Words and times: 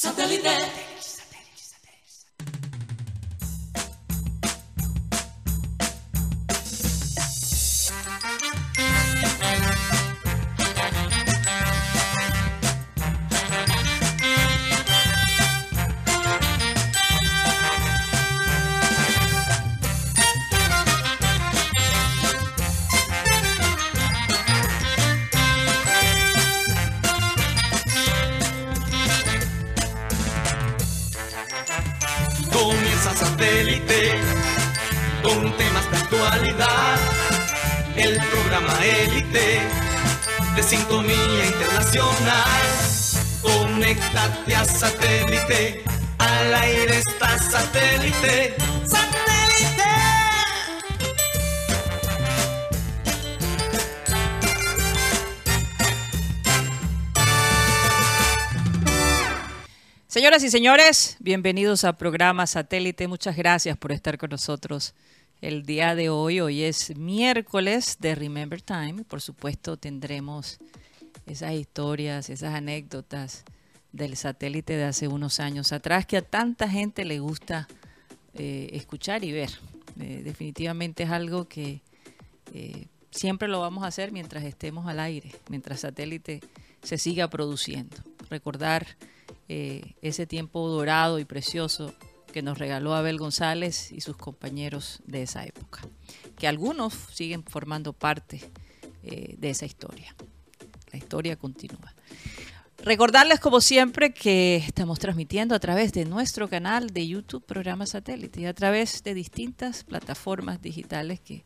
Satellite. 0.00 0.89
Conéctate 43.42 44.54
a 44.54 44.64
satélite. 44.64 45.82
Al 46.18 46.54
aire 46.54 46.98
está 46.98 47.36
satélite. 47.36 48.54
¡Satélite! 48.86 49.82
Señoras 60.06 60.44
y 60.44 60.50
señores, 60.50 61.16
bienvenidos 61.18 61.82
a 61.82 61.98
programa 61.98 62.46
Satélite. 62.46 63.08
Muchas 63.08 63.36
gracias 63.36 63.76
por 63.76 63.90
estar 63.90 64.16
con 64.16 64.30
nosotros 64.30 64.94
el 65.40 65.66
día 65.66 65.96
de 65.96 66.08
hoy. 66.08 66.40
Hoy 66.40 66.62
es 66.62 66.96
miércoles 66.96 67.96
de 67.98 68.14
Remember 68.14 68.62
Time. 68.62 69.02
Por 69.02 69.20
supuesto, 69.20 69.76
tendremos 69.76 70.60
esas 71.30 71.52
historias, 71.52 72.28
esas 72.28 72.54
anécdotas 72.54 73.44
del 73.92 74.16
satélite 74.16 74.76
de 74.76 74.84
hace 74.84 75.08
unos 75.08 75.40
años 75.40 75.72
atrás 75.72 76.06
que 76.06 76.16
a 76.16 76.22
tanta 76.22 76.68
gente 76.68 77.04
le 77.04 77.20
gusta 77.20 77.68
eh, 78.34 78.70
escuchar 78.72 79.24
y 79.24 79.32
ver. 79.32 79.50
Eh, 80.00 80.22
definitivamente 80.24 81.04
es 81.04 81.10
algo 81.10 81.48
que 81.48 81.82
eh, 82.52 82.86
siempre 83.10 83.48
lo 83.48 83.60
vamos 83.60 83.84
a 83.84 83.88
hacer 83.88 84.12
mientras 84.12 84.44
estemos 84.44 84.86
al 84.86 85.00
aire, 85.00 85.32
mientras 85.48 85.80
satélite 85.80 86.40
se 86.82 86.98
siga 86.98 87.28
produciendo. 87.28 87.96
Recordar 88.28 88.86
ese 89.48 90.26
tiempo 90.28 90.68
dorado 90.68 91.18
y 91.18 91.24
precioso 91.24 91.92
que 92.32 92.40
nos 92.40 92.58
regaló 92.58 92.94
Abel 92.94 93.18
González 93.18 93.90
y 93.90 94.00
sus 94.00 94.16
compañeros 94.16 95.02
de 95.06 95.22
esa 95.22 95.44
época, 95.44 95.80
que 96.38 96.46
algunos 96.46 96.94
siguen 97.12 97.42
formando 97.42 97.92
parte 97.92 98.40
de 99.02 99.50
esa 99.50 99.66
historia. 99.66 100.14
La 100.92 100.98
historia 100.98 101.36
continúa. 101.36 101.94
Recordarles 102.82 103.40
como 103.40 103.60
siempre 103.60 104.14
que 104.14 104.56
estamos 104.56 104.98
transmitiendo 104.98 105.54
a 105.54 105.58
través 105.58 105.92
de 105.92 106.06
nuestro 106.06 106.48
canal 106.48 106.90
de 106.90 107.06
YouTube 107.06 107.44
Programa 107.44 107.84
Satélite 107.84 108.40
y 108.40 108.46
a 108.46 108.54
través 108.54 109.02
de 109.02 109.12
distintas 109.12 109.84
plataformas 109.84 110.62
digitales 110.62 111.20
que 111.20 111.44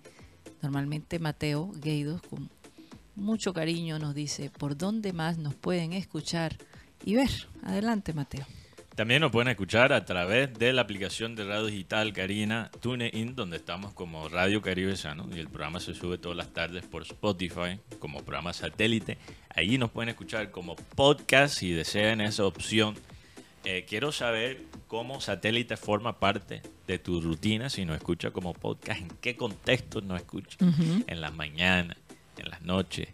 normalmente 0.62 1.18
Mateo 1.18 1.72
Gueidos 1.74 2.22
con 2.22 2.50
mucho 3.16 3.52
cariño 3.52 3.98
nos 3.98 4.14
dice 4.14 4.50
por 4.50 4.76
dónde 4.76 5.12
más 5.12 5.36
nos 5.38 5.54
pueden 5.56 5.92
escuchar 5.92 6.56
y 7.04 7.14
ver. 7.14 7.30
Adelante, 7.62 8.12
Mateo. 8.12 8.46
También 8.94 9.22
nos 9.22 9.32
pueden 9.32 9.48
escuchar 9.48 9.92
a 9.92 10.04
través 10.04 10.54
de 10.54 10.72
la 10.72 10.82
aplicación 10.82 11.34
de 11.34 11.44
radio 11.44 11.66
digital 11.66 12.12
Karina 12.12 12.70
TuneIn, 12.80 13.34
donde 13.34 13.56
estamos 13.56 13.92
como 13.92 14.28
Radio 14.28 14.62
Caribe 14.62 14.96
Sano 14.96 15.28
y 15.34 15.40
el 15.40 15.48
programa 15.48 15.80
se 15.80 15.94
sube 15.94 16.16
todas 16.16 16.36
las 16.36 16.52
tardes 16.52 16.86
por 16.86 17.02
Spotify 17.02 17.80
como 17.98 18.20
programa 18.20 18.52
satélite. 18.52 19.18
Ahí 19.48 19.78
nos 19.78 19.90
pueden 19.90 20.10
escuchar 20.10 20.52
como 20.52 20.76
podcast 20.76 21.58
si 21.58 21.72
desean 21.72 22.20
esa 22.20 22.44
opción. 22.44 22.94
Eh, 23.64 23.84
quiero 23.88 24.12
saber 24.12 24.62
cómo 24.86 25.20
satélite 25.20 25.76
forma 25.76 26.20
parte 26.20 26.62
de 26.86 27.00
tu 27.00 27.20
rutina 27.20 27.70
si 27.70 27.84
nos 27.84 27.96
escucha 27.96 28.30
como 28.30 28.54
podcast, 28.54 29.00
en 29.00 29.08
qué 29.20 29.34
contexto 29.34 30.02
nos 30.02 30.20
escucha, 30.20 30.56
en 30.60 31.20
las 31.20 31.34
mañanas, 31.34 31.96
en 32.36 32.48
las 32.48 32.62
noches, 32.62 33.08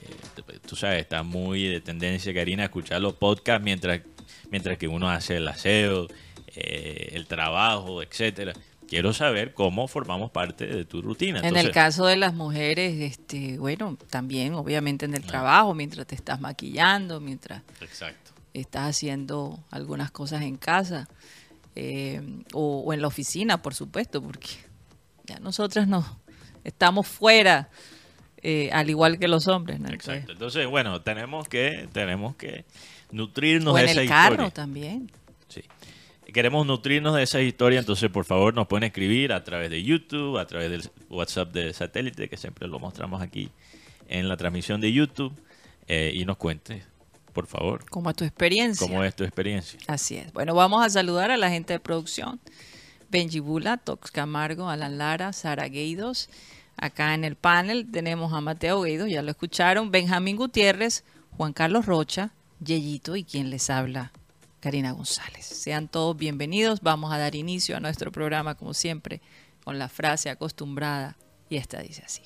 eh, 0.00 0.58
tú 0.66 0.74
sabes, 0.74 1.02
está 1.02 1.22
muy 1.22 1.64
de 1.64 1.80
tendencia, 1.80 2.32
Karina, 2.34 2.62
a 2.62 2.66
escuchar 2.66 3.00
los 3.00 3.14
podcasts 3.14 3.62
mientras, 3.62 4.00
mientras 4.50 4.78
que 4.78 4.88
uno 4.88 5.08
hace 5.10 5.36
el 5.36 5.48
aseo, 5.48 6.08
eh, 6.54 7.10
el 7.12 7.26
trabajo, 7.26 8.02
etcétera. 8.02 8.52
Quiero 8.88 9.12
saber 9.12 9.54
cómo 9.54 9.86
formamos 9.86 10.32
parte 10.32 10.66
de 10.66 10.84
tu 10.84 11.00
rutina. 11.00 11.40
en 11.40 11.56
el 11.56 11.70
caso 11.70 12.06
de 12.06 12.16
las 12.16 12.34
mujeres, 12.34 13.00
este, 13.00 13.56
bueno, 13.56 13.96
también 14.10 14.54
obviamente 14.54 15.04
en 15.04 15.14
el 15.14 15.22
trabajo, 15.24 15.74
mientras 15.74 16.06
te 16.06 16.16
estás 16.16 16.40
maquillando, 16.40 17.20
mientras 17.20 17.62
Exacto. 17.80 18.32
estás 18.52 18.96
haciendo 18.96 19.62
algunas 19.70 20.10
cosas 20.10 20.42
en 20.42 20.56
casa 20.56 21.08
eh, 21.76 22.20
o, 22.52 22.82
o 22.84 22.92
en 22.92 23.00
la 23.00 23.06
oficina, 23.06 23.62
por 23.62 23.74
supuesto, 23.74 24.20
porque 24.20 24.48
ya 25.24 25.38
nosotras 25.38 25.86
no 25.86 26.20
estamos 26.64 27.06
fuera, 27.06 27.68
eh, 28.42 28.70
al 28.72 28.88
igual 28.90 29.18
que 29.18 29.28
los 29.28 29.48
hombres. 29.48 29.80
¿no? 29.80 29.88
Exacto. 29.90 30.32
Entonces, 30.32 30.66
bueno, 30.66 31.00
tenemos 31.02 31.48
que, 31.48 31.88
tenemos 31.92 32.36
que 32.36 32.64
nutrirnos 33.12 33.74
O 33.74 33.76
de 33.76 33.82
en 33.84 33.88
esa 33.88 34.02
el 34.02 34.08
carro 34.08 34.32
historia. 34.34 34.50
también. 34.50 35.10
Sí. 35.48 35.62
Queremos 36.32 36.64
nutrirnos 36.66 37.16
de 37.16 37.22
esa 37.24 37.40
historia, 37.40 37.80
entonces 37.80 38.08
por 38.10 38.24
favor 38.24 38.54
nos 38.54 38.66
pueden 38.68 38.84
escribir 38.84 39.32
a 39.32 39.42
través 39.42 39.68
de 39.70 39.82
YouTube, 39.82 40.38
a 40.38 40.46
través 40.46 40.70
del 40.70 40.88
WhatsApp 41.08 41.52
de 41.52 41.72
satélite, 41.72 42.28
que 42.28 42.36
siempre 42.36 42.68
lo 42.68 42.78
mostramos 42.78 43.20
aquí 43.20 43.50
en 44.08 44.28
la 44.28 44.36
transmisión 44.36 44.80
de 44.80 44.92
YouTube, 44.92 45.32
eh, 45.88 46.12
y 46.14 46.24
nos 46.24 46.36
cuente, 46.36 46.84
por 47.32 47.46
favor, 47.48 47.84
Como 47.90 48.10
a 48.10 48.14
tu 48.14 48.24
experiencia. 48.24 48.86
cómo 48.86 49.02
es 49.02 49.14
tu 49.16 49.24
experiencia. 49.24 49.78
Así 49.88 50.16
es. 50.16 50.32
Bueno, 50.32 50.54
vamos 50.54 50.84
a 50.84 50.88
saludar 50.90 51.32
a 51.32 51.36
la 51.36 51.50
gente 51.50 51.72
de 51.72 51.80
producción. 51.80 52.38
Benji 53.10 53.40
Bula, 53.40 53.76
Tox 53.76 54.12
Camargo, 54.12 54.68
Alan 54.68 54.98
Lara, 54.98 55.32
Sara 55.32 55.66
Gueidos. 55.68 56.28
Acá 56.76 57.14
en 57.14 57.24
el 57.24 57.34
panel 57.34 57.90
tenemos 57.90 58.32
a 58.32 58.40
Mateo 58.40 58.82
Gueidos, 58.82 59.10
ya 59.10 59.22
lo 59.22 59.32
escucharon, 59.32 59.90
Benjamín 59.90 60.36
Gutiérrez, 60.36 61.02
Juan 61.36 61.52
Carlos 61.52 61.86
Rocha, 61.86 62.30
Yeyito 62.62 63.16
y 63.16 63.24
quien 63.24 63.48
les 63.48 63.70
habla, 63.70 64.12
Karina 64.60 64.92
González. 64.92 65.46
Sean 65.46 65.88
todos 65.88 66.16
bienvenidos. 66.16 66.82
Vamos 66.82 67.12
a 67.12 67.18
dar 67.18 67.34
inicio 67.34 67.76
a 67.76 67.80
nuestro 67.80 68.12
programa, 68.12 68.54
como 68.54 68.74
siempre, 68.74 69.22
con 69.64 69.78
la 69.78 69.88
frase 69.88 70.28
acostumbrada 70.28 71.16
y 71.48 71.56
esta 71.56 71.80
dice 71.80 72.02
así. 72.04 72.22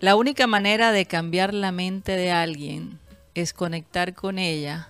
La 0.00 0.16
única 0.16 0.46
manera 0.46 0.92
de 0.92 1.04
cambiar 1.04 1.52
la 1.52 1.72
mente 1.72 2.16
de 2.16 2.30
alguien 2.30 2.98
es 3.34 3.52
conectar 3.52 4.14
con 4.14 4.38
ella 4.38 4.88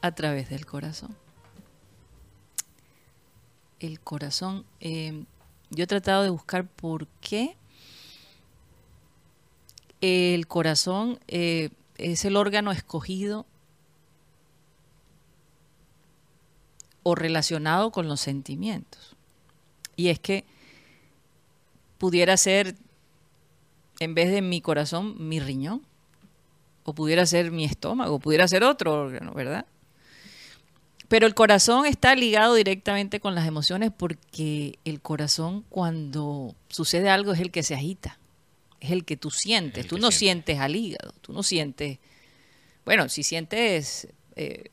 a 0.00 0.12
través 0.12 0.48
del 0.48 0.64
corazón. 0.64 1.14
El 3.80 4.00
corazón, 4.00 4.64
eh, 4.80 5.24
yo 5.68 5.84
he 5.84 5.86
tratado 5.86 6.22
de 6.22 6.30
buscar 6.30 6.66
por 6.66 7.06
qué 7.20 7.54
el 10.00 10.46
corazón 10.46 11.18
eh, 11.28 11.68
es 12.00 12.24
el 12.24 12.36
órgano 12.36 12.72
escogido 12.72 13.46
o 17.02 17.14
relacionado 17.14 17.90
con 17.90 18.08
los 18.08 18.20
sentimientos. 18.20 19.16
Y 19.96 20.08
es 20.08 20.18
que 20.18 20.44
pudiera 21.98 22.36
ser, 22.36 22.76
en 23.98 24.14
vez 24.14 24.30
de 24.30 24.42
mi 24.42 24.60
corazón, 24.60 25.16
mi 25.18 25.40
riñón, 25.40 25.82
o 26.84 26.94
pudiera 26.94 27.26
ser 27.26 27.50
mi 27.50 27.64
estómago, 27.64 28.18
pudiera 28.18 28.48
ser 28.48 28.64
otro 28.64 28.94
órgano, 28.94 29.32
¿verdad? 29.34 29.66
Pero 31.08 31.26
el 31.26 31.34
corazón 31.34 31.86
está 31.86 32.14
ligado 32.14 32.54
directamente 32.54 33.18
con 33.18 33.34
las 33.34 33.46
emociones 33.46 33.90
porque 33.90 34.78
el 34.84 35.00
corazón 35.00 35.64
cuando 35.68 36.54
sucede 36.68 37.10
algo 37.10 37.32
es 37.32 37.40
el 37.40 37.50
que 37.50 37.64
se 37.64 37.74
agita, 37.74 38.19
es 38.80 38.90
el 38.90 39.04
que 39.04 39.16
tú 39.16 39.30
sientes, 39.30 39.86
tú 39.86 39.98
no 39.98 40.10
siente. 40.10 40.52
sientes 40.52 40.58
al 40.60 40.76
hígado, 40.76 41.12
tú 41.20 41.32
no 41.32 41.42
sientes, 41.42 41.98
bueno, 42.84 43.08
si 43.08 43.22
sientes 43.22 44.08
eh, 44.36 44.70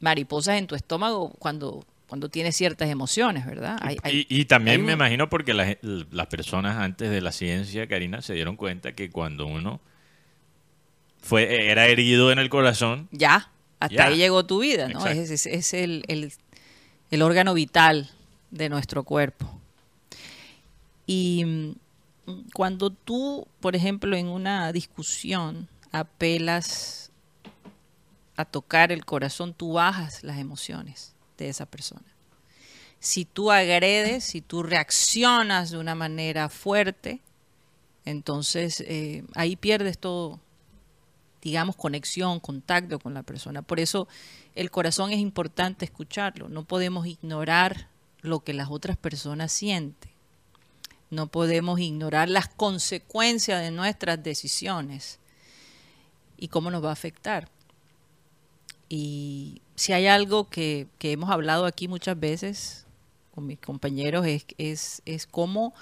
mariposas 0.00 0.58
en 0.58 0.66
tu 0.66 0.74
estómago 0.74 1.30
cuando, 1.38 1.84
cuando 2.08 2.28
tienes 2.28 2.54
ciertas 2.56 2.90
emociones, 2.90 3.46
¿verdad? 3.46 3.78
Hay- 3.80 3.96
hay- 4.02 4.26
y, 4.28 4.40
y 4.40 4.44
también 4.44 4.80
me 4.82 4.92
un- 4.92 4.98
imagino 4.98 5.28
porque 5.30 5.54
las, 5.54 5.76
las 5.82 6.26
personas 6.26 6.76
antes 6.76 7.10
de 7.10 7.20
la 7.20 7.32
ciencia, 7.32 7.86
Karina, 7.86 8.20
se 8.22 8.34
dieron 8.34 8.56
cuenta 8.56 8.92
que 8.94 9.10
cuando 9.10 9.46
uno 9.46 9.80
fue 11.22 11.70
era 11.70 11.86
herido 11.86 12.30
en 12.30 12.38
el 12.38 12.48
corazón, 12.50 13.08
Ya, 13.10 13.50
hasta 13.80 13.94
Ya. 13.96 14.04
ahí 14.06 14.16
llegó 14.18 14.44
tu 14.46 14.60
vida, 14.60 14.88
¿no? 14.88 15.00
Exacto. 15.00 15.20
Es, 15.22 15.30
es- 15.30 15.46
es 15.46 15.74
el, 15.74 16.04
el- 16.08 16.32
el 17.10 17.22
órgano 17.22 17.54
vital 17.54 18.10
de 18.50 18.68
nuestro 18.68 19.02
cuerpo. 19.04 19.60
Y 21.06 21.44
mm, 21.44 21.72
cuando 22.54 22.90
tú, 22.90 23.46
por 23.60 23.76
ejemplo, 23.76 24.16
en 24.16 24.28
una 24.28 24.72
discusión 24.72 25.68
apelas 25.92 27.10
a 28.36 28.44
tocar 28.44 28.92
el 28.92 29.04
corazón, 29.04 29.54
tú 29.54 29.74
bajas 29.74 30.22
las 30.22 30.38
emociones 30.38 31.14
de 31.38 31.48
esa 31.48 31.66
persona. 31.66 32.16
Si 32.98 33.24
tú 33.24 33.50
agredes, 33.50 34.24
si 34.24 34.40
tú 34.40 34.62
reaccionas 34.62 35.70
de 35.70 35.78
una 35.78 35.94
manera 35.94 36.48
fuerte, 36.48 37.20
entonces 38.04 38.80
eh, 38.86 39.24
ahí 39.34 39.56
pierdes 39.56 39.98
todo, 39.98 40.40
digamos, 41.42 41.76
conexión, 41.76 42.40
contacto 42.40 42.98
con 42.98 43.14
la 43.14 43.22
persona. 43.22 43.62
Por 43.62 43.80
eso 43.80 44.08
el 44.54 44.70
corazón 44.70 45.12
es 45.12 45.18
importante 45.18 45.84
escucharlo. 45.84 46.48
No 46.48 46.64
podemos 46.64 47.06
ignorar 47.06 47.88
lo 48.20 48.40
que 48.40 48.54
las 48.54 48.70
otras 48.70 48.96
personas 48.96 49.52
sienten. 49.52 50.15
No 51.10 51.28
podemos 51.28 51.78
ignorar 51.80 52.28
las 52.28 52.48
consecuencias 52.48 53.60
de 53.62 53.70
nuestras 53.70 54.22
decisiones 54.22 55.18
y 56.36 56.48
cómo 56.48 56.70
nos 56.70 56.84
va 56.84 56.90
a 56.90 56.92
afectar. 56.92 57.48
Y 58.88 59.62
si 59.74 59.92
hay 59.92 60.06
algo 60.06 60.48
que, 60.48 60.88
hemos 61.00 61.30
hablado 61.30 61.66
aquí 61.66 61.88
muchas 61.88 62.18
veces 62.18 62.86
con 63.34 63.46
mis 63.46 63.58
compañeros 63.58 64.26
es, 64.26 64.46
es, 64.58 65.02
es 65.04 65.26
cómo 65.26 65.74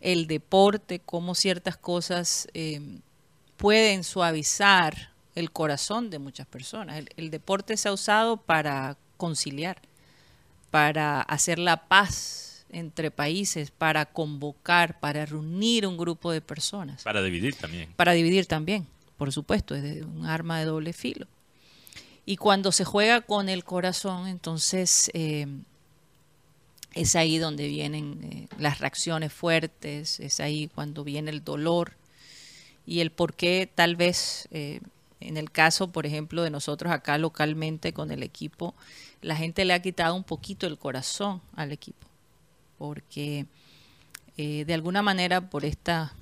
el 0.00 0.26
deporte, 0.26 1.00
cómo 1.00 1.34
ciertas 1.34 1.76
cosas 1.76 2.48
eh, 2.54 3.00
pueden 3.56 4.04
suavizar 4.04 5.12
el 5.34 5.50
corazón 5.50 6.10
de 6.10 6.18
muchas 6.18 6.46
personas. 6.46 7.04
el, 7.16 7.30
deporte 7.30 7.76
se 7.76 7.88
ha 7.88 7.92
usado 7.92 8.36
para 8.36 8.96
conciliar, 9.16 9.80
para 10.70 11.22
hacer 11.22 11.58
la 11.58 11.88
paz 11.88 12.51
entre 12.72 13.10
países, 13.10 13.70
para 13.70 14.06
convocar, 14.06 14.98
para 15.00 15.26
reunir 15.26 15.86
un 15.86 15.96
grupo 15.96 16.32
de 16.32 16.40
personas. 16.40 17.02
Para 17.02 17.22
dividir 17.22 17.54
también. 17.54 17.92
Para 17.96 18.12
dividir 18.12 18.46
también, 18.46 18.86
por 19.16 19.32
supuesto, 19.32 19.74
es 19.74 20.02
un 20.02 20.26
arma 20.26 20.58
de 20.58 20.64
doble 20.64 20.92
filo. 20.92 21.26
Y 22.24 22.36
cuando 22.36 22.72
se 22.72 22.84
juega 22.84 23.20
con 23.20 23.48
el 23.48 23.64
corazón, 23.64 24.28
entonces 24.28 25.10
eh, 25.12 25.46
es 26.94 27.16
ahí 27.16 27.38
donde 27.38 27.68
vienen 27.68 28.20
eh, 28.22 28.48
las 28.58 28.78
reacciones 28.78 29.32
fuertes, 29.32 30.20
es 30.20 30.40
ahí 30.40 30.68
cuando 30.74 31.04
viene 31.04 31.30
el 31.30 31.42
dolor 31.42 31.94
y 32.86 33.00
el 33.00 33.10
por 33.10 33.34
qué 33.34 33.70
tal 33.72 33.96
vez 33.96 34.48
eh, 34.50 34.80
en 35.20 35.36
el 35.36 35.50
caso, 35.50 35.90
por 35.90 36.06
ejemplo, 36.06 36.42
de 36.42 36.50
nosotros 36.50 36.92
acá 36.92 37.18
localmente 37.18 37.92
con 37.92 38.10
el 38.10 38.22
equipo, 38.22 38.74
la 39.20 39.36
gente 39.36 39.64
le 39.64 39.72
ha 39.72 39.82
quitado 39.82 40.14
un 40.14 40.24
poquito 40.24 40.66
el 40.66 40.78
corazón 40.78 41.40
al 41.54 41.72
equipo, 41.72 42.06
porque 42.82 43.46
de 44.36 44.74
alguna 44.74 45.02
manera 45.02 45.50
por 45.50 45.64
esta, 45.64 46.12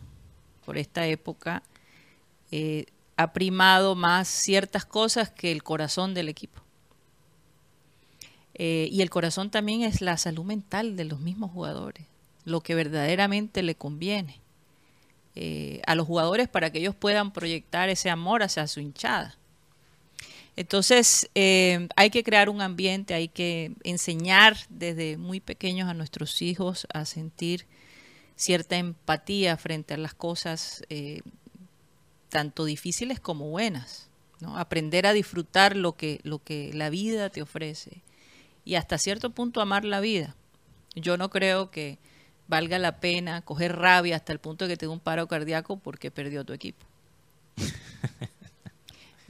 por 0.66 0.76
esta 0.76 1.06
época 1.06 1.62
ha 3.16 3.32
primado 3.32 3.94
más 3.94 4.28
ciertas 4.28 4.84
cosas 4.84 5.30
que 5.30 5.52
el 5.52 5.62
corazón 5.62 6.12
del 6.12 6.28
equipo. 6.28 6.60
Eh, 8.62 8.88
y 8.92 9.00
el 9.00 9.08
corazón 9.08 9.50
también 9.50 9.82
es 9.82 10.02
la 10.02 10.18
salud 10.18 10.44
mental 10.44 10.94
de 10.94 11.04
los 11.04 11.20
mismos 11.20 11.50
jugadores, 11.50 12.06
lo 12.44 12.60
que 12.60 12.74
verdaderamente 12.74 13.62
le 13.62 13.74
conviene 13.74 14.38
eh, 15.34 15.80
a 15.86 15.94
los 15.94 16.06
jugadores 16.06 16.46
para 16.46 16.70
que 16.70 16.78
ellos 16.78 16.94
puedan 16.94 17.32
proyectar 17.32 17.88
ese 17.88 18.10
amor 18.10 18.42
hacia 18.42 18.66
su 18.66 18.80
hinchada. 18.80 19.36
Entonces 20.60 21.30
eh, 21.34 21.88
hay 21.96 22.10
que 22.10 22.22
crear 22.22 22.50
un 22.50 22.60
ambiente, 22.60 23.14
hay 23.14 23.28
que 23.28 23.72
enseñar 23.82 24.58
desde 24.68 25.16
muy 25.16 25.40
pequeños 25.40 25.88
a 25.88 25.94
nuestros 25.94 26.42
hijos 26.42 26.86
a 26.92 27.06
sentir 27.06 27.64
cierta 28.36 28.76
empatía 28.76 29.56
frente 29.56 29.94
a 29.94 29.96
las 29.96 30.12
cosas 30.12 30.82
tanto 32.28 32.66
difíciles 32.66 33.20
como 33.20 33.48
buenas. 33.48 34.10
¿no? 34.40 34.58
Aprender 34.58 35.06
a 35.06 35.14
disfrutar 35.14 35.76
lo 35.76 35.96
que, 35.96 36.20
lo 36.24 36.42
que 36.42 36.72
la 36.74 36.90
vida 36.90 37.30
te 37.30 37.40
ofrece 37.40 38.02
y 38.66 38.74
hasta 38.74 38.98
cierto 38.98 39.30
punto 39.30 39.62
amar 39.62 39.86
la 39.86 40.00
vida. 40.00 40.36
Yo 40.94 41.16
no 41.16 41.30
creo 41.30 41.70
que 41.70 41.98
valga 42.48 42.78
la 42.78 43.00
pena 43.00 43.40
coger 43.40 43.76
rabia 43.76 44.16
hasta 44.16 44.34
el 44.34 44.40
punto 44.40 44.66
de 44.66 44.74
que 44.74 44.76
te 44.76 44.88
un 44.88 45.00
paro 45.00 45.26
cardíaco 45.26 45.78
porque 45.78 46.10
perdió 46.10 46.44
tu 46.44 46.52
equipo. 46.52 46.84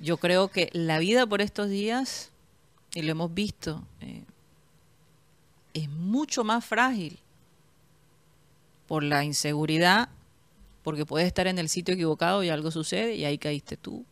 Yo 0.01 0.17
creo 0.17 0.49
que 0.49 0.71
la 0.73 0.99
vida 0.99 1.27
por 1.27 1.43
estos 1.43 1.69
días, 1.69 2.31
y 2.95 3.03
lo 3.03 3.13
hemos 3.13 3.35
visto, 3.35 3.85
eh, 4.01 4.25
es 5.75 5.91
mucho 5.91 6.43
más 6.43 6.65
frágil 6.65 7.19
por 8.89 9.03
la 9.03 9.25
inseguridad 9.25 10.09
porque 10.83 11.05
puedes 11.05 11.27
estar 11.27 11.47
en 11.47 11.59
el 11.59 11.69
sitio 11.69 11.95
equivocado 11.95 12.43
y 12.43 12.49
algo 12.49 12.71
sucede 12.71 13.15
y 13.15 13.27
ahí 13.27 13.37
caíste 13.37 13.77
tú. 13.77 14.07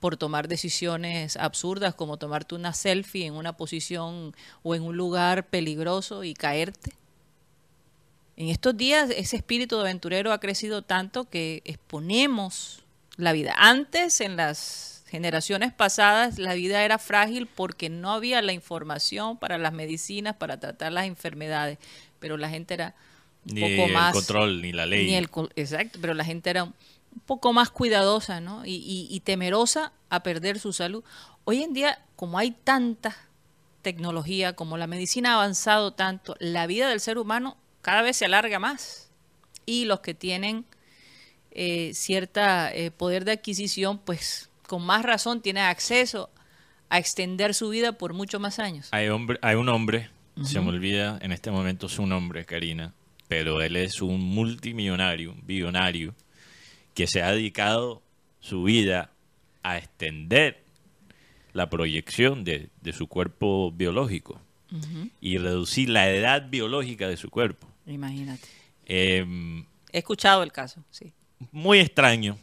Por 0.00 0.16
tomar 0.16 0.48
decisiones 0.48 1.36
absurdas 1.36 1.94
como 1.94 2.16
tomarte 2.16 2.56
una 2.56 2.72
selfie 2.72 3.26
en 3.26 3.34
una 3.34 3.56
posición 3.56 4.34
o 4.64 4.74
en 4.74 4.82
un 4.82 4.96
lugar 4.96 5.46
peligroso 5.46 6.24
y 6.24 6.34
caerte. 6.34 6.92
En 8.36 8.48
estos 8.48 8.76
días 8.76 9.10
ese 9.10 9.36
espíritu 9.36 9.76
de 9.76 9.82
aventurero 9.82 10.32
ha 10.32 10.40
crecido 10.40 10.82
tanto 10.82 11.30
que 11.30 11.62
exponemos 11.64 12.81
la 13.16 13.32
vida. 13.32 13.54
Antes, 13.56 14.20
en 14.20 14.36
las 14.36 15.04
generaciones 15.08 15.72
pasadas, 15.72 16.38
la 16.38 16.54
vida 16.54 16.82
era 16.84 16.98
frágil 16.98 17.46
porque 17.46 17.90
no 17.90 18.12
había 18.12 18.40
la 18.40 18.52
información 18.52 19.36
para 19.36 19.58
las 19.58 19.72
medicinas, 19.72 20.36
para 20.36 20.58
tratar 20.58 20.92
las 20.92 21.06
enfermedades, 21.06 21.78
pero 22.18 22.36
la 22.36 22.48
gente 22.48 22.74
era 22.74 22.94
ni 23.44 23.62
el 23.62 24.12
control, 24.12 24.62
ni 24.62 24.72
la 24.72 24.86
ley. 24.86 25.14
exacto, 25.56 25.98
pero 26.00 26.14
la 26.14 26.24
gente 26.24 26.48
era 26.48 26.64
un 26.64 26.74
poco 27.26 27.52
más 27.52 27.70
cuidadosa 27.70 28.40
¿no? 28.40 28.62
y, 28.64 29.20
temerosa 29.24 29.92
a 30.08 30.22
perder 30.22 30.58
su 30.58 30.72
salud. 30.72 31.04
Hoy 31.44 31.62
en 31.62 31.72
día, 31.72 31.98
como 32.16 32.38
hay 32.38 32.52
tanta 32.52 33.16
tecnología, 33.82 34.54
como 34.54 34.78
la 34.78 34.86
medicina 34.86 35.32
ha 35.32 35.34
avanzado 35.34 35.92
tanto, 35.92 36.36
la 36.38 36.66
vida 36.66 36.88
del 36.88 37.00
ser 37.00 37.18
humano 37.18 37.56
cada 37.82 38.02
vez 38.02 38.16
se 38.16 38.24
alarga 38.24 38.58
más. 38.58 39.10
Y 39.66 39.84
los 39.84 40.00
que 40.00 40.14
tienen 40.14 40.64
eh, 41.54 41.92
cierta 41.94 42.74
eh, 42.74 42.90
poder 42.90 43.24
de 43.24 43.32
adquisición, 43.32 43.98
pues 43.98 44.50
con 44.66 44.84
más 44.84 45.02
razón 45.02 45.42
tienen 45.42 45.64
acceso 45.64 46.30
a 46.88 46.98
extender 46.98 47.54
su 47.54 47.68
vida 47.68 47.92
por 47.92 48.14
muchos 48.14 48.40
más 48.40 48.58
años. 48.58 48.88
Hay, 48.90 49.08
hombre, 49.08 49.38
hay 49.42 49.56
un 49.56 49.68
hombre, 49.68 50.08
se 50.44 50.60
me 50.60 50.70
olvida 50.70 51.18
en 51.20 51.32
este 51.32 51.50
momento 51.50 51.88
su 51.88 52.06
nombre, 52.06 52.46
Karina, 52.46 52.94
pero 53.28 53.60
él 53.60 53.76
es 53.76 54.00
un 54.00 54.20
multimillonario, 54.20 55.32
un 55.32 55.46
billonario, 55.46 56.14
que 56.94 57.06
se 57.06 57.22
ha 57.22 57.32
dedicado 57.32 58.02
su 58.40 58.62
vida 58.62 59.10
a 59.62 59.78
extender 59.78 60.62
la 61.52 61.68
proyección 61.68 62.44
de, 62.44 62.70
su 62.92 63.08
cuerpo 63.08 63.72
biológico 63.72 64.40
y 65.20 65.36
reducir 65.36 65.90
la 65.90 66.10
edad 66.10 66.48
biológica 66.48 67.08
de 67.08 67.18
su 67.18 67.28
cuerpo. 67.28 67.68
Imagínate. 67.86 68.48
Em, 68.86 69.66
He 69.92 69.98
escuchado 69.98 70.42
el 70.42 70.50
caso, 70.50 70.82
sí. 70.90 71.12
Muy 71.50 71.80
extraño, 71.80 72.38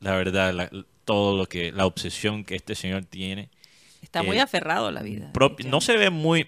la 0.00 0.16
verdad, 0.16 0.70
todo 1.04 1.36
lo 1.36 1.46
que, 1.46 1.72
la 1.72 1.86
obsesión 1.86 2.44
que 2.44 2.54
este 2.54 2.74
señor 2.74 3.04
tiene. 3.04 3.48
Está 4.02 4.22
muy 4.22 4.38
eh, 4.38 4.40
aferrado 4.40 4.86
a 4.86 4.92
la 4.92 5.02
vida. 5.02 5.32
no 5.66 5.80
se 5.80 5.96
ve 5.96 6.10
muy, 6.10 6.46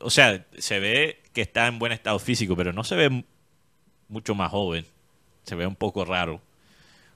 o 0.00 0.10
sea, 0.10 0.46
se 0.58 0.78
ve 0.78 1.20
que 1.32 1.42
está 1.42 1.66
en 1.66 1.78
buen 1.78 1.92
estado 1.92 2.18
físico, 2.18 2.56
pero 2.56 2.72
no 2.72 2.84
se 2.84 2.94
ve 2.94 3.24
mucho 4.08 4.34
más 4.34 4.50
joven. 4.50 4.86
Se 5.44 5.54
ve 5.54 5.66
un 5.66 5.76
poco 5.76 6.04
raro, 6.04 6.40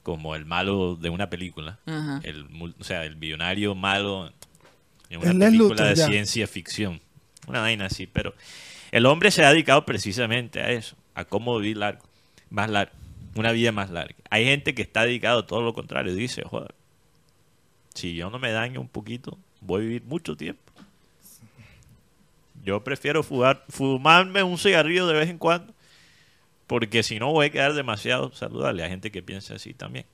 como 0.03 0.35
el 0.35 0.45
malo 0.45 0.97
de 0.97 1.11
una 1.11 1.31
película. 1.31 1.79
el, 2.23 2.47
o 2.79 2.85
sea, 2.85 3.05
el 3.05 3.17
millonario 3.17 3.75
malo 3.75 4.33
en 5.11 5.21
una 5.21 5.47
película 5.47 5.87
de 5.87 5.97
ciencia 5.97 6.47
ficción. 6.47 7.01
Una 7.47 7.61
vaina 7.61 7.87
así, 7.87 8.07
pero 8.07 8.35
el 8.91 9.07
hombre 9.07 9.31
se 9.31 9.45
ha 9.45 9.51
dedicado 9.51 9.85
precisamente 9.87 10.61
a 10.61 10.71
eso, 10.71 10.97
a 11.15 11.25
cómo 11.25 11.59
vivir 11.59 11.79
largo, 11.79 12.05
más 12.51 12.69
largo, 12.69 12.93
una 13.35 13.53
vida 13.53 13.73
más 13.73 13.91
larga. 13.91 14.17
Hay 14.31 14.45
gente 14.45 14.75
que 14.75 14.83
está 14.83 15.05
dedicado 15.05 15.41
a 15.41 15.47
todo 15.47 15.63
lo 15.63 15.75
contrario, 15.75 16.15
dice, 16.15 16.43
joder, 16.43 16.75
si 17.95 18.15
yo 18.15 18.31
no 18.31 18.39
me 18.39 18.53
daño 18.53 18.81
un 18.81 18.89
poquito, 18.89 19.39
voy 19.61 19.81
a 19.81 19.85
vivir 19.85 20.03
mucho 20.05 20.37
tiempo. 20.37 20.63
Yo 22.65 22.83
prefiero 22.83 23.23
fumarme 23.23 24.43
un 24.43 24.59
cigarrillo 24.59 25.07
de 25.07 25.15
vez 25.15 25.31
en 25.31 25.39
cuando, 25.39 25.73
porque 26.67 27.03
si 27.03 27.19
no 27.19 27.33
voy 27.33 27.47
a 27.47 27.51
quedar 27.51 27.73
demasiado 27.75 28.33
saludable. 28.33 28.83
Hay 28.83 28.91
gente 28.91 29.11
que 29.11 29.23
piensa 29.23 29.55
así 29.55 29.73
también. 29.75 30.05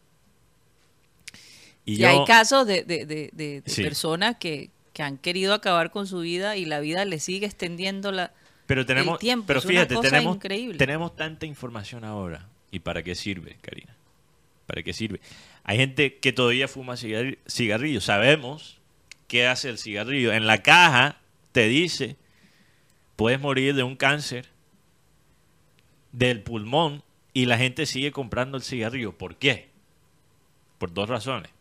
Y, 1.85 2.05
hay 2.05 2.25
casos 2.25 2.67
de, 2.67 3.63
personas 3.77 4.37
que, 4.37 4.71
han 4.99 5.19
querido 5.19 5.53
acabar 5.55 5.91
con 5.91 6.07
su 6.07 6.21
vida 6.21 6.57
y 6.57 6.65
la 6.65 6.81
vida 6.81 7.05
le 7.05 7.19
sigue 7.19 7.47
extendiendo 7.47 8.13
la, 8.13 8.33
pero 8.67 8.87
tenemos, 8.87 9.19
tiempo. 9.19 9.47
Pero 9.47 9.61
fíjate, 9.61 9.97
tenemos, 9.97 10.39
tenemos 10.79 11.17
tanta 11.17 11.47
información 11.47 12.05
ahora. 12.05 12.47
¿Y 12.75 12.81
para 12.81 13.05
qué 13.05 13.15
sirve, 13.15 13.57
Karina? 13.61 13.95
¿Para 14.67 14.83
qué 14.83 14.93
sirve? 14.93 15.21
Hay 15.63 15.77
gente 15.77 16.19
que 16.19 16.33
todavía 16.33 16.67
fuma 16.67 16.97
cigarrillo. 16.97 18.01
Sabemos 18.01 18.81
qué 19.29 19.47
hace 19.47 19.69
el 19.69 19.79
cigarrillo. 19.79 20.33
En 20.33 20.49
la 20.49 20.61
caja 20.65 21.21
te 21.53 21.69
dice 21.69 22.17
puedes 23.15 23.39
morir 23.41 23.77
de 23.77 23.85
un 23.85 23.95
cáncer 23.95 24.49
del 26.11 26.43
pulmón 26.43 27.05
y 27.33 27.47
la 27.47 27.59
gente 27.59 27.87
sigue 27.87 28.11
comprando 28.11 28.57
el 28.57 28.65
cigarrillo. 28.65 29.17
¿Por 29.17 29.37
qué? 29.37 29.69
Por 30.79 30.93
dos 30.93 31.09
razones. 31.09 31.53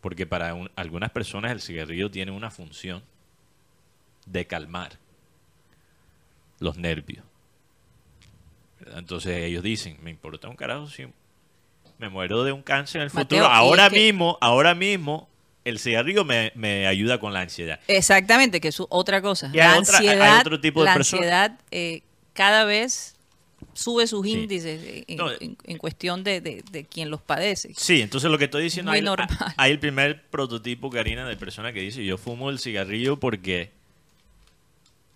Porque 0.00 0.26
para 0.26 0.54
un- 0.54 0.72
algunas 0.74 1.12
personas 1.12 1.52
el 1.52 1.60
cigarrillo 1.60 2.10
tiene 2.10 2.32
una 2.32 2.50
función 2.50 3.04
de 4.26 4.44
calmar 4.48 4.98
los 6.58 6.76
nervios. 6.78 7.24
Entonces 9.02 9.36
ellos 9.42 9.62
dicen, 9.64 9.98
me 10.00 10.10
importa 10.10 10.48
un 10.48 10.54
carajo 10.54 10.86
si 10.88 11.06
me 11.98 12.08
muero 12.08 12.44
de 12.44 12.52
un 12.52 12.62
cáncer 12.62 13.00
en 13.00 13.04
el 13.06 13.10
futuro. 13.10 13.46
Ahora 13.46 13.86
es 13.86 13.92
que- 13.92 13.98
mismo, 14.00 14.38
ahora 14.40 14.74
mismo, 14.76 15.28
el 15.64 15.78
cigarrillo 15.80 16.24
me, 16.24 16.52
me 16.54 16.86
ayuda 16.86 17.18
con 17.18 17.32
la 17.32 17.40
ansiedad. 17.40 17.80
Exactamente, 17.88 18.60
que 18.60 18.68
es 18.68 18.80
otra 18.88 19.20
cosa. 19.20 19.50
Y 19.52 19.56
la 19.56 19.76
otra- 19.78 19.98
hay 19.98 20.06
ansiedad, 20.08 20.40
otro 20.40 20.60
tipo 20.60 20.80
de 20.80 20.86
la 20.86 20.94
personas. 20.94 21.20
ansiedad 21.26 21.58
eh, 21.72 22.02
cada 22.32 22.64
vez 22.64 23.16
sube 23.74 24.06
sus 24.06 24.24
Sí. 24.24 24.32
índices 24.32 24.80
eh, 24.84 25.04
en, 25.08 25.16
No, 25.16 25.30
en- 25.32 25.56
en 25.64 25.78
cuestión 25.78 26.22
de, 26.24 26.40
de- 26.40 26.62
de 26.70 26.84
quien 26.84 27.10
los 27.10 27.20
padece. 27.22 27.72
Sí, 27.76 28.00
entonces 28.02 28.30
lo 28.30 28.38
que 28.38 28.44
estoy 28.44 28.62
diciendo, 28.62 28.90
Muy 28.92 28.98
hay, 28.98 29.04
normal. 29.04 29.28
hay 29.56 29.72
el 29.72 29.78
primer 29.80 30.22
prototipo, 30.30 30.90
Karina, 30.90 31.28
de 31.28 31.36
persona 31.36 31.72
que 31.72 31.80
dice, 31.80 32.04
yo 32.04 32.18
fumo 32.18 32.50
el 32.50 32.58
cigarrillo 32.60 33.18
porque 33.18 33.70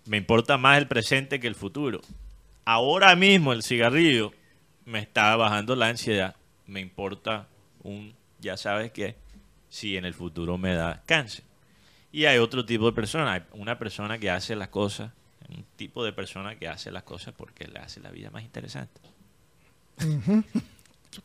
me 0.05 0.17
importa 0.17 0.57
más 0.57 0.77
el 0.77 0.87
presente 0.87 1.39
que 1.39 1.47
el 1.47 1.55
futuro. 1.55 2.01
Ahora 2.69 3.15
mismo 3.15 3.53
el 3.53 3.63
cigarrillo 3.63 4.33
me 4.83 4.99
está 4.99 5.33
bajando 5.37 5.73
la 5.73 5.87
ansiedad, 5.87 6.35
me 6.65 6.81
importa 6.81 7.47
un, 7.81 8.13
ya 8.41 8.57
sabes 8.57 8.91
que, 8.91 9.15
si 9.69 9.95
en 9.95 10.03
el 10.03 10.13
futuro 10.13 10.57
me 10.57 10.73
da 10.73 11.01
cáncer. 11.05 11.45
Y 12.11 12.25
hay 12.25 12.39
otro 12.39 12.65
tipo 12.65 12.87
de 12.87 12.91
persona, 12.91 13.31
hay 13.31 13.43
una 13.53 13.79
persona 13.79 14.17
que 14.17 14.29
hace 14.29 14.53
las 14.53 14.67
cosas, 14.67 15.13
un 15.47 15.63
tipo 15.77 16.03
de 16.03 16.11
persona 16.11 16.57
que 16.57 16.67
hace 16.67 16.91
las 16.91 17.03
cosas 17.03 17.33
porque 17.37 17.69
le 17.69 17.79
hace 17.79 18.01
la 18.01 18.11
vida 18.11 18.31
más 18.31 18.43
interesante. 18.43 18.99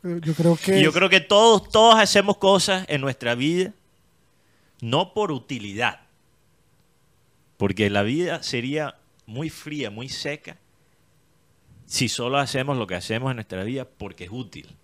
Yo, 0.01 0.17
yo 0.19 0.33
creo 0.33 0.55
que. 0.55 0.79
Y 0.79 0.83
yo 0.83 0.93
creo 0.93 1.09
que 1.09 1.19
todos, 1.19 1.67
todos 1.67 1.99
hacemos 1.99 2.37
cosas 2.37 2.85
en 2.87 3.01
nuestra 3.01 3.35
vida 3.35 3.73
no 4.79 5.13
por 5.13 5.33
utilidad. 5.33 5.99
Porque 7.57 7.89
la 7.89 8.01
vida 8.01 8.43
sería 8.43 8.95
muy 9.25 9.49
fría, 9.49 9.89
muy 9.89 10.07
seca, 10.07 10.57
si 11.85 12.09
solo 12.09 12.37
hacemos 12.37 12.77
lo 12.77 12.87
que 12.87 12.95
hacemos 12.95 13.31
en 13.31 13.37
nuestra 13.37 13.63
vida 13.63 13.85
porque 13.85 14.25
es 14.25 14.31
útil. 14.31 14.75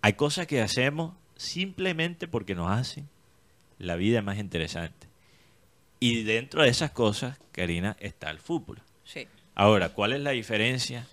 Hay 0.00 0.14
cosas 0.14 0.46
que 0.46 0.60
hacemos 0.60 1.14
simplemente 1.36 2.28
porque 2.28 2.54
nos 2.54 2.70
hacen 2.70 3.08
la 3.78 3.96
vida 3.96 4.22
más 4.22 4.38
interesante. 4.38 5.08
Y 6.00 6.22
dentro 6.22 6.62
de 6.62 6.68
esas 6.68 6.90
cosas, 6.90 7.38
Karina, 7.52 7.96
está 8.00 8.30
el 8.30 8.38
fútbol. 8.38 8.82
Sí. 9.04 9.26
Ahora, 9.54 9.90
¿cuál 9.90 10.12
es 10.12 10.20
la 10.20 10.30
diferencia 10.30 11.06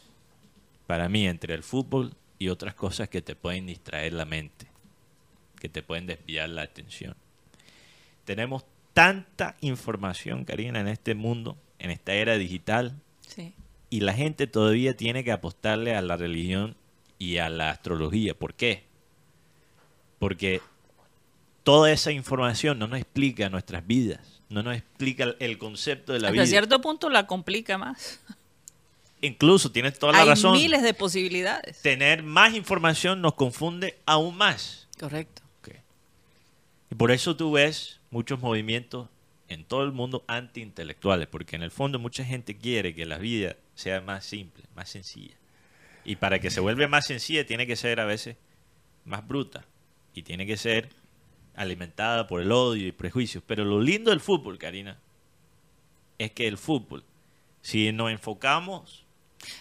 para 0.87 1.07
mí 1.07 1.27
entre 1.27 1.53
el 1.53 1.63
fútbol 1.63 2.13
y 2.39 2.49
otras 2.49 2.73
cosas 2.73 3.07
que 3.07 3.21
te 3.21 3.35
pueden 3.35 3.67
distraer 3.67 4.13
la 4.13 4.25
mente, 4.25 4.67
que 5.59 5.69
te 5.69 5.83
pueden 5.83 6.07
desviar 6.07 6.49
la 6.49 6.63
atención? 6.63 7.15
Tenemos 8.25 8.65
tanta 8.93 9.55
información, 9.61 10.43
Karina, 10.43 10.79
en 10.81 10.87
este 10.87 11.15
mundo, 11.15 11.57
en 11.79 11.91
esta 11.91 12.13
era 12.13 12.37
digital, 12.37 12.99
Sí. 13.27 13.53
Y 13.91 13.99
la 13.99 14.13
gente 14.13 14.47
todavía 14.47 14.97
tiene 14.97 15.23
que 15.23 15.31
apostarle 15.31 15.95
a 15.95 16.01
la 16.01 16.17
religión 16.17 16.75
y 17.19 17.37
a 17.37 17.49
la 17.49 17.69
astrología. 17.69 18.33
¿Por 18.33 18.55
qué? 18.55 18.85
Porque 20.17 20.61
toda 21.63 21.91
esa 21.91 22.11
información 22.11 22.79
no 22.79 22.87
nos 22.87 22.99
explica 22.99 23.49
nuestras 23.49 23.85
vidas, 23.85 24.41
no 24.49 24.63
nos 24.63 24.75
explica 24.77 25.35
el- 25.39 25.57
concepto 25.59 26.13
de 26.13 26.19
la 26.19 26.29
Hasta 26.29 26.33
vida. 26.33 26.45
cierto 26.47 26.81
punto 26.81 27.09
la 27.09 27.27
complica 27.27 27.77
más. 27.77 28.19
Incluso 29.21 29.71
tienes 29.71 29.99
toda 29.99 30.13
la 30.13 30.21
Hay 30.21 30.27
razón. 30.29 30.53
miles 30.53 30.81
de 30.81 30.95
posibilidades. 30.95 31.79
Tener 31.83 32.23
más 32.23 32.55
información 32.55 33.21
nos 33.21 33.35
confunde 33.35 33.99
aún 34.07 34.35
más. 34.35 34.87
Correcto. 34.99 35.41
Y 36.89 36.95
por 36.95 37.11
eso 37.11 37.37
tú 37.37 37.51
ves 37.53 37.99
muchos 38.09 38.41
movimientos 38.41 39.07
en 39.47 39.63
todo 39.63 39.83
el 39.83 39.91
mundo 39.93 40.25
antiintelectuales, 40.27 41.27
porque 41.27 41.55
en 41.55 41.63
el 41.63 41.71
fondo 41.71 41.99
mucha 41.99 42.25
gente 42.25 42.57
quiere 42.57 42.93
que 42.93 43.05
la 43.05 43.17
vida 43.17 43.55
sea 43.81 44.01
más 44.01 44.25
simple, 44.25 44.63
más 44.75 44.89
sencilla. 44.89 45.35
Y 46.03 46.15
para 46.15 46.39
que 46.39 46.49
se 46.49 46.59
vuelva 46.59 46.87
más 46.87 47.05
sencilla 47.05 47.45
tiene 47.45 47.67
que 47.67 47.75
ser 47.75 47.99
a 47.99 48.05
veces 48.05 48.37
más 49.05 49.27
bruta 49.27 49.65
y 50.13 50.23
tiene 50.23 50.45
que 50.45 50.57
ser 50.57 50.89
alimentada 51.55 52.27
por 52.27 52.41
el 52.41 52.51
odio 52.51 52.87
y 52.87 52.91
prejuicios. 52.91 53.43
Pero 53.45 53.65
lo 53.65 53.81
lindo 53.81 54.09
del 54.11 54.19
fútbol, 54.19 54.57
Karina, 54.57 54.97
es 56.17 56.31
que 56.31 56.47
el 56.47 56.57
fútbol, 56.57 57.03
si 57.61 57.91
nos 57.91 58.11
enfocamos 58.11 59.05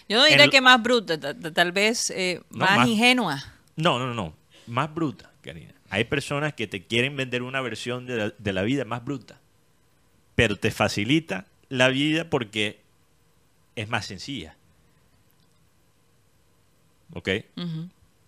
Yo 0.07 0.17
no 0.17 0.25
diría 0.25 0.47
que 0.47 0.61
más 0.61 0.81
bruta, 0.81 1.19
ta- 1.19 1.37
ta- 1.37 1.51
tal 1.53 1.71
vez 1.71 2.09
eh, 2.11 2.41
No, 2.51 2.65
más, 2.65 2.77
más- 2.77 2.87
ingenua. 2.87 3.43
No, 3.75 3.99
no, 3.99 4.13
no. 4.13 4.33
Más 4.67 4.93
bruta, 4.93 5.31
Karina. 5.41 5.73
Hay 5.89 6.05
personas 6.05 6.53
que 6.53 6.67
te 6.67 6.85
quieren 6.85 7.15
vender 7.17 7.41
una 7.43 7.61
versión 7.61 8.05
de 8.05 8.15
la, 8.15 8.29
de 8.37 8.53
la 8.53 8.61
vida 8.63 8.85
más 8.85 9.03
bruta. 9.03 9.39
Pero 10.35 10.55
te 10.55 10.71
facilita 10.71 11.47
la 11.67 11.89
vida 11.89 12.29
porque 12.29 12.79
es 13.81 13.89
más 13.89 14.05
sencilla. 14.05 14.55
¿Ok? 17.13 17.29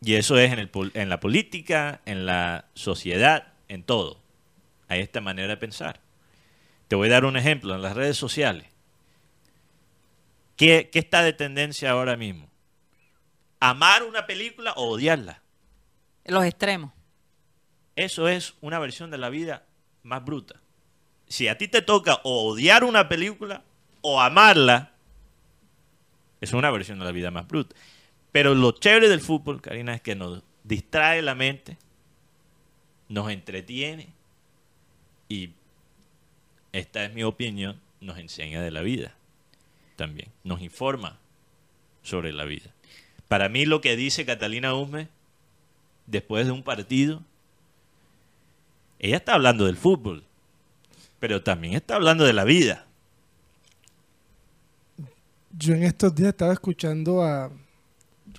Y 0.01 0.15
eso 0.15 0.37
es 0.37 0.51
en, 0.51 0.59
el, 0.59 0.69
pol- 0.69 0.91
en 0.93 1.09
la 1.09 1.19
política, 1.19 2.01
en 2.05 2.25
la 2.25 2.65
sociedad, 2.73 3.53
en 3.69 3.83
todo. 3.83 4.19
Hay 4.89 4.99
esta 4.99 5.21
manera 5.21 5.47
de 5.47 5.57
pensar. 5.57 6.01
Te 6.89 6.95
voy 6.95 7.07
a 7.07 7.11
dar 7.11 7.25
un 7.25 7.37
ejemplo. 7.37 7.73
En 7.75 7.81
las 7.81 7.95
redes 7.95 8.17
sociales. 8.17 8.67
¿Qué, 10.57 10.89
qué 10.91 10.99
está 10.99 11.23
de 11.23 11.33
tendencia 11.33 11.91
ahora 11.91 12.17
mismo? 12.17 12.47
¿Amar 13.59 14.03
una 14.03 14.27
película 14.27 14.73
o 14.73 14.89
odiarla? 14.89 15.41
Los 16.25 16.43
extremos. 16.43 16.91
Eso 17.95 18.27
es 18.27 18.55
una 18.61 18.79
versión 18.79 19.09
de 19.11 19.17
la 19.17 19.29
vida 19.29 19.63
más 20.03 20.23
bruta. 20.25 20.55
Si 21.27 21.47
a 21.47 21.57
ti 21.57 21.67
te 21.67 21.81
toca 21.81 22.19
o 22.23 22.49
odiar 22.49 22.83
una 22.83 23.07
película 23.07 23.63
o 24.01 24.19
amarla, 24.21 24.92
es 26.43 26.51
una 26.51 26.71
versión 26.71 26.99
de 26.99 27.05
la 27.05 27.13
vida 27.13 27.31
más 27.31 27.47
bruta. 27.47 27.73
Pero 28.33 28.53
lo 28.53 28.73
chévere 28.73 29.07
del 29.07 29.21
fútbol, 29.21 29.61
Karina, 29.61 29.95
es 29.95 30.01
que 30.01 30.13
nos 30.13 30.43
distrae 30.65 31.21
la 31.21 31.35
mente, 31.35 31.77
nos 33.07 33.31
entretiene 33.31 34.09
y, 35.29 35.51
esta 36.73 37.05
es 37.05 37.13
mi 37.13 37.23
opinión, 37.23 37.79
nos 38.01 38.17
enseña 38.17 38.61
de 38.61 38.71
la 38.71 38.81
vida 38.81 39.15
también. 39.95 40.27
Nos 40.43 40.61
informa 40.61 41.17
sobre 42.01 42.33
la 42.33 42.43
vida. 42.43 42.71
Para 43.29 43.47
mí 43.47 43.65
lo 43.65 43.79
que 43.79 43.95
dice 43.95 44.25
Catalina 44.25 44.73
Usme 44.73 45.07
después 46.07 46.45
de 46.45 46.51
un 46.51 46.63
partido, 46.63 47.21
ella 48.99 49.15
está 49.15 49.35
hablando 49.35 49.65
del 49.65 49.77
fútbol, 49.77 50.25
pero 51.21 51.41
también 51.41 51.75
está 51.75 51.95
hablando 51.95 52.25
de 52.25 52.33
la 52.33 52.43
vida. 52.43 52.85
Yo 55.55 55.75
en 55.75 55.83
estos 55.83 56.15
días 56.15 56.29
estaba 56.29 56.53
escuchando 56.53 57.21
a. 57.21 57.51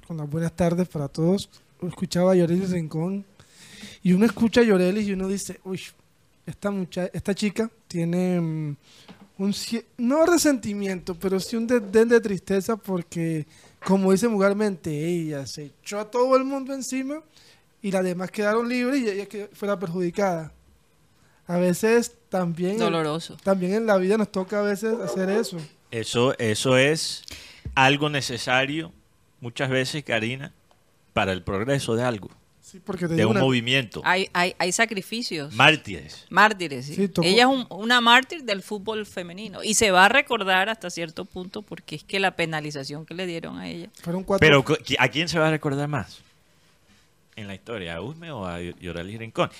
Con 0.06 0.16
las 0.16 0.28
buenas 0.28 0.52
tardes 0.52 0.88
para 0.88 1.08
todos. 1.08 1.48
Escuchaba 1.80 2.32
a 2.32 2.34
Yorelis 2.34 2.70
Rincón. 2.70 3.24
Y 4.02 4.12
uno 4.12 4.26
escucha 4.26 4.62
a 4.62 4.64
Yorelis 4.64 5.06
y 5.06 5.12
uno 5.12 5.28
dice: 5.28 5.60
Uy, 5.64 5.80
esta, 6.44 6.70
mucha 6.72 7.06
esta 7.12 7.34
chica 7.34 7.70
tiene 7.86 8.40
mm, 8.40 8.76
un. 9.38 9.54
No 9.98 10.26
resentimiento, 10.26 11.14
pero 11.14 11.38
sí 11.38 11.54
un 11.56 11.68
desdén 11.68 12.08
de 12.08 12.20
tristeza 12.20 12.76
porque, 12.76 13.46
como 13.86 14.10
dice 14.10 14.26
vulgarmente, 14.26 14.90
ella 15.06 15.46
se 15.46 15.66
echó 15.66 16.00
a 16.00 16.10
todo 16.10 16.36
el 16.36 16.44
mundo 16.44 16.74
encima 16.74 17.22
y 17.80 17.92
las 17.92 18.02
demás 18.02 18.32
quedaron 18.32 18.68
libres 18.68 19.00
y 19.00 19.08
ella 19.08 19.28
fue 19.52 19.68
la 19.68 19.78
perjudicada. 19.78 20.52
A 21.46 21.58
veces 21.58 22.16
también. 22.28 22.78
Doloroso. 22.78 23.36
También 23.44 23.74
en 23.74 23.86
la 23.86 23.98
vida 23.98 24.18
nos 24.18 24.32
toca 24.32 24.58
a 24.58 24.62
veces 24.62 24.98
hacer 24.98 25.30
eso. 25.30 25.58
Eso, 25.94 26.36
eso 26.38 26.76
es 26.76 27.22
algo 27.74 28.10
necesario 28.10 28.92
muchas 29.40 29.70
veces, 29.70 30.02
Karina, 30.02 30.52
para 31.12 31.32
el 31.32 31.42
progreso 31.42 31.94
de 31.94 32.02
algo, 32.02 32.30
Sí, 32.60 32.80
porque 32.84 33.06
te 33.06 33.14
de 33.14 33.24
un 33.26 33.32
una- 33.32 33.40
movimiento. 33.40 34.00
Hay, 34.04 34.28
hay, 34.32 34.56
hay 34.58 34.72
sacrificios. 34.72 35.54
Mártires. 35.54 36.26
Mártires, 36.30 36.86
sí. 36.86 37.10
Ella 37.22 37.42
es 37.42 37.48
un- 37.48 37.66
una 37.70 38.00
mártir 38.00 38.42
del 38.42 38.62
fútbol 38.62 39.06
femenino 39.06 39.62
y 39.62 39.74
se 39.74 39.92
va 39.92 40.06
a 40.06 40.08
recordar 40.08 40.68
hasta 40.68 40.90
cierto 40.90 41.24
punto 41.26 41.62
porque 41.62 41.94
es 41.96 42.02
que 42.04 42.18
la 42.18 42.32
penalización 42.34 43.06
que 43.06 43.14
le 43.14 43.26
dieron 43.26 43.58
a 43.58 43.68
ella. 43.68 43.88
Fueron 44.02 44.24
cuatro. 44.24 44.40
Pero 44.44 44.64
¿a 44.98 45.08
quién 45.08 45.28
se 45.28 45.38
va 45.38 45.46
a 45.48 45.50
recordar 45.52 45.86
más? 45.86 46.18
¿En 47.36 47.46
la 47.46 47.54
historia? 47.54 47.96
¿A 47.96 48.00
Usme 48.00 48.32
o 48.32 48.46
a 48.46 48.60
Yorali 48.60 49.16
Rincón? 49.18 49.50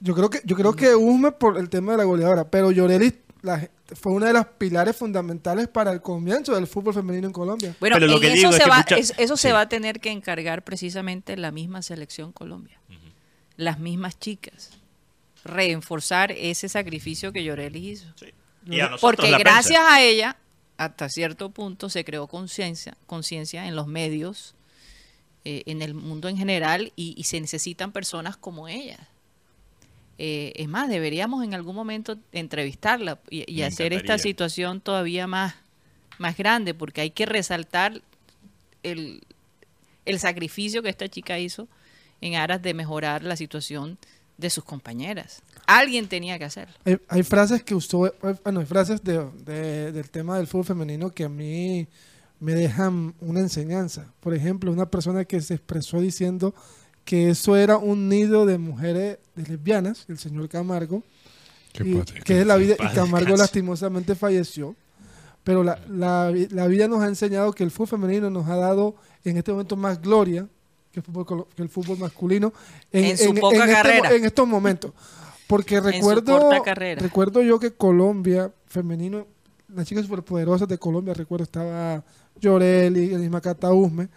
yo 0.00 0.14
creo 0.14 0.28
que 0.28 0.40
yo 0.44 0.56
creo 0.56 0.74
que 0.74 0.94
Usme 0.94 1.32
por 1.32 1.56
el 1.56 1.68
tema 1.70 1.92
de 1.92 1.98
la 1.98 2.04
goleadora, 2.04 2.44
pero 2.44 2.70
Llorelli 2.72 3.12
la- 3.44 3.68
fue 3.94 4.12
una 4.12 4.26
de 4.26 4.32
las 4.32 4.46
pilares 4.46 4.96
fundamentales 4.96 5.68
para 5.68 5.92
el 5.92 6.00
comienzo 6.02 6.54
del 6.54 6.66
fútbol 6.66 6.94
femenino 6.94 7.26
en 7.28 7.32
Colombia. 7.32 7.76
Bueno, 7.78 7.96
Pero 7.96 8.06
lo 8.08 8.14
en 8.14 8.20
que 8.22 8.26
eso, 8.28 8.36
digo 8.36 8.50
es 8.50 8.56
se, 8.56 8.62
que 8.64 8.70
va, 8.70 8.76
mucha- 8.78 8.96
es- 8.96 9.14
eso 9.18 9.36
se 9.36 9.52
va 9.52 9.60
a 9.62 9.68
tener 9.68 10.00
que 10.00 10.10
encargar 10.10 10.64
precisamente 10.64 11.36
la 11.36 11.50
misma 11.52 11.82
selección 11.82 12.32
Colombia. 12.32 12.78
Las 13.56 13.78
mismas 13.78 14.18
chicas. 14.18 14.70
Reenforzar 15.44 16.32
ese 16.32 16.68
sacrificio 16.68 17.32
que 17.32 17.44
Llorelli 17.44 17.90
hizo. 17.90 18.06
Sí. 18.16 18.26
Y 18.66 18.80
a 18.80 18.88
nosotros 18.88 19.00
Porque 19.00 19.38
gracias 19.38 19.78
prensa. 19.80 19.94
a 19.94 20.02
ella, 20.02 20.36
hasta 20.78 21.08
cierto 21.10 21.50
punto, 21.50 21.90
se 21.90 22.02
creó 22.04 22.26
conciencia 22.26 22.96
conciencia 23.06 23.66
en 23.68 23.76
los 23.76 23.86
medios, 23.86 24.54
eh, 25.44 25.62
en 25.66 25.82
el 25.82 25.92
mundo 25.92 26.28
en 26.28 26.38
general, 26.38 26.92
y, 26.96 27.14
y 27.18 27.24
se 27.24 27.38
necesitan 27.40 27.92
personas 27.92 28.38
como 28.38 28.68
ella. 28.68 28.98
Eh, 30.18 30.52
es 30.56 30.68
más, 30.68 30.88
deberíamos 30.88 31.42
en 31.44 31.54
algún 31.54 31.74
momento 31.74 32.16
entrevistarla 32.32 33.18
y, 33.30 33.50
y 33.52 33.62
hacer 33.62 33.92
esta 33.92 34.14
situación 34.22 34.80
todavía 34.80 35.26
más, 35.26 35.54
más 36.18 36.36
grande, 36.36 36.72
porque 36.74 37.00
hay 37.00 37.10
que 37.10 37.26
resaltar 37.26 38.00
el, 38.82 39.22
el 40.04 40.18
sacrificio 40.20 40.82
que 40.82 40.88
esta 40.90 41.08
chica 41.08 41.38
hizo 41.38 41.66
en 42.20 42.36
aras 42.36 42.62
de 42.62 42.74
mejorar 42.74 43.24
la 43.24 43.36
situación 43.36 43.98
de 44.38 44.50
sus 44.50 44.64
compañeras. 44.64 45.42
Alguien 45.66 46.08
tenía 46.08 46.38
que 46.38 46.44
hacerlo. 46.44 46.74
Hay, 46.84 46.98
hay 47.08 47.22
frases 47.22 47.62
que 47.62 47.74
usó, 47.74 48.04
hay- 48.04 48.34
bueno, 48.44 48.60
hay 48.60 48.66
frases 48.66 49.02
de, 49.02 49.24
de- 49.44 49.92
del 49.92 50.10
tema 50.10 50.36
del 50.36 50.46
fútbol 50.46 50.64
femenino 50.66 51.10
que 51.10 51.24
a 51.24 51.28
mí 51.28 51.86
me 52.40 52.52
dejan 52.54 53.14
una 53.20 53.40
enseñanza. 53.40 54.06
Por 54.20 54.34
ejemplo, 54.34 54.70
una 54.70 54.86
persona 54.90 55.24
que 55.24 55.40
se 55.40 55.54
expresó 55.54 56.00
diciendo 56.00 56.54
que 57.04 57.30
eso 57.30 57.56
era 57.56 57.76
un 57.76 58.08
nido 58.08 58.46
de 58.46 58.58
mujeres 58.58 59.18
de 59.34 59.42
lesbianas, 59.42 60.04
el 60.08 60.18
señor 60.18 60.48
Camargo, 60.48 61.02
Qué 61.72 61.84
y- 61.86 61.94
padre. 61.96 62.20
que 62.24 62.40
es 62.40 62.46
la 62.46 62.56
vida, 62.56 62.74
y 62.78 62.94
Camargo 62.94 63.36
lastimosamente 63.36 64.14
falleció. 64.14 64.74
Pero 65.42 65.62
la, 65.62 65.78
la 65.88 66.30
vi- 66.30 66.48
la 66.48 66.66
vida 66.68 66.88
nos 66.88 67.02
ha 67.02 67.06
enseñado 67.08 67.52
que 67.52 67.64
el 67.64 67.70
fútbol 67.70 67.88
femenino 68.00 68.30
nos 68.30 68.48
ha 68.48 68.56
dado 68.56 68.94
en 69.24 69.36
este 69.36 69.52
momento 69.52 69.76
más 69.76 70.00
gloria 70.00 70.46
que 70.90 71.00
el 71.00 71.04
fútbol, 71.04 71.46
que 71.54 71.62
el 71.62 71.68
fútbol 71.68 71.98
masculino 71.98 72.52
En 72.92 73.18
su 73.18 73.34
poca 73.34 73.56
este 73.58 73.72
carrera. 73.72 74.12
en 74.14 74.24
estos 74.24 74.48
momentos. 74.48 74.92
Porque 75.46 75.80
recuerdo, 75.80 76.50
recuerdo 76.96 77.42
yo 77.42 77.58
que 77.58 77.72
Colombia, 77.72 78.50
femenino, 78.66 79.26
las 79.74 79.86
chicas 79.86 80.04
superpoderosas 80.06 80.66
de 80.68 80.78
Colombia, 80.78 81.12
recuerdo 81.12 81.44
estaba 81.44 82.02
Llorelli, 82.40 83.12
el 83.12 83.20
misma 83.20 83.42
Cata 83.42 83.70
Usme, 83.72 84.08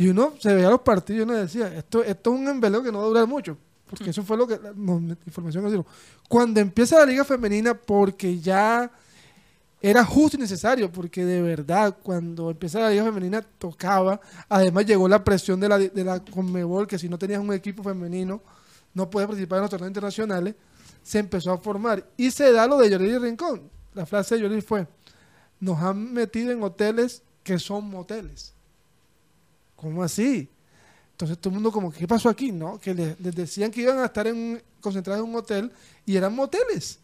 y 0.00 0.08
uno 0.08 0.32
se 0.38 0.54
veía 0.54 0.70
los 0.70 0.80
partidos 0.80 1.20
y 1.20 1.22
uno 1.24 1.34
decía, 1.34 1.76
esto, 1.76 2.02
esto 2.02 2.32
es 2.34 2.40
un 2.40 2.48
embeleo 2.48 2.82
que 2.82 2.90
no 2.90 2.98
va 3.00 3.04
a 3.04 3.08
durar 3.08 3.26
mucho. 3.26 3.58
Porque 3.88 4.08
eso 4.10 4.22
fue 4.22 4.36
lo 4.38 4.46
que 4.46 4.56
la, 4.58 4.72
nos- 4.74 5.02
la 5.02 5.16
información 5.26 5.70
que. 5.70 5.84
Cuando 6.28 6.58
empieza 6.58 6.98
la 6.98 7.04
liga 7.04 7.22
femenina, 7.24 7.74
porque 7.74 8.38
ya 8.38 8.90
era 9.82 10.02
justo 10.04 10.38
y 10.38 10.40
necesario, 10.40 10.90
porque 10.90 11.24
de 11.24 11.42
verdad, 11.42 11.96
cuando 12.02 12.50
empieza 12.50 12.78
la 12.80 12.88
liga 12.88 13.04
femenina, 13.04 13.42
tocaba. 13.58 14.20
Además, 14.48 14.86
llegó 14.86 15.06
la 15.08 15.22
presión 15.22 15.60
de 15.60 15.68
la, 15.68 15.78
de 15.78 16.04
la 16.04 16.20
Conmebol, 16.24 16.86
que 16.86 16.98
si 16.98 17.08
no 17.08 17.18
tenías 17.18 17.40
un 17.40 17.52
equipo 17.52 17.82
femenino, 17.82 18.40
no 18.94 19.10
podías 19.10 19.28
participar 19.28 19.56
en 19.58 19.62
los 19.62 19.70
torneos 19.70 19.90
internacionales. 19.90 20.54
Se 21.02 21.18
empezó 21.18 21.52
a 21.52 21.58
formar. 21.58 22.06
Y 22.16 22.30
se 22.30 22.52
da 22.52 22.66
lo 22.66 22.78
de 22.78 22.88
Yoreli 22.90 23.18
Rincón. 23.18 23.68
La 23.92 24.06
frase 24.06 24.36
de 24.36 24.42
Yoreli 24.42 24.62
fue: 24.62 24.86
Nos 25.58 25.78
han 25.80 26.12
metido 26.12 26.52
en 26.52 26.62
hoteles 26.62 27.22
que 27.42 27.58
son 27.58 27.90
moteles. 27.90 28.54
¿Cómo 29.80 30.02
así? 30.02 30.48
Entonces 31.12 31.38
todo 31.38 31.50
el 31.50 31.54
mundo 31.54 31.70
como, 31.72 31.92
¿qué 31.92 32.06
pasó 32.08 32.28
aquí? 32.28 32.52
No, 32.52 32.78
que 32.80 32.94
les, 32.94 33.18
les 33.20 33.34
decían 33.34 33.70
que 33.70 33.82
iban 33.82 33.98
a 33.98 34.06
estar 34.06 34.26
en 34.26 34.36
un- 34.36 34.62
concentrados 34.80 35.22
en 35.24 35.30
un 35.30 35.36
hotel 35.36 35.70
y 36.06 36.16
eran 36.16 36.34
moteles. 36.34 36.98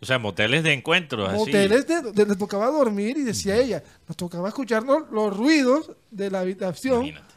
O 0.00 0.06
sea, 0.06 0.18
moteles 0.18 0.64
de 0.64 0.72
encuentro, 0.72 1.26
así. 1.26 1.36
Moteles 1.36 1.86
de, 1.86 2.02
de- 2.12 2.26
les 2.26 2.36
tocaba 2.38 2.66
dormir 2.66 3.16
y 3.18 3.22
decía 3.22 3.56
ella, 3.56 3.82
nos 4.08 4.16
tocaba 4.16 4.48
escuchar 4.48 4.82
los, 4.82 5.08
los 5.10 5.36
ruidos 5.36 5.90
de 6.10 6.28
la 6.30 6.40
habitación 6.40 7.06
Imagínate. 7.06 7.34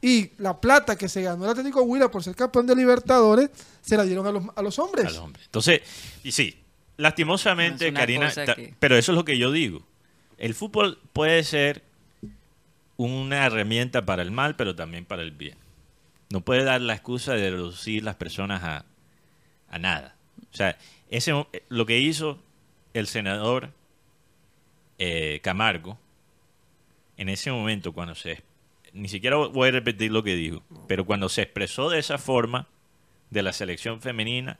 y 0.00 0.30
la 0.38 0.58
plata 0.58 0.96
que 0.96 1.08
se 1.08 1.20
ganó 1.22 1.44
el 1.44 1.50
Atlético 1.50 1.82
Huila 1.82 2.10
por 2.10 2.22
ser 2.24 2.34
campeón 2.34 2.66
de 2.66 2.76
Libertadores 2.76 3.50
se 3.82 3.96
la 3.96 4.04
dieron 4.04 4.26
a 4.26 4.32
los, 4.32 4.44
a 4.54 4.62
los 4.62 4.78
hombres. 4.78 5.04
a 5.06 5.10
los 5.10 5.18
hombres. 5.18 5.44
Entonces, 5.46 5.82
y 6.24 6.32
sí, 6.32 6.58
lastimosamente, 6.96 7.92
Karina, 7.92 8.30
que- 8.32 8.74
pero 8.78 8.96
eso 8.96 9.12
es 9.12 9.16
lo 9.16 9.24
que 9.24 9.36
yo 9.38 9.50
digo. 9.52 9.82
El 10.38 10.54
fútbol 10.54 10.98
puede 11.12 11.42
ser 11.44 11.82
una 12.96 13.46
herramienta 13.46 14.06
para 14.06 14.22
el 14.22 14.30
mal, 14.30 14.56
pero 14.56 14.74
también 14.74 15.04
para 15.04 15.22
el 15.22 15.30
bien. 15.32 15.56
No 16.30 16.40
puede 16.40 16.64
dar 16.64 16.80
la 16.80 16.94
excusa 16.94 17.34
de 17.34 17.50
reducir 17.50 18.02
las 18.02 18.16
personas 18.16 18.62
a, 18.64 18.84
a 19.68 19.78
nada. 19.78 20.16
O 20.52 20.56
sea, 20.56 20.76
ese, 21.10 21.32
mo- 21.32 21.48
lo 21.68 21.86
que 21.86 21.98
hizo 21.98 22.38
el 22.94 23.06
senador 23.06 23.70
eh, 24.98 25.40
Camargo 25.42 25.98
en 27.16 27.28
ese 27.28 27.50
momento, 27.52 27.92
cuando 27.92 28.14
se. 28.14 28.42
Ni 28.92 29.08
siquiera 29.08 29.36
voy 29.36 29.68
a 29.68 29.72
repetir 29.72 30.10
lo 30.10 30.22
que 30.22 30.34
dijo, 30.34 30.62
pero 30.88 31.04
cuando 31.04 31.28
se 31.28 31.42
expresó 31.42 31.90
de 31.90 31.98
esa 31.98 32.16
forma 32.18 32.66
de 33.30 33.42
la 33.42 33.52
selección 33.52 34.00
femenina, 34.00 34.58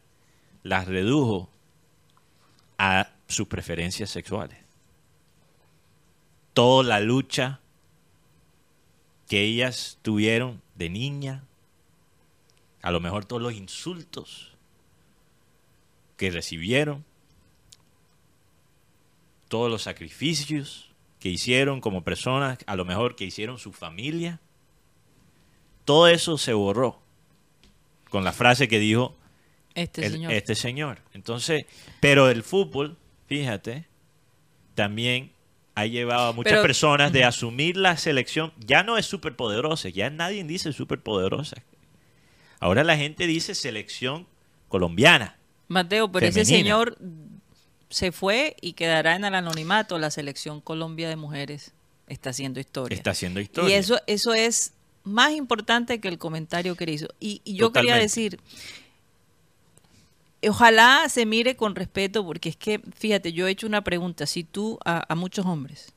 las 0.62 0.86
redujo 0.86 1.48
a 2.76 3.10
sus 3.28 3.48
preferencias 3.48 4.10
sexuales. 4.10 4.58
Toda 6.52 6.84
la 6.84 7.00
lucha 7.00 7.60
que 9.28 9.42
ellas 9.42 9.98
tuvieron 10.02 10.62
de 10.74 10.88
niña, 10.90 11.44
a 12.82 12.90
lo 12.90 13.00
mejor 13.00 13.24
todos 13.24 13.42
los 13.42 13.52
insultos 13.54 14.52
que 16.16 16.30
recibieron, 16.30 17.04
todos 19.48 19.70
los 19.70 19.82
sacrificios 19.82 20.90
que 21.20 21.28
hicieron 21.28 21.80
como 21.80 22.02
personas, 22.04 22.58
a 22.66 22.76
lo 22.76 22.84
mejor 22.84 23.16
que 23.16 23.24
hicieron 23.24 23.58
su 23.58 23.72
familia, 23.72 24.40
todo 25.84 26.08
eso 26.08 26.36
se 26.38 26.52
borró 26.52 27.00
con 28.10 28.24
la 28.24 28.32
frase 28.32 28.68
que 28.68 28.78
dijo 28.78 29.16
Este 29.74 30.04
el- 30.06 30.12
señor. 30.12 30.32
este 30.32 30.54
señor. 30.54 30.98
Entonces, 31.12 31.66
pero 32.00 32.28
el 32.28 32.42
fútbol, 32.42 32.96
fíjate, 33.26 33.86
también 34.74 35.32
ha 35.76 35.84
llevado 35.86 36.28
a 36.28 36.32
muchas 36.32 36.54
Pero- 36.54 36.62
personas 36.62 37.12
de 37.12 37.22
asumir 37.24 37.76
la 37.76 37.96
selección. 37.98 38.52
Ya 38.58 38.82
no 38.82 38.96
es 38.98 39.06
superpoderosa, 39.06 39.90
ya 39.90 40.08
nadie 40.10 40.42
dice 40.42 40.72
superpoderosa. 40.72 41.62
Ahora 42.58 42.82
la 42.82 42.96
gente 42.96 43.26
dice 43.26 43.54
selección 43.54 44.26
colombiana. 44.68 45.36
Mateo, 45.68 46.10
pero 46.10 46.26
ese 46.26 46.46
señor 46.46 46.96
se 47.90 48.10
fue 48.10 48.56
y 48.62 48.72
quedará 48.72 49.16
en 49.16 49.26
el 49.26 49.34
anonimato. 49.34 49.98
La 49.98 50.10
selección 50.10 50.62
Colombia 50.62 51.10
de 51.10 51.16
mujeres 51.16 51.74
está 52.08 52.30
haciendo 52.30 52.58
historia. 52.58 52.96
Está 52.96 53.10
haciendo 53.10 53.38
historia. 53.40 53.76
Y 53.76 53.78
eso, 53.78 54.00
eso 54.06 54.32
es 54.32 54.72
más 55.04 55.32
importante 55.32 56.00
que 56.00 56.08
el 56.08 56.16
comentario 56.16 56.74
que 56.74 56.84
él 56.84 56.90
hizo. 56.90 57.08
Y, 57.20 57.42
y 57.44 57.54
yo 57.54 57.70
quería 57.70 57.96
decir, 57.96 58.40
ojalá 60.48 61.08
se 61.08 61.26
mire 61.26 61.56
con 61.56 61.74
respeto, 61.74 62.24
porque 62.24 62.48
es 62.50 62.56
que, 62.56 62.80
fíjate, 62.94 63.32
yo 63.32 63.46
he 63.46 63.50
hecho 63.50 63.66
una 63.66 63.82
pregunta, 63.82 64.26
si 64.26 64.44
tú, 64.44 64.78
a, 64.84 65.04
a 65.10 65.14
muchos 65.14 65.46
hombres, 65.46 65.92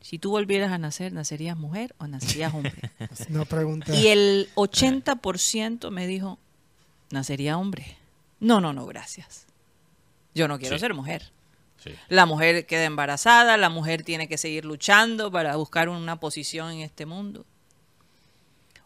si 0.00 0.18
tú 0.18 0.30
volvieras 0.30 0.70
a 0.72 0.78
nacer, 0.78 1.12
¿nacerías 1.12 1.56
mujer 1.56 1.94
o 1.98 2.06
nacerías 2.06 2.54
hombre? 2.54 2.72
Una 3.30 3.44
pregunta. 3.44 3.94
y 3.94 4.06
el 4.08 4.48
80% 4.54 5.90
me 5.90 6.06
dijo, 6.06 6.38
nacería 7.10 7.58
hombre. 7.58 7.96
No, 8.40 8.60
no, 8.60 8.72
no, 8.72 8.86
gracias. 8.86 9.46
Yo 10.34 10.46
no 10.48 10.58
quiero 10.58 10.76
Sí. 10.76 10.80
ser 10.80 10.94
mujer. 10.94 11.32
Sí. 11.82 11.90
La 12.08 12.24
mujer 12.26 12.66
queda 12.66 12.84
embarazada, 12.84 13.56
la 13.56 13.68
mujer 13.68 14.02
tiene 14.02 14.28
que 14.28 14.38
seguir 14.38 14.64
luchando 14.64 15.30
para 15.30 15.56
buscar 15.56 15.88
una 15.88 16.20
posición 16.20 16.70
en 16.72 16.80
este 16.80 17.06
mundo. 17.06 17.44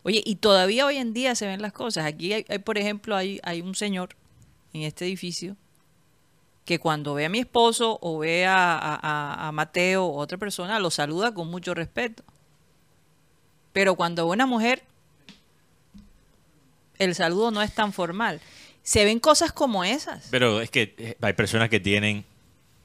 Oye, 0.03 0.23
y 0.25 0.37
todavía 0.37 0.87
hoy 0.87 0.97
en 0.97 1.13
día 1.13 1.35
se 1.35 1.47
ven 1.47 1.61
las 1.61 1.73
cosas. 1.73 2.07
Aquí, 2.07 2.33
hay, 2.33 2.47
hay, 2.49 2.59
por 2.59 2.79
ejemplo, 2.79 3.15
hay, 3.17 3.39
hay 3.43 3.61
un 3.61 3.75
señor 3.75 4.17
en 4.73 4.83
este 4.83 5.05
edificio 5.07 5.57
que 6.65 6.79
cuando 6.79 7.15
ve 7.15 7.25
a 7.25 7.29
mi 7.29 7.41
esposo 7.41 7.99
o 8.01 8.19
ve 8.19 8.47
a, 8.47 8.77
a- 8.79 8.95
a- 9.03 9.49
a 9.49 9.53
Mateo 9.53 10.05
o 10.05 10.19
otra 10.19 10.39
persona, 10.39 10.79
lo 10.79 10.91
saluda 10.91 11.35
con 11.35 11.49
mucho 11.49 11.75
respeto. 11.75 12.23
Pero 13.73 13.95
cuando 13.97 14.25
ve 14.27 14.31
a 14.31 14.35
una 14.35 14.47
mujer, 14.47 14.83
el 16.99 17.15
saludo 17.15 17.51
no 17.51 17.63
es 17.63 17.75
tan 17.75 17.93
formal. 17.93 18.41
Se 18.83 19.05
ven 19.05 19.21
cosas 19.21 19.53
como 19.53 19.85
esas. 19.85 20.29
Pero 20.31 20.61
es 20.61 20.71
que 20.71 20.95
eh, 20.99 21.17
hay 21.21 21.33
personas 21.33 21.69
que 21.69 21.81
tienen 21.81 22.25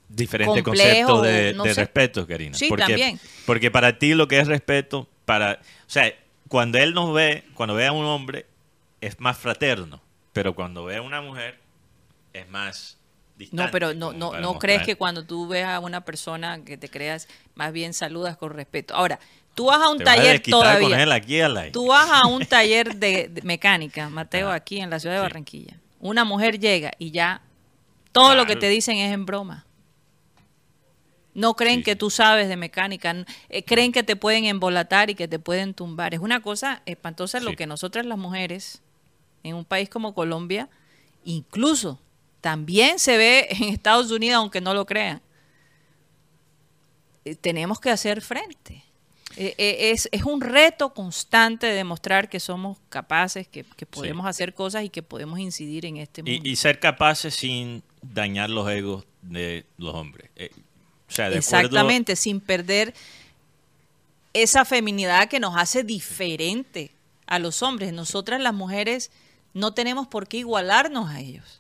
diferentes 0.10 0.64
conceptos 0.64 1.24
de, 1.24 1.54
no 1.54 1.64
de 1.64 1.74
sé. 1.74 1.82
respeto, 1.82 2.26
Karina. 2.28 2.58
Sí, 2.58 2.68
porque, 2.70 2.84
también. 2.86 3.20
Porque 3.46 3.72
para 3.72 3.98
ti 3.98 4.14
lo 4.14 4.28
que 4.28 4.40
es 4.40 4.48
respeto, 4.48 5.08
para, 5.26 5.60
o 5.62 5.90
sea, 5.90 6.14
cuando 6.48 6.78
él 6.78 6.94
nos 6.94 7.14
ve, 7.14 7.44
cuando 7.56 7.76
ve 7.76 7.88
a 7.88 7.92
un 7.92 8.06
hombre, 8.06 8.46
es 9.02 9.20
más 9.20 9.38
fraterno. 9.38 10.02
Pero 10.34 10.54
cuando 10.54 10.86
ve 10.86 10.98
a 10.98 11.02
una 11.02 11.22
mujer, 11.22 11.58
es 12.40 12.50
más 12.50 12.98
distante. 13.38 13.64
No, 13.66 13.72
pero 13.72 13.94
no, 13.94 14.14
no, 14.14 14.40
no 14.40 14.60
crees 14.60 14.84
que 14.84 14.96
cuando 14.96 15.26
tú 15.26 15.48
ves 15.48 15.66
a 15.66 15.80
una 15.80 16.02
persona 16.06 16.64
que 16.64 16.78
te 16.78 16.90
creas, 16.90 17.28
más 17.56 17.72
bien 17.72 17.94
saludas 17.94 18.38
con 18.38 18.52
respeto. 18.52 18.94
Ahora, 18.96 19.20
tú 19.56 19.66
vas 19.66 19.82
a 19.82 19.90
un 19.90 19.98
Te 19.98 20.04
vas 20.04 20.14
a 20.14 20.18
taller 20.18 20.42
con 20.42 20.52
todavía. 20.52 21.04
él 21.04 21.12
aquí. 21.12 21.72
Tú 21.72 21.88
vas 21.88 22.10
a 22.12 22.28
un 22.28 22.46
taller 22.46 22.96
de, 22.96 23.28
de 23.30 23.42
mecánica, 23.42 24.10
Mateo, 24.10 24.50
Ah, 24.52 24.56
aquí 24.56 24.80
en 24.80 24.90
la 24.90 25.00
ciudad 25.00 25.16
de 25.16 25.20
sí. 25.22 25.24
Barranquilla. 25.24 25.80
Una 26.00 26.24
mujer 26.24 26.60
llega 26.60 26.92
y 27.00 27.12
ya 27.12 27.42
todo 28.12 28.36
lo 28.36 28.46
que 28.46 28.56
te 28.56 28.70
dicen 28.70 28.98
es 28.98 29.14
en 29.14 29.26
broma. 29.26 29.66
No 31.34 31.56
creen 31.56 31.80
Sí, 31.80 31.84
que 31.84 31.96
tú 31.98 32.10
sabes 32.10 32.48
de 32.48 32.56
mecánica, 32.56 33.14
eh, 33.50 33.64
creen 33.66 33.92
que 33.92 34.04
te 34.04 34.16
pueden 34.16 34.46
embolatar 34.46 35.10
y 35.10 35.16
que 35.16 35.28
te 35.28 35.38
pueden 35.38 35.74
tumbar. 35.74 36.14
Es 36.14 36.22
una 36.22 36.42
cosa 36.42 36.82
espantosa 36.86 37.42
lo 37.42 37.54
que 37.58 37.68
nosotras 37.68 38.06
las 38.06 38.18
mujeres 38.18 38.82
en 39.44 39.56
un 39.56 39.66
país 39.66 39.90
como 39.90 40.14
Colombia, 40.14 40.70
incluso 41.26 42.00
también 42.46 43.00
se 43.00 43.18
ve 43.18 43.48
en 43.50 43.64
Estados 43.64 44.12
Unidos, 44.12 44.38
aunque 44.38 44.62
no 44.62 44.76
lo 44.76 44.86
crean. 44.86 45.20
Eh, 47.26 47.34
Tenemos 47.34 47.80
que 47.80 47.90
hacer 47.90 48.22
frente. 48.22 48.84
Eh, 49.36 49.56
eh, 49.58 49.90
es, 49.92 50.08
es 50.12 50.24
un 50.26 50.42
reto 50.42 50.94
constante 50.94 51.66
de 51.66 51.74
demostrar 51.74 52.30
que 52.30 52.40
somos 52.40 52.78
capaces, 52.90 53.48
que, 53.48 53.64
que 53.76 53.88
podemos 53.88 54.28
hacer 54.28 54.54
cosas 54.54 54.84
y 54.84 54.90
que 54.90 55.02
podemos 55.02 55.40
incidir 55.40 55.88
en 55.88 55.98
este 55.98 56.22
mundo. 56.22 56.40
Y, 56.48 56.52
y 56.52 56.56
ser 56.56 56.80
capaces 56.80 57.34
sin 57.34 57.82
dañar 58.04 58.52
los 58.52 58.70
egos 58.70 59.06
de 59.24 59.66
los 59.78 59.96
hombres. 59.96 60.30
O 61.10 61.12
sea, 61.12 61.30
de 61.32 61.38
acuerdo- 61.40 61.66
Exactamente, 61.66 62.16
sin 62.16 62.40
perder 62.40 62.94
esa 64.34 64.66
feminidad 64.66 65.28
que 65.30 65.40
nos 65.40 65.58
hace 65.58 65.84
diferente 65.84 66.92
a 67.26 67.40
los 67.40 67.64
hombres. 67.64 67.92
Nosotras 67.92 68.40
las 68.40 68.54
mujeres 68.54 69.10
no 69.56 69.74
tenemos 69.74 70.06
por 70.08 70.28
qué 70.28 70.38
igualarnos 70.38 71.10
a 71.10 71.20
ellos. 71.22 71.60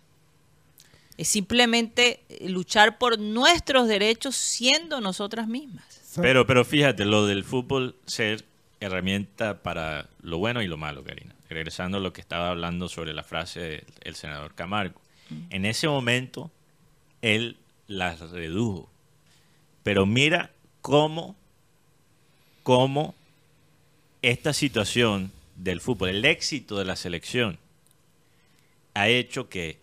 Es 1.17 1.27
simplemente 1.27 2.21
eh, 2.29 2.49
luchar 2.49 2.97
por 2.97 3.19
nuestros 3.19 3.87
derechos 3.87 4.35
siendo 4.35 5.01
nosotras 5.01 5.47
mismas. 5.47 5.83
Pero, 6.21 6.45
pero 6.45 6.63
fíjate, 6.63 7.05
lo 7.05 7.25
del 7.25 7.43
fútbol 7.43 7.95
ser 8.05 8.45
herramienta 8.79 9.61
para 9.61 10.09
lo 10.21 10.37
bueno 10.37 10.61
y 10.61 10.67
lo 10.67 10.77
malo, 10.77 11.03
Karina. 11.03 11.35
Regresando 11.49 11.97
a 11.97 12.01
lo 12.01 12.13
que 12.13 12.21
estaba 12.21 12.49
hablando 12.49 12.89
sobre 12.89 13.13
la 13.13 13.23
frase 13.23 13.83
del 14.03 14.15
senador 14.15 14.55
Camargo. 14.55 15.01
En 15.49 15.65
ese 15.65 15.87
momento, 15.87 16.51
él 17.21 17.57
las 17.87 18.19
redujo. 18.31 18.89
Pero 19.83 20.05
mira 20.05 20.51
cómo, 20.81 21.35
cómo 22.63 23.15
esta 24.21 24.53
situación 24.53 25.31
del 25.55 25.81
fútbol, 25.81 26.09
el 26.09 26.25
éxito 26.25 26.77
de 26.77 26.85
la 26.85 26.95
selección, 26.95 27.57
ha 28.93 29.07
hecho 29.07 29.49
que 29.49 29.77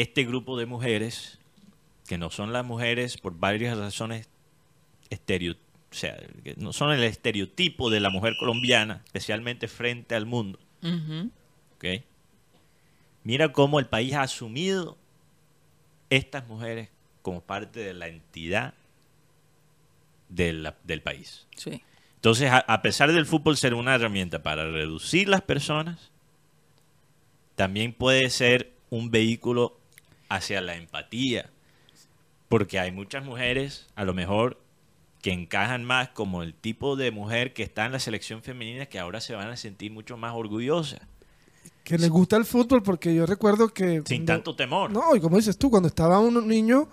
este 0.00 0.24
grupo 0.24 0.58
de 0.58 0.66
mujeres, 0.66 1.38
que 2.06 2.18
no 2.18 2.30
son 2.30 2.52
las 2.52 2.64
mujeres 2.64 3.16
por 3.18 3.38
varias 3.38 3.76
razones 3.78 4.28
estereo, 5.10 5.52
o 5.54 5.94
sea, 5.94 6.16
que 6.44 6.54
no 6.56 6.72
son 6.72 6.92
el 6.92 7.02
estereotipo 7.04 7.90
de 7.90 8.00
la 8.00 8.10
mujer 8.10 8.34
colombiana, 8.38 9.02
especialmente 9.06 9.68
frente 9.68 10.14
al 10.14 10.26
mundo. 10.26 10.58
Mira 13.22 13.52
cómo 13.52 13.78
el 13.78 13.86
país 13.86 14.14
ha 14.14 14.22
asumido 14.22 14.96
estas 16.08 16.46
mujeres 16.48 16.88
como 17.22 17.40
parte 17.42 17.80
de 17.80 17.92
la 17.94 18.08
entidad 18.08 18.74
de 20.28 20.52
la- 20.52 20.76
del 20.84 21.02
país. 21.02 21.46
Sí. 21.56 21.82
Entonces, 22.16 22.50
a, 22.50 22.58
a 22.58 22.82
pesar 22.82 23.12
del 23.12 23.26
fútbol 23.26 23.56
ser 23.56 23.74
una 23.74 23.94
herramienta 23.94 24.42
para 24.42 24.70
reducir 24.70 25.28
las 25.28 25.42
personas, 25.42 26.10
también 27.56 27.92
puede 27.92 28.30
ser 28.30 28.72
un 28.90 29.10
vehículo 29.10 29.78
hacia 30.30 30.62
la 30.62 30.76
empatía. 30.76 31.50
Porque 32.48 32.78
hay 32.80 32.90
muchas 32.90 33.22
mujeres, 33.24 33.86
a 33.94 34.04
lo 34.04 34.14
mejor, 34.14 34.58
que 35.22 35.32
encajan 35.32 35.84
más 35.84 36.08
como 36.08 36.42
el 36.42 36.54
tipo 36.54 36.96
de 36.96 37.10
mujer 37.10 37.52
que 37.52 37.62
está 37.62 37.84
en 37.84 37.92
la 37.92 37.98
selección 38.00 38.42
femenina, 38.42 38.86
que 38.86 38.98
ahora 38.98 39.20
se 39.20 39.34
van 39.34 39.48
a 39.48 39.56
sentir 39.58 39.92
mucho 39.92 40.16
más 40.16 40.34
orgullosas, 40.34 41.00
Que 41.84 41.98
les 41.98 42.08
gusta 42.08 42.36
el 42.36 42.44
fútbol 42.46 42.82
porque 42.82 43.14
yo 43.14 43.26
recuerdo 43.26 43.68
que... 43.68 44.02
sin 44.06 44.24
cuando- 44.24 44.26
tanto 44.32 44.56
temor. 44.56 44.90
No, 44.90 45.14
y 45.14 45.20
como 45.20 45.36
dices 45.36 45.58
tú, 45.58 45.70
cuando 45.70 45.88
estaba 45.88 46.18
un 46.18 46.48
niño, 46.48 46.88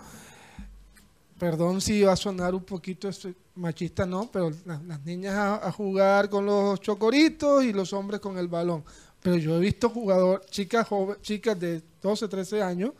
perdón 1.39 1.81
si 1.81 2.01
va 2.03 2.13
a 2.13 2.17
sonar 2.17 2.53
un 2.55 2.63
poquito 2.63 3.09
machista, 3.55 4.05
no, 4.05 4.29
pero 4.31 4.51
las, 4.65 4.83
las 4.83 5.03
niñas 5.05 5.35
a, 5.35 5.67
a 5.67 5.71
jugar 5.71 6.29
con 6.29 6.45
los 6.45 6.79
chocoritos 6.81 7.63
y 7.63 7.73
los 7.73 7.93
hombres 7.93 8.19
con 8.19 8.37
el 8.37 8.47
balón. 8.47 8.83
Pero 9.21 9.37
yo 9.37 9.55
he 9.57 9.59
visto 9.59 9.89
jugador, 9.89 10.45
chicas 10.49 10.87
joven, 10.87 11.17
chicas 11.21 11.59
de 11.59 11.81
12, 12.01 12.27
13 12.27 12.61
años, 12.61 12.91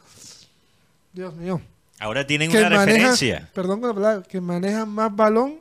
Dios 1.17 1.35
mío, 1.35 1.61
Ahora 1.99 2.25
tienen 2.27 2.51
que 2.51 2.57
una 2.59 2.69
referencia. 2.69 3.49
perdón 3.53 3.79
con 3.81 3.89
la 3.89 3.95
palabra, 3.95 4.23
que 4.27 4.39
manejan 4.39 4.87
más 4.89 5.15
balón 5.15 5.59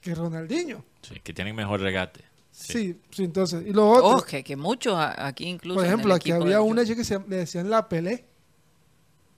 que 0.00 0.14
Ronaldinho. 0.14 0.84
Sí, 1.02 1.16
que 1.22 1.32
tienen 1.34 1.56
mejor 1.56 1.80
regate. 1.80 2.20
Sí, 2.52 3.00
sí, 3.10 3.24
entonces, 3.24 3.64
y 3.66 3.72
lo 3.72 3.88
otro, 3.88 4.18
Oh, 4.18 4.22
que, 4.22 4.44
que 4.44 4.56
muchos 4.56 4.94
aquí 4.98 5.46
incluso. 5.48 5.76
por 5.76 5.84
en 5.84 5.90
el 5.90 5.94
ejemplo, 5.94 6.14
aquí 6.14 6.30
había 6.30 6.56
de- 6.56 6.62
una 6.62 6.84
chica 6.84 6.96
que 6.98 7.04
se, 7.04 7.18
le 7.18 7.36
decían 7.36 7.68
la 7.70 7.88
Pelé. 7.88 8.24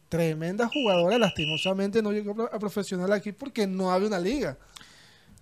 Tremenda 0.08 0.68
jugadora, 0.68 1.18
lastimosamente 1.18 2.00
no 2.02 2.12
llegó 2.12 2.48
a 2.52 2.58
profesional 2.58 3.12
aquí 3.12 3.32
porque 3.32 3.66
no 3.66 3.90
había 3.90 4.06
una 4.08 4.18
liga. 4.20 4.56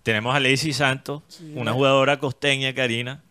Tenemos 0.01 0.35
a 0.35 0.39
Lacey 0.39 0.73
Santos, 0.73 1.21
Sí, 1.27 1.53
una 1.55 1.73
jugadora 1.73 2.17
costeña, 2.19 2.73
Karina, 2.73 3.23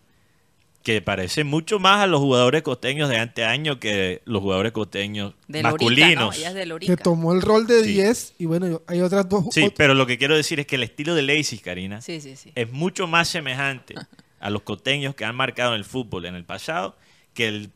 que 0.83 1.01
parece 1.01 1.45
mucho 1.45 1.79
más 1.79 2.01
a 2.03 2.07
los 2.09 2.18
jugadores 2.21 2.62
costeños 2.62 3.09
de 3.09 3.16
anteaño 3.18 3.79
que 3.79 4.21
los 4.25 4.42
jugadores 4.42 4.73
costeños 4.73 5.35
de 5.47 5.62
Lorica, 5.62 5.62
¿no? 5.62 5.71
masculinos. 5.73 6.38
Es 6.38 6.55
de 6.55 6.61
que 6.61 6.66
Lorica. 6.66 6.97
tomó 6.97 7.33
el 7.33 7.40
rol 7.42 7.66
de 7.68 7.85
Sí. 7.85 7.92
10 7.92 8.35
y 8.38 8.47
bueno, 8.47 8.83
hay 8.88 9.01
otras 9.01 9.29
dos. 9.29 9.45
Sí, 9.53 9.73
pero 9.77 9.95
lo 9.95 10.07
que 10.07 10.18
quiero 10.18 10.35
decir 10.37 10.59
es 10.59 10.66
que 10.66 10.75
el 10.77 10.83
estilo 10.83 11.14
de 11.14 11.23
Lacey, 11.23 11.59
Karina, 11.59 12.01
Sí, 12.01 12.21
sí, 12.21 12.35
sí. 12.37 12.51
es 12.57 12.71
mucho 12.73 13.07
más 13.07 13.29
semejante 13.29 13.95
a 14.40 14.51
los 14.51 14.62
costeños 14.62 15.14
que 15.14 15.25
han 15.25 15.37
marcado 15.37 15.73
en 15.75 15.79
el 15.79 15.85
fútbol 15.85 16.25
en 16.27 16.35
el 16.35 16.45
pasado 16.45 16.97
que 17.33 17.47
el 17.47 17.71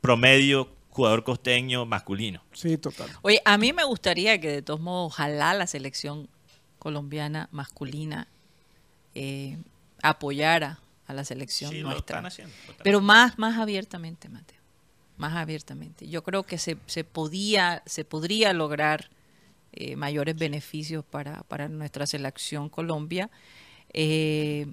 promedio 0.00 0.68
jugador 0.88 1.24
costeño 1.24 1.84
masculino. 1.84 2.42
sí, 2.54 2.78
total. 2.78 3.08
Oye, 3.20 3.42
a 3.44 3.58
mí 3.58 3.74
me 3.74 3.84
gustaría 3.84 4.40
que 4.40 4.48
de 4.48 4.62
todos 4.62 4.80
modos, 4.80 5.12
ojalá 5.12 5.52
la 5.52 5.66
selección 5.66 6.26
colombiana 6.78 7.50
masculina 7.52 8.28
eh, 9.14 9.58
apoyara 10.02 10.78
a 11.06 11.14
la 11.14 11.24
selección 11.24 11.70
Sí, 11.70 11.80
lo 11.80 11.90
nuestra. 11.90 12.16
están 12.18 12.26
haciendo. 12.26 12.54
lo 12.66 12.70
están 12.72 12.84
Pero 12.84 13.00
más, 13.00 13.38
más 13.38 13.58
abiertamente, 13.58 14.28
Mateo. 14.28 14.58
Más 15.16 15.34
abiertamente. 15.34 16.08
Yo 16.08 16.22
creo 16.22 16.42
que 16.42 16.58
se, 16.58 16.76
se 16.86 17.04
podía, 17.04 17.82
se 17.86 18.04
podría 18.04 18.52
lograr 18.52 19.08
eh, 19.72 19.96
mayores 19.96 20.36
beneficios 20.36 21.04
para, 21.04 21.42
para 21.44 21.68
nuestra 21.68 22.06
selección 22.06 22.68
Colombia. 22.68 23.30
eh, 23.92 24.66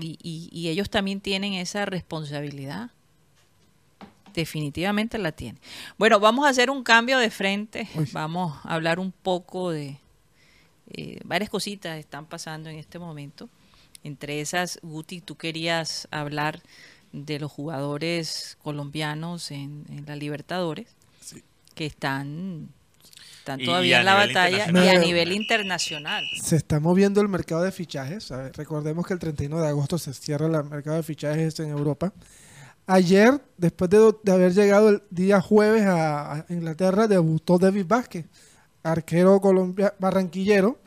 y, 0.00 0.18
y- 0.22 0.48
y 0.50 0.68
ellos 0.68 0.88
también 0.88 1.20
tienen 1.20 1.52
esa 1.52 1.84
responsabilidad. 1.84 2.90
Definitivamente 4.32 5.18
la 5.18 5.32
tienen. 5.32 5.60
Bueno, 5.98 6.18
vamos 6.18 6.46
a 6.46 6.48
hacer 6.48 6.70
un 6.70 6.82
cambio 6.82 7.18
de 7.18 7.30
frente. 7.30 7.86
Uy. 7.94 8.08
Vamos 8.12 8.58
a 8.64 8.74
hablar 8.74 8.98
un 8.98 9.12
poco 9.12 9.70
de 9.70 9.98
eh, 10.90 11.20
varias 11.24 11.50
cositas 11.50 11.94
que 11.94 12.00
están 12.00 12.24
pasando 12.24 12.70
en 12.70 12.76
este 12.78 12.98
momento. 12.98 13.50
Entre 14.04 14.40
esas, 14.40 14.78
Guti, 14.82 15.20
tú 15.20 15.36
querías 15.36 16.08
hablar 16.10 16.60
de 17.12 17.38
los 17.38 17.52
jugadores 17.52 18.56
colombianos 18.62 19.50
en, 19.50 19.84
en 19.90 20.04
la 20.06 20.16
Libertadores, 20.16 20.88
que 21.74 21.86
están, 21.86 22.68
están 23.38 23.60
todavía 23.60 24.00
en 24.00 24.06
la 24.06 24.14
nivel 24.14 24.34
batalla 24.34 24.84
y 24.84 24.88
a 24.88 24.98
nivel 24.98 25.32
internacional. 25.32 26.24
Se 26.42 26.56
está 26.56 26.80
moviendo 26.80 27.20
el 27.20 27.28
mercado 27.28 27.62
de 27.62 27.72
fichajes. 27.72 28.30
Ver, 28.30 28.52
recordemos 28.56 29.06
que 29.06 29.12
el 29.12 29.18
31 29.18 29.60
de 29.60 29.68
agosto 29.68 29.98
se 29.98 30.12
cierra 30.14 30.46
el 30.46 30.64
mercado 30.64 30.96
de 30.96 31.02
fichajes 31.02 31.60
en 31.60 31.70
Europa. 31.70 32.12
Ayer, 32.86 33.40
después 33.56 33.90
de, 33.90 34.12
de 34.22 34.32
haber 34.32 34.52
llegado 34.52 34.88
el 34.88 35.02
día 35.10 35.40
jueves 35.40 35.84
a, 35.84 36.32
a 36.32 36.46
Inglaterra, 36.48 37.06
debutó 37.06 37.58
David 37.58 37.86
Vázquez, 37.86 38.26
arquero 38.82 39.40
colombia, 39.40 39.94
barranquillero, 39.98 40.78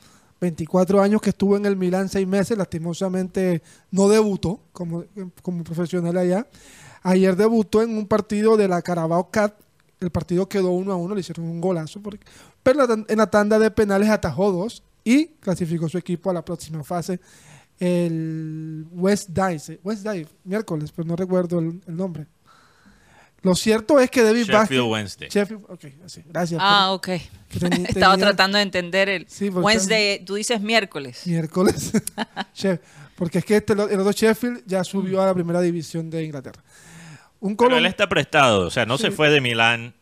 24 0.46 1.02
años 1.02 1.22
que 1.22 1.32
estuvo 1.32 1.58
en 1.58 1.66
el 1.66 1.76
Milán 1.76 2.08
seis 2.08 2.28
meses, 2.28 2.58
lastimosamente 2.58 3.62
no 3.92 4.08
debutó 4.08 4.60
como, 4.72 5.04
como 5.42 5.64
profesional 5.64 6.16
allá. 6.18 6.48
Ayer 7.02 7.36
debutó 7.36 7.82
en 7.82 7.98
un 7.98 8.08
partido 8.08 8.58
de 8.58 8.68
la 8.68 8.82
Carabao 8.82 9.30
Cup, 9.32 9.54
el 10.00 10.12
partido 10.12 10.48
quedó 10.48 10.72
uno 10.72 10.92
a 10.92 10.96
uno, 10.96 11.16
le 11.16 11.22
hicieron 11.22 11.46
un 11.46 11.60
golazo, 11.62 12.00
porque- 12.02 12.26
pero 12.64 12.86
en 13.08 13.18
la 13.18 13.30
tanda 13.30 13.58
de 13.60 13.72
penales 13.72 14.10
atajó 14.10 14.52
dos 14.52 14.84
y 15.04 15.28
clasificó 15.40 15.88
su 15.90 15.98
equipo 15.98 16.30
a 16.30 16.34
la 16.34 16.44
próxima 16.46 16.84
fase 16.84 17.20
el 17.80 18.88
West 18.92 19.30
Dive, 19.30 19.80
West 19.84 20.04
Dive, 20.08 20.28
miércoles, 20.44 20.92
pero 20.96 21.08
no 21.08 21.16
recuerdo 21.16 21.60
el 21.60 21.82
nombre. 21.88 22.28
Lo 23.46 23.56
cierto 23.56 24.00
es 24.00 24.10
que 24.10 24.24
David 24.24 24.46
Sheffield 24.46 24.54
Vázquez... 24.60 24.82
Wednesday. 24.82 25.30
Sheffield, 25.30 25.64
ok, 25.70 25.86
así, 26.06 26.24
gracias. 26.28 26.60
Ah, 26.64 26.92
ok. 26.94 27.08
ten- 27.60 27.86
Estaba 27.88 28.16
tenía- 28.16 28.28
tratando 28.28 28.58
de 28.58 28.64
entender 28.64 29.08
el 29.08 29.28
Sí, 29.30 29.52
porque 29.52 29.66
Wednesday, 29.68 30.26
tú 30.26 30.34
dices 30.36 30.60
miércoles. 30.62 31.22
miércoles. 31.26 31.92
Porque 33.16 33.38
es 33.38 33.46
que 33.46 33.56
este, 33.58 33.72
el 33.74 33.80
otro 33.80 34.12
Sheffield 34.12 34.64
ya 34.66 34.84
subió 34.84 35.22
a 35.22 35.28
la 35.28 35.34
primera 35.34 35.62
división 35.62 36.10
de 36.10 36.26
Inglaterra. 36.26 36.62
Un 37.40 37.56
Pero 37.56 37.78
él 37.78 37.86
está 37.86 38.10
prestado, 38.10 38.68
o 38.68 38.70
sea, 38.72 38.86
no 38.86 38.98
se 38.98 39.10
fue 39.12 39.30
de 39.30 39.40
Milán 39.40 39.94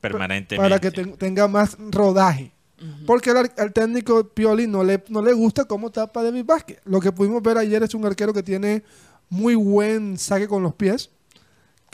permanentemente. 0.00 0.56
para 0.70 0.80
que 0.80 0.90
ten- 0.90 1.16
tenga 1.18 1.48
más 1.48 1.76
rodaje. 1.90 2.52
Porque 3.06 3.30
al, 3.30 3.38
ar- 3.38 3.54
al 3.58 3.72
técnico 3.72 4.28
Pioli 4.28 4.66
no 4.66 4.84
le, 4.84 5.02
no 5.08 5.20
le 5.22 5.32
gusta 5.32 5.64
cómo 5.64 5.90
tapa 5.90 6.22
David 6.22 6.44
Vázquez. 6.44 6.78
Lo 6.84 7.00
que 7.00 7.12
pudimos 7.12 7.42
ver 7.42 7.58
ayer 7.58 7.82
es 7.82 7.94
un 7.94 8.04
arquero 8.06 8.32
que 8.32 8.42
tiene 8.42 8.82
muy 9.28 9.54
buen 9.54 10.16
saque 10.18 10.46
con 10.48 10.62
los 10.62 10.74
pies, 10.74 11.10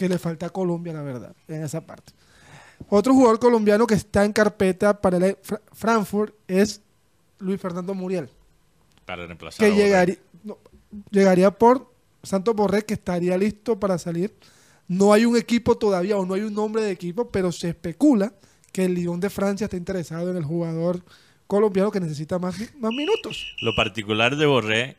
que 0.02 0.08
le 0.08 0.18
falta 0.18 0.46
a 0.46 0.50
Colombia, 0.50 0.92
la 0.92 1.02
verdad, 1.02 1.32
en 1.46 1.62
esa 1.62 1.86
parte. 1.86 2.12
Otro 2.88 3.14
jugador 3.14 3.38
colombiano 3.38 3.86
que 3.86 3.94
está 3.94 4.24
en 4.24 4.32
carpeta 4.32 5.00
para 5.00 5.16
el 5.18 5.36
Fra- 5.40 5.60
Frankfurt 5.72 6.34
es 6.48 6.80
Luis 7.38 7.60
Fernando 7.60 7.94
Muriel, 7.94 8.28
para 9.06 9.24
reemplazar 9.26 9.64
que 9.64 9.72
a 9.72 9.76
llegaría, 9.76 10.16
no, 10.42 10.58
llegaría 11.10 11.52
por 11.52 11.88
Santos 12.24 12.52
Borré, 12.56 12.84
que 12.84 12.94
estaría 12.94 13.38
listo 13.38 13.78
para 13.78 13.96
salir. 13.96 14.34
No 14.88 15.12
hay 15.12 15.24
un 15.24 15.36
equipo 15.36 15.78
todavía 15.78 16.16
o 16.16 16.26
no 16.26 16.34
hay 16.34 16.40
un 16.40 16.54
nombre 16.54 16.82
de 16.82 16.90
equipo, 16.90 17.28
pero 17.28 17.52
se 17.52 17.68
especula 17.68 18.32
que 18.72 18.84
el 18.86 18.94
Lyon 18.94 19.20
de 19.20 19.30
Francia 19.30 19.66
está 19.66 19.76
interesado 19.76 20.32
en 20.32 20.36
el 20.36 20.44
jugador 20.44 21.04
colombiano 21.46 21.92
que 21.92 22.00
necesita 22.00 22.40
más, 22.40 22.56
más 22.80 22.90
minutos. 22.90 23.54
Lo 23.60 23.76
particular 23.76 24.34
de 24.36 24.46
Borré, 24.46 24.96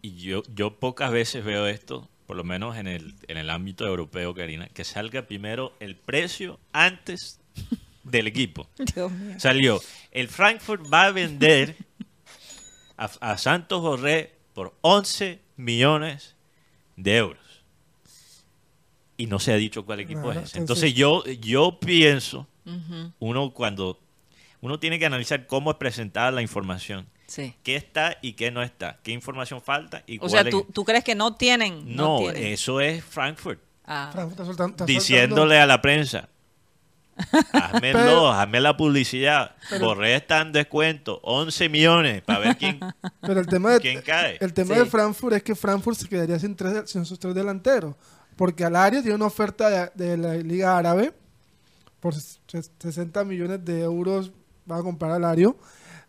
y 0.00 0.14
yo, 0.18 0.42
yo 0.54 0.78
pocas 0.78 1.10
veces 1.10 1.44
veo 1.44 1.66
esto, 1.66 2.08
por 2.26 2.36
lo 2.36 2.44
menos 2.44 2.76
en 2.76 2.86
el, 2.86 3.14
en 3.28 3.36
el 3.36 3.50
ámbito 3.50 3.86
europeo, 3.86 4.34
Karina, 4.34 4.68
que 4.68 4.84
salga 4.84 5.22
primero 5.22 5.74
el 5.80 5.96
precio 5.96 6.58
antes 6.72 7.40
del 8.02 8.26
equipo. 8.26 8.68
Dios 8.94 9.10
mío. 9.12 9.34
Salió, 9.38 9.80
el 10.10 10.28
Frankfurt 10.28 10.92
va 10.92 11.04
a 11.04 11.12
vender 11.12 11.76
a, 12.96 13.04
a 13.20 13.38
Santos 13.38 13.80
Borré 13.82 14.32
por 14.54 14.74
11 14.82 15.40
millones 15.56 16.34
de 16.96 17.16
euros. 17.16 17.38
Y 19.16 19.26
no 19.26 19.38
se 19.38 19.52
ha 19.52 19.56
dicho 19.56 19.84
cuál 19.84 20.00
equipo 20.00 20.22
Claro, 20.22 20.40
es. 20.40 20.50
ese. 20.50 20.58
entonces- 20.58 20.94
yo, 20.94 21.24
yo 21.26 21.78
pienso, 21.80 22.48
uno 23.20 23.50
cuando 23.52 24.00
uno 24.60 24.78
tiene 24.80 24.98
que 24.98 25.06
analizar 25.06 25.46
cómo 25.46 25.70
es 25.70 25.76
presentada 25.76 26.30
la 26.30 26.40
información, 26.42 27.06
Sí. 27.34 27.54
qué 27.64 27.74
está 27.76 28.16
y 28.22 28.34
qué 28.34 28.50
no 28.52 28.62
está, 28.62 28.98
qué 29.02 29.10
información 29.10 29.60
falta 29.60 30.02
y 30.06 30.18
O 30.18 30.20
cuál 30.20 30.30
sea, 30.30 30.40
es- 30.42 30.50
¿tú, 30.50 30.64
tú 30.72 30.84
crees 30.84 31.02
que 31.02 31.14
no 31.16 31.34
tienen? 31.34 31.96
No, 31.96 32.18
tienen. 32.18 32.44
eso 32.52 32.80
es 32.80 33.02
Frankfurt 33.02 33.60
Ah, 33.86 34.10
Frankfurt 34.12 34.32
está 34.40 34.44
soltando- 34.44 34.72
está 34.74 34.84
diciéndole 34.86 35.58
a 35.58 35.66
la 35.66 35.82
prensa, 35.82 36.28
Pero- 37.80 38.30
hazme 38.32 38.60
la 38.60 38.76
publicidad, 38.76 39.54
Borré 39.80 40.16
está 40.16 40.40
en 40.40 40.52
descuento, 40.52 41.20
11 41.22 41.68
millones, 41.68 42.22
para 42.22 42.38
ver 42.40 42.56
quién, 42.56 42.78
soltando- 42.80 42.94
Pero 43.20 43.40
el 43.40 43.46
tema, 43.46 43.70
de, 43.72 43.80
quién 43.80 44.00
cae. 44.02 44.36
el 44.40 44.52
tema 44.52 44.74
Sí. 44.74 44.80
de 44.80 44.86
Frankfurt 44.86 45.36
es 45.36 45.42
que 45.42 45.54
Frankfurt 45.54 45.98
se 45.98 46.08
quedaría 46.08 46.38
sin, 46.38 46.56
tres, 46.56 46.90
sin 46.90 47.04
sus 47.04 47.18
tres 47.18 47.34
delanteros. 47.34 47.94
Porque 48.36 48.64
Alario 48.64 49.00
tiene 49.00 49.14
una 49.14 49.26
oferta 49.26 49.90
de, 49.94 50.06
de 50.06 50.16
la 50.16 50.34
Liga 50.34 50.76
Árabe 50.76 51.12
por 52.00 52.14
ses- 52.14 52.40
60 52.80 53.24
millones 53.24 53.64
de 53.64 53.82
euros. 53.82 54.32
Va 54.70 54.78
a 54.78 54.82
comprar 54.82 55.12
a 55.12 55.16
Alario. 55.16 55.56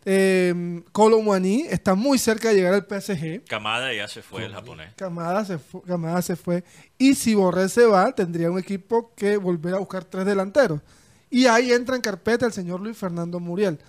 Eh, 0.08 0.82
Kolo 0.92 1.20
Muani 1.20 1.62
está 1.68 1.96
muy 1.96 2.16
cerca 2.18 2.50
de 2.50 2.54
llegar 2.54 2.74
al 2.74 2.86
PSG. 2.86 3.42
Camada 3.48 3.92
ya 3.92 4.06
se 4.06 4.22
fue 4.22 4.44
el 4.44 4.52
japonés. 4.54 4.94
Camada 4.94 5.44
se, 5.44 5.58
fu- 5.58 5.82
Kamada 5.82 6.22
se 6.22 6.36
fue. 6.36 6.62
Y 6.96 7.16
si 7.16 7.34
Borré 7.34 7.68
se 7.68 7.86
va, 7.86 8.12
tendría 8.12 8.48
un 8.48 8.58
equipo 8.58 9.10
que 9.16 9.36
volver 9.36 9.74
a 9.74 9.78
buscar 9.78 10.04
tres 10.04 10.24
delanteros. 10.24 10.80
Y 11.28 11.46
ahí 11.46 11.72
entra 11.72 11.96
en 11.96 12.02
carpeta 12.02 12.46
el 12.46 12.52
señor 12.52 12.80
Luis 12.80 12.96
Fernando 12.96 13.40
Muriel. 13.40 13.80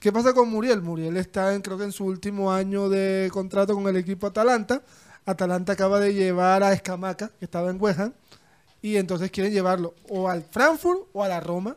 ¿Qué 0.00 0.10
pasa 0.10 0.32
con 0.32 0.48
Muriel? 0.48 0.80
Muriel 0.80 1.18
está, 1.18 1.54
en, 1.54 1.60
creo 1.60 1.76
que 1.76 1.84
en 1.84 1.92
su 1.92 2.06
último 2.06 2.50
año 2.50 2.88
de 2.88 3.28
contrato 3.30 3.74
con 3.74 3.86
el 3.88 3.96
equipo 3.98 4.26
Atalanta. 4.26 4.80
Atalanta 5.26 5.74
acaba 5.74 6.00
de 6.00 6.14
llevar 6.14 6.62
a 6.62 6.72
Escamaca, 6.72 7.30
que 7.38 7.44
estaba 7.44 7.68
en 7.68 7.76
West 7.78 8.00
Ham, 8.00 8.14
y 8.80 8.96
entonces 8.96 9.30
quieren 9.30 9.52
llevarlo 9.52 9.94
o 10.08 10.30
al 10.30 10.42
Frankfurt 10.44 11.00
o 11.12 11.22
a 11.22 11.28
la 11.28 11.40
Roma. 11.40 11.76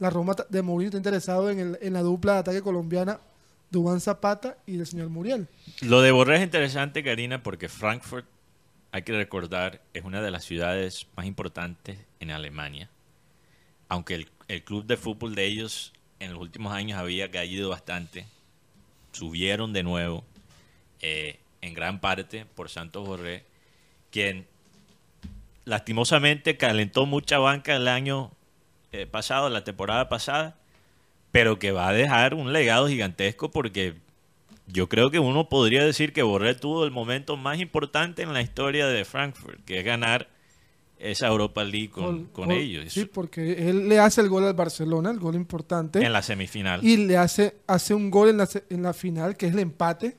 La 0.00 0.10
Roma 0.10 0.34
de 0.48 0.62
Mourinho 0.62 0.88
está 0.88 0.98
interesado 0.98 1.48
en, 1.50 1.60
el- 1.60 1.78
en 1.80 1.92
la 1.92 2.02
dupla 2.02 2.34
de 2.34 2.38
ataque 2.40 2.60
colombiana 2.62 3.20
Dubán 3.70 4.00
Zapata 4.00 4.58
y 4.66 4.76
del 4.76 4.86
señor 4.86 5.08
Muriel. 5.08 5.48
Lo 5.82 6.00
de 6.00 6.10
Borré 6.10 6.36
es 6.36 6.42
interesante, 6.42 7.02
Karina, 7.02 7.42
porque 7.42 7.68
Frankfurt, 7.68 8.26
hay 8.92 9.02
que 9.02 9.12
recordar, 9.12 9.82
es 9.92 10.04
una 10.04 10.22
de 10.22 10.30
las 10.30 10.44
ciudades 10.44 11.06
más 11.16 11.26
importantes 11.26 11.98
en 12.20 12.30
Alemania. 12.30 12.88
Aunque 13.88 14.14
el, 14.14 14.28
el 14.48 14.64
club 14.64 14.86
de 14.86 14.96
fútbol 14.96 15.34
de 15.34 15.44
ellos 15.44 15.92
en 16.20 16.32
los 16.32 16.40
últimos 16.40 16.72
años 16.72 16.98
había 16.98 17.30
caído 17.30 17.68
bastante, 17.68 18.26
subieron 19.12 19.72
de 19.72 19.82
nuevo, 19.82 20.24
eh, 21.00 21.38
en 21.60 21.74
gran 21.74 22.00
parte 22.00 22.46
por 22.46 22.68
Santos 22.70 23.06
Borré, 23.06 23.44
quien 24.10 24.46
lastimosamente 25.64 26.56
calentó 26.56 27.06
mucha 27.06 27.38
banca 27.38 27.76
el 27.76 27.88
año 27.88 28.32
eh, 28.92 29.06
pasado, 29.06 29.50
la 29.50 29.64
temporada 29.64 30.08
pasada, 30.08 30.56
pero 31.32 31.58
que 31.58 31.72
va 31.72 31.88
a 31.88 31.92
dejar 31.92 32.34
un 32.34 32.52
legado 32.52 32.88
gigantesco 32.88 33.50
porque 33.50 33.94
yo 34.66 34.88
creo 34.88 35.10
que 35.10 35.18
uno 35.18 35.48
podría 35.48 35.84
decir 35.84 36.12
que 36.12 36.22
Borré 36.22 36.54
tuvo 36.54 36.84
el 36.84 36.90
momento 36.90 37.36
más 37.36 37.58
importante 37.60 38.22
en 38.22 38.32
la 38.32 38.42
historia 38.42 38.86
de 38.86 39.04
Frankfurt, 39.04 39.64
que 39.64 39.78
es 39.78 39.84
ganar 39.84 40.28
esa 40.98 41.28
Europa 41.28 41.62
League 41.64 41.90
con, 41.90 42.04
Gol- 42.04 42.28
con 42.32 42.48
gol- 42.48 42.56
ellos 42.58 42.92
Sí, 42.92 43.04
porque 43.04 43.68
él 43.70 43.88
le 43.88 43.98
hace 44.00 44.20
el 44.20 44.28
gol 44.28 44.44
al 44.44 44.54
Barcelona, 44.54 45.10
el 45.10 45.18
gol 45.20 45.36
importante. 45.36 46.04
en 46.04 46.12
la 46.12 46.22
semifinal. 46.22 46.84
y 46.84 46.96
le 46.96 47.16
hace, 47.16 47.54
hace 47.66 47.94
un 47.94 48.10
gol 48.10 48.30
en 48.30 48.38
la, 48.38 48.48
en 48.68 48.82
la 48.82 48.92
final, 48.92 49.36
que 49.36 49.46
es 49.46 49.52
el 49.52 49.60
empate, 49.60 50.16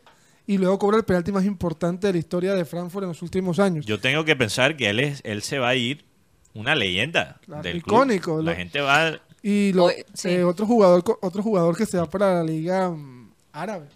y 0.48 0.58
luego 0.58 0.80
cobra 0.80 0.98
el 0.98 1.04
penalti 1.04 1.32
más 1.32 1.46
importante 1.46 2.08
de 2.08 2.14
la 2.14 2.20
historia 2.20 2.54
de 2.56 2.66
Frankfurt 2.66 3.04
en 3.04 3.10
los 3.10 3.22
últimos 3.22 3.60
años. 3.60 3.86
Yo 3.86 4.00
tengo 4.00 4.24
que 4.26 4.36
pensar 4.36 4.78
que 4.78 4.90
él 4.90 5.00
es, 5.00 5.22
él 5.26 5.42
se 5.44 5.60
va 5.60 5.70
a 5.70 5.76
ir 5.76 6.06
una 6.54 6.74
leyenda 6.76 7.40
Claro, 7.46 7.62
del 7.62 7.78
icónico, 7.78 8.36
club. 8.36 8.46
La 8.46 8.52
lo- 8.52 8.58
gente 8.58 8.80
va 8.82 9.20
y 9.44 9.74
lo- 9.74 9.90
sí. 10.14 10.30
eh, 10.30 10.44
otro 10.44 10.66
jugador 10.66 11.04
co- 11.04 11.20
otro 11.22 11.42
jugador 11.44 11.76
que 11.78 11.86
se 11.86 11.98
va 11.98 12.06
para 12.10 12.36
la 12.36 12.44
liga 12.44 12.90
mm, 12.90 13.32
árabe. 13.54 13.88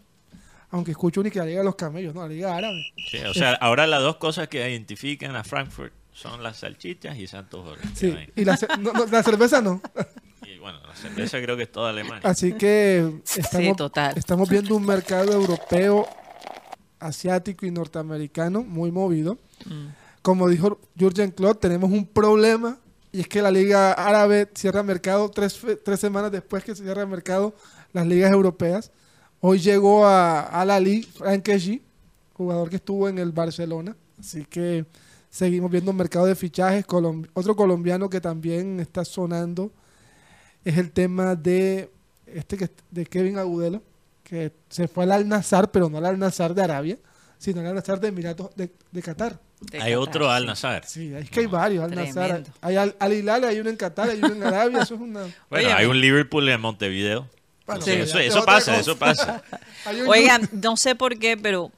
Aunque 0.71 0.91
escucho 0.91 1.21
ni 1.21 1.29
que 1.29 1.39
la 1.39 1.45
liga 1.45 1.60
de 1.60 1.65
los 1.65 1.75
camellos, 1.75 2.15
no, 2.15 2.21
la 2.21 2.27
liga 2.29 2.56
árabe. 2.56 2.84
sí, 3.10 3.17
o 3.19 3.34
sea, 3.34 3.53
ahora 3.53 3.86
las 3.86 4.01
dos 4.01 4.15
cosas 4.17 4.47
que 4.47 4.58
identifican 4.67 5.36
a 5.36 5.43
Frankfurt 5.43 5.93
son 6.12 6.41
las 6.43 6.58
salchichas 6.58 7.17
y 7.17 7.27
Santos 7.27 7.63
Borré. 7.63 7.82
Sí, 7.95 8.15
y 8.36 8.43
la, 8.45 8.58
ce- 8.58 8.67
no, 8.79 8.91
no, 8.93 9.06
la 9.06 9.21
cerveza 9.23 9.62
no. 9.62 9.82
Y 10.45 10.58
bueno, 10.60 10.79
la 10.86 10.95
cerveza 10.95 11.41
creo 11.41 11.56
que 11.58 11.63
es 11.63 11.71
toda 11.71 11.89
Alemania. 11.91 12.21
Así 12.29 12.53
que 12.53 13.12
estamos, 13.36 13.77
total. 13.77 14.17
estamos 14.17 14.49
viendo 14.49 14.75
un 14.75 14.86
mercado 14.86 15.32
europeo, 15.32 16.06
asiático 16.99 17.65
y 17.65 17.71
norteamericano 17.71 18.63
muy 18.63 18.91
movido. 18.91 19.38
Mm. 19.65 19.88
Como 20.21 20.47
dijo 20.49 20.79
Jurgen 20.99 21.32
Klopp, 21.32 21.60
tenemos 21.62 21.91
un 21.91 22.06
problema 22.06 22.77
y 23.13 23.21
es 23.21 23.28
que 23.28 23.43
la 23.43 23.52
liga 23.52 23.93
árabe 23.93 24.49
cierra 24.56 24.82
mercado 24.82 25.30
tres, 25.30 25.62
tres 25.86 25.99
semanas 25.99 26.32
después 26.32 26.63
que 26.63 26.76
se 26.76 26.84
cierra 26.84 27.06
mercado 27.06 27.54
las 27.93 28.08
ligas 28.08 28.32
europeas. 28.32 28.91
Hoy 29.39 29.60
llegó 29.60 30.06
a, 30.06 30.41
a 30.41 30.65
la 30.65 30.80
Liga 30.80 31.08
Frank 31.13 31.43
Kessie, 31.43 31.84
jugador 32.34 32.71
que 32.71 32.78
estuvo 32.78 33.08
en 33.08 33.19
el 33.19 33.32
Barcelona. 33.32 33.95
Así 34.19 34.45
que 34.45 34.86
seguimos 35.30 35.69
viendo 35.69 35.91
un 35.91 35.97
mercado 35.97 36.26
de 36.26 36.36
fichajes. 36.36 36.86
Otro 37.34 37.56
colombiano 37.56 38.10
que 38.10 38.19
también 38.19 38.80
está 38.80 39.06
sonando 39.06 39.71
es 40.65 40.78
el 40.78 40.91
tema 40.91 41.36
de 41.36 41.91
este 42.26 42.58
que, 42.58 42.69
de 42.89 43.06
Kevin 43.06 43.38
Agudelo, 43.38 43.84
que 44.23 44.52
se 44.69 44.88
fue 44.88 45.04
al 45.04 45.12
Al 45.12 45.28
Nazar, 45.28 45.69
pero 45.71 45.88
no 45.88 45.99
al 45.99 46.06
Al 46.06 46.17
Nazar 46.17 46.56
de 46.56 46.63
Arabia, 46.63 46.97
sino 47.38 47.60
al 47.62 47.67
Al 47.67 47.76
Nazar 47.76 47.99
de 47.99 48.08
Emiratos 48.08 48.56
de, 48.56 48.71
de 48.91 49.02
Qatar. 49.04 49.39
Hay 49.71 49.80
Qatar, 49.80 49.95
otro 49.97 50.30
Al 50.32 50.41
sí. 50.43 50.47
Nazar. 50.47 50.86
Sí, 50.86 51.13
es 51.13 51.30
que 51.30 51.39
hay 51.41 51.45
varios 51.47 51.84
Al 51.84 51.95
Nazar. 51.95 52.43
Hay 52.62 52.76
Al, 52.76 52.95
Al 52.99 53.13
Hilal, 53.13 53.43
hay 53.45 53.60
uno 53.60 53.69
en 53.69 53.78
Qatar, 53.78 54.10
hay 54.10 54.17
uno 54.19 54.34
en 54.34 54.43
Arabia, 54.43 54.82
eso 54.82 54.95
es 54.95 55.02
una... 55.02 55.26
Bueno, 55.49 55.69
hay 55.76 55.86
un 55.86 55.99
Liverpool 55.99 56.47
en 56.49 56.62
Montevideo. 56.62 57.28
Bueno, 57.65 57.82
Sí. 57.82 57.91
Eso, 57.91 58.43
pasa, 58.45 58.78
eso 58.80 58.97
pasa. 58.97 59.41
Oigan, 60.08 60.49
no 60.52 60.76
sé 60.78 60.95
por 60.95 61.17
qué, 61.17 61.38
pero 61.38 61.71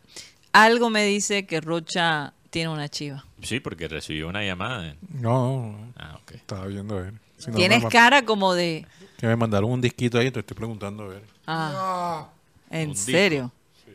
algo 0.52 0.90
me 0.90 1.06
dice 1.06 1.46
que 1.46 1.62
Rocha 1.62 2.34
tiene 2.50 2.70
una 2.70 2.90
chiva. 2.90 3.26
Sí, 3.44 3.60
porque 3.60 3.88
recibió 3.88 4.28
una 4.28 4.44
llamada. 4.44 4.96
No, 5.10 5.72
no, 5.72 5.94
Ah, 5.98 6.18
ok. 6.22 6.32
estaba 6.32 6.66
viendo 6.68 6.98
a 6.98 7.02
ver. 7.02 7.14
Si 7.38 7.52
no, 7.52 7.58
Tienes 7.58 7.84
cara 7.86 8.24
como 8.24 8.54
de... 8.54 8.86
Que 9.18 9.28
me 9.28 9.36
mandaron 9.36 9.70
un 9.72 9.82
disquito 9.82 10.18
ahí, 10.18 10.32
te 10.32 10.40
estoy 10.40 10.56
preguntando 10.56 11.04
a 11.04 11.08
ver. 11.08 11.24
Ah, 11.46 12.30
¿en 12.70 12.96
serio? 12.96 13.52
Sí. 13.86 13.92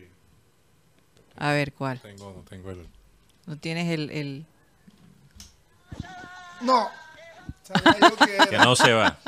A 1.37 1.53
ver, 1.53 1.72
¿cuál? 1.72 1.98
Tengo, 2.00 2.33
no 2.37 2.42
tengo 2.48 2.70
el. 2.70 2.87
No 3.46 3.57
tienes 3.59 3.90
el... 3.90 4.11
el... 4.11 4.46
no. 6.62 6.88
Que 8.50 8.59
no 8.59 8.74
se 8.76 8.92
va. 8.92 9.18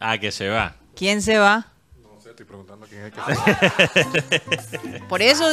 Ah, 0.00 0.18
que 0.18 0.30
se 0.30 0.48
va. 0.48 0.74
¿Quién 0.94 1.22
se 1.22 1.38
va? 1.38 1.66
No 2.02 2.20
sé, 2.20 2.30
estoy 2.30 2.46
preguntando 2.46 2.86
quién 2.86 3.00
es 3.06 3.12
el 3.12 4.46
que 4.46 4.58
se 4.90 5.00
Por 5.08 5.22
eso, 5.22 5.44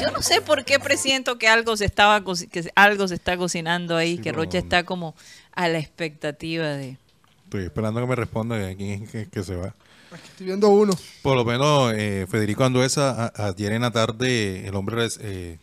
yo 0.00 0.10
no 0.10 0.20
sé 0.22 0.40
por 0.42 0.64
qué 0.64 0.78
presiento 0.78 1.38
que 1.38 1.48
algo 1.48 1.76
se 1.76 1.86
estaba 1.86 2.22
que 2.50 2.70
algo 2.74 3.08
se 3.08 3.14
está 3.14 3.36
cocinando 3.38 3.96
ahí, 3.96 4.16
Sí, 4.16 4.22
que 4.22 4.32
Rocha 4.32 4.58
está 4.58 4.84
como 4.84 5.14
a 5.54 5.68
la 5.68 5.78
expectativa 5.78 6.66
de... 6.66 6.98
Estoy 7.44 7.64
esperando 7.64 8.00
que 8.00 8.06
me 8.06 8.16
responda 8.16 8.74
quién 8.74 9.04
es 9.04 9.10
que, 9.10 9.28
que 9.28 9.42
se 9.42 9.54
va. 9.56 9.68
Aquí 10.12 10.28
estoy 10.28 10.46
viendo 10.46 10.68
uno. 10.68 10.92
Por 11.22 11.36
lo 11.36 11.44
menos 11.44 11.92
eh, 11.94 12.26
Federico 12.30 12.64
Anduesa, 12.64 13.26
a- 13.34 13.46
ayer 13.48 13.72
en 13.72 13.82
la 13.82 13.90
tarde, 13.90 14.66
el 14.68 14.74
hombre 14.74 15.08
eh, 15.20 15.58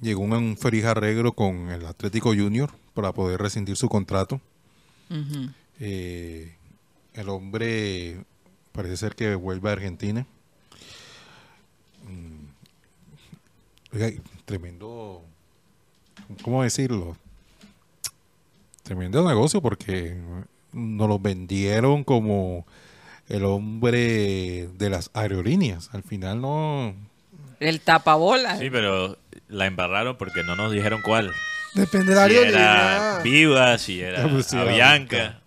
llegó 0.00 0.24
a 0.24 0.38
un 0.38 0.56
feliz 0.56 0.84
arreglo 0.84 1.32
con 1.32 1.70
el 1.70 1.86
Atlético 1.86 2.30
Junior 2.30 2.70
para 2.94 3.12
poder 3.12 3.40
rescindir 3.40 3.76
su 3.76 3.88
contrato. 3.88 4.40
Eh, 5.78 6.54
el 7.14 7.28
hombre 7.28 8.24
parece 8.72 8.96
ser 8.96 9.14
que 9.14 9.34
vuelve 9.34 9.68
a 9.68 9.72
Argentina. 9.72 10.26
Mm. 12.04 12.46
Oiga, 13.94 14.22
tremendo, 14.44 15.22
¿cómo 16.42 16.62
decirlo? 16.62 17.16
Tremendo 18.82 19.26
negocio 19.26 19.60
porque 19.60 20.16
nos 20.72 21.08
lo 21.08 21.18
vendieron 21.18 22.04
como 22.04 22.66
el 23.28 23.44
hombre 23.44 24.68
de 24.68 24.90
las 24.90 25.10
aerolíneas. 25.14 25.90
Al 25.92 26.02
final 26.02 26.40
no... 26.40 26.94
El 27.58 27.80
tapabola. 27.80 28.58
Sí, 28.58 28.68
pero 28.70 29.16
la 29.48 29.66
embarraron 29.66 30.16
porque 30.16 30.42
no 30.44 30.56
nos 30.56 30.72
dijeron 30.72 31.00
cuál. 31.02 31.32
Depende 31.74 32.14
de 32.14 32.16
la 32.16 32.28
Si 32.28 32.36
era 32.36 33.20
Viva, 33.22 33.78
si 33.78 34.00
era 34.00 34.24
Avianca, 34.24 35.40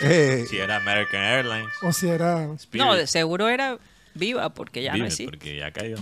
Eh, 0.00 0.46
si 0.48 0.58
era 0.58 0.76
American 0.76 1.20
Airlines. 1.22 1.68
O 1.82 1.92
si 1.92 2.08
era... 2.08 2.44
Spirit. 2.54 2.84
No, 2.84 2.94
de 2.94 3.06
seguro 3.06 3.48
era 3.48 3.78
viva 4.14 4.48
porque 4.50 4.82
ya 4.82 4.92
Vive, 4.92 5.02
no 5.02 5.06
existe. 5.06 5.30
porque 5.30 5.56
ya 5.56 5.70
cayó. 5.70 5.96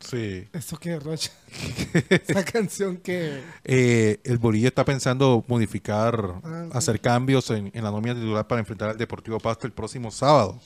Sí. 0.00 0.46
¿Eso 0.52 0.76
qué, 0.76 0.98
Rocha? 0.98 1.30
Esa 2.10 2.44
canción 2.44 2.98
que... 2.98 3.40
Eh, 3.64 4.18
el 4.24 4.36
Bolillo 4.38 4.68
está 4.68 4.84
pensando 4.84 5.42
modificar, 5.48 6.34
Ah, 6.44 6.66
hacer 6.74 7.00
cambios 7.00 7.48
en, 7.50 7.70
en 7.74 7.84
la 7.84 7.90
nómina 7.90 8.14
titular 8.14 8.46
para 8.46 8.60
enfrentar 8.60 8.90
al 8.90 8.98
Deportivo 8.98 9.38
Pasto 9.40 9.66
el 9.66 9.72
próximo 9.72 10.10
sábado. 10.10 10.60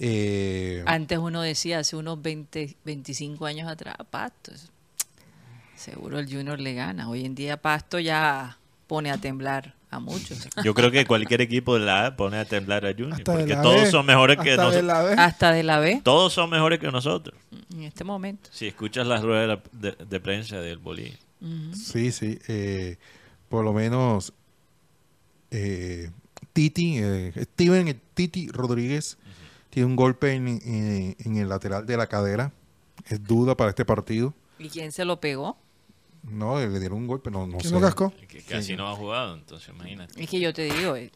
Eh, 0.00 0.82
Antes 0.86 1.18
uno 1.18 1.42
decía, 1.42 1.80
hace 1.80 1.96
unos 1.96 2.22
20, 2.22 2.76
25 2.84 3.46
años 3.46 3.68
atrás, 3.68 3.96
Pasto. 4.10 4.52
Seguro 5.76 6.18
el 6.18 6.26
Junior 6.32 6.58
le 6.60 6.74
gana. 6.74 7.08
Hoy 7.08 7.24
en 7.24 7.34
día 7.34 7.56
Pasto 7.56 7.98
ya 7.98 8.58
pone 8.86 9.10
a 9.10 9.18
temblar 9.18 9.74
a 9.90 9.98
muchos. 10.00 10.48
Yo 10.64 10.74
creo 10.74 10.90
que 10.90 11.04
cualquier 11.06 11.40
equipo 11.40 11.74
de 11.78 11.84
la 11.86 12.06
A 12.06 12.16
pone 12.16 12.36
a 12.38 12.44
temblar 12.44 12.84
a 12.86 12.92
Junior. 12.92 13.14
Hasta 13.14 13.32
Porque 13.32 13.54
todos 13.56 13.82
B, 13.82 13.90
son 13.90 14.06
mejores 14.06 14.38
que 14.38 14.56
nosotros. 14.56 14.84
la 14.84 15.02
B. 15.02 15.14
Hasta 15.18 15.52
de 15.52 15.62
la 15.62 15.78
B 15.80 16.00
Todos 16.04 16.32
son 16.32 16.50
mejores 16.50 16.78
que 16.78 16.90
nosotros. 16.90 17.38
en 17.72 17.82
este 17.82 18.04
momento. 18.04 18.50
Si 18.52 18.66
escuchas 18.66 19.06
las 19.06 19.22
ruedas 19.22 19.58
de, 19.72 19.92
de 19.92 20.20
prensa 20.20 20.60
del 20.60 20.78
Bolillo. 20.78 21.16
Sí, 21.74 22.10
sí. 22.12 22.38
eh, 22.48 22.96
por 23.48 23.64
lo 23.64 23.72
menos 23.72 24.32
eh, 25.52 26.10
Titi, 26.52 26.98
eh, 26.98 27.32
Steven 27.54 28.00
Titi 28.14 28.48
Rodríguez 28.48 29.16
tiene 29.78 29.86
un 29.90 29.96
golpe 29.96 30.32
en, 30.32 30.48
en- 30.48 31.16
en 31.18 31.36
el 31.36 31.48
lateral 31.48 31.86
de 31.86 31.96
la 31.96 32.06
cadera. 32.08 32.52
Es 33.06 33.22
duda 33.22 33.56
para 33.56 33.70
este 33.70 33.84
partido. 33.84 34.34
¿Y 34.58 34.68
quién 34.68 34.90
se 34.90 35.04
lo 35.04 35.20
pegó? 35.20 35.56
No, 36.24 36.58
le 36.58 36.80
dieron 36.80 36.98
un 36.98 37.06
golpe, 37.06 37.30
no, 37.30 37.46
no 37.46 37.58
que 37.58 37.68
sé. 37.68 37.72
no 37.74 37.80
cascó. 37.80 38.12
Que 38.26 38.42
casi 38.42 38.74
no 38.76 38.88
ha 38.88 38.96
jugado, 38.96 39.34
entonces 39.36 39.68
imagínate. 39.68 40.20
Es 40.20 40.28
que 40.28 40.40
yo 40.40 40.52
te 40.52 40.62
digo, 40.64 40.96
eh, 40.96 41.12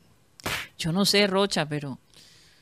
yo 0.79 0.93
no 0.93 1.05
sé, 1.05 1.27
Rocha, 1.27 1.69
pero 1.69 1.99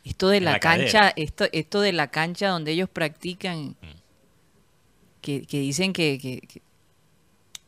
esto 0.05 0.29
de 0.31 0.41
la, 0.41 0.53
la 0.53 0.59
cancha, 0.61 1.13
esto, 1.17 1.45
esto 1.53 1.83
de 1.83 1.93
la 1.93 2.09
cancha 2.11 2.49
donde 2.49 2.73
ellos 2.73 2.89
practican, 2.89 3.77
Mm. 3.83 4.01
que, 5.21 5.43
que 5.47 5.61
dicen 5.61 5.93
que, 5.93 6.19
que, 6.19 6.41
que- 6.41 6.63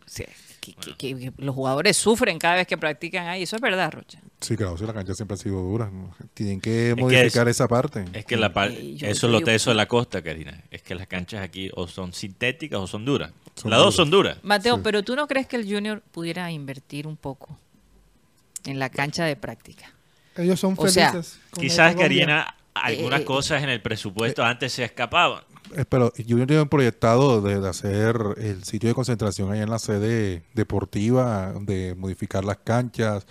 o 0.06 0.08
sea, 0.08 0.26
que- 0.62 0.74
que- 0.74 0.94
que- 0.96 1.16
que 1.18 1.32
los 1.38 1.54
jugadores 1.56 1.96
sufren 1.96 2.38
cada 2.38 2.54
vez 2.54 2.68
que 2.68 2.78
practican 2.78 3.26
ahí. 3.26 3.42
Eso 3.42 3.56
es 3.56 3.62
verdad, 3.62 3.90
Rocha. 3.92 4.20
Sí, 4.40 4.56
claro, 4.56 4.78
sí, 4.78 4.86
la 4.86 4.92
cancha 4.94 5.12
siempre 5.12 5.34
ha 5.34 5.38
sido 5.38 5.60
dura. 5.60 5.90
¿no? 5.90 6.14
Tienen 6.34 6.60
que 6.60 6.94
modificar 6.96 7.48
es- 7.48 7.56
esa 7.56 7.66
parte. 7.66 8.04
Es 8.12 8.24
que 8.24 8.36
la 8.36 8.52
par- 8.52 8.70
Eh, 8.70 8.94
yo 8.96 9.08
eso 9.08 9.26
es 9.26 9.32
lo 9.32 9.40
teso 9.40 9.70
de 9.70 9.76
la 9.76 9.86
costa, 9.86 10.22
Karina. 10.22 10.62
Es 10.70 10.82
que 10.82 10.94
las 10.94 11.08
canchas 11.08 11.42
aquí 11.42 11.68
o 11.74 11.88
son 11.88 12.12
sintéticas 12.12 12.78
o 12.78 12.86
son 12.86 13.04
duras. 13.04 13.32
Son 13.56 13.70
las 13.72 13.80
dos 13.80 13.94
son 13.96 14.08
duras. 14.08 14.38
Mateo, 14.42 14.76
Sí. 14.76 14.80
pero 14.84 15.02
tú 15.02 15.16
no 15.16 15.26
crees 15.26 15.48
que 15.48 15.56
el 15.56 15.64
Junior 15.70 16.00
pudiera 16.12 16.48
invertir 16.52 17.06
un 17.08 17.16
poco 17.16 17.58
en 18.64 18.78
la 18.78 18.88
cancha 18.88 19.24
de 19.24 19.34
práctica. 19.34 19.92
Ellos 20.36 20.60
son 20.60 20.74
O 20.78 20.88
sea, 20.88 21.10
felices. 21.10 21.38
con 21.50 21.62
la 21.64 21.68
Quizás. 21.68 21.96
Karina, 21.96 22.54
algunas 22.72 23.20
Eh, 23.20 23.24
cosas 23.24 23.62
en 23.64 23.68
el 23.68 23.82
presupuesto 23.82 24.42
antes 24.44 24.72
se 24.72 24.84
escapaban. 24.84 25.42
Eh, 25.76 25.84
Pero 25.88 26.12
Junior 26.16 26.46
tiene 26.46 26.62
un 26.62 26.68
proyectado 26.68 27.40
de, 27.40 27.60
de 27.60 27.68
hacer 27.68 28.16
el 28.38 28.64
sitio 28.64 28.88
de 28.88 28.94
concentración 28.94 29.50
allá 29.50 29.62
en 29.62 29.70
la 29.70 29.78
sede 29.78 30.42
deportiva, 30.54 31.52
de 31.60 31.94
modificar 31.96 32.44
las 32.44 32.58
canchas, 32.58 33.26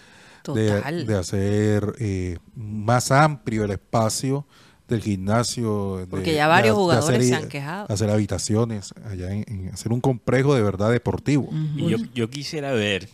de, 0.54 0.82
de 1.06 1.16
hacer 1.18 1.94
eh, 2.00 2.38
más 2.56 3.12
amplio 3.12 3.64
el 3.66 3.72
espacio 3.72 4.46
del 4.88 5.02
gimnasio. 5.02 5.98
de- 5.98 6.08
Porque 6.08 6.34
ya 6.34 6.48
varios 6.48 6.76
de- 6.76 6.80
de 6.80 6.84
jugadores 6.84 7.18
hacer, 7.20 7.30
se 7.30 7.36
han 7.36 7.50
quejado. 7.50 7.86
Hacer 7.90 8.10
habitaciones, 8.10 8.94
allá 9.06 9.32
en, 9.32 9.46
en 9.48 9.70
hacer 9.74 9.92
un 9.94 10.02
complejo 10.02 10.56
de 10.56 10.62
verdad 10.64 10.92
deportivo. 10.92 11.50
Y 11.76 11.90
yo, 11.90 11.98
yo 12.14 12.30
quisiera 12.30 12.72
ver, 12.72 13.08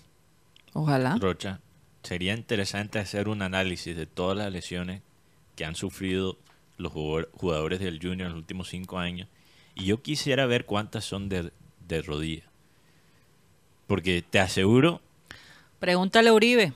Ojalá. 0.74 1.18
Rocha, 1.20 1.60
sería 2.04 2.34
interesante 2.36 3.00
hacer 3.00 3.28
un 3.28 3.42
análisis 3.42 3.96
de 3.96 4.06
todas 4.06 4.38
las 4.38 4.52
lesiones 4.52 5.02
que 5.56 5.66
han 5.66 5.76
sufrido 5.76 6.38
los 6.78 6.92
jugador- 6.92 7.30
jugadores 7.34 7.80
del 7.80 8.00
Junior 8.00 8.28
en 8.28 8.34
los 8.34 8.38
últimos 8.38 8.70
cinco 8.70 8.98
años. 9.00 9.28
Y 9.76 9.86
yo 9.86 10.02
quisiera 10.02 10.46
ver 10.46 10.66
cuántas 10.66 11.06
son 11.06 11.30
de, 11.30 11.52
de 11.88 12.02
rodilla. 12.02 12.44
Porque 13.88 14.24
te 14.28 14.40
aseguro 14.40 15.02
Pregúntale 15.80 16.30
a 16.30 16.34
Uribe. 16.34 16.66
a 16.66 16.74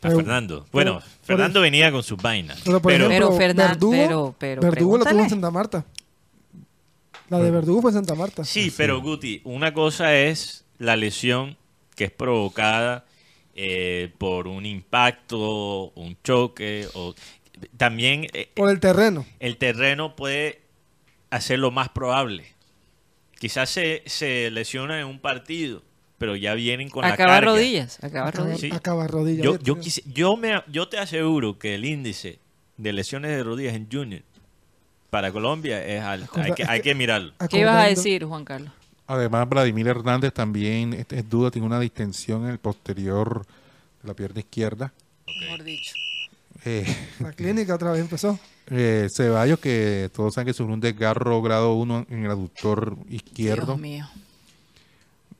Pero- 0.00 0.16
Fernando. 0.16 0.66
Bueno, 0.72 0.98
pero- 1.00 1.12
Fernando 1.22 1.60
venía 1.62 1.90
con 1.90 2.02
sus 2.02 2.18
vainas. 2.20 2.60
Pero, 2.64 2.80
pero- 2.82 3.08
Pero 3.08 3.32
Fernan- 3.32 3.70
Verdugo, 3.70 3.94
pero- 3.96 4.36
pero 4.38 4.60
Verdugo 4.62 4.98
la 4.98 5.10
tuvo 5.10 5.22
en 5.22 5.30
Santa 5.30 5.50
Marta. 5.50 5.84
La 7.30 7.38
de 7.38 7.50
Verdugo 7.50 7.82
fue 7.82 7.90
en 7.90 7.94
Santa 7.96 8.14
Marta. 8.14 8.44
Sí, 8.44 8.72
pero 8.76 9.00
Guti, 9.00 9.40
una 9.44 9.72
cosa 9.74 10.14
es 10.14 10.64
la 10.78 10.96
lesión 10.96 11.56
que 11.96 12.04
es 12.04 12.10
provocada 12.12 13.04
eh, 13.58 14.12
por 14.18 14.46
un 14.48 14.66
impacto, 14.66 15.90
un 15.94 16.14
choque, 16.22 16.86
o 16.92 17.14
también 17.76 18.26
eh, 18.32 18.50
Por 18.54 18.70
el 18.70 18.80
terreno. 18.80 19.24
el 19.40 19.56
terreno 19.56 20.16
puede 20.16 20.60
hacerlo 21.30 21.70
más 21.70 21.88
probable. 21.88 22.46
Quizás 23.38 23.68
se, 23.70 24.02
se 24.06 24.50
lesiona 24.50 24.98
en 25.00 25.06
un 25.06 25.18
partido, 25.20 25.82
pero 26.18 26.36
ya 26.36 26.54
vienen 26.54 26.88
con 26.88 27.02
la 27.02 27.08
Acabar 27.14 27.40
carga. 27.40 27.52
rodillas. 27.52 27.98
Acabar 28.02 28.28
Acaba, 28.28 28.44
rodillas. 28.48 28.60
Sí. 28.60 28.70
acaba 28.72 29.06
rodilla. 29.06 29.42
Yo, 29.44 29.58
yo, 29.58 29.76
quisi- 29.76 30.02
yo, 30.12 30.36
me, 30.36 30.62
yo 30.68 30.88
te 30.88 30.98
aseguro 30.98 31.58
que 31.58 31.74
el 31.74 31.84
índice 31.84 32.38
de 32.78 32.92
lesiones 32.92 33.30
de 33.32 33.42
rodillas 33.44 33.74
en 33.74 33.88
Junior 33.90 34.22
para 35.10 35.32
Colombia 35.32 35.84
es 35.84 36.02
alto. 36.02 36.30
Hay 36.40 36.52
que, 36.52 36.64
hay 36.64 36.80
que 36.80 36.94
mirarlo. 36.94 37.32
¿Qué 37.50 37.60
ibas 37.60 37.76
a 37.76 37.88
decir, 37.88 38.24
Juan 38.24 38.44
Carlos? 38.44 38.72
Además, 39.06 39.48
Vladimir 39.48 39.86
Hernández 39.86 40.32
también 40.32 40.92
es, 40.94 41.06
es 41.10 41.28
duda, 41.28 41.50
tiene 41.50 41.66
una 41.66 41.78
distensión 41.78 42.44
en 42.44 42.50
el 42.50 42.58
posterior 42.58 43.46
de 44.02 44.08
la 44.08 44.14
pierna 44.14 44.40
izquierda. 44.40 44.92
Mejor 45.40 45.62
dicho. 45.62 45.94
Eh, 46.66 46.84
La 47.20 47.32
clínica 47.32 47.74
otra 47.74 47.92
vez 47.92 48.00
empezó. 48.00 48.38
eh, 48.68 49.08
Ceballos, 49.14 49.58
que 49.60 50.10
todos 50.14 50.34
saben 50.34 50.46
que 50.46 50.52
sufrió 50.52 50.74
un 50.74 50.80
desgarro 50.80 51.40
grado 51.42 51.74
1 51.74 52.06
en 52.10 52.24
el 52.24 52.30
aductor 52.30 52.96
izquierdo. 53.08 53.66
Dios 53.66 53.78
mío. 53.78 54.06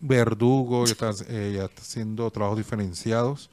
Verdugo 0.01 0.85
ya 0.87 0.93
está, 0.93 1.11
eh, 1.29 1.55
ya 1.57 1.65
está 1.65 1.83
haciendo 1.83 2.31
trabajos 2.31 2.59
diferenciados. 2.59 3.51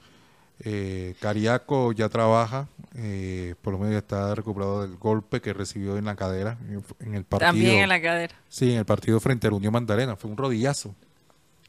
Eh, 0.59 1.15
Cariaco 1.19 1.91
ya 1.93 2.09
trabaja, 2.09 2.67
eh, 2.95 3.55
por 3.61 3.73
lo 3.73 3.79
menos 3.79 3.93
ya 3.93 3.99
está 3.99 4.35
recuperado 4.35 4.81
del 4.87 4.95
golpe 4.97 5.41
que 5.41 5.51
recibió 5.51 5.97
en 5.97 6.05
la 6.05 6.15
cadera 6.15 6.57
en, 6.99 7.15
el 7.15 7.23
partido. 7.23 7.49
También 7.51 7.79
en 7.79 7.89
la 7.89 8.01
cadera. 8.01 8.35
Sí, 8.49 8.71
en 8.71 8.79
el 8.79 8.85
partido 8.85 9.19
frente 9.19 9.47
al 9.47 9.53
Unión 9.53 9.73
Magdalena. 9.73 10.15
Fue 10.15 10.29
un 10.29 10.37
rodillazo. 10.37 10.93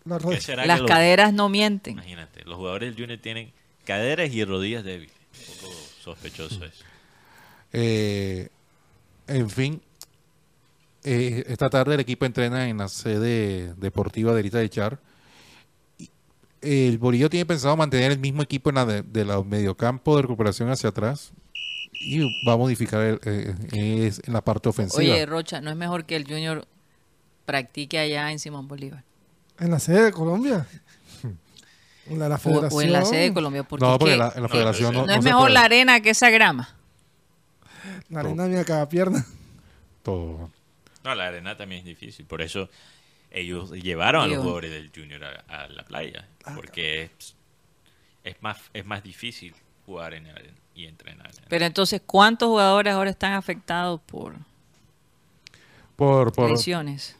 La 0.05 0.19
¿Qué 0.19 0.25
rodilla. 0.25 0.40
será 0.43 0.67
Las 0.67 0.81
los- 0.81 0.88
caderas 0.88 1.33
no 1.33 1.49
mienten. 1.49 1.95
Imagínate, 1.95 2.45
los 2.45 2.57
jugadores 2.57 2.90
del 2.95 3.01
Junior 3.03 3.19
tienen 3.21 3.53
caderas 3.85 4.31
y 4.31 4.45
rodillas 4.45 4.85
débiles. 4.85 5.14
Un 5.17 5.61
poco 5.71 5.75
sospechoso 6.05 6.64
eso. 6.64 6.85
Eh, 7.73 8.49
en 9.27 9.49
fin, 9.51 9.81
eh, 11.03 11.45
esta 11.49 11.69
tarde 11.71 11.95
el 11.95 12.01
equipo 12.01 12.25
entrena 12.25 12.69
en 12.69 12.79
la 12.79 12.88
sede 12.88 13.75
deportiva 13.75 14.33
de 14.33 14.40
Erita 14.40 14.59
de 14.59 14.69
Char. 14.71 14.99
Y 15.99 16.09
El 16.62 16.99
Bolillo 16.99 17.29
tiene 17.29 17.47
pensado 17.47 17.77
mantener 17.77 18.12
el 18.12 18.19
mismo 18.19 18.43
equipo 18.43 18.69
en 18.71 18.77
la 18.77 18.87
de, 18.87 19.03
de 19.03 19.25
la 19.25 19.43
mediocampo 19.43 20.17
de 20.17 20.23
recuperación 20.23 20.71
hacia 20.71 20.90
atrás 20.90 21.33
y 21.93 22.21
va 22.47 22.55
a 22.55 22.57
modificar 22.57 23.01
el- 23.03 23.21
eh, 23.25 24.07
es 24.07 24.21
en 24.27 24.33
la 24.33 24.43
parte 24.43 24.69
ofensiva. 24.69 25.03
Oye, 25.14 25.27
Rocha, 25.27 25.61
¿no 25.61 25.71
es 25.71 25.77
mejor 25.77 26.05
que 26.05 26.17
el 26.17 26.25
Junior 26.25 26.67
practique 27.47 27.99
allá 27.99 28.31
en 28.33 28.38
Simón 28.38 28.67
Bolívar? 28.69 29.05
En 29.59 29.71
la 29.71 29.79
sede 29.79 30.05
de 30.05 30.12
Colombia. 30.12 30.67
En 32.07 32.19
la, 32.19 32.25
de 32.25 32.29
la 32.31 32.35
O, 32.37 32.38
federación. 32.38 32.73
o 32.79 32.83
en 32.83 32.93
la 32.93 33.05
sede 33.05 33.21
de 33.23 33.35
Colombia. 33.35 33.62
Porque 33.64 33.85
no, 33.85 33.99
porque 33.99 34.17
la- 34.17 34.33
en 34.35 34.43
la 34.43 34.49
federación 34.49 34.93
no, 34.95 35.01
no, 35.01 35.07
no 35.07 35.12
es 35.14 35.25
mejor 35.25 35.43
puede. 35.43 35.55
la 35.55 35.62
arena 35.62 36.01
que 36.01 36.11
esa 36.11 36.31
grama. 36.31 36.75
La 38.09 38.21
arena 38.21 38.47
mía 38.47 38.64
cada 38.64 38.88
pierna. 38.88 39.25
Todo. 40.03 40.51
No, 41.03 41.14
la 41.14 41.27
arena 41.29 41.57
también 41.57 41.81
es 41.81 41.87
difícil. 41.87 42.27
Por 42.27 42.43
eso 42.43 42.69
ellos 43.31 43.71
llevaron 43.73 44.23
a 44.25 44.27
los 44.27 44.38
jugadores 44.38 44.71
del 44.71 44.90
Junior 44.95 45.25
a, 45.25 45.62
a 45.64 45.69
la 45.69 45.85
playa. 45.85 46.29
Porque 46.55 47.05
es, 47.05 47.35
es, 48.25 48.37
más, 48.43 48.59
es 48.73 48.85
más 48.87 49.03
difícil 49.03 49.55
jugar 49.87 50.14
en 50.14 50.25
la 50.27 50.33
arena 50.33 50.55
y 50.75 50.87
entrenar. 50.87 51.27
en 51.29 51.43
la 51.43 51.49
Pero 51.49 51.64
entonces, 51.64 52.03
¿cuántos 52.05 52.49
jugadores 52.49 52.93
ahora 52.95 53.11
están 53.11 53.33
afectados 53.33 54.01
por 54.03 54.35
Por, 55.97 56.33
por, 56.33 56.51
lesiones? 56.51 57.17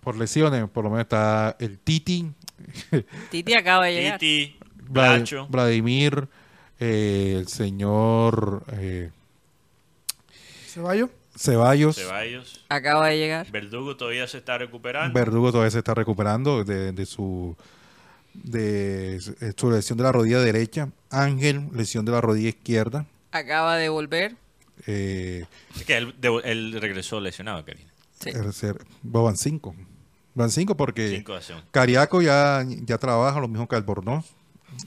por 0.00 0.16
lesiones, 0.16 0.68
por 0.68 0.84
lo 0.84 0.90
menos 0.90 1.02
está 1.04 1.56
el 1.60 1.78
Titi, 1.78 2.30
Titi 3.30 3.54
acaba 3.54 3.86
de 3.86 3.94
llegar. 3.94 4.18
Titi, 4.18 4.56
Vlad- 4.88 5.46
Vladimir, 5.48 6.28
eh, 6.80 7.36
el 7.38 7.48
señor 7.48 8.64
eh, 8.72 9.10
Ceballos. 10.66 11.10
Ceballos. 11.36 11.96
Ceballos. 11.96 12.64
Acaba 12.68 13.08
de 13.08 13.16
llegar. 13.18 13.50
Verdugo 13.50 13.96
todavía 13.96 14.26
se 14.26 14.38
está 14.38 14.58
recuperando. 14.58 15.14
Verdugo 15.18 15.50
todavía 15.50 15.70
se 15.70 15.78
está 15.78 15.94
recuperando 15.94 16.62
de, 16.64 16.92
de 16.92 17.06
su 17.06 17.56
de 18.34 19.20
su- 19.56 19.70
lesión 19.70 19.96
de 19.98 20.04
la 20.04 20.12
rodilla 20.12 20.40
derecha. 20.40 20.88
Ángel, 21.10 21.68
lesión 21.74 22.04
de 22.04 22.12
la 22.12 22.20
rodilla 22.20 22.48
izquierda. 22.50 23.06
Acaba 23.30 23.76
de 23.76 23.88
volver. 23.88 24.36
Eh, 24.86 25.44
Es 25.76 25.84
que 25.84 25.96
él, 25.96 26.14
de- 26.20 26.40
él 26.44 26.76
regresó 26.80 27.20
lesionado, 27.20 27.64
Karina. 27.64 27.90
Sí. 28.20 28.30
van 29.02 29.36
cinco. 29.36 29.74
Van 30.34 30.50
cinco 30.50 30.76
porque 30.76 31.10
Cinco 31.10 31.34
Cariaco 31.70 32.22
ya, 32.22 32.64
ya 32.66 32.98
trabaja, 32.98 33.38
lo 33.40 33.48
mismo 33.48 33.68
que 33.68 33.76
Albornoz. 33.76 34.24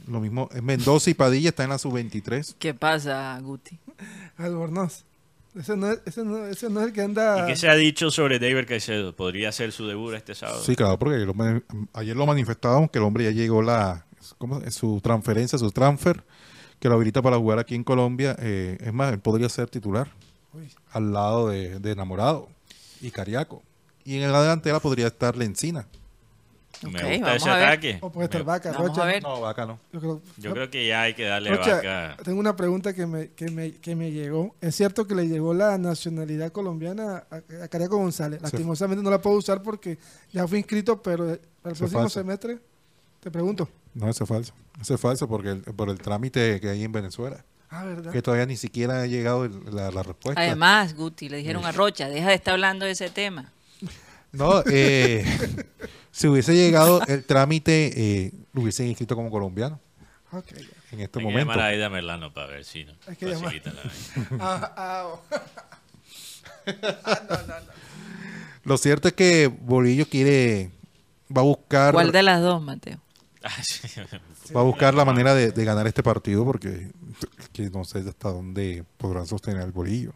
Lo 0.07 0.19
mismo, 0.19 0.49
Mendoza 0.63 1.11
y 1.11 1.13
Padilla 1.13 1.49
están 1.49 1.65
en 1.65 1.69
la 1.71 1.77
sub-23. 1.77 2.55
¿Qué 2.57 2.73
pasa, 2.73 3.39
Guti? 3.41 3.77
Albornoz. 4.37 5.03
Ese 5.55 5.77
no, 5.77 5.91
es, 5.91 6.01
ese, 6.05 6.25
no, 6.25 6.45
ese 6.47 6.69
no 6.69 6.81
es 6.81 6.87
el 6.87 6.93
que 6.93 7.01
anda... 7.01 7.43
¿Y 7.43 7.47
qué 7.47 7.55
se 7.55 7.69
ha 7.69 7.75
dicho 7.75 8.11
sobre 8.11 8.39
David 8.39 8.67
Caicedo? 8.67 9.15
¿Podría 9.15 9.51
ser 9.51 9.71
su 9.71 9.87
debut 9.87 10.13
este 10.15 10.35
sábado? 10.35 10.61
Sí, 10.63 10.75
claro, 10.75 10.99
porque 10.99 11.15
ayer 11.15 11.27
lo, 11.27 11.33
mani- 11.33 11.63
ayer 11.93 12.15
lo 12.17 12.25
manifestábamos 12.25 12.91
que 12.91 12.97
el 12.97 13.05
hombre 13.05 13.23
ya 13.25 13.31
llegó 13.31 13.61
la 13.61 14.05
¿cómo? 14.37 14.59
su 14.71 14.99
transferencia, 15.01 15.57
su 15.57 15.71
transfer, 15.71 16.23
que 16.79 16.89
lo 16.89 16.95
habilita 16.95 17.21
para 17.21 17.37
jugar 17.37 17.59
aquí 17.59 17.75
en 17.75 17.83
Colombia. 17.85 18.35
Eh, 18.39 18.77
es 18.81 18.91
más, 18.93 19.13
él 19.13 19.19
podría 19.19 19.47
ser 19.47 19.69
titular 19.69 20.09
Uy. 20.53 20.69
al 20.91 21.13
lado 21.13 21.49
de, 21.49 21.79
de 21.79 21.91
Enamorado 21.91 22.49
y 22.99 23.11
Cariaco. 23.11 23.63
Y 24.05 24.21
en 24.21 24.31
la 24.31 24.41
delantera 24.41 24.79
podría 24.79 25.07
estar 25.07 25.35
Lencina. 25.35 25.85
Me 26.83 26.89
Ok, 26.89 26.93
gusta 27.09 27.25
vamos 27.25 27.35
ese 27.41 27.49
a 27.49 27.55
ver. 27.55 27.63
ataque. 27.67 27.97
O 28.01 28.11
puede 28.11 28.25
estar 28.25 28.41
Me- 28.41 28.45
Vaca, 28.45 28.71
Vamos 28.73 28.87
Rocha. 28.89 29.01
a 29.01 29.05
ver. 29.05 29.23
No, 29.23 29.41
vaca 29.41 29.65
no. 29.65 29.79
Yo 29.93 29.99
creo, 30.01 30.21
Yo 30.37 30.51
creo 30.51 30.69
que 30.69 30.85
ya 30.87 31.01
hay 31.03 31.13
que 31.13 31.23
darle 31.23 31.49
Rocha, 31.55 31.75
vaca. 31.77 32.17
tengo 32.23 32.39
una 32.39 32.55
pregunta 32.55 32.93
que 32.93 33.05
me, 33.07 33.29
que, 33.29 33.49
me, 33.49 33.71
que 33.71 33.95
me 33.95 34.11
llegó. 34.11 34.53
¿Es 34.61 34.75
cierto 34.75 35.07
que 35.07 35.15
le 35.15 35.27
llegó 35.27 35.53
la 35.53 35.77
nacionalidad 35.77 36.51
colombiana 36.51 37.23
a, 37.31 37.35
a 37.63 37.67
Cariaco 37.69 37.97
González? 37.97 38.39
Sí. 38.39 38.43
Lastimosamente 38.43 39.01
no 39.03 39.09
la 39.09 39.21
puedo 39.21 39.37
usar 39.37 39.63
porque 39.63 39.97
ya 40.33 40.45
fui 40.47 40.59
inscrito, 40.59 41.01
pero 41.01 41.25
para 41.25 41.31
el 41.33 41.39
Eso 41.71 41.79
próximo 41.79 42.01
falso. 42.01 42.19
semestre, 42.19 42.59
te 43.21 43.31
pregunto. 43.31 43.69
No, 43.93 44.09
eso 44.09 44.25
es 44.25 44.29
falso. 44.29 44.53
Eso 44.79 44.93
es 44.95 44.99
falso 45.01 45.27
porque 45.29 45.51
el- 45.51 45.61
por 45.61 45.89
el 45.89 45.97
trámite 45.97 46.59
que 46.59 46.69
hay 46.69 46.83
en 46.83 46.91
Venezuela. 46.91 47.43
Ah, 47.69 47.85
¿verdad? 47.85 48.11
Que 48.11 48.21
todavía 48.21 48.45
ni 48.45 48.57
siquiera 48.57 49.01
ha 49.01 49.05
llegado 49.07 49.45
el- 49.45 49.73
la, 49.73 49.89
la 49.91 50.03
respuesta. 50.03 50.41
Además, 50.41 50.93
Guti, 50.93 51.29
le 51.29 51.37
dijeron 51.37 51.65
a 51.65 51.71
Rocha, 51.71 52.09
deja 52.09 52.27
de 52.29 52.35
estar 52.35 52.53
hablando 52.53 52.85
de 52.85 52.91
ese 52.91 53.09
tema. 53.09 53.53
No, 54.35 54.63
eh, 54.69 55.25
si 56.11 56.27
hubiese 56.27 56.53
llegado 56.55 57.01
el 57.07 57.23
trámite, 57.23 57.91
eh, 58.25 58.31
lo 58.53 58.61
hubiesen 58.61 58.87
inscrito 58.87 59.15
como 59.15 59.29
colombiano 59.29 59.79
Ok, 60.31 60.45
ya. 60.53 60.59
en 60.91 60.99
este 61.01 61.01
Hay 61.01 61.07
que 61.09 61.19
momento. 61.21 61.39
llamar 61.51 61.59
a 61.59 61.65
Aida 61.67 61.89
Merlano 61.89 62.33
para 62.33 62.47
ver 62.47 62.65
si 62.65 62.83
no. 62.85 62.93
Hay 63.07 63.15
que 63.15 63.25
llamar. 63.27 63.53
Ah, 64.39 64.73
ah, 64.77 65.03
oh. 65.07 65.21
Lo 68.63 68.77
cierto 68.77 69.07
es 69.07 69.13
que 69.13 69.47
Bolillo 69.47 70.07
quiere, 70.09 70.71
va 71.35 71.41
a 71.41 71.45
buscar, 71.45 71.93
¿Cuál 71.93 72.11
de 72.11 72.23
las 72.23 72.41
dos, 72.41 72.61
Mateo? 72.61 72.99
Ah, 73.43 73.51
va 74.55 74.61
a 74.61 74.63
buscar 74.63 74.95
la 74.95 75.05
manera 75.05 75.35
de, 75.35 75.51
de 75.51 75.65
ganar 75.65 75.85
este 75.85 76.01
partido 76.01 76.43
porque 76.43 76.89
que 77.53 77.69
no 77.69 77.85
sé 77.85 77.99
hasta 77.99 78.29
dónde 78.29 78.83
podrán 78.97 79.27
sostener 79.27 79.61
el 79.61 79.71
Bolillo. 79.71 80.13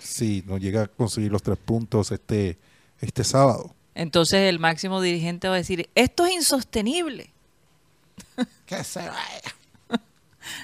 Si 0.00 0.42
no 0.46 0.56
llega 0.56 0.84
a 0.84 0.86
conseguir 0.86 1.30
los 1.30 1.42
tres 1.42 1.58
puntos 1.58 2.10
este, 2.12 2.56
este 3.00 3.24
sábado. 3.24 3.74
Entonces 3.94 4.40
el 4.48 4.58
máximo 4.58 5.00
dirigente 5.00 5.48
va 5.48 5.54
a 5.54 5.58
decir, 5.58 5.88
esto 5.94 6.26
es 6.26 6.32
insostenible. 6.34 7.30
Que 8.66 8.82
se 8.84 8.98
vaya. 9.00 9.54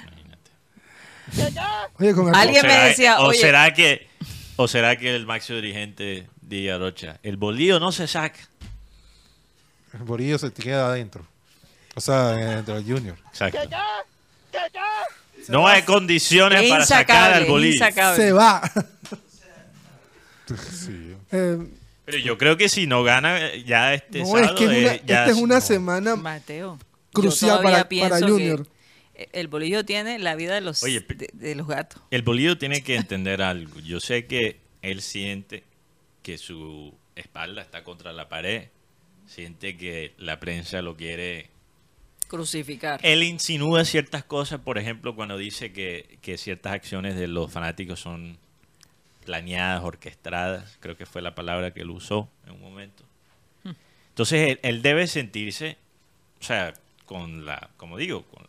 Imagínate. 0.07 0.51
Oye, 1.99 2.15
con 2.15 2.29
el- 2.29 2.35
Alguien 2.35 2.67
me 2.67 2.75
decía, 2.89 3.21
o 3.21 3.29
oye- 3.29 3.39
será 3.41 3.73
que 3.73 4.09
o 4.57 4.69
será 4.69 4.97
que 4.97 5.15
el 5.15 5.25
máximo 5.27 5.57
dirigente 5.61 6.29
diga 6.43 6.79
Rocha, 6.79 7.19
el 7.23 7.37
bolillo 7.37 7.79
no 7.81 7.93
se 7.93 8.07
saca. 8.07 8.41
El 9.95 10.01
Bolillo 10.05 10.39
se 10.39 10.51
queda 10.53 10.87
adentro. 10.87 11.27
O 11.95 12.01
sea, 12.01 12.29
dentro 12.29 12.75
del 12.77 12.85
Junior. 12.85 13.17
Exacto. 13.29 13.59
No 15.49 15.67
hay 15.67 15.83
condiciones 15.83 16.63
Es 16.63 16.71
para 16.71 16.87
sacar 16.87 17.33
al 17.35 17.45
bolillo. 17.47 17.75
insacable. 17.75 18.17
se 18.23 18.33
va. 18.33 18.63
Sí. 20.73 21.15
Eh, 21.31 21.59
Pero 22.13 22.25
yo 22.25 22.39
creo 22.39 22.57
que 22.57 22.69
si 22.69 22.87
no 22.87 23.03
gana 23.03 23.47
eh, 23.49 23.65
ya 23.65 23.95
este 23.95 24.21
no, 24.21 24.27
sábado 24.27 24.45
es 24.45 24.53
que 24.53 24.65
es 24.65 24.71
una- 24.71 24.95
eh, 24.95 25.03
ya 25.07 25.21
esta 25.25 25.31
es 25.31 25.43
una 25.43 25.55
no. 25.57 25.61
semana 25.61 26.17
Mateo. 26.17 26.79
crucial 27.13 27.61
para, 27.63 27.89
para 27.89 28.19
Junior. 28.21 28.67
El 29.15 29.49
bolillo 29.49 29.85
tiene 29.85 30.19
la 30.19 30.35
vida 30.37 30.55
de 30.55 30.61
los, 30.63 30.83
Oye, 30.83 31.01
de, 31.01 31.29
de 31.33 31.55
los 31.55 31.67
gatos. 31.69 32.03
El 32.11 32.23
bolillo 32.23 32.59
tiene 32.59 32.83
que 32.83 32.97
entender 32.97 33.41
algo. 33.43 33.79
Yo 33.81 34.01
sé 34.01 34.27
que 34.27 34.61
él 34.83 35.01
siente 35.03 35.65
que 36.23 36.39
su 36.39 36.95
espalda 37.15 37.63
está 37.63 37.85
contra 37.85 38.13
la 38.13 38.29
pared, 38.29 38.69
siente 39.27 39.77
que 39.77 40.15
la 40.19 40.41
prensa 40.41 40.83
lo 40.83 40.97
quiere 40.97 41.51
Crucificar. 42.29 42.99
Él 43.03 43.23
insinúa 43.25 43.85
ciertas 43.85 44.25
cosas, 44.25 44.61
por 44.61 44.79
ejemplo, 44.79 45.15
cuando 45.15 45.37
dice 45.37 45.73
que, 45.73 46.19
que 46.23 46.39
ciertas 46.39 46.73
acciones 46.73 47.15
de 47.17 47.29
los 47.29 47.53
fanáticos 47.53 48.01
son 48.01 48.39
planeadas, 49.25 49.83
orquestadas, 49.83 50.77
creo 50.81 50.97
que 50.97 51.07
fue 51.07 51.23
la 51.23 51.35
palabra 51.35 51.73
que 51.73 51.81
él 51.81 51.91
usó 51.91 52.29
en 52.47 52.53
un 52.53 52.61
momento. 52.61 53.05
Entonces, 54.11 54.51
él, 54.51 54.61
él 54.63 54.83
debe 54.83 55.07
sentirse, 55.07 55.79
o 56.41 56.45
sea, 56.45 56.75
con 57.07 57.47
la, 57.47 57.71
como 57.77 57.97
digo, 57.97 58.25
con 58.25 58.47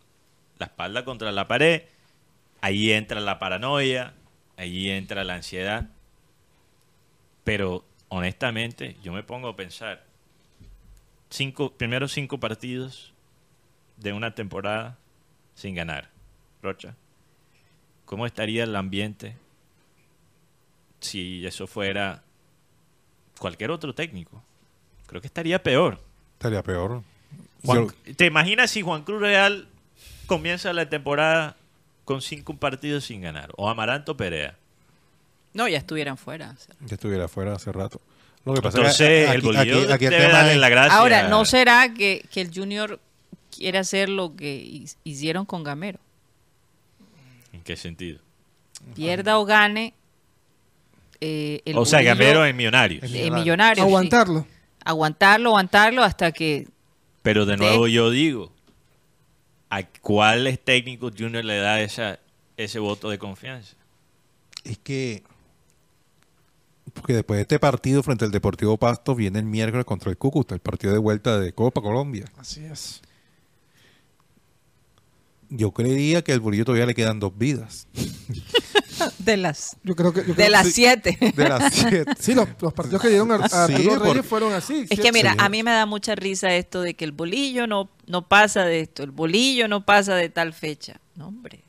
la 0.58 0.66
espalda 0.66 1.06
contra 1.06 1.32
la 1.32 1.48
pared, 1.48 1.84
ahí 2.62 2.92
entra 2.92 3.22
la 3.22 3.40
paranoia, 3.40 4.14
ahí 4.58 4.90
entra 4.90 5.24
la 5.24 5.36
ansiedad, 5.36 5.90
pero 7.44 7.86
honestamente, 8.10 8.98
yo 9.04 9.12
me 9.12 9.24
pongo 9.24 9.50
a 9.50 9.56
pensar, 9.56 10.04
cinco, 11.30 11.74
primeros 11.74 12.12
cinco 12.14 12.40
partidos 12.40 13.14
de 13.98 14.14
una 14.14 14.36
temporada 14.36 14.98
sin 15.56 15.76
ganar. 15.76 16.10
Rocha, 16.62 16.96
¿cómo 18.06 18.26
estaría 18.26 18.64
el 18.64 18.76
ambiente 18.76 19.36
si 21.04 21.46
eso 21.46 21.68
fuera 21.68 22.24
cualquier 23.40 23.72
otro 23.72 23.94
técnico? 23.94 24.44
Creo 25.08 25.22
que 25.22 25.28
estaría 25.28 25.62
peor. 25.62 26.00
Estaría 26.34 26.64
peor. 26.64 27.04
Juan- 27.66 27.88
Yo- 28.06 28.16
¿Te 28.16 28.26
imaginas 28.26 28.72
si 28.72 28.82
Juan 28.82 29.04
Cruz 29.04 29.22
Real 29.22 29.68
comienza 30.26 30.74
la 30.74 30.90
temporada 30.90 31.56
con 32.06 32.22
cinco 32.22 32.56
partidos 32.56 33.06
sin 33.06 33.22
ganar? 33.22 33.52
O 33.58 33.70
Amaranto 33.70 34.18
Perea. 34.18 34.58
No, 35.54 35.68
ya 35.68 35.78
estuvieran 35.78 36.18
fuera. 36.18 36.56
ya 36.82 36.96
estuviera 36.96 37.26
afuera 37.26 37.54
hace 37.54 37.72
rato. 37.72 38.02
Lo 38.46 38.54
que 38.54 38.62
pasa 38.62 38.80
Entonces, 38.80 39.00
es 39.02 39.08
que 39.08 39.24
el 39.24 39.30
aquí- 39.38 39.46
bolillo 39.46 39.94
aquí- 39.94 40.06
el 40.06 40.12
debe 40.12 40.24
tema 40.26 40.38
darle 40.40 40.54
es- 40.54 40.58
la 40.60 40.70
gracia. 40.70 40.98
Ahora, 40.98 41.28
¿no 41.30 41.46
será 41.46 41.94
que, 41.94 42.26
que 42.32 42.42
el 42.42 42.52
Junior 42.54 43.00
quiere 43.56 43.78
hacer 43.78 44.10
lo 44.10 44.36
que 44.36 44.56
hi- 44.56 44.88
hicieron 45.06 45.46
con 45.46 45.64
Gamero? 45.64 46.00
¿En 47.54 47.62
qué 47.62 47.78
sentido? 47.78 48.20
Pierda 48.96 49.38
o 49.40 49.46
gane. 49.46 49.94
Eh, 51.26 51.62
el 51.64 51.78
o 51.78 51.86
sea, 51.86 52.02
Gamero 52.02 52.46
en 52.46 52.56
Millonarios. 52.58 53.04
eh, 53.14 53.32
Millonarios. 53.32 53.86
Aguantarlo. 53.86 54.46
Aguantarlo, 54.84 55.50
aguantarlo 55.52 56.04
hasta 56.04 56.34
que 56.34 56.68
Pero 57.22 57.46
de 57.46 57.54
De- 57.54 57.58
nuevo 57.58 57.88
yo 57.88 58.10
digo, 58.10 58.52
¿a 59.70 59.84
cuáles 60.02 60.60
técnicos 60.60 61.14
Junior 61.18 61.46
le 61.46 61.58
da 61.58 61.80
esa, 61.82 62.20
ese 62.58 62.80
voto 62.80 63.10
de 63.10 63.18
confianza? 63.18 63.76
Es 64.66 64.78
que. 64.80 65.24
Porque 66.94 67.14
después 67.14 67.38
de 67.38 67.42
este 67.44 67.60
partido 67.60 68.04
frente 68.04 68.26
al 68.26 68.32
Deportivo 68.32 68.78
Pasto 68.78 69.16
viene 69.16 69.40
el 69.40 69.46
miércoles 69.46 69.86
contra 69.86 70.12
el 70.12 70.18
Cúcuta, 70.18 70.54
el 70.54 70.60
partido 70.62 70.92
de 70.94 71.00
vuelta 71.00 71.40
de 71.40 71.54
Copa 71.54 71.82
Colombia. 71.82 72.26
Así 72.38 72.64
es. 72.66 73.02
Yo 75.56 75.72
creería 75.72 76.24
que 76.24 76.32
al 76.34 76.40
Bolillo 76.40 76.66
todavía 76.66 76.86
le 76.88 76.96
quedan 76.96 77.20
dos 77.20 77.38
vidas. 77.38 77.88
de 79.20 79.38
las 79.38 79.78
Yo 79.84 79.96
creo 79.96 80.12
que. 80.14 80.22
yo 80.22 80.28
de 80.28 80.34
creo- 80.34 80.50
las 80.50 80.66
sí, 80.68 80.72
siete. 80.74 81.18
De 81.36 81.50
las 81.50 81.74
siete. 81.74 82.06
Sí, 82.20 82.34
los, 82.34 82.48
los 82.60 82.74
partidos 82.74 83.02
que 83.02 83.10
dieron 83.10 83.32
a, 83.32 83.36
a 83.36 83.68
Sí, 83.68 83.74
Arturo 83.74 83.92
porque- 83.96 84.10
Reyes 84.14 84.26
fueron 84.26 84.54
así. 84.54 84.86
Es 84.90 84.98
¿sí? 84.98 84.98
que 84.98 85.12
mira, 85.12 85.34
Sí. 85.34 85.38
a 85.42 85.50
mí 85.50 85.62
me 85.64 85.72
da 85.72 85.86
mucha 85.86 86.16
risa 86.16 86.54
esto 86.56 86.82
de 86.82 86.94
que 86.96 87.06
el 87.06 87.12
bolillo 87.12 87.68
no, 87.68 87.90
no 88.08 88.28
pasa 88.28 88.66
de 88.66 88.82
esto, 88.82 89.04
el 89.04 89.12
bolillo 89.12 89.68
no 89.68 89.86
pasa 89.86 90.16
de 90.16 90.30
tal 90.30 90.54
fecha. 90.54 91.00
No, 91.16 91.28
hombre, 91.28 91.64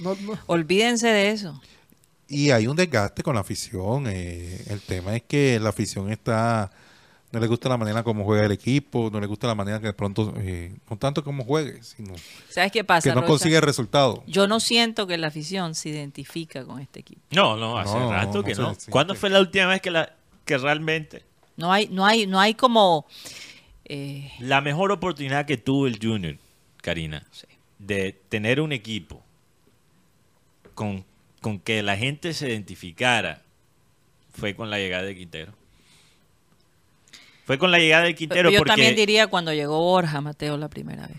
No, 0.00 0.14
no. 0.20 0.38
olvídense 0.46 1.06
de 1.08 1.30
eso. 1.30 1.60
Y 2.28 2.50
hay 2.50 2.66
un 2.66 2.76
desgaste 2.76 3.22
con 3.22 3.34
la 3.34 3.40
afición. 3.40 4.04
eh, 4.08 4.64
el 4.68 4.80
tema 4.80 5.16
es 5.16 5.22
que 5.22 5.58
la 5.60 5.70
afición 5.70 6.10
está. 6.12 6.70
No 7.32 7.38
le 7.38 7.46
gusta 7.46 7.68
la 7.68 7.76
manera 7.76 8.02
como 8.02 8.24
juega 8.24 8.44
el 8.46 8.50
equipo, 8.52 9.08
no 9.12 9.20
le 9.20 9.26
gusta 9.28 9.46
la 9.46 9.54
manera 9.54 9.78
que 9.78 9.86
de 9.86 9.92
pronto. 9.92 10.34
eh, 10.38 10.74
no 10.90 10.96
tanto 10.98 11.22
como 11.22 11.44
juegue, 11.44 11.80
sino 11.82 12.14
¿Sabes 12.48 12.72
qué 12.72 12.82
pasa? 12.82 13.08
que 13.08 13.14
no 13.14 13.20
Rocha? 13.20 13.28
consigue 13.28 13.56
el 13.56 13.62
resultado. 13.62 14.24
Yo 14.26 14.48
no 14.48 14.58
siento 14.58 15.06
que 15.06 15.16
la 15.16 15.28
afición 15.28 15.74
se 15.76 15.90
identifica 15.90 16.64
con 16.64 16.80
este 16.80 17.00
equipo. 17.00 17.20
No, 17.30 17.56
no, 17.56 17.78
hace 17.78 17.94
No, 17.96 18.10
rato 18.10 18.38
no 18.38 18.44
que 18.44 18.54
no. 18.56 18.76
¿Cuándo 18.90 19.14
fue 19.14 19.30
la 19.30 19.38
última 19.40 19.66
vez 19.66 19.80
que, 19.80 19.92
la, 19.92 20.12
que 20.44 20.58
realmente 20.58 21.22
No 21.56 21.72
hay, 21.72 21.86
no 21.88 22.04
hay, 22.04 22.26
no 22.26 22.40
hay 22.40 22.54
como 22.54 23.06
eh, 23.84 24.32
la 24.40 24.60
mejor 24.60 24.90
oportunidad 24.90 25.46
que 25.46 25.56
tuvo 25.56 25.86
el 25.86 25.98
Junior, 26.02 26.36
Karina, 26.78 27.24
de 27.78 28.12
tener 28.28 28.60
un 28.60 28.72
equipo 28.72 29.22
con, 30.74 31.04
con 31.40 31.60
que 31.60 31.82
la 31.84 31.96
gente 31.96 32.32
se 32.34 32.48
identificara 32.48 33.42
fue 34.32 34.54
con 34.56 34.68
la 34.70 34.78
llegada 34.78 35.04
de 35.04 35.14
Quintero? 35.16 35.52
Fue 37.50 37.58
con 37.58 37.72
la 37.72 37.80
llegada 37.80 38.04
de 38.04 38.14
Quintero 38.14 38.48
yo 38.48 38.58
porque 38.58 38.68
también 38.70 38.94
diría 38.94 39.26
cuando 39.26 39.52
llegó 39.52 39.80
Borja 39.80 40.20
Mateo 40.20 40.56
la 40.56 40.68
primera 40.68 41.08
vez. 41.08 41.16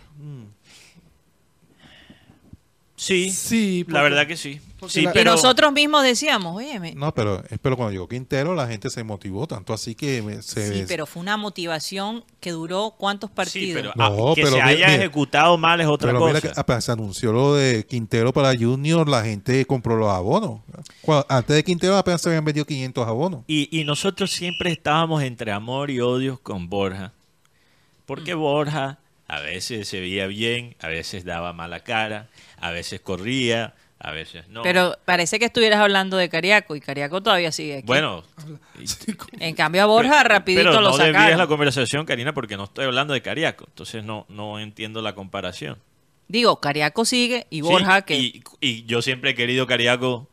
Sí, 3.02 3.32
Sí, 3.32 3.86
la 3.88 4.02
verdad 4.04 4.28
que 4.28 4.38
sí. 4.38 4.60
Sí, 4.88 5.02
la- 5.04 5.12
Y 5.12 5.14
pero 5.14 5.32
nosotros 5.32 5.72
mismos 5.74 6.04
decíamos, 6.04 6.56
oye, 6.56 6.80
me- 6.80 6.94
No, 6.96 7.14
pero, 7.14 7.44
es- 7.50 7.60
pero 7.62 7.76
cuando 7.78 7.92
llegó 7.92 8.08
Quintero 8.08 8.56
la 8.56 8.68
gente 8.68 8.90
se 8.90 9.04
motivó 9.04 9.46
tanto 9.48 9.74
así 9.74 9.94
que 9.94 10.22
me- 10.24 10.42
se... 10.42 10.74
sí, 10.74 10.86
pero 10.88 11.06
fue 11.06 11.22
una 11.22 11.38
motivación 11.38 12.24
que 12.40 12.52
duró 12.52 12.96
cuántos 12.98 13.30
sí, 13.30 13.36
partidos. 13.36 13.76
pero, 13.82 13.94
No, 13.96 14.32
ah, 14.32 14.36
que 14.36 14.42
pero 14.42 14.56
se 14.56 14.62
mira, 14.64 14.68
haya 14.68 14.88
mira. 14.88 15.00
ejecutado 15.00 15.58
mal 15.58 15.80
es 15.82 15.88
otra 15.88 16.10
pero 16.10 16.20
cosa. 16.20 16.34
mira 16.34 16.42
que 16.42 16.60
apenas 16.60 16.84
se 16.86 16.92
anunció 16.92 17.32
lo 17.32 17.54
de 17.56 17.86
Quintero 17.86 18.34
para 18.34 18.56
Junior, 18.58 19.08
la 19.08 19.24
gente 19.24 19.66
compró 19.66 19.96
los 19.98 20.10
abonos. 20.10 20.62
Cuando- 21.02 21.26
antes 21.30 21.56
de 21.56 21.64
Quintero 21.64 21.96
apenas 21.98 22.22
se 22.22 22.30
habían 22.30 22.46
vendido 22.46 22.66
500 22.66 23.08
abonos. 23.08 23.44
Y, 23.48 23.68
y 23.80 23.84
nosotros 23.84 24.32
siempre 24.32 24.72
estábamos 24.72 25.22
entre 25.22 25.52
amor 25.52 25.92
y 25.92 26.00
odio 26.00 26.40
con 26.42 26.70
Borja. 26.70 27.14
Porque 28.08 28.34
Borja 28.34 28.98
a 29.28 29.40
veces 29.40 29.88
se 29.88 30.00
veía 30.00 30.28
bien, 30.28 30.76
a 30.82 30.88
veces 30.88 31.24
daba 31.24 31.54
mala 31.54 31.82
cara, 31.82 32.30
a 32.62 32.72
veces 32.72 33.02
corría, 33.02 33.74
a 34.00 34.12
veces 34.12 34.48
no. 34.48 34.62
Pero 34.64 34.98
parece 35.06 35.38
que 35.40 35.46
estuvieras 35.46 35.80
hablando 35.80 36.18
de 36.18 36.30
Cariaco 36.30 36.76
y 36.76 36.82
Cariaco 36.82 37.22
todavía 37.22 37.52
sigue 37.52 37.78
aquí. 37.80 37.86
bueno, 37.88 38.24
En 39.40 39.56
cambio 39.56 39.84
a 39.84 39.86
Borja 39.86 40.24
rapidito 40.24 40.62
pero 40.70 40.74
lo 40.82 40.90
no 40.92 40.98
desvíes 40.98 41.14
sacaron. 41.16 41.38
la 41.38 41.48
conversación, 41.48 42.06
Karina, 42.06 42.34
porque 42.34 42.58
no 42.58 42.64
estoy 42.66 42.86
hablando 42.86 43.14
de 43.14 43.22
Cariaco. 43.22 43.66
Entonces 43.68 44.04
no, 44.04 44.26
no 44.30 44.60
entiendo 44.60 45.02
la 45.02 45.14
comparación. 45.16 45.78
Digo, 46.28 46.62
Cariaco 46.62 47.04
sigue 47.06 47.46
y 47.50 47.58
Sí, 47.58 47.62
Borja 47.62 48.04
que... 48.04 48.18
y, 48.18 48.44
y 48.62 48.86
yo 48.86 49.02
siempre 49.02 49.32
he 49.32 49.36
querido 49.36 49.68
Cariaco 49.68 50.28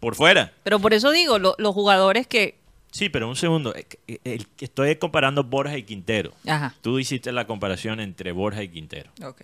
por 0.00 0.14
fuera. 0.14 0.52
Pero 0.62 0.78
por 0.78 0.94
eso 0.94 1.10
digo, 1.10 1.38
lo- 1.38 1.54
los 1.58 1.74
jugadores 1.74 2.26
que... 2.26 2.58
Sí, 2.92 3.08
pero 3.08 3.28
un 3.28 3.34
segundo. 3.34 3.74
eh, 3.74 3.86
eh, 4.24 4.38
Estoy 4.60 4.94
comparando 4.96 5.42
Borja 5.42 5.76
y 5.76 5.82
Quintero. 5.82 6.32
Ajá. 6.46 6.74
Tú 6.80 7.00
hiciste 7.00 7.32
la 7.32 7.44
comparación 7.46 7.98
entre 7.98 8.30
Borja 8.30 8.62
y 8.62 8.68
Quintero. 8.68 9.10
Ok. 9.24 9.40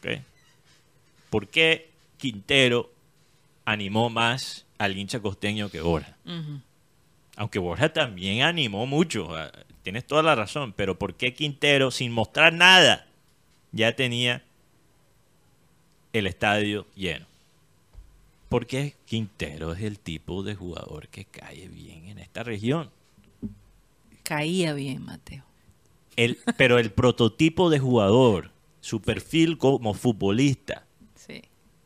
¿ok? 0.00 0.18
¿Por 1.32 1.48
qué 1.48 1.88
Quintero 2.18 2.92
animó 3.64 4.10
más 4.10 4.66
al 4.76 4.98
hincha 4.98 5.20
costeño 5.20 5.70
que 5.70 5.80
Borja? 5.80 6.14
Aunque 7.36 7.58
Borja 7.58 7.90
también 7.90 8.42
animó 8.42 8.84
mucho, 8.84 9.30
tienes 9.82 10.06
toda 10.06 10.22
la 10.22 10.34
razón, 10.34 10.74
pero 10.76 10.98
¿por 10.98 11.14
qué 11.14 11.32
Quintero, 11.32 11.90
sin 11.90 12.12
mostrar 12.12 12.52
nada, 12.52 13.06
ya 13.72 13.96
tenía 13.96 14.42
el 16.12 16.26
estadio 16.26 16.86
lleno? 16.94 17.24
Porque 18.50 18.96
Quintero 19.06 19.72
es 19.72 19.80
el 19.80 19.98
tipo 20.00 20.42
de 20.42 20.54
jugador 20.54 21.08
que 21.08 21.24
cae 21.24 21.66
bien 21.68 22.08
en 22.08 22.18
esta 22.18 22.42
región. 22.42 22.90
Caía 24.22 24.74
bien, 24.74 25.02
Mateo. 25.02 25.44
El, 26.14 26.38
pero 26.58 26.78
el 26.78 26.92
prototipo 26.92 27.70
de 27.70 27.78
jugador, 27.78 28.50
su 28.82 29.00
perfil 29.00 29.56
como 29.56 29.94
futbolista. 29.94 30.84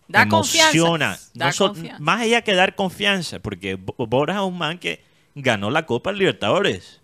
Da 0.08 0.22
emociona. 0.22 0.66
confianza. 0.70 1.30
Da 1.34 1.46
No 1.46 1.52
so- 1.52 1.66
confianza. 1.68 2.02
Más 2.02 2.20
allá 2.20 2.42
que 2.42 2.54
dar 2.54 2.74
confianza, 2.76 3.38
porque 3.40 3.74
Bo- 3.74 3.94
Borja 4.06 4.36
es 4.36 4.42
un 4.42 4.56
man 4.58 4.78
que 4.78 5.02
ganó 5.34 5.70
la 5.70 5.84
Copa 5.86 6.12
Libertadores. 6.12 7.00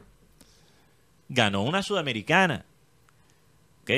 Ganó 1.28 1.62
una 1.62 1.82
Sudamericana. 1.82 2.64
¿Ok? 3.82 3.90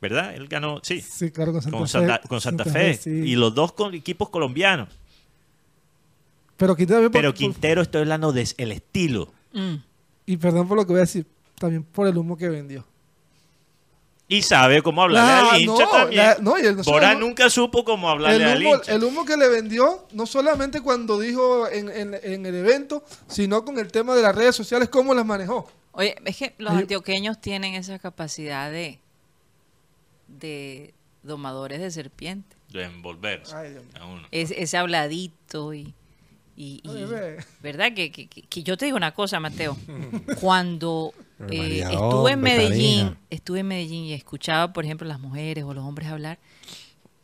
¿Verdad? 0.00 0.34
Él 0.34 0.46
ganó, 0.48 0.80
sí. 0.82 1.00
sí, 1.00 1.30
claro, 1.30 1.52
con 1.52 1.60
Santa 1.62 1.78
con 1.78 1.86
Fe. 1.86 1.92
Santa, 1.92 2.20
con 2.28 2.40
Santa 2.40 2.64
Fe. 2.64 2.94
sí. 2.94 3.10
Y 3.10 3.36
los 3.36 3.54
dos 3.54 3.72
con 3.72 3.94
equipos 3.94 4.28
colombianos. 4.30 4.88
Pero 6.56 6.74
Quintero 6.76 6.96
también 6.98 7.12
por- 7.12 7.20
Pero 7.20 7.30
por- 7.32 7.38
Quintero 7.38 7.82
estoy 7.82 8.00
hablando 8.02 8.32
del 8.32 8.46
estilo. 8.72 9.32
Mm. 9.52 9.74
y 10.26 10.36
perdón 10.36 10.68
por 10.68 10.76
lo 10.76 10.84
que 10.86 10.92
voy 10.92 10.98
a 10.98 11.00
decir, 11.02 11.24
también 11.58 11.82
por 11.82 12.06
el 12.06 12.16
humo 12.18 12.36
que 12.36 12.48
vendió. 12.50 12.84
Y 14.30 14.42
sabe 14.42 14.82
cómo 14.82 15.02
hablarle 15.02 15.30
Ah, 15.48 15.50
al 15.54 15.60
hincha 15.62 15.84
no, 15.84 15.90
también. 15.90 16.22
la- 16.22 16.36
no, 16.38 16.84
solo- 16.84 17.14
nunca 17.18 17.48
supo 17.48 17.82
cómo 17.82 18.10
hablarle 18.10 18.36
El 18.36 18.50
al 18.50 18.58
humo, 18.62 18.74
hincha. 18.76 18.94
el 18.94 19.02
humo 19.04 19.24
que 19.24 19.36
le 19.38 19.48
vendió, 19.48 20.06
no 20.12 20.26
solamente 20.26 20.82
cuando 20.82 21.18
dijo 21.18 21.66
en, 21.68 21.88
en- 21.88 22.14
en 22.22 22.44
el 22.44 22.54
evento, 22.54 23.02
sino 23.26 23.64
con 23.64 23.78
el 23.78 23.90
tema 23.90 24.14
de 24.14 24.20
las 24.22 24.34
redes 24.34 24.54
sociales, 24.54 24.90
cómo 24.90 25.14
las 25.14 25.24
manejó. 25.24 25.70
Oye, 25.92 26.14
es 26.26 26.36
que 26.36 26.54
los 26.58 26.72
antioqueños 26.74 27.40
tienen 27.40 27.74
esa 27.74 27.98
capacidad 27.98 28.70
de, 28.70 29.00
de 30.28 30.94
domadores 31.22 31.80
de 31.80 31.90
serpiente. 31.90 32.56
De 32.70 32.84
envolverse 32.84 33.54
Ay, 33.56 33.70
Dios 33.70 33.84
mío. 33.84 33.92
a 33.98 34.06
uno. 34.06 34.28
Es, 34.30 34.50
ese 34.50 34.76
habladito 34.76 35.72
y... 35.72 35.94
y- 36.54 36.82
y- 36.84 36.88
Ay. 36.90 37.36
¿Verdad? 37.62 37.94
Que, 37.94 38.12
que- 38.12 38.28
que- 38.28 38.42
que 38.42 38.62
yo 38.62 38.76
te 38.76 38.84
digo 38.84 38.96
una 38.98 39.14
cosa, 39.14 39.40
Mateo. 39.40 39.76
Cuando 40.40 41.14
eh, 41.50 41.58
María, 41.58 41.90
estuve 41.90 42.32
en 42.32 42.40
Medellín, 42.40 43.18
estuve 43.30 43.60
en 43.60 43.68
Medellín 43.68 44.04
y 44.04 44.12
escuchaba, 44.14 44.72
por 44.72 44.84
ejemplo, 44.84 45.06
las 45.06 45.20
mujeres 45.20 45.64
o 45.64 45.72
los 45.74 45.84
hombres 45.84 46.08
hablar, 46.08 46.38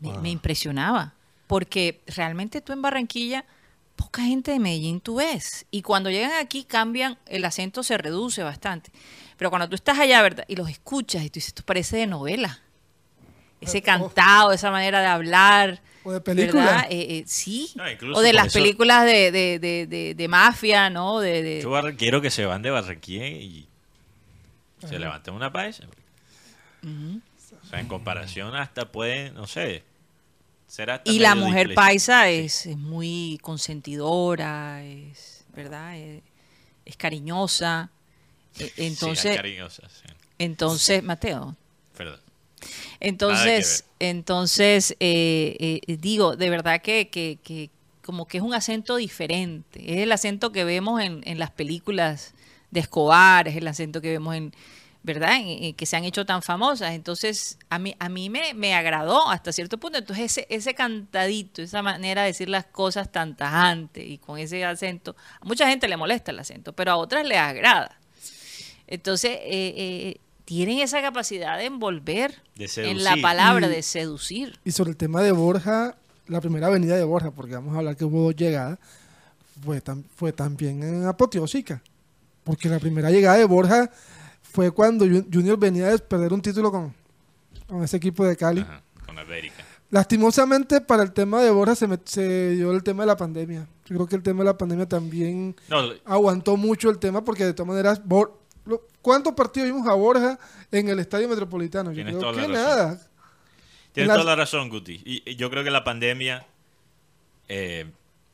me, 0.01 0.11
Ah. 0.11 0.19
me 0.21 0.31
impresionaba. 0.31 1.15
Porque 1.47 2.01
realmente 2.07 2.61
tú 2.61 2.73
en 2.73 2.81
Barranquilla, 2.83 3.45
poca 3.97 4.23
gente 4.23 4.51
de 4.53 4.59
Medellín 4.59 5.01
tú 5.01 5.17
ves. 5.17 5.67
Y 5.71 5.83
cuando 5.83 6.11
llegan 6.11 6.33
aquí 6.41 6.65
cambian, 6.65 7.19
el 7.27 7.45
acento 7.45 7.83
se 7.83 7.99
reduce 7.99 8.43
bastante. 8.43 8.91
Pero 9.37 9.51
cuando 9.51 9.69
tú 9.69 9.75
estás 9.75 9.99
allá, 9.99 10.23
¿verdad? 10.23 10.45
Y 10.49 10.57
los 10.57 10.69
escuchas 10.71 11.23
y 11.23 11.29
tú 11.29 11.35
dices, 11.35 11.49
esto 11.49 11.63
parece 11.65 11.97
de 11.97 12.07
novela. 12.07 12.61
Ese 13.61 13.83
cantado, 13.83 14.53
esa 14.53 14.71
manera 14.71 15.01
de 15.01 15.07
hablar. 15.07 15.83
O 16.03 16.13
de 16.13 16.21
película. 16.21 16.65
¿verdad? 16.65 16.87
Eh, 16.91 17.19
eh, 17.19 17.25
sí. 17.27 17.71
No, 17.77 17.91
incluso 17.91 18.19
o 18.21 18.23
de 18.23 18.33
las 18.33 18.47
eso- 18.49 18.59
películas 18.59 19.05
de, 19.05 19.31
de, 19.33 19.59
de, 19.59 19.87
de, 19.87 20.15
de 20.15 20.29
mafia, 20.29 20.89
¿no? 20.91 21.21
De, 21.21 21.43
de- 21.43 21.63
Yo 21.63 21.73
quiero 21.97 22.21
que 22.21 22.31
se 22.31 22.45
van 22.47 22.63
de 22.63 22.71
Barranquilla 22.71 23.27
y 23.27 23.69
se 24.89 24.99
levanten 24.99 25.35
una 25.35 25.53
paisa. 25.53 25.85
O 27.63 27.67
sea, 27.67 27.81
en 27.81 27.89
comparación 27.89 28.55
hasta 28.55 28.91
pueden, 28.91 29.35
no 29.35 29.47
sé, 29.47 29.85
ser 30.67 30.91
hasta 30.91 31.11
Y 31.11 31.19
la 31.19 31.35
mujer 31.35 31.69
display- 31.69 31.75
paisa 31.75 32.25
Sí. 32.27 32.33
es, 32.35 32.67
es 32.67 32.77
muy 32.77 33.39
consentidora, 33.43 34.83
es, 34.85 35.45
¿verdad? 35.55 35.97
Es, 35.97 36.23
es 36.85 36.97
cariñosa. 36.97 37.91
E- 38.59 38.67
Sí, 38.69 38.73
Entonces, 38.77 39.25
es 39.27 39.37
cariñosa, 39.37 39.89
sí. 39.89 40.05
entonces, 40.39 41.03
Mateo, 41.03 41.57
Perdón. 41.97 42.21
entonces, 43.01 43.85
entonces, 43.99 44.97
eh, 45.01 45.81
eh, 45.87 45.97
digo, 45.99 46.37
de 46.37 46.51
verdad 46.51 46.81
que, 46.83 47.09
que, 47.09 47.39
que 47.43 47.71
como 48.03 48.27
que 48.29 48.37
es 48.39 48.43
un 48.45 48.55
acento 48.55 48.97
diferente. 48.97 49.93
Es 49.95 49.99
el 50.01 50.13
acento 50.13 50.53
que 50.53 50.65
vemos 50.65 51.01
en, 51.01 51.23
en 51.27 51.39
las 51.39 51.51
películas 51.51 52.35
de 52.75 52.81
Escobar, 52.81 53.49
es 53.49 53.57
el 53.57 53.67
acento 53.69 54.01
que 54.01 54.11
vemos 54.11 54.35
en, 54.35 54.53
¿verdad? 55.03 55.37
En- 55.37 55.63
en- 55.65 55.75
que 55.75 55.87
se 55.87 55.97
han 55.97 56.05
hecho 56.05 56.27
tan 56.27 56.43
famosas. 56.43 56.93
Entonces, 56.93 57.59
a 57.71 57.79
mí, 57.79 57.95
a 57.99 58.09
mí 58.09 58.29
me, 58.31 58.53
me 58.55 58.75
agradó 58.75 59.31
hasta 59.31 59.53
cierto 59.53 59.79
punto. 59.79 59.99
Entonces, 59.99 60.25
ese, 60.39 60.47
ese 60.51 60.75
cantadito, 60.75 61.63
esa 61.63 61.83
manera 61.83 62.23
de 62.23 62.29
decir 62.29 62.49
las 62.49 62.65
cosas 62.67 63.11
tan 63.13 63.37
tajante 63.37 64.05
y 64.05 64.19
con 64.19 64.39
ese 64.39 64.65
acento, 64.65 65.15
a 65.41 65.45
mucha 65.45 65.69
gente 65.69 65.87
le 65.89 65.97
molesta 65.97 66.33
el 66.33 66.39
acento, 66.41 66.73
pero 66.73 66.91
a 66.93 66.97
otras 66.97 67.25
les 67.27 67.39
agrada. 67.39 67.97
Entonces, 68.87 69.31
eh, 69.43 69.75
eh, 69.77 70.17
tienen 70.45 70.81
esa 70.81 71.01
capacidad 71.01 71.57
de 71.59 71.65
envolver 71.67 72.43
De 72.57 72.69
en 72.77 73.03
la 73.05 73.17
palabra, 73.23 73.67
Y- 73.67 73.71
de 73.71 73.83
seducir. 73.83 74.59
Y 74.65 74.73
sobre 74.73 74.91
el 74.91 74.97
tema 74.97 75.23
de 75.23 75.33
Borja, 75.33 75.97
la 76.27 76.41
primera 76.41 76.67
avenida 76.67 76.97
de 76.97 77.05
Borja, 77.05 77.31
porque 77.31 77.55
vamos 77.55 77.75
a 77.75 77.79
hablar 77.79 77.97
que 77.97 78.05
hubo 78.05 78.23
dos 78.25 78.37
llegadas, 78.37 78.79
fue, 79.65 79.83
tam- 79.83 80.05
fue 80.17 80.33
también 80.33 80.83
en 80.83 81.07
apoteósica. 81.07 81.83
Porque 82.45 82.69
la 82.69 82.79
primera 82.79 83.11
llegada 83.11 83.39
de 83.39 83.45
Borja 83.45 83.91
fue 84.43 84.71
cuando 84.71 85.05
Ju- 85.07 85.27
Junior 85.33 85.59
venía 85.59 85.89
de 85.89 85.99
perder 85.99 86.33
un 86.33 86.43
título 86.43 86.71
con, 86.71 86.95
con 87.67 87.83
ese 87.83 87.97
equipo 87.97 88.25
de 88.25 88.37
Cali. 88.37 88.61
Ajá, 88.61 88.83
con 89.07 89.19
América. 89.19 89.65
Lastimosamente 89.91 90.81
para 90.81 91.03
el 91.03 91.13
tema 91.13 91.41
de 91.43 91.51
Borja 91.51 91.75
se, 91.75 91.87
me- 91.87 91.99
se 92.05 92.51
dio 92.51 92.73
el 92.73 92.83
tema 92.83 93.03
de 93.05 93.07
la 93.09 93.17
pandemia. 93.17 93.67
Yo 93.87 93.95
creo 93.97 94.07
que 94.07 94.17
el 94.17 94.23
tema 94.23 94.41
de 94.41 94.47
la 94.47 94.59
pandemia 94.59 94.87
también 94.89 95.55
No, 95.69 95.79
aguantó 96.05 96.57
mucho 96.57 96.91
el 96.91 96.99
tema 96.99 97.23
porque 97.25 97.45
de 97.45 97.55
todas 97.55 97.69
maneras, 97.69 98.03
Bor- 98.05 98.33
¿cuántos 99.03 99.35
partidos 99.35 99.69
vimos 99.71 99.87
a 99.89 99.95
Borja 99.95 100.39
en 100.73 100.89
el 100.89 100.99
Estadio 100.99 101.29
Metropolitano? 101.29 101.91
Yo 101.91 101.97
Tienes 101.97 102.15
creo 102.17 102.33
toda 102.33 102.43
que 102.47 102.49
la 102.53 102.55
razón. 102.59 102.77
nada. 102.79 103.01
Tienes 103.93 104.13
toda 104.13 104.25
la 104.25 104.37
razón, 104.37 104.69
Guti. 104.71 105.01
Y, 105.05 105.31
y 105.31 105.37
yo 105.37 105.49
creo 105.51 105.63
que 105.65 105.71
la 105.71 105.85
pandemia 105.85 106.47
eh, 107.49 107.87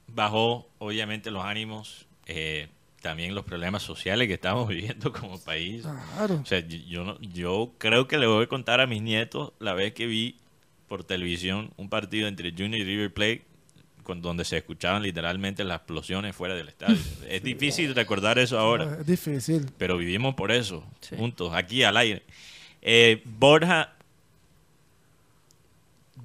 bajó, 0.07 0.67
obviamente, 0.79 1.31
los 1.31 1.45
ánimos, 1.45 2.07
eh, 2.27 2.69
también 3.01 3.35
los 3.35 3.45
problemas 3.45 3.83
sociales 3.83 4.29
que 4.29 4.35
estamos 4.35 4.69
viviendo 4.69 5.13
como 5.13 5.39
país. 5.41 5.83
Claro. 5.83 6.37
O 6.43 6.47
sea, 6.47 6.61
yo, 6.61 7.05
no- 7.05 7.19
yo 7.21 7.73
creo 7.79 8.07
que 8.09 8.19
le 8.19 8.27
voy 8.27 8.45
a 8.45 8.49
contar 8.49 8.81
a 8.81 8.87
mis 8.87 9.03
nietos 9.03 9.53
la 9.59 9.75
vez 9.75 9.93
que 9.95 10.07
vi 10.07 10.37
por 10.89 11.05
televisión 11.05 11.71
un 11.77 11.89
partido 11.89 12.27
entre 12.29 12.51
Junior 12.51 12.75
y 12.81 12.85
River 12.85 13.13
Plate 13.15 13.43
con, 14.03 14.23
donde 14.23 14.45
se 14.45 14.57
escuchaban 14.57 15.03
literalmente 15.03 15.63
las 15.63 15.77
explosiones 15.79 16.35
fuera 16.35 16.55
del 16.55 16.69
estadio. 16.69 16.97
es 17.29 17.43
difícil 17.43 17.95
recordar 17.95 18.39
eso 18.39 18.59
ahora 18.59 18.97
Es 19.01 19.07
difícil. 19.07 19.67
pero 19.79 19.97
vivimos 19.97 20.35
por 20.35 20.51
eso, 20.51 20.85
Sí. 21.01 21.17
juntos, 21.17 21.53
aquí 21.55 21.83
al 21.85 21.97
aire. 21.97 22.23
Eh, 22.83 23.23
Borja, 23.25 23.93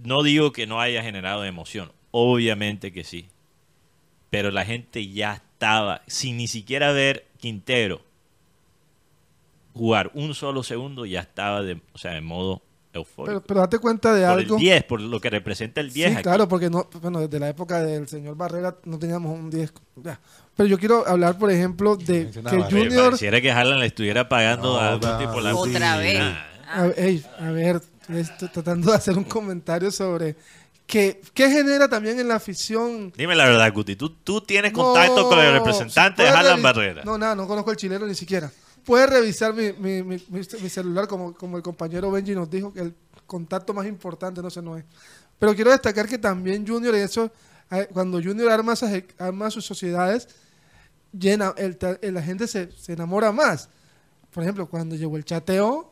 no 0.04 0.24
digo 0.24 0.52
que 0.52 0.68
no 0.68 0.80
haya 0.82 1.02
generado 1.04 1.46
emoción, 1.46 1.92
obviamente 2.12 2.92
que 2.92 3.04
sí, 3.04 3.28
pero 4.30 4.52
la 4.52 4.66
gente 4.66 5.08
ya 5.08 5.42
estaba, 5.56 6.02
sin 6.06 6.36
ni 6.38 6.48
siquiera 6.48 6.92
ver 6.92 7.26
Quintero 7.38 8.02
jugar 9.74 10.12
un 10.14 10.34
solo 10.34 10.64
segundo, 10.64 11.06
ya 11.06 11.22
estaba 11.22 11.62
de, 11.62 11.82
o 11.94 11.98
sea, 11.98 12.18
en 12.18 12.26
modo 12.26 12.62
eufórico. 12.94 13.26
Pero, 13.26 13.42
pero 13.42 13.60
date 13.62 13.80
cuenta 13.80 14.14
de 14.14 14.22
por 14.22 14.40
algo. 14.40 14.56
el 14.56 14.62
10, 14.62 14.84
por 14.84 15.02
lo 15.02 15.20
que 15.20 15.30
representa 15.30 15.82
el 15.82 15.92
10. 15.92 16.08
Sí, 16.08 16.14
aquí. 16.14 16.24
claro, 16.24 16.48
porque 16.48 16.70
no, 16.70 16.88
bueno, 17.02 17.20
desde 17.20 17.40
la 17.40 17.50
época 17.50 17.82
del 17.82 18.08
señor 18.08 18.36
Barrera 18.36 18.76
no 18.86 18.98
teníamos 18.98 19.38
un 19.38 19.50
10. 19.50 19.74
ya. 20.04 20.20
Pero 20.56 20.68
yo 20.68 20.80
quiero 20.80 21.06
hablar, 21.08 21.38
por 21.38 21.52
ejemplo, 21.52 21.98
de 21.98 22.32
que 22.32 22.64
Junior... 22.70 23.06
Pareciera 23.06 23.42
que 23.42 23.52
Haaland 23.52 23.82
le 23.82 23.88
estuviera 23.88 24.30
pagando 24.30 24.74
No, 24.74 24.80
a 24.80 24.90
algún 24.90 25.18
tipo 25.18 25.42
la 25.42 25.56
Otra 25.56 25.98
vez. 25.98 26.20
Ah, 26.22 26.48
A, 26.72 26.88
ey, 26.96 27.24
a 27.40 27.52
ver, 27.52 27.82
estoy 28.10 28.48
tratando 28.50 28.92
de 28.92 28.98
hacer 28.98 29.18
un 29.18 29.26
comentario 29.26 29.92
sobre 29.92 30.36
que, 30.88 31.22
¿Qué 31.34 31.50
genera 31.50 31.88
también 31.90 32.20
en 32.20 32.28
la 32.28 32.36
afición? 32.36 33.12
Dime 33.18 33.36
la 33.36 33.46
verdad, 33.46 33.74
Guti, 33.74 33.96
¿tú, 33.96 34.10
tú 34.10 34.42
tienes 34.42 34.72
contacto 34.72 35.28
con 35.30 35.40
el 35.40 35.52
representante 35.54 36.22
de 36.24 36.30
Alan 36.30 36.62
Barrera? 36.62 37.04
No, 37.04 37.18
nada, 37.18 37.34
no 37.36 37.48
conozco 37.48 37.72
el 37.72 37.78
chileno 37.78 38.06
ni 38.06 38.14
siquiera. 38.16 38.52
Puedes 38.86 39.10
revisar 39.10 39.54
mi, 39.54 39.74
mi- 39.74 40.04
mi- 40.04 40.24
mi- 40.30 40.42
mi 40.62 40.70
celular 40.70 41.08
como, 41.08 41.34
como 41.34 41.58
el 41.58 41.64
compañero 41.64 42.12
Benji 42.12 42.36
nos 42.36 42.50
dijo, 42.50 42.72
que 42.72 42.82
el 42.82 42.96
contacto 43.26 43.74
más 43.74 43.88
importante 43.88 44.42
no 44.44 44.50
sé 44.52 44.62
no 44.62 44.78
es. 44.78 44.86
Pero 45.40 45.56
quiero 45.56 45.72
destacar 45.72 46.08
que 46.08 46.20
también 46.20 46.66
Junior, 46.68 46.94
eso, 46.94 47.32
eh, 47.72 47.88
cuando 47.92 48.22
Junior 48.22 48.52
arma, 48.52 48.74
esas, 48.74 48.94
e- 48.94 49.08
arma 49.18 49.50
sus 49.50 49.66
sociedades, 49.66 50.28
llena, 51.12 51.54
el, 51.58 51.78
ta- 51.78 51.98
la 52.02 52.22
gente 52.22 52.48
se, 52.48 52.72
se 52.74 52.94
enamora 52.94 53.32
más. 53.32 53.70
Por 54.32 54.44
ejemplo, 54.44 54.68
cuando 54.68 54.96
llegó 54.96 55.18
el 55.18 55.26
chateo, 55.26 55.92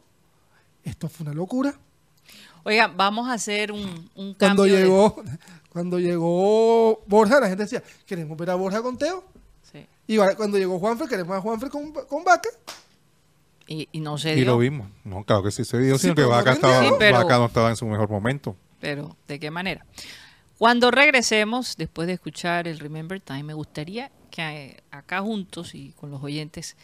esto 0.84 1.10
fue 1.10 1.26
una 1.26 1.34
locura. 1.34 1.74
Oiga, 2.64 2.88
vamos 2.88 3.28
a 3.30 3.34
hacer 3.34 3.72
un, 3.72 4.10
un 4.16 4.34
Cuando 4.34 4.64
cambio. 4.64 4.76
de- 4.76 4.82
llegó, 4.84 5.24
cuando 5.70 6.00
llegó 6.00 7.04
Borja, 7.08 7.40
la 7.40 7.48
gente 7.48 7.64
decía, 7.64 7.84
queremos 8.06 8.38
ver 8.38 8.50
a 8.52 8.56
Borja 8.56 8.82
con 8.82 8.98
Teo. 8.98 9.24
Sí. 9.72 9.86
Y 10.08 10.18
cuando 10.36 10.58
llegó 10.58 10.80
Juanfer, 10.80 11.08
queremos 11.10 11.36
a 11.38 11.42
Juanfer 11.42 11.70
con, 11.70 11.92
con 11.92 12.24
Vaca. 12.24 12.50
Y, 13.68 13.88
y 13.92 14.00
no 14.02 14.18
se 14.18 14.34
Y 14.34 14.36
dio. 14.38 14.46
lo 14.46 14.58
vimos. 14.58 14.90
No, 15.04 15.24
claro 15.24 15.42
que 15.44 15.52
sí 15.52 15.64
se 15.66 15.78
vio, 15.78 15.96
Sí, 15.96 16.04
sino 16.04 16.16
que 16.16 16.22
no 16.24 16.30
Vaca, 16.30 16.52
estaba, 16.54 16.82
Sí, 16.84 16.90
pero- 17.00 17.18
Vaca 17.18 17.38
no 17.38 17.46
estaba 17.46 17.70
en 17.70 17.76
su 17.76 17.86
mejor 17.86 18.10
momento. 18.10 18.56
Pero, 18.80 19.16
¿de 19.28 19.40
qué 19.40 19.50
manera? 19.52 19.86
Cuando 20.58 20.92
regresemos, 20.92 21.76
después 21.78 22.08
de 22.08 22.14
escuchar 22.14 22.68
el 22.68 22.80
Remember 22.80 23.20
Time, 23.22 23.44
me 23.44 23.54
gustaría 23.54 24.12
que 24.30 24.42
eh, 24.42 24.84
acá 24.92 25.22
juntos 25.22 25.76
y 25.76 25.92
con 26.00 26.12
los 26.12 26.22
oyentes 26.24 26.76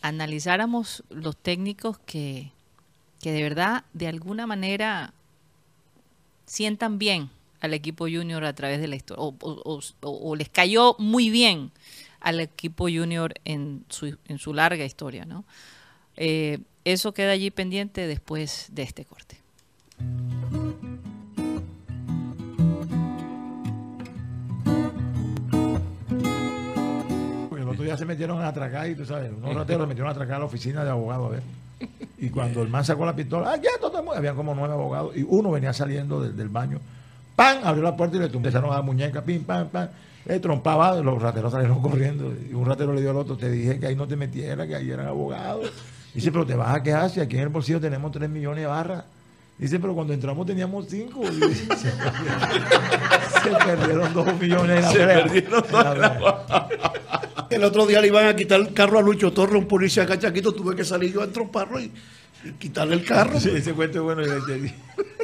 analizáramos 0.00 1.04
los 1.10 1.36
técnicos 1.36 1.98
que, 2.06 2.50
que 3.20 3.32
de 3.32 3.42
verdad, 3.42 3.84
de 3.92 4.08
alguna 4.08 4.46
manera, 4.46 5.12
sientan 6.52 6.98
bien 6.98 7.30
al 7.60 7.72
equipo 7.72 8.04
junior 8.04 8.44
a 8.44 8.52
través 8.54 8.78
de 8.78 8.86
la 8.86 8.96
historia, 8.96 9.22
o, 9.24 9.34
o- 9.40 9.80
o- 10.02 10.30
o 10.30 10.36
les 10.36 10.50
cayó 10.50 10.96
muy 10.98 11.30
bien 11.30 11.70
al 12.20 12.40
equipo 12.40 12.84
junior 12.90 13.32
en 13.46 13.84
su, 13.88 14.18
en 14.28 14.38
su 14.38 14.52
larga 14.52 14.84
historia, 14.84 15.24
¿no? 15.24 15.44
Eh, 16.18 16.58
eso 16.84 17.14
queda 17.14 17.30
allí 17.32 17.50
pendiente 17.50 18.06
después 18.06 18.66
de 18.70 18.82
este 18.82 19.06
corte. 19.06 19.38
Porque 27.48 27.62
el 27.62 27.68
otro 27.68 27.84
día 27.84 27.96
se 27.96 28.04
metieron 28.04 28.40
a 28.40 28.48
atracar 28.48 28.88
y 28.88 28.94
tú 28.94 29.04
sabes, 29.04 29.30
unos 29.32 29.54
rateros 29.54 29.82
se 29.82 29.86
metieron 29.88 30.08
a 30.08 30.12
atracar 30.12 30.36
a 30.36 30.38
la 30.40 30.44
oficina 30.46 30.84
de 30.84 30.90
abogado 30.90 31.26
a 31.26 31.30
ver. 31.30 31.42
Y 32.18 32.30
cuando 32.30 32.62
el 32.62 32.68
man 32.68 32.84
sacó 32.84 33.04
la 33.04 33.16
pistola, 33.16 33.52
¡ah, 33.52 33.58
quieto 33.58 33.88
el 33.88 34.04
mundo! 34.04 34.16
Habían 34.16 34.36
como 34.36 34.54
nueve 34.54 34.74
abogados 34.74 35.16
y 35.16 35.24
uno 35.26 35.50
venía 35.50 35.72
saliendo 35.72 36.20
del, 36.20 36.36
del 36.36 36.48
baño. 36.48 36.78
¡Pam! 37.34 37.58
Abrió 37.64 37.82
la 37.82 37.96
puerta 37.96 38.16
y 38.16 38.20
le 38.20 38.26
empezaron 38.26 38.70
a 38.70 38.74
dar 38.74 38.84
muñeca, 38.84 39.22
pim, 39.22 39.44
pam, 39.44 39.68
pam. 39.68 39.88
Le 40.24 40.38
trompaba, 40.38 40.94
los 41.00 41.20
rateros 41.20 41.52
salieron 41.52 41.80
corriendo. 41.82 42.32
Y 42.48 42.54
un 42.54 42.64
ratero 42.64 42.92
le 42.92 43.00
dio 43.00 43.10
al 43.10 43.16
otro, 43.16 43.36
te 43.36 43.50
dije 43.50 43.78
que 43.78 43.86
ahí 43.86 43.96
no 43.96 44.06
te 44.06 44.16
metieras, 44.16 44.66
que 44.66 44.76
ahí 44.76 44.90
eran 44.90 45.06
abogados. 45.06 45.72
Dice, 46.14 46.30
pero 46.30 46.46
te 46.46 46.54
vas 46.54 46.74
a 46.76 46.82
quejar 46.82 47.10
si 47.10 47.20
aquí 47.20 47.36
en 47.36 47.42
el 47.42 47.48
bolsillo 47.48 47.80
tenemos 47.80 48.12
tres 48.12 48.28
millones 48.28 48.60
de 48.60 48.66
barras. 48.66 49.04
Dice, 49.58 49.78
pero 49.78 49.94
cuando 49.94 50.12
entramos 50.12 50.46
teníamos 50.46 50.86
cinco. 50.88 51.22
Y 51.24 51.48
dice, 51.48 51.66
se, 51.76 51.90
perdieron, 51.90 52.40
se 53.42 53.50
perdieron 53.64 54.14
dos 54.14 54.40
millones 54.40 54.76
en 54.76 54.82
la 54.82 54.90
Se 54.90 54.98
perdieron. 54.98 55.64
El 57.52 57.64
otro 57.64 57.86
día 57.86 58.00
le 58.00 58.08
iban 58.08 58.26
a 58.26 58.34
quitar 58.36 58.60
el 58.60 58.72
carro 58.74 58.98
a 58.98 59.02
Lucho 59.02 59.32
Torre, 59.32 59.56
un 59.58 59.66
policía 59.66 60.06
cachaquito, 60.06 60.52
tuve 60.52 60.74
que 60.76 60.84
salir 60.84 61.12
yo 61.12 61.20
a 61.20 61.24
entroparlo 61.24 61.80
y, 61.80 61.90
y 62.44 62.52
quitarle 62.58 62.94
el 62.94 63.04
carro. 63.04 63.38
Sí, 63.38 63.50
ese 63.54 63.72
cuento 63.72 63.98
es 63.98 64.04
bueno. 64.04 64.22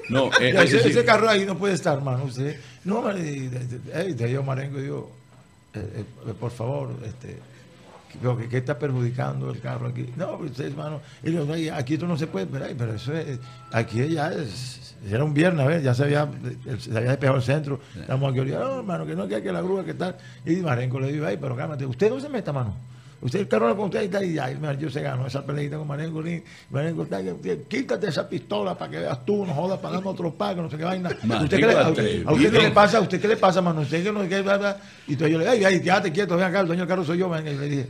No, 0.09 0.31
eh, 0.41 0.53
Ya, 0.53 0.63
ese, 0.63 1.05
carro 1.05 1.29
ahí 1.29 1.45
no 1.45 1.57
puede 1.57 1.75
estar, 1.75 1.97
hermano. 1.99 2.25
Usted, 2.25 2.57
no, 2.85 3.17
y- 3.17 3.21
y- 3.51 4.11
y- 4.11 4.15
te 4.15 4.27
dio 4.27 4.43
Marengo 4.43 4.79
y 4.79 4.83
digo, 4.83 5.11
eh, 5.75 6.05
eh, 6.29 6.33
por 6.39 6.51
favor, 6.51 6.91
este, 7.05 7.37
veo 8.23 8.37
que, 8.37 8.49
que 8.49 8.59
está 8.59 8.79
perjudicando 8.79 9.51
el 9.51 9.61
carro 9.61 9.89
aquí. 9.89 10.07
No, 10.17 10.37
pero 10.39 10.51
usted, 10.51 10.67
hermano, 10.67 11.01
y 11.23 11.33
yo, 11.33 11.45
"No, 11.45 11.57
y 11.57 11.69
aquí 11.69 11.95
esto 11.95 12.07
no 12.07 12.17
se 12.17 12.27
puede, 12.27 12.47
pero, 12.47 12.95
eso 12.95 13.13
es, 13.13 13.39
aquí 13.73 14.07
ya 14.09 14.33
es, 14.33 14.97
era 15.09 15.25
un 15.25 15.35
viernes, 15.35 15.65
a 15.65 15.69
ver, 15.69 15.83
ya 15.83 15.95
se 15.95 16.05
había, 16.05 16.29
se 16.79 16.97
había 16.97 17.11
despejado 17.11 17.37
el 17.39 17.43
centro, 17.45 17.81
estamos 17.99 18.33
aquí, 18.33 18.51
no, 18.51 18.79
hermano, 18.79 19.07
que 19.07 19.15
no, 19.15 19.29
que 19.29 19.37
hay 19.37 19.43
que 19.43 19.53
la 19.53 19.61
grúa, 19.63 19.85
que 19.85 19.95
tal. 19.95 20.17
Y 20.45 20.57
Marengo 20.57 20.99
le 21.01 21.13
dijo, 21.13 21.27
ay, 21.27 21.37
pero 21.41 21.57
cálmate, 21.57 21.87
usted 21.87 22.11
no 22.11 22.19
se 22.21 22.29
meta, 22.29 22.53
mano. 22.53 22.75
Usted 23.21 23.41
el 23.41 23.49
carro 23.49 23.77
con 23.77 23.87
usted 23.87 24.23
y 24.23 24.35
ya, 24.35 24.49
man, 24.61 24.79
yo 24.79 24.89
se 24.91 25.03
ganó 25.03 25.27
esa 25.27 25.45
peleita 25.45 25.77
con 25.77 25.89
está, 27.03 27.21
que- 27.21 27.37
que- 27.43 27.63
quítate 27.63 28.07
esa 28.09 28.29
pistola 28.29 28.79
para 28.79 28.91
que 28.93 28.99
veas 29.01 29.25
tú, 29.27 29.45
no 29.45 29.53
jodas 29.55 29.81
pagando 29.81 30.11
otro 30.11 30.33
pago, 30.33 30.63
no 30.63 30.71
sé 30.71 30.77
qué 30.77 30.85
vaina. 30.85 31.09
¿Usted 31.11 31.59
qué 31.59 31.67
le, 31.67 31.73
a, 31.75 31.81
a 31.81 31.89
atrevido. 31.89 32.33
usted 32.33 32.53
qué 32.53 32.63
le 32.63 32.71
pasa? 32.71 32.99
¿A 32.99 33.01
usted 33.01 33.21
qué 33.21 33.27
le 33.29 33.37
pasa, 33.37 33.61
mano? 33.61 33.81
¿Usted 33.81 34.05
qué 34.05 34.13
no 34.13 34.29
qué, 34.29 34.41
bla, 34.43 34.57
bla? 34.57 34.77
Y 35.09 35.13
entonces 35.15 35.33
yo 35.33 35.39
le 35.39 35.45
digo, 35.51 35.57
ay, 35.57 35.65
ay, 35.75 35.81
quédate 35.81 36.13
quieto, 36.13 36.37
ven 36.37 36.45
acá, 36.45 36.61
el 36.61 36.67
dueño 36.69 36.83
del 36.83 36.89
carro 36.89 37.05
soy 37.05 37.19
yo, 37.19 37.29
ven. 37.29 37.45
Y 37.49 37.55
le 37.55 37.69
dije, 37.69 37.89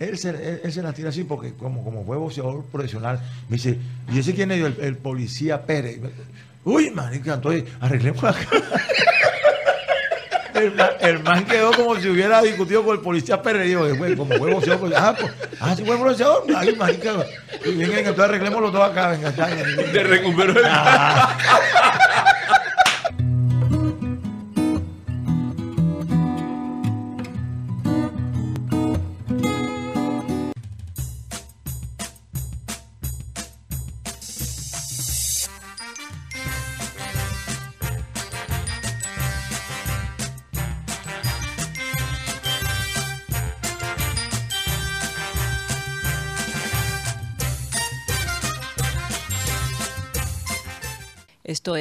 él 0.00 0.18
se, 0.18 0.30
él, 0.30 0.60
él 0.64 0.72
se 0.72 0.82
la 0.82 0.92
tira 0.92 1.10
así 1.10 1.22
porque 1.22 1.52
como, 1.54 1.84
como 1.84 2.04
fue 2.04 2.16
boxeador 2.16 2.64
profesional, 2.64 3.20
me 3.48 3.56
dice, 3.56 3.78
¿y 4.12 4.18
ese 4.18 4.34
quién 4.34 4.50
es 4.50 4.64
el, 4.64 4.76
el 4.80 4.96
policía 4.96 5.62
Pérez? 5.66 6.00
Uy, 6.64 6.90
marica, 6.90 7.34
entonces 7.34 7.62
arreglemos 7.80 8.24
acá. 8.24 8.40
El 10.64 10.74
man, 10.74 10.90
el 11.00 11.22
man 11.22 11.44
quedó 11.44 11.72
como 11.72 11.96
si 11.96 12.08
hubiera 12.08 12.40
discutido 12.42 12.82
con 12.82 12.96
el 12.96 13.02
policía 13.02 13.40
"Güey, 13.96 14.16
como 14.16 14.34
fue 14.36 14.52
boxeador, 14.52 14.80
pues, 14.80 14.92
ah, 14.96 15.14
pues, 15.18 15.32
ah, 15.60 15.74
sí 15.76 15.84
fue 15.84 15.96
boxeador. 15.96 16.44
Ay, 16.56 16.74
marica. 16.76 17.12
Y 17.64 17.74
venga, 17.74 17.98
entonces 17.98 18.24
arreglemos 18.24 18.62
los 18.62 18.72
dos 18.72 18.90
acá, 18.90 19.10
venga, 19.10 19.28
está 19.28 19.46
te 19.92 20.02
recuperó 20.02 20.52
el 20.52 20.66
Esto 20.66 20.72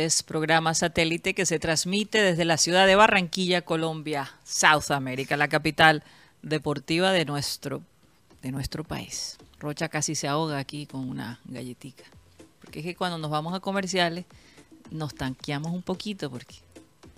es 0.05 0.23
programa 0.23 0.73
satélite 0.73 1.33
que 1.33 1.45
se 1.45 1.59
transmite 1.59 2.21
desde 2.21 2.45
la 2.45 2.57
ciudad 2.57 2.87
de 2.87 2.95
Barranquilla, 2.95 3.61
Colombia, 3.61 4.31
South 4.43 4.91
America, 4.91 5.37
la 5.37 5.47
capital 5.47 6.03
deportiva 6.41 7.11
de 7.11 7.25
nuestro, 7.25 7.81
de 8.41 8.51
nuestro 8.51 8.83
país. 8.83 9.37
Rocha 9.59 9.89
casi 9.89 10.15
se 10.15 10.27
ahoga 10.27 10.57
aquí 10.57 10.85
con 10.85 11.09
una 11.09 11.39
galletica. 11.45 12.03
Porque 12.59 12.79
es 12.79 12.85
que 12.85 12.95
cuando 12.95 13.17
nos 13.17 13.31
vamos 13.31 13.53
a 13.53 13.59
comerciales 13.59 14.25
nos 14.91 15.15
tanqueamos 15.15 15.71
un 15.71 15.81
poquito 15.81 16.29
porque, 16.29 16.55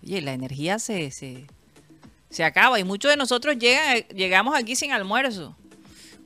oye, 0.03 0.21
la 0.21 0.33
energía 0.33 0.79
se, 0.79 1.11
se, 1.11 1.45
se 2.29 2.43
acaba 2.43 2.79
y 2.79 2.83
muchos 2.83 3.11
de 3.11 3.17
nosotros 3.17 3.57
llegan, 3.57 4.07
llegamos 4.09 4.55
aquí 4.55 4.75
sin 4.75 4.91
almuerzo. 4.91 5.55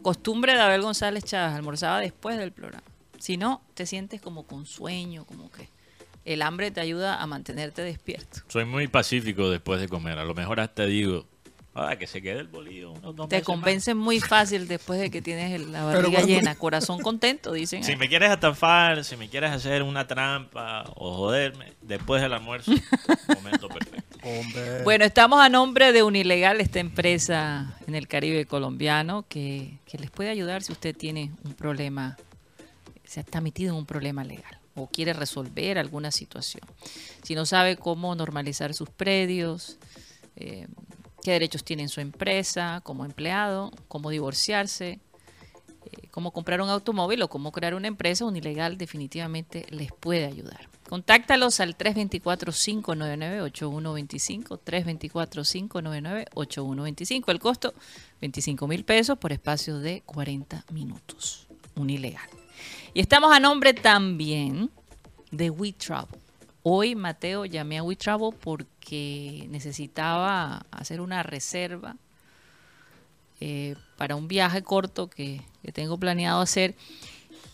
Costumbre 0.02 0.54
de 0.54 0.62
Abel 0.62 0.82
González 0.82 1.24
Chávez, 1.24 1.56
almorzaba 1.56 2.00
después 2.00 2.38
del 2.38 2.52
programa. 2.52 2.84
Si 3.18 3.36
no, 3.36 3.62
te 3.74 3.86
sientes 3.86 4.22
como 4.22 4.44
con 4.44 4.66
sueño, 4.66 5.26
como 5.26 5.52
que 5.52 5.68
el 6.34 6.42
hambre 6.44 6.70
te 6.72 6.80
ayuda 6.80 7.22
a 7.22 7.26
mantenerte 7.28 7.82
despierto. 7.82 8.40
Soy 8.48 8.64
muy 8.66 8.88
pacífico 8.88 9.50
después 9.50 9.82
de 9.82 9.88
comer. 9.88 10.20
A 10.20 10.24
lo 10.26 10.36
mejor 10.36 10.60
hasta 10.60 10.86
digo, 10.86 11.26
ah, 11.74 11.96
que 11.96 12.06
se 12.06 12.22
quede 12.22 12.40
el 12.42 12.48
bolillo. 12.48 12.94
Te 12.94 13.02
meses 13.02 13.32
más". 13.32 13.42
convencen 13.44 13.98
muy 13.98 14.20
fácil 14.20 14.68
después 14.68 15.00
de 15.00 15.10
que 15.10 15.22
tienes 15.24 15.60
la 15.68 15.84
barriga 15.86 16.20
cuando- 16.20 16.28
llena, 16.28 16.56
corazón 16.56 17.00
contento, 17.02 17.52
dicen. 17.54 17.84
Si 17.84 17.94
ahí. 17.94 17.98
me 17.98 18.08
quieres 18.08 18.30
atafar, 18.30 19.04
si 19.04 19.16
me 19.18 19.28
quieres 19.28 19.50
hacer 19.52 19.82
una 19.82 20.06
trampa 20.06 20.84
o 20.96 21.16
joderme, 21.16 21.74
después 21.82 22.22
del 22.22 22.34
almuerzo, 22.34 22.72
momento 23.36 23.68
perfecto. 23.70 24.20
Bueno, 24.84 25.06
estamos 25.06 25.40
a 25.42 25.50
nombre 25.50 25.94
de 25.94 26.04
Unilegal, 26.04 26.62
esta 26.62 26.80
empresa 26.80 27.76
en 27.88 27.96
el 27.96 28.08
Caribe 28.08 28.46
colombiano 28.46 29.26
que, 29.28 29.80
que 29.86 29.98
les 29.98 30.12
puede 30.12 30.30
ayudar 30.30 30.62
si 30.62 30.74
usted 30.74 30.96
tiene 30.96 31.32
un 31.44 31.54
problema, 31.54 32.18
se 33.06 33.22
está 33.22 33.42
metido 33.42 33.72
en 33.72 33.78
un 33.78 33.86
problema 33.88 34.24
legal 34.24 34.59
o 34.84 34.88
quiere 34.88 35.14
resolver 35.14 35.78
alguna 35.78 36.12
situación. 36.12 36.64
Si 37.24 37.36
no 37.36 37.46
sabe 37.46 37.78
cómo 37.78 38.14
normalizar 38.16 38.74
sus 38.74 38.90
predios, 38.90 39.78
eh, 40.36 40.68
qué 41.24 41.32
derechos 41.32 41.64
tiene 41.64 41.84
en 41.84 41.90
su 41.90 42.02
empresa 42.02 42.82
como 42.84 43.06
empleado, 43.06 43.72
cómo 43.88 44.10
divorciarse, 44.10 45.00
eh, 45.86 46.08
cómo 46.12 46.32
comprar 46.32 46.62
un 46.62 46.70
automóvil 46.70 47.22
o 47.22 47.30
cómo 47.30 47.52
crear 47.52 47.74
una 47.74 47.88
empresa, 47.88 48.26
Unilegal 48.26 48.78
definitivamente 48.78 49.66
les 49.70 49.92
puede 49.92 50.26
ayudar. 50.26 50.68
Contáctalos 50.90 51.60
al 51.60 51.78
324-599-8125, 51.78 54.60
324-599-8125. 54.66 57.32
El 57.32 57.40
costo, 57.40 57.76
25 58.22 58.68
mil 58.68 58.84
pesos 58.84 59.20
por 59.20 59.32
espacio 59.32 59.78
de 59.78 60.02
40 60.02 60.66
minutos. 60.72 61.46
Unilegal. 61.76 62.39
Y 62.94 63.02
estamos 63.02 63.34
a 63.36 63.40
nombre 63.40 63.74
también 63.74 64.70
de 65.32 65.50
We 65.50 65.74
Travel. 65.74 66.20
Hoy, 66.64 66.94
Mateo, 66.96 67.46
llamé 67.46 67.78
a 67.78 67.84
WeTravel 67.84 68.36
porque 68.40 69.48
necesitaba 69.50 70.66
hacer 70.72 71.00
una 71.00 71.24
reserva 71.24 71.96
eh, 73.40 73.76
para 73.98 74.16
un 74.16 74.28
viaje 74.28 74.62
corto 74.62 75.10
que, 75.10 75.42
que 75.64 75.72
tengo 75.72 75.98
planeado 75.98 76.42
hacer 76.42 76.76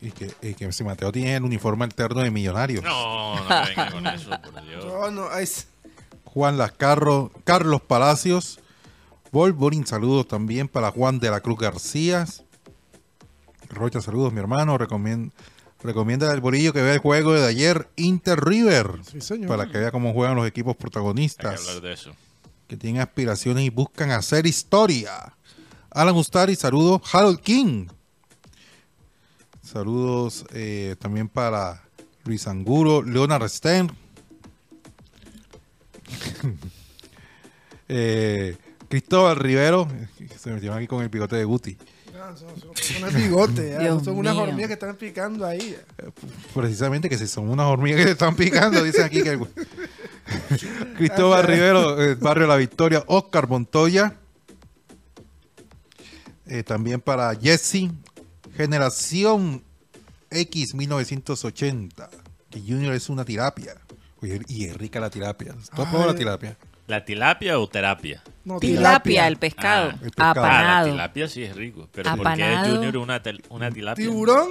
Y 0.00 0.10
que, 0.12 0.32
y 0.42 0.54
que 0.54 0.70
si 0.72 0.84
Mateo 0.84 1.10
tiene 1.10 1.34
el 1.36 1.42
uniforme 1.44 1.84
alterno 1.84 2.20
de 2.20 2.30
millonario. 2.30 2.82
No, 2.82 3.34
no 3.36 3.48
me 3.48 3.66
vengan 3.66 3.90
con 3.92 4.06
eso, 4.06 4.30
por 4.30 4.64
Dios. 4.64 4.84
No, 4.86 5.10
no, 5.10 5.28
ay, 5.32 5.44
s- 5.44 5.66
Juan 6.24 6.56
Lascarro, 6.58 7.32
Carlos 7.44 7.80
Palacios, 7.80 8.60
Volvorin, 9.32 9.86
saludos 9.86 10.28
también 10.28 10.68
para 10.68 10.90
Juan 10.92 11.18
de 11.18 11.30
la 11.30 11.40
Cruz 11.40 11.58
García. 11.58 12.26
Rocha, 13.70 14.00
saludos, 14.00 14.32
mi 14.32 14.40
hermano. 14.40 14.78
Recomienda, 14.78 15.34
recomienda 15.82 16.30
al 16.32 16.40
Borillo 16.40 16.72
que 16.72 16.82
vea 16.82 16.94
el 16.94 16.98
juego 17.00 17.32
de 17.34 17.46
ayer, 17.46 17.88
Inter 17.96 18.40
River, 18.44 19.00
Sí, 19.10 19.20
señor. 19.20 19.48
para 19.48 19.66
que 19.70 19.78
vea 19.78 19.90
cómo 19.92 20.12
juegan 20.12 20.34
los 20.36 20.46
equipos 20.46 20.72
Hay 20.72 20.76
que 20.76 20.80
protagonistas. 20.82 21.60
hablar 21.68 21.82
de 21.82 21.92
eso. 21.92 22.12
que 22.66 22.76
tienen 22.76 23.00
aspiraciones 23.00 23.64
y 23.64 23.70
buscan 23.70 24.10
hacer 24.10 24.46
historia. 24.46 25.34
Alan 25.90 26.16
Ustari, 26.16 26.54
saludos. 26.56 27.00
Harold 27.12 27.40
King. 27.40 27.86
Saludos 29.62 30.44
eh, 30.52 30.96
también 30.98 31.28
para 31.28 31.82
Luis 32.24 32.46
Anguro, 32.46 33.02
Leonard 33.02 33.48
Stern. 33.48 33.90
eh, 37.88 38.56
Cristóbal 38.88 39.36
Rivero, 39.36 39.88
que 40.18 40.28
se 40.38 40.50
metieron 40.50 40.78
aquí 40.78 40.86
con 40.86 41.02
el 41.02 41.08
bigote 41.08 41.36
de 41.36 41.44
Guti. 41.44 41.76
No, 42.18 42.36
son, 42.36 42.60
son- 42.60 42.76
son 42.76 43.08
el 43.08 43.14
bigote, 43.16 43.70
ya, 43.70 43.78
Dios 43.78 44.04
son 44.04 44.16
unas 44.18 44.34
mío. 44.34 44.42
hormigas 44.44 44.66
que 44.68 44.74
están 44.74 44.96
picando 44.96 45.46
ahí. 45.46 45.76
Precisamente 46.54 47.08
que 47.08 47.16
si 47.18 47.26
son 47.26 47.48
unas 47.48 47.66
hormigas 47.66 47.98
que 48.00 48.04
te 48.06 48.12
están 48.12 48.36
picando, 48.36 48.82
dicen 48.82 49.04
aquí 49.04 49.22
que... 49.22 49.38
Cristóbal 50.98 51.44
Rivero, 51.44 52.02
eh, 52.02 52.14
Barrio 52.14 52.46
La 52.46 52.56
Victoria, 52.56 53.02
Oscar 53.06 53.48
Montoya. 53.48 54.14
Eh, 56.46 56.62
también 56.62 57.00
para 57.00 57.34
Jesse, 57.34 57.90
Generación 58.56 59.62
X 60.30 60.74
1980. 60.74 62.10
Que 62.50 62.60
Junior 62.60 62.94
es 62.94 63.08
una 63.08 63.24
terapia. 63.24 63.74
Oye, 64.20 64.40
y 64.48 64.64
es 64.64 64.76
rica 64.76 64.98
la 65.00 65.10
terapia. 65.10 65.52
¿Tú 65.74 65.82
has 65.82 65.88
probado 65.88 66.04
Ay. 66.04 66.12
la 66.12 66.14
terapia? 66.18 66.56
¿La 66.88 67.04
tilapia 67.04 67.58
o 67.60 67.68
terapia? 67.68 68.22
No, 68.44 68.58
Tilapia, 68.58 69.28
el 69.28 69.36
pescado. 69.36 69.90
Ah, 69.90 69.94
el 70.02 70.10
pescado. 70.10 70.30
Ah, 70.30 70.34
la 70.34 70.58
Apanado. 70.58 70.90
tilapia 70.90 71.28
sí 71.28 71.42
es 71.44 71.54
rico. 71.54 71.88
Pero 71.92 72.08
¿por 72.10 72.18
qué 72.34 72.42
Apanado. 72.44 72.74
Junior 72.76 72.96
una, 72.96 73.22
una 73.50 73.70
tilapia? 73.70 74.04
Tiburón 74.06 74.48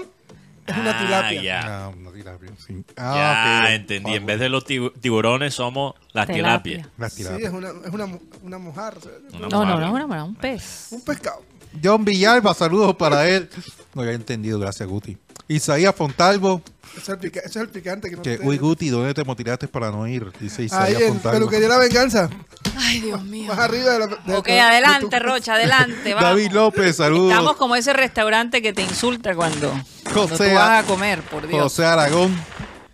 es 0.67 0.77
una 0.77 0.91
Ah, 0.91 0.99
tilapia. 1.03 1.41
ya. 1.41 1.61
Ah, 1.85 1.89
una 1.89 2.11
terapia, 2.11 2.49
sí. 2.65 2.83
ya, 2.95 2.95
Ah, 2.95 3.61
ok. 3.63 3.69
entendí. 3.71 4.13
En 4.13 4.25
vez 4.27 4.39
de 4.39 4.49
los 4.49 4.65
tibu- 4.67 4.93
tiburones 5.01 5.55
somos 5.55 5.95
las 6.13 6.27
Tilapia. 6.27 6.77
tilapias. 6.77 6.89
La 6.99 7.09
Sí, 7.09 7.23
terapia. 7.23 7.47
es 7.47 7.53
una, 7.53 7.69
es 7.69 7.91
una, 7.91 8.19
una 8.43 8.57
mojar. 8.59 8.99
¿sabes? 9.01 9.17
Una 9.31 9.39
No, 9.39 9.47
no, 9.49 9.57
mojarra. 9.65 9.79
no, 9.87 9.97
es 9.97 10.03
una- 10.05 10.23
un 10.23 10.35
pez. 10.35 10.87
Un 10.91 11.01
pescado. 11.01 11.41
John 11.83 12.05
Villalba, 12.05 12.53
saludos 12.53 12.95
para 12.95 13.27
él. 13.27 13.49
No 13.95 14.03
había 14.03 14.13
entendido, 14.13 14.59
gracias 14.59 14.87
Guti. 14.87 15.17
Isaías 15.47 15.95
Fontalvo, 15.95 16.61
Ese 16.91 16.99
es 16.99 17.09
el, 17.09 17.17
pica- 17.19 17.39
ese 17.39 17.47
es 17.49 17.55
el 17.57 17.69
picante 17.69 18.09
que 18.09 18.15
no 18.17 18.21
que, 18.21 18.37
te- 18.37 18.45
uy 18.45 18.57
Guti, 18.57 18.89
¿dónde 18.89 19.13
te 19.13 19.23
motivaste 19.23 19.67
para 19.67 19.91
no 19.91 20.05
ir? 20.07 20.31
Dice 20.39 20.61
Ahí 20.63 20.65
Isaías 20.65 21.01
en 21.03 21.13
Fontalvo. 21.13 21.37
Peluquería 21.37 21.67
La 21.69 21.77
Venganza. 21.77 22.29
Ay, 22.75 22.99
Dios 23.01 23.23
mío. 23.23 23.47
Más 23.47 23.59
arriba 23.59 23.91
de 23.93 23.99
la. 23.99 24.07
de- 24.07 24.35
Ok, 24.35 24.47
de- 24.47 24.59
adelante, 24.59 25.07
de 25.15 25.21
tu- 25.21 25.25
Rocha, 25.25 25.53
adelante. 25.53 26.13
Vamos. 26.13 26.29
David 26.29 26.51
López, 26.51 26.95
saludos. 26.97 27.31
Estamos 27.31 27.55
como 27.55 27.75
ese 27.77 27.93
restaurante 27.93 28.61
que 28.61 28.73
te 28.73 28.81
insulta 28.81 29.35
cuando, 29.35 29.69
cuando 30.03 30.21
tú 30.27 30.29
José, 30.37 30.53
vas 30.53 30.83
a 30.83 30.87
comer, 30.87 31.21
por 31.21 31.47
Dios. 31.47 31.61
José 31.61 31.85
Aragón, 31.85 32.35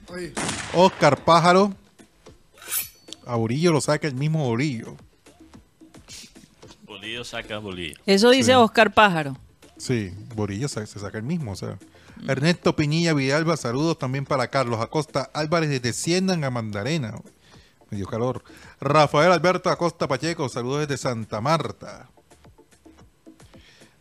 Oye, 0.09 0.33
Oscar 0.73 1.17
Pájaro. 1.23 1.73
A 3.25 3.35
Borillo 3.35 3.71
lo 3.71 3.79
saca 3.81 4.05
el 4.07 4.15
mismo 4.15 4.43
Borillo. 4.45 4.95
Bolillo 6.85 7.23
saca 7.23 7.57
bolillo. 7.57 7.95
Eso 8.05 8.29
dice 8.29 8.55
Oscar 8.55 8.93
Pájaro. 8.93 9.37
Sí, 9.77 10.13
Borillo 10.35 10.67
se 10.67 10.85
saca 10.85 11.17
el 11.17 11.23
mismo, 11.23 11.53
o 11.53 11.55
sea. 11.55 11.77
Ernesto 12.27 12.75
Piñilla 12.75 13.13
Villalba, 13.13 13.57
saludos 13.57 13.97
también 13.97 14.25
para 14.25 14.47
Carlos 14.47 14.79
Acosta 14.79 15.29
Álvarez 15.33 15.69
desde 15.69 15.93
Ciénaga 15.93 16.49
Mandarena. 16.49 17.15
Medio 17.89 18.07
calor. 18.07 18.43
Rafael 18.79 19.31
Alberto 19.31 19.69
Acosta 19.69 20.07
Pacheco, 20.07 20.49
saludos 20.49 20.87
desde 20.87 20.97
Santa 20.97 21.41
Marta. 21.41 22.09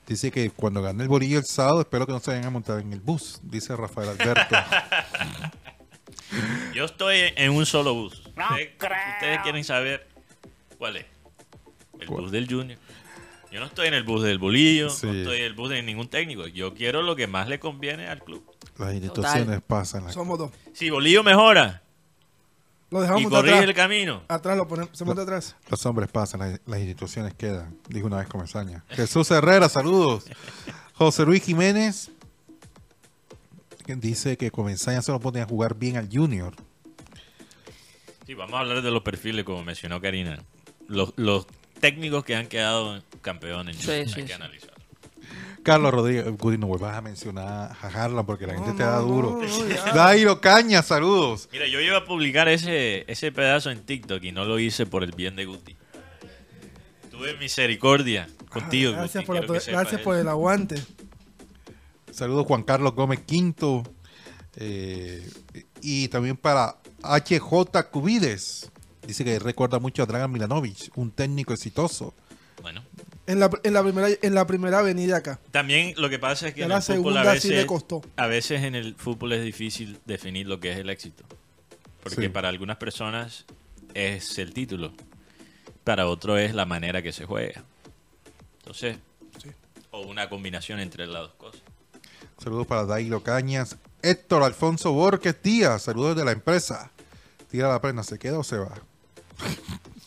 Dice 0.06 0.30
que 0.30 0.50
cuando 0.50 0.82
gane 0.82 1.02
el 1.02 1.08
Borillo 1.08 1.38
el 1.38 1.44
sábado, 1.44 1.80
espero 1.80 2.06
que 2.06 2.12
no 2.12 2.20
se 2.20 2.32
vayan 2.32 2.46
a 2.46 2.50
montar 2.50 2.80
en 2.80 2.92
el 2.92 3.00
bus, 3.00 3.40
dice 3.42 3.74
Rafael 3.76 4.10
Alberto. 4.10 4.54
Yo 6.74 6.86
estoy 6.86 7.32
en 7.36 7.52
un 7.52 7.66
solo 7.66 7.94
bus. 7.94 8.26
Ustedes, 8.26 8.72
ustedes 8.74 9.40
quieren 9.42 9.64
saber 9.64 10.08
cuál 10.78 10.96
es. 10.96 11.06
El 12.00 12.06
¿Cuál? 12.06 12.22
bus 12.22 12.32
del 12.32 12.48
Junior. 12.48 12.78
Yo 13.52 13.60
no 13.60 13.66
estoy 13.66 13.88
en 13.88 13.94
el 13.94 14.02
bus 14.02 14.22
del 14.22 14.38
bolillo, 14.38 14.88
Sí. 14.90 15.06
no 15.06 15.12
estoy 15.12 15.38
en 15.38 15.44
el 15.44 15.52
bus 15.54 15.68
de 15.70 15.82
ningún 15.82 16.08
técnico. 16.08 16.46
Yo 16.46 16.72
quiero 16.74 17.02
lo 17.02 17.14
que 17.14 17.26
más 17.26 17.48
le 17.48 17.60
conviene 17.60 18.08
al 18.08 18.22
club. 18.22 18.42
Las 18.78 18.94
instituciones 18.94 19.44
Total. 19.44 19.60
pasan. 19.60 20.12
somos 20.12 20.38
dos. 20.38 20.50
Si 20.72 20.88
bolillo 20.88 21.22
mejora 21.22 21.82
Lo 22.90 22.98
y 22.98 23.02
dejamos 23.02 23.22
montar 23.24 23.40
corrige 23.40 23.56
atrás. 23.56 23.68
el 23.68 23.74
camino, 23.74 24.22
Atrás 24.28 24.56
lo 24.56 24.66
ponemos, 24.66 24.96
se 24.96 25.04
monta 25.04 25.22
atrás. 25.22 25.56
Los 25.68 25.84
hombres 25.86 26.10
pasan, 26.10 26.40
las, 26.40 26.60
las 26.66 26.78
instituciones 26.80 27.34
quedan, 27.34 27.76
dijo 27.88 28.06
una 28.06 28.16
vez 28.18 28.28
Comesaña. 28.28 28.84
Jesús 28.88 29.30
Herrera, 29.30 29.68
saludos. 29.68 30.24
José 30.94 31.24
Luis 31.26 31.42
Jiménez 31.42 32.10
dice 33.86 34.36
que 34.38 34.50
Comesaña 34.50 35.02
se 35.02 35.12
lo 35.12 35.20
pone 35.20 35.40
a 35.42 35.46
jugar 35.46 35.74
bien 35.76 35.96
al 35.98 36.08
Junior. 36.10 36.54
Sí, 38.26 38.34
vamos 38.34 38.54
a 38.54 38.60
hablar 38.60 38.80
de 38.82 38.90
los 38.90 39.02
perfiles, 39.02 39.44
como 39.44 39.62
mencionó 39.64 40.00
Karina. 40.00 40.42
Los, 40.88 41.12
los 41.16 41.46
técnicos 41.82 42.24
que 42.24 42.34
han 42.36 42.46
quedado 42.46 43.02
campeones, 43.20 43.76
Sí, 43.76 43.90
hay 43.90 44.08
sí, 44.08 44.14
que 44.22 44.26
sí. 44.28 44.32
analizar. 44.32 44.70
Carlos 45.62 45.92
Rodríguez, 45.92 46.24
Guti, 46.38 46.56
no 46.58 46.66
vuelvas 46.68 46.96
a 46.96 47.02
mencionar 47.02 47.46
a 47.80 47.86
Harlan 47.86 48.24
porque 48.24 48.46
la 48.46 48.54
gente 48.54 48.70
No, 48.70 48.76
te 48.76 48.82
da 48.82 48.98
duro. 48.98 49.38
no, 49.42 49.46
no. 49.86 49.92
Dairo 49.94 50.40
Caña, 50.40 50.82
saludos. 50.82 51.48
Mira, 51.52 51.66
yo 51.68 51.80
iba 51.80 51.98
a 51.98 52.04
publicar 52.04 52.48
ese, 52.48 53.04
ese 53.06 53.30
pedazo 53.30 53.70
en 53.70 53.84
TikTok 53.84 54.22
y 54.24 54.32
no 54.32 54.44
lo 54.44 54.58
hice 54.58 54.86
por 54.86 55.04
el 55.04 55.12
bien 55.12 55.36
de 55.36 55.44
Guti. 55.44 55.76
Tuve 57.10 57.36
misericordia 57.36 58.28
contigo, 58.48 58.92
Gracias, 58.92 59.14
Guti, 59.22 59.26
por, 59.26 59.34
la- 59.36 59.40
quiero 59.42 59.54
que 59.54 59.60
sepas 59.60 59.80
gracias 59.82 60.00
por 60.00 60.16
el 60.16 60.28
aguante. 60.28 60.82
Saludos 62.10 62.46
Juan 62.46 62.62
Carlos 62.62 62.94
Gómez 62.94 63.20
Quinto. 63.20 63.82
eh, 64.56 65.28
y 65.80 66.08
también 66.08 66.36
para 66.36 66.76
HJ 67.02 67.84
Cubides. 67.90 68.71
Dice 69.06 69.24
que 69.24 69.38
recuerda 69.38 69.78
mucho 69.78 70.02
a 70.02 70.06
Dragan 70.06 70.30
Milanovic, 70.30 70.90
un 70.96 71.10
técnico 71.10 71.52
exitoso. 71.52 72.14
Bueno, 72.62 72.82
En 73.26 73.40
la, 73.40 73.50
en 73.64 73.72
la 73.72 73.82
primera 73.82 74.08
en 74.22 74.34
la 74.34 74.46
primera 74.46 74.78
avenida 74.78 75.16
acá. 75.16 75.40
también 75.50 75.94
lo 75.96 76.08
que 76.08 76.18
pasa 76.20 76.48
es 76.48 76.54
que 76.54 76.62
en 76.62 76.68
la 76.68 76.76
el 76.76 76.82
fútbol 76.82 77.16
a 77.16 77.22
segunda 77.22 77.40
sí 77.40 77.48
veces, 77.48 77.50
le 77.62 77.66
costó. 77.66 78.02
a 78.16 78.26
veces 78.28 78.62
en 78.62 78.74
el 78.76 78.94
fútbol 78.94 79.32
es 79.32 79.42
difícil 79.42 79.98
definir 80.04 80.46
lo 80.46 80.60
que 80.60 80.70
es 80.72 80.78
el 80.78 80.90
éxito. 80.90 81.24
Porque 82.02 82.22
Sí. 82.22 82.28
para 82.28 82.48
algunas 82.48 82.76
personas 82.76 83.44
es 83.94 84.38
el 84.38 84.52
título, 84.54 84.92
para 85.84 86.06
otro 86.06 86.36
es 86.38 86.54
la 86.54 86.64
manera 86.66 87.02
que 87.02 87.12
se 87.12 87.24
juega. 87.24 87.64
Entonces, 88.58 88.96
o 89.90 90.02
una 90.02 90.28
combinación 90.28 90.78
entre 90.80 91.06
las 91.06 91.22
dos 91.22 91.34
cosas. 91.34 91.62
Saludos 92.38 92.66
para 92.66 92.84
Dairo 92.86 93.22
Cañas. 93.22 93.76
Héctor 94.02 94.42
Alfonso 94.42 94.92
Borges 94.92 95.36
Díaz, 95.42 95.82
saludos 95.82 96.16
de 96.16 96.24
la 96.24 96.32
empresa. 96.32 96.90
Tira 97.50 97.68
la 97.68 97.80
prenda, 97.80 98.02
¿se 98.02 98.18
queda 98.18 98.38
o 98.38 98.44
se 98.44 98.56
va? 98.58 98.80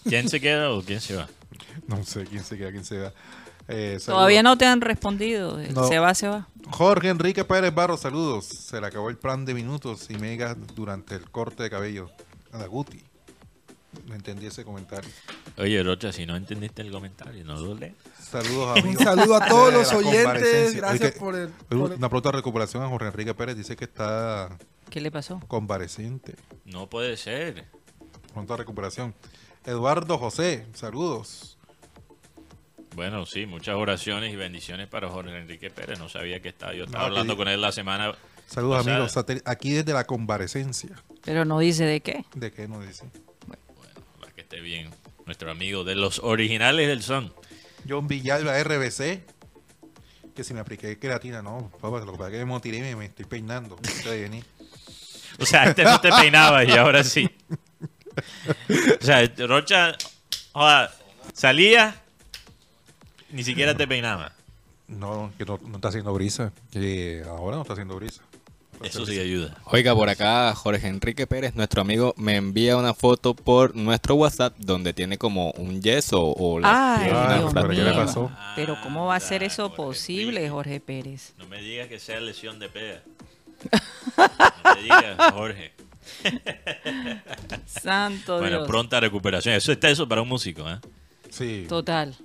¿Quién 0.04 0.30
se 0.30 0.40
queda 0.40 0.72
o 0.72 0.82
quién 0.84 1.02
se 1.02 1.16
va? 1.16 1.28
No 1.88 2.04
sé 2.04 2.24
quién 2.26 2.44
se 2.44 2.58
queda, 2.58 2.72
quién 2.72 2.86
se 2.86 3.00
va. 3.00 3.14
Eh. 3.68 3.98
Todavía 4.06 4.44
no 4.44 4.58
te 4.58 4.66
han 4.66 4.82
respondido. 4.82 5.58
No. 5.74 5.88
Se 5.88 5.98
va, 6.00 6.14
se 6.14 6.28
va. 6.28 6.48
Jorge 6.72 7.10
Enrique 7.10 7.44
Pérez 7.44 7.74
Barro, 7.74 7.98
saludos. 7.98 8.46
Se 8.46 8.80
le 8.80 8.88
acabó 8.88 9.10
el 9.10 9.18
plan 9.18 9.44
de 9.46 9.54
minutos 9.56 10.08
y 10.10 10.16
megas 10.18 10.56
durante 10.76 11.16
el 11.16 11.30
corte 11.32 11.64
de 11.64 11.70
cabello. 11.70 12.10
A 12.52 12.60
la 12.60 12.68
Guti. 12.68 13.02
No 14.08 14.14
entendí 14.14 14.46
ese 14.46 14.64
comentario. 14.64 15.10
Oye, 15.58 15.82
Rocha, 15.82 16.12
si 16.12 16.26
no 16.26 16.36
entendiste 16.36 16.82
el 16.82 16.92
comentario, 16.92 17.44
no 17.46 17.56
lo 17.60 17.74
lees. 17.76 17.94
Saludos 18.22 18.84
Un 18.84 18.98
saludo 18.98 19.36
a 19.36 19.48
todos 19.48 19.74
los 19.74 19.92
oyentes. 19.94 20.76
Gracias 20.76 21.02
Oye, 21.02 21.20
por 21.20 21.36
el. 21.36 21.46
Oye, 21.48 21.80
por 21.80 21.92
el- 21.92 21.98
Una 21.98 22.10
pronta 22.10 22.32
recuperación 22.32 22.84
a 22.84 22.88
Jorge 22.90 23.08
Enrique 23.08 23.34
Pérez. 23.34 23.56
Dice 23.58 23.76
que 23.76 23.86
está 23.86 24.50
¿Qué 24.90 25.00
le 25.02 25.12
pasó? 25.12 25.40
convaleciente. 25.48 26.36
No 26.66 26.90
puede 26.90 27.16
ser. 27.18 27.66
Pronta 28.36 28.58
recuperación. 28.58 29.16
Eduardo 29.64 30.18
José, 30.18 30.68
saludos. 30.74 31.58
Bueno, 32.94 33.26
sí, 33.26 33.46
muchas 33.46 33.76
oraciones 33.76 34.34
y 34.34 34.36
bendiciones 34.36 34.90
para 34.90 35.10
Jorge 35.10 35.38
Enrique 35.38 35.70
Pérez. 35.70 35.98
No 36.00 36.10
sabía 36.10 36.42
que 36.42 36.50
estaba. 36.50 36.74
Yo 36.74 36.84
estaba 36.84 37.06
No, 37.06 37.12
hablando 37.12 37.38
con 37.38 37.48
él 37.48 37.62
la 37.62 37.72
semana. 37.72 38.14
Saludos 38.46 38.86
pasada. 38.86 38.98
amigos. 38.98 39.42
Aquí 39.46 39.72
desde 39.72 39.94
la 39.94 40.04
convalecencia. 40.04 41.02
Pero 41.24 41.46
no 41.46 41.60
dice 41.60 41.86
de 41.86 42.02
qué. 42.02 42.26
¿De 42.36 42.52
qué 42.52 42.68
nos 42.68 42.86
dice? 42.86 43.06
Bueno, 43.48 43.64
para 44.20 44.34
que 44.34 44.42
esté 44.42 44.60
bien. 44.60 44.90
Nuestro 45.26 45.50
amigo 45.50 45.86
de 45.86 45.96
los 45.96 46.20
originales 46.20 46.90
del 46.90 47.04
son. 47.04 47.34
John 47.88 48.10
Villalba, 48.10 48.62
RBC. 48.62 49.24
Que 50.36 50.44
si 50.44 50.54
me 50.54 50.60
apliqué 50.60 51.00
queratina, 51.00 51.42
no, 51.42 51.72
papá, 51.80 52.02
lo 52.02 52.12
que 52.12 52.18
pasa 52.18 52.28
es 52.28 52.32
que 52.34 52.40
me 52.40 52.46
motiré 52.46 52.80
y 52.80 52.96
me, 52.96 53.06
estoy 53.06 53.24
peinando. 53.24 53.78
O 55.38 55.46
sea, 55.46 55.64
antes 55.64 55.84
no 55.86 56.00
te 56.00 56.10
peinabas 56.12 56.66
y 56.68 56.72
ahora 56.72 57.02
sí. 57.04 57.30
O 59.02 59.06
sea, 59.06 59.30
Rocha, 59.48 59.96
joda, 60.54 60.94
salía, 61.34 61.96
ni 63.32 63.44
siquiera 63.44 63.76
te 63.76 63.88
peinaba. 63.88 64.34
No, 64.88 65.32
que 65.38 65.46
no, 65.46 65.60
no 65.68 65.76
está 65.76 65.88
haciendo 65.90 66.14
brisa. 66.14 66.52
Que 66.72 67.24
ahora 67.28 67.56
no 67.58 67.62
está 67.64 67.74
haciendo 67.74 67.96
brisa. 67.96 68.22
Eso 68.84 69.06
sí 69.06 69.18
ayuda. 69.20 69.58
Oiga, 69.66 69.96
por 69.96 70.10
acá 70.10 70.54
Jorge 70.54 70.88
Enrique 70.88 71.26
Pérez, 71.26 71.56
nuestro 71.56 71.82
amigo, 71.82 72.14
me 72.18 72.36
envía 72.36 72.76
una 72.78 72.94
foto 72.94 73.34
por 73.34 73.74
nuestro 73.76 74.16
WhatsApp 74.16 74.54
donde 74.58 74.94
tiene 74.94 75.18
como 75.18 75.52
un 75.52 75.82
yeso 75.82 76.22
o 76.22 76.60
la 76.60 76.96
Ay, 76.98 77.06
pierna 77.06 77.38
Dios 77.40 77.52
pero 77.54 77.70
¿qué 77.70 77.76
le 77.76 77.84
mío. 77.84 77.96
pasó? 77.96 78.32
Pero 78.56 78.78
¿cómo 78.84 79.06
va 79.08 79.16
a 79.16 79.20
ser 79.22 79.42
Anda, 79.44 79.46
eso 79.54 79.64
Jorge 79.70 79.76
posible. 79.78 80.50
Jorge 80.50 80.80
Pérez? 80.82 81.34
No 81.38 81.48
me 81.48 81.62
digas 81.62 81.88
que 81.88 82.00
sea 82.00 82.20
lesión 82.20 82.60
de 82.60 82.70
peda. 82.70 83.02
No 84.18 84.76
me 84.76 84.82
digas, 84.84 85.34
Jorge. 85.34 85.74
Santo 87.66 88.38
Bueno, 88.40 88.58
Dios. 88.58 88.68
pronta 88.68 89.00
recuperación. 89.00 89.56
Eso 89.56 89.72
está 89.72 89.90
eso 89.90 90.08
para 90.08 90.22
un 90.22 90.30
músico, 90.30 90.70
¿eh? 90.70 90.80
Sí. 91.30 91.66
Total. 91.68 92.16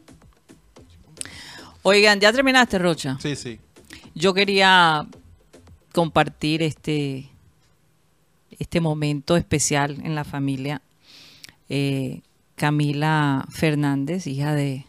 Oigan, 1.83 2.20
¿ya 2.20 2.33
terminaste, 2.33 2.78
Rocha? 2.78 3.16
Sí, 3.20 3.37
sí. 3.37 3.59
Yo 4.14 4.35
quería 4.35 5.07
compartir 5.93 6.62
este, 6.62 7.28
este 8.59 8.81
momento 8.81 9.37
especial 9.37 9.99
en 10.05 10.14
la 10.14 10.24
familia. 10.24 10.83
Eh, 11.68 12.20
Camila 12.57 13.47
Fernández, 13.51 14.26
hija 14.26 14.55
de, 14.55 14.85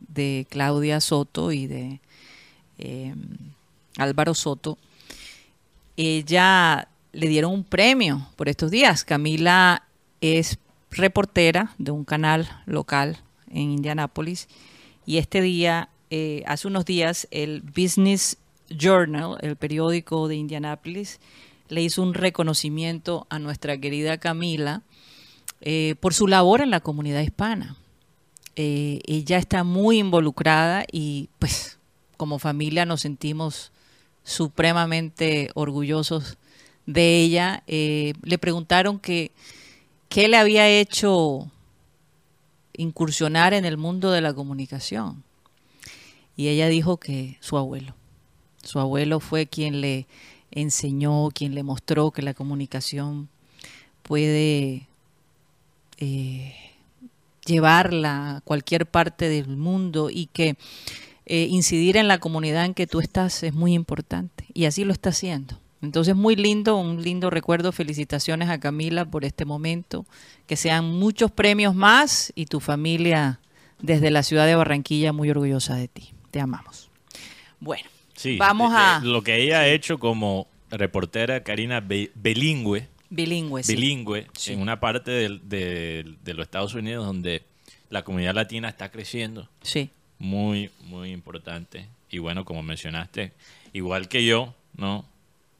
de 0.00 0.46
Claudia 0.50 1.00
Soto 1.00 1.52
y 1.52 1.66
de 1.66 2.00
eh, 2.78 3.14
Álvaro 3.96 4.34
Soto, 4.34 4.76
ella 5.96 6.88
le 7.12 7.28
dieron 7.28 7.52
un 7.52 7.64
premio 7.64 8.28
por 8.36 8.48
estos 8.48 8.70
días. 8.70 9.04
Camila 9.04 9.84
es 10.20 10.58
reportera 10.90 11.74
de 11.78 11.90
un 11.90 12.04
canal 12.04 12.48
local 12.66 13.18
en 13.50 13.70
Indianápolis 13.70 14.48
y 15.06 15.18
este 15.18 15.40
día, 15.40 15.88
eh, 16.10 16.42
hace 16.46 16.68
unos 16.68 16.84
días, 16.84 17.28
el 17.30 17.62
Business 17.62 18.36
Journal, 18.68 19.38
el 19.40 19.56
periódico 19.56 20.28
de 20.28 20.36
Indianápolis, 20.36 21.20
le 21.68 21.82
hizo 21.82 22.02
un 22.02 22.14
reconocimiento 22.14 23.26
a 23.30 23.38
nuestra 23.38 23.78
querida 23.78 24.18
Camila 24.18 24.82
eh, 25.60 25.94
por 26.00 26.14
su 26.14 26.26
labor 26.26 26.60
en 26.60 26.70
la 26.70 26.80
comunidad 26.80 27.20
hispana. 27.20 27.76
Eh, 28.56 29.00
ella 29.06 29.38
está 29.38 29.64
muy 29.64 29.98
involucrada 29.98 30.84
y 30.90 31.28
pues 31.38 31.78
como 32.16 32.38
familia 32.38 32.84
nos 32.84 33.02
sentimos 33.02 33.72
supremamente 34.24 35.50
orgullosos 35.54 36.37
de 36.88 37.20
ella. 37.20 37.62
Eh, 37.66 38.14
le 38.22 38.38
preguntaron 38.38 38.98
que 38.98 39.30
qué 40.08 40.26
le 40.26 40.38
había 40.38 40.68
hecho 40.68 41.50
incursionar 42.72 43.52
en 43.52 43.64
el 43.66 43.76
mundo 43.76 44.10
de 44.10 44.22
la 44.22 44.32
comunicación. 44.32 45.22
Y 46.34 46.48
ella 46.48 46.68
dijo 46.68 46.96
que 46.96 47.36
su 47.40 47.58
abuelo. 47.58 47.94
Su 48.62 48.80
abuelo 48.80 49.20
fue 49.20 49.46
quien 49.46 49.80
le 49.80 50.06
enseñó, 50.50 51.28
quien 51.32 51.54
le 51.54 51.62
mostró 51.62 52.10
que 52.10 52.22
la 52.22 52.32
comunicación 52.32 53.28
puede 54.02 54.88
eh, 55.98 56.54
llevarla 57.44 58.36
a 58.36 58.40
cualquier 58.40 58.86
parte 58.86 59.28
del 59.28 59.48
mundo 59.48 60.08
y 60.10 60.26
que 60.26 60.56
eh, 61.26 61.48
incidir 61.50 61.98
en 61.98 62.08
la 62.08 62.18
comunidad 62.18 62.64
en 62.64 62.72
que 62.72 62.86
tú 62.86 63.00
estás 63.00 63.42
es 63.42 63.52
muy 63.52 63.74
importante. 63.74 64.46
Y 64.54 64.64
así 64.64 64.84
lo 64.84 64.92
está 64.92 65.10
haciendo. 65.10 65.58
Entonces, 65.80 66.16
muy 66.16 66.34
lindo, 66.36 66.76
un 66.76 67.02
lindo 67.02 67.30
recuerdo. 67.30 67.70
Felicitaciones 67.72 68.48
a 68.48 68.58
Camila 68.60 69.04
por 69.04 69.24
este 69.24 69.44
momento. 69.44 70.06
Que 70.46 70.56
sean 70.56 70.84
muchos 70.98 71.30
premios 71.30 71.74
más 71.74 72.32
y 72.34 72.46
tu 72.46 72.60
familia 72.60 73.40
desde 73.80 74.10
la 74.10 74.22
ciudad 74.22 74.46
de 74.46 74.56
Barranquilla 74.56 75.12
muy 75.12 75.30
orgullosa 75.30 75.76
de 75.76 75.88
ti. 75.88 76.12
Te 76.30 76.40
amamos. 76.40 76.90
Bueno, 77.60 77.88
Sí. 78.16 78.36
vamos 78.36 78.72
eh, 78.72 78.76
a... 78.76 79.00
eh, 79.02 79.06
lo 79.06 79.22
que 79.22 79.40
ella 79.42 79.60
ha 79.60 79.68
hecho 79.68 79.98
como 79.98 80.48
reportera, 80.70 81.42
Karina, 81.44 81.80
bi- 81.80 82.10
bilingüe, 82.14 82.88
bilingüe. 83.10 83.62
sí. 83.62 83.74
bilingüe 83.74 84.26
Sí. 84.36 84.52
en 84.54 84.60
una 84.60 84.80
parte 84.80 85.10
de, 85.12 86.04
de 86.22 86.34
los 86.34 86.44
Estados 86.44 86.74
Unidos 86.74 87.06
donde 87.06 87.44
la 87.90 88.02
comunidad 88.02 88.34
latina 88.34 88.68
está 88.68 88.90
creciendo. 88.90 89.48
Sí, 89.62 89.90
Muy, 90.18 90.70
muy 90.82 91.12
importante. 91.12 91.86
Y 92.10 92.18
bueno, 92.18 92.44
como 92.44 92.62
mencionaste, 92.64 93.32
igual 93.72 94.08
que 94.08 94.24
yo, 94.26 94.54
¿no? 94.76 95.04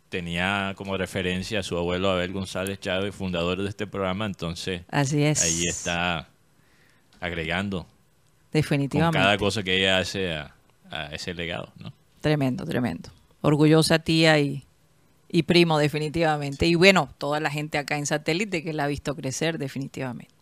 Tenía 0.08 0.72
como 0.76 0.96
referencia 0.96 1.60
a 1.60 1.62
su 1.62 1.76
abuelo 1.76 2.10
Abel 2.10 2.32
González 2.32 2.80
Chávez, 2.80 3.14
fundador 3.14 3.60
de 3.62 3.68
este 3.68 3.86
programa, 3.86 4.24
entonces 4.24 4.82
así 4.90 5.22
es. 5.22 5.42
ahí 5.42 5.64
está 5.68 6.28
agregando 7.20 7.82
con 7.82 7.88
Definitivamente. 8.52 9.18
cada 9.18 9.36
cosa 9.36 9.62
que 9.62 9.76
ella 9.76 9.98
hace 9.98 10.34
a, 10.34 10.54
a 10.90 11.06
ese 11.14 11.34
legado, 11.34 11.72
¿no? 11.76 11.92
Tremendo, 12.22 12.64
tremendo. 12.64 13.10
Orgullosa 13.42 13.98
tía 13.98 14.38
y, 14.38 14.64
y 15.28 15.42
primo, 15.42 15.78
definitivamente. 15.78 16.66
Y 16.66 16.74
bueno, 16.74 17.10
toda 17.18 17.38
la 17.40 17.50
gente 17.50 17.76
acá 17.76 17.98
en 17.98 18.06
satélite 18.06 18.64
que 18.64 18.72
la 18.72 18.84
ha 18.84 18.88
visto 18.88 19.14
crecer, 19.14 19.58
definitivamente. 19.58 20.34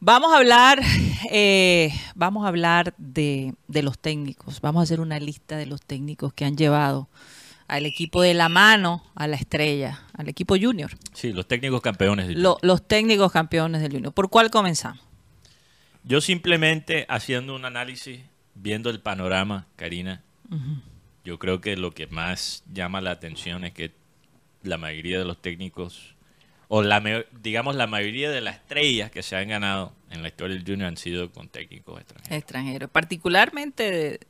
Vamos 0.00 0.32
a 0.32 0.38
hablar, 0.38 0.80
eh, 1.30 1.92
vamos 2.16 2.44
a 2.44 2.48
hablar 2.48 2.94
de, 2.98 3.54
de 3.68 3.82
los 3.82 3.98
técnicos. 3.98 4.60
Vamos 4.60 4.80
a 4.80 4.82
hacer 4.84 5.00
una 5.00 5.18
lista 5.20 5.56
de 5.56 5.66
los 5.66 5.80
técnicos 5.82 6.32
que 6.32 6.44
han 6.44 6.56
llevado 6.56 7.08
al 7.68 7.86
equipo 7.86 8.22
de 8.22 8.34
la 8.34 8.48
mano 8.48 9.04
a 9.14 9.26
la 9.28 9.36
estrella, 9.36 10.02
al 10.14 10.28
equipo 10.28 10.56
junior. 10.60 10.90
Sí, 11.12 11.32
los 11.32 11.46
técnicos 11.46 11.80
campeones. 11.82 12.26
del 12.28 12.42
Lo- 12.42 12.58
los 12.62 12.86
técnicos 12.88 13.30
campeones 13.30 13.82
del 13.82 13.92
junior. 13.92 14.12
¿Por 14.12 14.30
cuál 14.30 14.50
comenzamos? 14.50 15.00
Yo 16.04 16.20
simplemente 16.20 17.04
haciendo 17.08 17.54
un 17.54 17.64
análisis, 17.64 18.20
viendo 18.54 18.90
el 18.90 19.00
panorama, 19.00 19.66
Karina, 19.76 20.22
Yo 21.24 21.38
creo 21.38 21.60
que 21.60 21.76
lo 21.76 21.90
que 21.92 22.06
más 22.06 22.62
llama 22.72 23.02
la 23.02 23.10
atención 23.10 23.64
es 23.64 23.72
que 23.74 23.92
la 24.62 24.78
mayoría 24.78 25.18
de 25.18 25.26
los 25.26 25.36
técnicos, 25.42 26.14
o 26.68 26.82
la 26.82 27.02
digamos 27.42 27.76
la 27.76 27.86
mayoría 27.86 28.30
de 28.30 28.40
las 28.40 28.56
estrellas 28.56 29.10
que 29.10 29.22
se 29.22 29.36
han 29.36 29.48
ganado 29.48 29.92
en 30.10 30.22
la 30.22 30.28
historia 30.28 30.56
del 30.56 30.64
Junior 30.64 30.88
han 30.88 30.96
sido 30.96 31.30
con 31.30 31.48
técnicos 31.50 32.00
extranjeros. 32.00 32.38
Extranjero, 32.38 32.88
particularmente 32.88 33.90
de, 33.90 34.20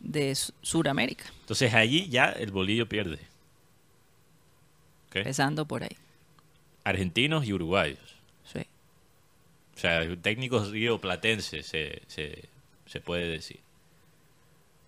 de 0.00 0.34
Su- 0.34 0.52
Suramérica, 0.62 1.26
Entonces 1.40 1.72
allí 1.74 2.08
ya 2.08 2.26
el 2.30 2.50
bolillo 2.50 2.88
pierde. 2.88 3.18
Empezando 5.12 5.66
por 5.66 5.82
ahí. 5.82 5.96
Argentinos 6.84 7.44
y 7.46 7.52
uruguayos. 7.52 7.98
Sí. 8.44 8.60
O 9.76 9.78
sea, 9.78 10.02
técnicos 10.22 10.70
rioplatenses 10.70 11.66
se, 11.66 12.02
se, 12.06 12.48
se 12.86 13.00
puede 13.00 13.26
decir. 13.26 13.60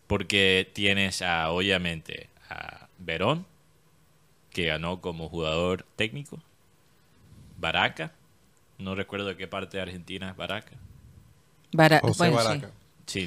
Porque 0.07 0.69
tienes 0.73 1.23
a, 1.23 1.51
obviamente, 1.51 2.29
a 2.49 2.89
Verón, 2.99 3.47
que 4.51 4.67
ganó 4.67 5.01
como 5.01 5.29
jugador 5.29 5.85
técnico. 5.97 6.39
Baraca, 7.59 8.13
no 8.79 8.95
recuerdo 8.95 9.27
de 9.27 9.37
qué 9.37 9.47
parte 9.49 9.77
de 9.77 9.83
Argentina 9.83 10.31
es 10.31 10.37
Baraca. 10.37 10.73
Bara- 11.73 12.01
José 12.01 12.29
bueno, 12.31 12.39
sí. 12.41 12.47
Baraca. 12.49 12.67
Sí, 12.69 12.73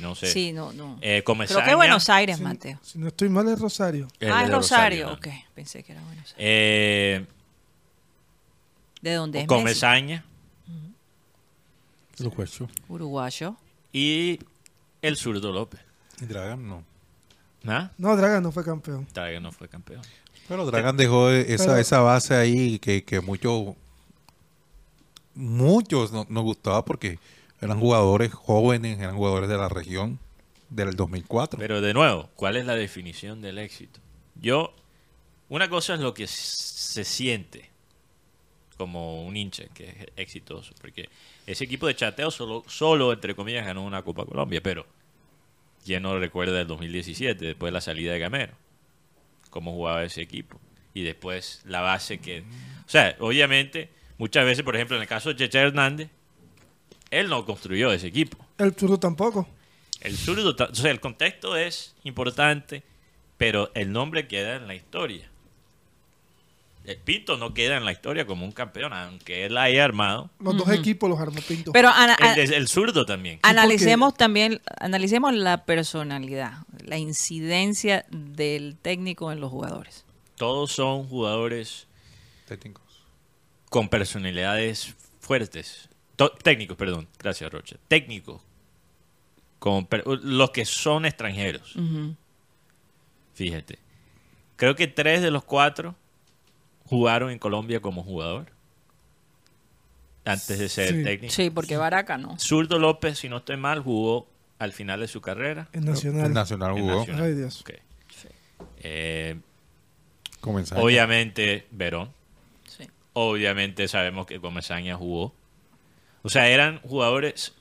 no 0.01 0.15
sé. 0.15 0.28
Sí, 0.28 0.51
no, 0.53 0.71
no. 0.73 0.97
Eh, 1.01 1.21
Creo 1.21 1.23
Comesaña, 1.26 1.63
que 1.65 1.71
es 1.71 1.76
Buenos 1.76 2.09
Aires, 2.09 2.38
Si, 2.38 2.43
Mateo. 2.43 2.80
si 2.82 2.97
no 2.99 3.07
estoy 3.07 3.30
mal 3.30 3.47
es 3.47 3.59
Rosario. 3.59 4.07
el 4.19 4.32
ah, 4.32 4.43
es 4.43 4.49
Rosario. 4.51 5.07
¿no? 5.07 5.13
Ok, 5.13 5.28
pensé 5.53 5.84
que 5.84 5.91
era 5.91 6.01
Buenos 6.03 6.23
Aires. 6.26 6.36
Eh, 6.38 7.26
¿De 9.01 9.13
dónde 9.13 9.41
es? 9.41 9.47
Comesaña 9.47 10.23
Lo 12.19 12.32
cuecho. 12.32 12.67
Uruguayo. 12.88 13.55
y 13.91 14.39
el 15.01 15.17
zurdo 15.17 15.51
López. 15.51 15.82
Y 16.21 16.26
Dragan 16.26 16.67
no. 16.67 16.84
¿Ah? 17.67 17.91
No, 17.97 18.15
Draga 18.15 18.39
no 18.41 18.51
fue 18.51 18.63
campeón. 18.63 19.05
Traga 19.11 19.39
no 19.39 19.51
fue 19.51 19.67
campeón. 19.67 20.01
Pero 20.47 20.65
Dragan 20.65 20.95
dejó 20.97 21.30
esa, 21.30 21.65
Pero- 21.65 21.78
esa 21.78 21.99
base 21.99 22.34
ahí 22.36 22.80
que, 22.80 23.03
que 23.03 23.19
muchos 23.21 23.76
muchos 25.34 26.11
no- 26.11 26.26
nos 26.30 26.43
gustaba 26.43 26.86
porque 26.86 27.19
eran 27.62 27.80
jugadores 27.80 28.34
jóvenes, 28.34 28.99
eran 28.99 29.16
jugadores 29.16 29.49
de 29.49 29.58
la 29.58 29.70
región 29.70 30.20
del 30.70 30.95
2004. 30.95 31.60
Pero 31.60 31.82
de 31.82 31.93
nuevo, 31.93 32.30
¿cuál 32.36 32.58
es 32.58 32.66
la 32.66 32.76
definición 32.76 33.41
del 33.41 33.58
éxito? 33.58 33.99
Yo, 34.36 34.74
una 35.49 35.70
cosa 35.70 35.93
es 35.93 35.99
lo 35.99 36.14
que 36.14 36.28
se 36.28 37.03
siente 37.03 37.70
como 38.78 39.26
un 39.26 39.38
hincha 39.38 39.66
que 39.74 39.89
es 39.89 39.95
exitoso, 40.18 40.74
porque 40.82 41.10
ese 41.47 41.64
equipo 41.64 41.88
de 41.88 41.95
chateo 41.95 42.30
solo, 42.30 42.64
solo 42.68 43.14
entre 43.14 43.36
comillas, 43.36 43.66
ganó 43.66 43.84
una 43.84 44.01
Copa 44.01 44.26
Colombia, 44.26 44.62
pero 44.62 44.86
¿quién 45.86 46.03
no 46.03 46.20
recuerda 46.20 46.60
el 46.62 46.68
2017, 46.68 47.45
después 47.45 47.70
de 47.70 47.74
la 47.74 47.82
salida 47.82 48.14
de 48.14 48.20
Gamero? 48.20 48.53
Cómo 49.49 49.72
jugaba 49.72 50.03
ese 50.03 50.22
equipo. 50.22 50.60
Y 50.93 51.03
después 51.03 51.62
la 51.66 51.82
base 51.82 52.20
que... 52.20 52.41
O 52.86 52.89
sea, 52.89 53.16
obviamente, 53.20 53.89
muchas 54.18 54.45
veces, 54.45 54.64
por 54.64 54.76
ejemplo, 54.76 54.97
en 54.97 55.03
el 55.03 55.08
caso 55.08 55.30
de 55.30 55.36
Cheche 55.36 55.60
Hernández, 55.60 56.10
él 57.12 57.30
no 57.30 57.45
construyó 57.45 57.91
ese 57.91 58.08
equipo. 58.08 58.38
El 58.58 58.74
Zurdo 58.76 58.99
tampoco. 58.99 59.47
El 60.01 60.16
zurdo, 60.18 60.56
o 60.70 60.76
sea, 60.76 60.91
el 60.91 60.99
contexto 60.99 61.56
es 61.58 61.95
importante, 62.03 62.84
pero 63.38 63.72
el 63.74 63.91
nombre 63.91 64.28
queda 64.28 64.56
en 64.58 64.68
la 64.68 64.76
historia. 64.76 65.28
El 66.84 66.97
Pinto 66.97 67.38
no 67.38 67.56
queda 67.56 67.78
en 67.78 67.86
la 67.86 67.91
historia 67.91 68.28
como 68.28 68.45
un 68.45 68.51
campeón, 68.51 68.93
aunque 68.93 69.45
él 69.45 69.58
haya 69.58 69.84
armado. 69.84 70.30
Los 70.39 70.56
dos 70.56 70.70
equipos 70.70 71.10
los 71.10 71.20
armó 71.20 71.41
Pinto. 71.41 71.72
Pero 71.72 71.89
ana- 71.89 72.16
a- 72.22 72.36
El, 72.36 72.49
de- 72.49 72.56
el 72.58 72.68
zurdo 72.68 73.08
también. 73.08 73.39
analicemos 73.41 74.14
también, 74.14 74.62
analicemos 74.80 75.34
la 75.34 75.66
personalidad, 75.66 76.60
la 76.84 76.97
incidencia 76.99 78.06
del 78.12 78.78
técnico 78.80 79.32
en 79.32 79.39
los 79.39 79.49
jugadores. 79.49 80.06
Todos 80.36 80.72
son 80.74 81.08
jugadores 81.08 81.88
Técnicos. 82.47 82.84
con 83.72 83.89
personalidades 83.89 84.93
fuertes. 85.20 85.89
Técnicos, 86.43 86.78
perdón. 86.78 87.07
Gracias, 87.20 87.51
Rocha. 87.51 87.78
Técnicos. 87.88 88.41
Con 89.59 89.88
los 90.24 90.51
que 90.51 90.66
son 90.66 91.05
extranjeros. 91.05 91.76
Fíjate. 93.34 93.80
Creo 94.55 94.76
que 94.76 94.88
tres 94.88 95.22
de 95.22 95.32
los 95.32 95.43
cuatro 95.43 95.95
jugaron 96.86 97.32
en 97.32 97.39
Colombia 97.39 97.82
como 97.82 98.03
jugador. 98.03 98.47
Antes 100.24 100.57
de 100.59 100.70
ser 100.70 100.89
Sí. 100.89 101.03
técnico. 101.03 101.34
Sí, 101.34 101.49
porque 101.49 101.78
Baraca 101.78 102.18
no. 102.18 102.38
Zurdo 102.39 102.80
López, 102.80 103.20
si 103.20 103.30
no 103.30 103.38
estoy 103.38 103.57
mal, 103.57 103.82
jugó 103.82 104.28
al 104.57 104.72
final 104.72 104.99
de 105.01 105.07
su 105.07 105.22
carrera. 105.22 105.68
En 105.74 105.86
Nacional. 105.86 106.28
El 106.28 106.34
Nacional 106.34 106.78
En 106.78 106.84
jugó. 106.84 106.99
Nacional. 106.99 107.24
Ay, 107.26 107.34
Dios. 107.34 107.61
Ok. 107.61 107.72
Eh, 108.78 109.36
Comenzando. 110.41 110.84
obviamente, 110.84 111.68
Verón. 111.72 112.11
Sí. 112.68 112.89
Obviamente 113.13 113.88
sabemos 113.88 114.26
que 114.26 114.39
Comesaña 114.39 114.95
jugó. 114.95 115.34
O 116.26 116.30
sea, 116.30 116.49
eran 116.49 116.80
jugadores 116.82 117.53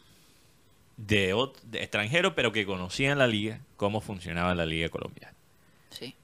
de, 0.97 1.35
extranjeros, 1.73 2.33
pero 2.35 2.51
que 2.51 2.65
conocían 2.65 3.19
la 3.19 3.27
liga, 3.27 3.61
cómo 3.77 4.01
funcionaba 4.01 4.55
la 4.55 4.65
liga 4.65 4.89
colombiana. 4.89 5.35
Sí. 5.91 6.15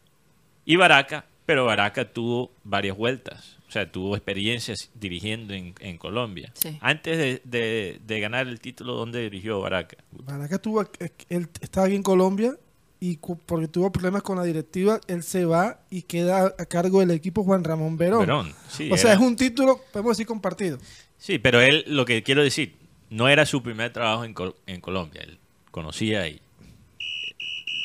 Y 0.65 0.77
Baraca, 0.77 1.27
pero 1.45 1.67
Baraca 1.67 2.11
tuvo 2.13 2.51
varias 2.65 2.97
vueltas. 2.97 3.59
O 3.69 3.73
sea, 3.73 3.93
tuvo 3.93 4.17
experiencias 4.17 4.91
dirigiendo 4.95 5.53
en, 5.55 5.75
en 5.81 5.99
Colombia. 5.99 6.51
Sí. 6.55 6.79
Antes 6.81 7.19
de, 7.19 7.43
de- 7.45 8.01
de 8.05 8.21
ganar 8.21 8.49
el 8.49 8.59
título, 8.59 8.95
¿dónde 8.95 9.21
dirigió 9.21 9.61
Baraca? 9.61 9.99
Baraca 10.11 10.59
tuvo, 10.59 10.83
eh, 10.83 11.13
él 11.29 11.49
estaba 11.61 11.87
aquí 11.87 11.95
en 11.95 12.03
Colombia 12.03 12.57
y 13.01 13.17
porque 13.19 13.69
tuvo 13.69 13.93
problemas 13.93 14.23
con 14.23 14.39
la 14.39 14.45
directiva, 14.45 14.99
él 15.09 15.23
se 15.23 15.45
va 15.45 15.81
y 15.91 16.03
queda 16.03 16.55
a 16.59 16.65
cargo 16.67 17.01
del 17.01 17.11
equipo 17.13 17.45
Juan 17.45 17.65
Ramón 17.65 17.97
Verón. 17.97 18.21
Verón. 18.21 18.55
Sí, 18.69 18.91
o 18.91 18.97
sea, 18.97 19.13
es 19.13 19.19
un 19.21 19.37
título, 19.37 19.81
podemos 19.93 20.17
decir, 20.17 20.27
compartido. 20.27 20.79
Sí, 21.21 21.39
pero 21.39 21.61
él, 21.61 21.85
lo 21.87 22.05
que 22.05 22.25
quiero 22.25 22.43
decir, 22.43 22.75
no 23.11 23.29
era 23.29 23.47
su 23.47 23.63
primer 23.63 23.93
trabajo 23.93 24.25
en, 24.25 24.35
Col- 24.35 24.57
en 24.67 24.81
Colombia. 24.81 25.21
Él 25.23 25.39
conocía 25.71 26.27
y, 26.27 26.41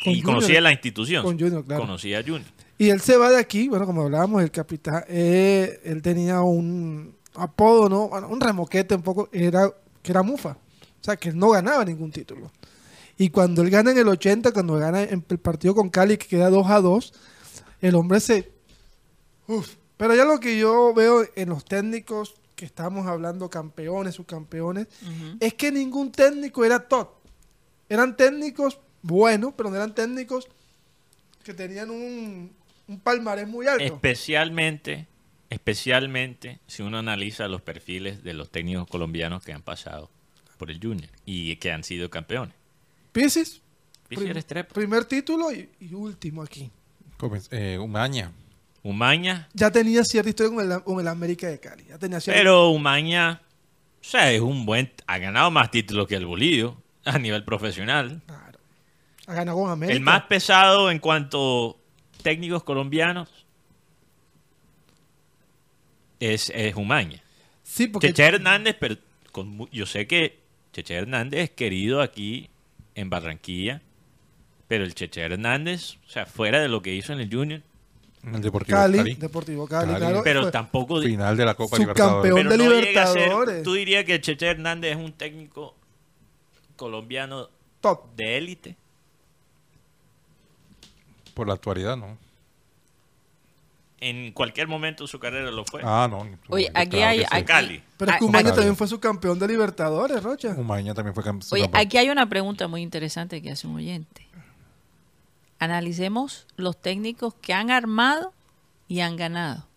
Con 0.03 0.13
y 0.13 0.21
Junior. 0.21 0.23
conocía 0.25 0.61
la 0.61 0.71
institución. 0.71 1.23
Con 1.23 1.39
Junior, 1.39 1.63
claro. 1.63 1.81
Conocía 1.81 2.19
a 2.19 2.23
Junior. 2.23 2.45
Y 2.77 2.89
él 2.89 2.99
se 3.01 3.15
va 3.17 3.29
de 3.29 3.37
aquí, 3.37 3.67
bueno, 3.69 3.85
como 3.85 4.01
hablábamos, 4.03 4.41
el 4.43 4.51
capitán, 4.51 5.03
eh, 5.07 5.79
él 5.85 6.01
tenía 6.01 6.41
un 6.41 7.15
apodo, 7.35 7.87
¿no? 7.89 8.09
Bueno, 8.09 8.27
un 8.27 8.41
remoquete 8.41 8.95
un 8.95 9.01
poco, 9.01 9.29
era, 9.31 9.71
que 10.01 10.11
era 10.11 10.23
Mufa. 10.23 10.57
O 10.99 11.03
sea, 11.05 11.15
que 11.15 11.29
él 11.29 11.37
no 11.37 11.51
ganaba 11.51 11.85
ningún 11.85 12.11
título. 12.11 12.51
Y 13.17 13.29
cuando 13.29 13.61
él 13.61 13.69
gana 13.69 13.91
en 13.91 13.97
el 13.99 14.07
80, 14.09 14.51
cuando 14.51 14.73
gana 14.75 15.03
en 15.03 15.23
el 15.29 15.37
partido 15.37 15.73
con 15.73 15.89
Cali, 15.89 16.17
que 16.17 16.27
queda 16.27 16.49
2 16.49 16.67
a 16.69 16.81
2, 16.81 17.13
el 17.81 17.95
hombre 17.95 18.19
se... 18.19 18.51
Uf. 19.47 19.75
Pero 19.95 20.13
ya 20.15 20.25
lo 20.25 20.39
que 20.41 20.57
yo 20.57 20.93
veo 20.93 21.23
en 21.37 21.47
los 21.49 21.63
técnicos 21.63 22.35
que 22.55 22.65
estamos 22.65 23.05
hablando, 23.07 23.49
campeones, 23.49 24.15
subcampeones, 24.15 24.87
Ujú. 25.01 25.37
es 25.39 25.53
que 25.55 25.71
ningún 25.71 26.11
técnico 26.11 26.63
era 26.63 26.87
top. 26.87 27.09
Eran 27.89 28.15
técnicos 28.15 28.79
buenos, 29.01 29.53
pero 29.55 29.69
no 29.69 29.75
eran 29.75 29.93
técnicos 29.93 30.47
que 31.43 31.53
tenían 31.53 31.89
un, 31.91 32.51
un 32.87 32.99
palmarés 32.99 33.47
muy 33.47 33.67
alto. 33.67 33.83
Especialmente, 33.83 35.07
especialmente 35.49 36.59
si 36.67 36.81
uno 36.81 36.97
analiza 36.99 37.47
los 37.47 37.61
perfiles 37.61 38.23
de 38.23 38.33
los 38.33 38.49
técnicos 38.49 38.87
colombianos 38.87 39.43
que 39.43 39.51
han 39.53 39.61
pasado 39.61 40.09
por 40.57 40.71
el 40.71 40.79
Junior 40.81 41.09
y 41.25 41.57
que 41.57 41.71
han 41.71 41.83
sido 41.83 42.09
campeones. 42.09 42.55
Pisis, 43.11 43.61
prim- 44.07 44.33
primer 44.73 45.05
título 45.05 45.51
y, 45.51 45.69
y 45.81 45.93
último 45.93 46.41
aquí. 46.41 46.71
Eh, 47.51 47.77
Umaña. 47.79 48.31
Umaña, 48.87 49.49
Ya 49.53 49.71
tenía 49.71 50.03
cierta 50.03 50.29
historia 50.29 50.55
con 50.55 50.71
el, 50.71 50.83
con 50.83 50.99
el 50.99 51.07
América 51.07 51.47
de 51.47 51.59
Cali. 51.59 51.85
Ya 51.89 51.97
tenía 51.97 52.19
cierta- 52.19 52.39
pero 52.39 52.69
Umaña, 52.69 53.41
o 53.99 54.03
sea, 54.03 54.31
es 54.31 54.41
un 54.41 54.63
buen, 54.65 54.91
ha 55.07 55.17
ganado 55.17 55.49
más 55.49 55.71
títulos 55.71 56.07
que 56.07 56.15
el 56.15 56.27
Bolillo 56.27 56.77
a 57.03 57.17
nivel 57.17 57.43
profesional. 57.43 58.21
Claro. 58.27 58.59
Ha 59.25 59.33
ganado 59.33 59.57
con 59.57 59.71
América. 59.71 59.95
El 59.95 60.01
más 60.01 60.21
pesado 60.25 60.91
en 60.91 60.99
cuanto 60.99 61.79
técnicos 62.21 62.63
colombianos 62.63 63.27
es, 66.19 66.51
es 66.53 66.75
Umaña. 66.75 67.21
Sí, 67.63 67.87
porque 67.87 68.09
Cheche 68.09 68.23
Hernández, 68.35 68.75
pero 68.79 68.97
con 69.31 69.67
yo 69.71 69.87
sé 69.87 70.05
que 70.05 70.39
Cheche 70.73 70.93
Hernández 70.93 71.39
es 71.41 71.49
querido 71.49 72.01
aquí 72.01 72.49
en 72.93 73.09
Barranquilla, 73.09 73.81
pero 74.67 74.83
el 74.83 74.93
Cheche 74.93 75.21
Hernández, 75.21 75.95
o 76.05 76.09
sea, 76.09 76.27
fuera 76.27 76.59
de 76.61 76.67
lo 76.69 76.81
que 76.83 76.93
hizo 76.93 77.13
en 77.13 77.19
el 77.19 77.33
Junior, 77.33 77.61
el 78.33 78.41
Deportivo 78.41 78.77
Cali, 78.77 78.97
Cali. 78.97 79.13
Deportivo 79.15 79.67
Cali, 79.67 79.87
Cali. 79.93 79.99
claro. 79.99 80.21
pero 80.23 80.51
tampoco... 80.51 81.01
Final 81.01 81.35
de 81.37 81.45
la 81.45 81.53
Copa 81.53 81.77
Subcampeón. 81.77 82.23
Libertadores. 82.47 82.87
pero 82.93 83.13
de 83.13 83.27
no 83.29 83.45
ser-. 83.45 83.63
¿Tú 83.63 83.73
dirías 83.73 84.03
que 84.05 84.19
Cheche 84.21 84.47
Hernández 84.47 84.91
es 84.91 85.03
un 85.03 85.13
técnico 85.13 85.75
colombiano 86.75 87.49
top. 87.81 88.15
de 88.15 88.37
élite? 88.37 88.75
Por 91.33 91.47
la 91.47 91.53
actualidad, 91.53 91.97
¿no? 91.97 92.17
En 93.99 94.31
cualquier 94.33 94.67
momento 94.67 95.03
de 95.03 95.07
su 95.07 95.19
carrera 95.19 95.49
lo 95.51 95.65
fue. 95.65 95.81
Ah, 95.83 96.07
no. 96.09 96.27
Oye, 96.49 96.69
aquí 96.73 97.01
hay- 97.01 97.19
sí. 97.19 97.25
aquí- 97.29 97.45
Cali. 97.45 97.83
Pero 97.97 98.11
es 98.11 98.15
Ah, 98.15 98.19
que 98.19 98.25
Umaña 98.25 98.43
Cali. 98.45 98.55
también 98.55 98.75
fue 98.75 98.87
subcampeón 98.87 99.39
de 99.39 99.47
Libertadores, 99.47 100.21
Rocha. 100.21 100.49
Umaña 100.49 100.93
también 100.93 101.15
fue 101.15 101.23
cam- 101.23 101.41
Oye, 101.51 101.63
campeón. 101.63 101.81
aquí 101.85 101.97
hay 101.97 102.09
una 102.09 102.27
pregunta 102.27 102.67
muy 102.67 102.81
interesante 102.81 103.41
que 103.41 103.51
hace 103.51 103.67
un 103.67 103.75
oyente. 103.77 104.24
Analicemos 105.59 106.47
los 106.57 106.79
técnicos 106.81 107.33
que 107.41 107.53
han 107.53 107.71
armado 107.71 108.33
y 108.87 108.99
han 109.01 109.15
ganado. 109.15 109.67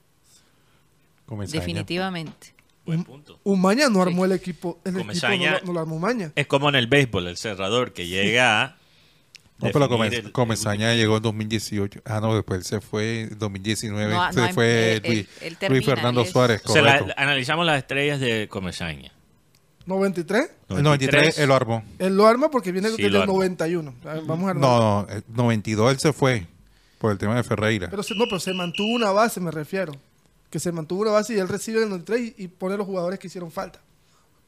Comesaña. 1.27 1.61
Definitivamente. 1.61 2.55
Buen 2.87 3.05
punto. 3.05 3.39
Umaña 3.45 3.89
no 3.91 3.97
Sí. 4.03 4.09
armó 4.11 4.25
el 4.25 4.33
equipo. 4.33 4.81
El 4.85 4.95
Comesaña- 4.95 5.35
equipo 5.35 5.53
no, 5.53 5.61
lo- 5.61 5.67
no 5.67 5.73
lo 5.75 5.81
armó 5.81 5.97
Umaña. 5.97 6.33
Es 6.35 6.47
como 6.47 6.69
en 6.71 6.75
el 6.75 6.87
béisbol, 6.87 7.27
el 7.27 7.37
cerrador 7.37 7.93
que 7.93 8.07
llega 8.07 8.63
a. 8.63 8.77
No, 9.59 9.71
pero 9.73 10.03
el- 10.05 10.15
el 10.15 10.33
Comesaña 10.33 10.95
llegó 10.95 11.17
en 11.17 11.23
2018. 11.25 12.01
Ah, 12.05 12.21
no, 12.21 12.35
después 12.35 12.67
se 12.67 12.81
fue 12.81 13.23
en 13.23 13.39
2019. 13.39 14.15
No, 14.15 14.33
se 14.33 14.41
no, 14.41 14.53
fue 14.55 14.95
él- 14.95 15.03
Luis, 15.05 15.29
él- 15.43 15.57
él 15.61 15.73
Luis 15.73 15.85
Fernando 15.85 16.25
Suárez, 16.25 16.63
O 16.65 16.73
sea, 16.73 16.81
la- 16.83 17.15
analizamos 17.17 17.67
las 17.67 17.79
estrellas 17.79 18.21
de 18.21 18.47
Comesaña. 18.49 19.13
93. 19.89 20.51
el 20.71 20.83
93 20.83 21.39
él 21.39 21.49
lo 21.49 21.55
armó. 21.55 21.83
Él 21.99 22.17
lo 22.17 22.27
arma 22.27 22.51
porque 22.51 22.71
viene 22.73 22.89
Sí, 22.91 22.97
desde 22.97 23.09
el 23.09 23.17
arma. 23.23 23.33
91. 23.33 23.95
A 24.05 24.15
ver, 24.15 24.23
Vamos 24.25 24.47
a 24.47 24.51
armar. 24.51 24.57
No, 24.71 25.03
no, 25.03 25.09
el 25.13 25.25
92 25.29 25.93
él 25.93 25.99
se 25.99 26.13
fue 26.13 26.47
por 26.99 27.13
el 27.13 27.19
tema 27.19 27.35
de 27.37 27.43
Ferreira. 27.45 27.89
Pero 27.91 28.03
se, 28.03 28.15
no, 28.15 28.25
pero 28.25 28.39
se 28.41 28.53
mantuvo 28.55 28.89
una 28.95 29.11
base, 29.11 29.41
me 29.41 29.51
refiero. 29.51 29.93
Que 30.51 30.59
se 30.59 30.73
mantuvo 30.73 31.03
una 31.03 31.11
base 31.13 31.35
y 31.35 31.39
él 31.39 31.49
recibe 31.49 31.83
el 31.83 31.89
93 31.91 32.35
y, 32.39 32.45
y 32.45 32.49
pone 32.49 32.77
los 32.77 32.87
jugadores 32.87 33.19
que 33.19 33.27
hicieron 33.27 33.51
falta. 33.51 33.81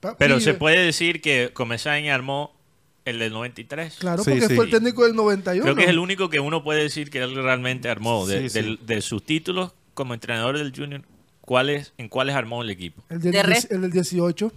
Pa- 0.01 0.17
Pero 0.17 0.41
se 0.41 0.55
puede 0.55 0.79
decir 0.85 1.21
que 1.21 1.51
Comesaña 1.53 2.15
armó 2.15 2.53
el 3.05 3.19
del 3.19 3.33
93. 3.33 3.97
Claro, 3.99 4.23
Sí, 4.25 4.31
porque 4.31 4.47
sí. 4.49 4.55
fue 4.57 4.65
el 4.67 4.71
técnico 4.71 5.05
del 5.05 5.15
91. 5.15 5.63
Creo 5.63 5.75
que 5.77 5.83
es 5.85 5.89
el 5.91 5.99
único 5.99 6.31
que 6.31 6.41
uno 6.41 6.63
puede 6.65 6.83
decir 6.83 7.11
que 7.11 7.19
él 7.23 7.35
realmente 7.35 7.89
armó. 7.91 8.27
De, 8.27 8.43
Sí, 8.43 8.49
sí. 8.49 8.55
del- 8.63 8.79
de 8.87 9.01
sus 9.03 9.25
títulos 9.25 9.73
como 9.95 10.15
entrenador 10.15 10.57
del 10.57 10.73
Junior, 10.75 11.03
¿cuáles, 11.43 11.93
¿en 11.99 12.09
cuáles 12.09 12.35
armó 12.35 12.63
el 12.63 12.71
equipo? 12.71 13.03
El 13.11 13.21
del, 13.21 13.33
De 13.33 13.67
el 13.71 13.81
del 13.83 13.91
18. 13.91 14.51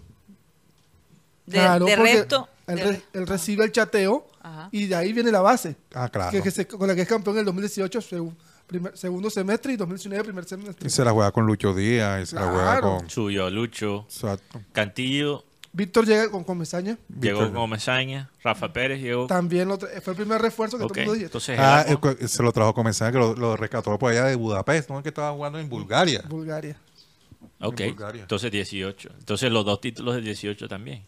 De, 1.46 1.58
Claro, 1.60 1.86
de 1.86 1.96
resto, 1.96 2.48
Él, 2.68 2.76
de 2.78 2.84
re- 2.84 2.92
re- 2.92 3.04
él 3.14 3.28
recibe 3.28 3.66
el 3.66 3.72
chateo 3.72 4.28
Ajá. 4.42 4.70
y 4.72 4.86
de 4.88 4.96
ahí 4.96 5.12
viene 5.14 5.32
la 5.32 5.42
base. 5.42 5.76
Ah, 5.94 6.08
claro. 6.10 6.32
Que, 6.32 6.42
que 6.42 6.52
se- 6.52 6.68
con 6.68 6.88
la 6.88 6.96
que 6.96 7.02
es 7.02 7.08
campeón 7.08 7.36
en 7.36 7.40
el 7.42 7.46
2018, 7.46 8.00
segu- 8.00 8.34
primer- 8.68 8.98
segundo 8.98 9.30
semestre 9.30 9.74
y 9.74 9.76
2019 9.76 10.24
primer 10.24 10.46
semestre. 10.46 10.88
Y 10.88 10.90
se 10.90 11.04
la 11.04 11.12
juega 11.12 11.32
con 11.32 11.46
Lucho 11.46 11.74
Díaz, 11.74 12.24
y 12.24 12.26
se 12.28 12.36
la 12.36 12.50
juega 12.50 12.80
con... 12.82 13.10
Subió 13.10 13.50
Lucho, 13.50 14.06
Exacto. 14.08 14.62
Cantillo, 14.72 15.44
Víctor 15.76 16.06
llega 16.06 16.30
con 16.30 16.44
Comesaña. 16.44 16.98
llegó 17.20 17.40
Víctor. 17.40 17.54
Comesaña, 17.54 18.30
Rafa 18.44 18.72
Pérez 18.72 19.02
llegó. 19.02 19.28
También 19.28 19.68
lo 19.68 19.78
fue 19.78 19.90
el 20.12 20.16
primer 20.16 20.40
refuerzo 20.42 20.78
que 20.78 20.84
Ok, 20.86 20.90
todo 20.94 21.00
el 21.02 21.06
mundo 21.08 21.14
dice. 21.16 21.26
entonces 21.26 21.60
Ah, 21.60 21.84
se 22.28 22.44
lo 22.44 22.52
trajo 22.54 22.74
Comesaña, 22.74 23.12
que 23.12 23.18
lo, 23.18 23.34
lo 23.36 23.58
rescató 23.58 23.98
por 24.00 24.12
allá 24.12 24.26
de 24.26 24.36
Budapest, 24.36 24.90
¿no? 24.92 25.02
Que 25.04 25.10
estaba 25.10 25.32
jugando 25.34 25.60
en 25.60 25.68
Bulgaria. 25.68 26.24
Bulgaria. 26.30 26.78
ok, 27.60 27.80
en 27.82 27.90
Bulgaria. 27.96 28.22
entonces 28.22 28.52
18. 28.52 29.10
Entonces 29.18 29.52
los 29.52 29.66
dos 29.66 29.82
títulos 29.82 30.16
del 30.16 30.24
18 30.24 30.68
también. 30.68 31.06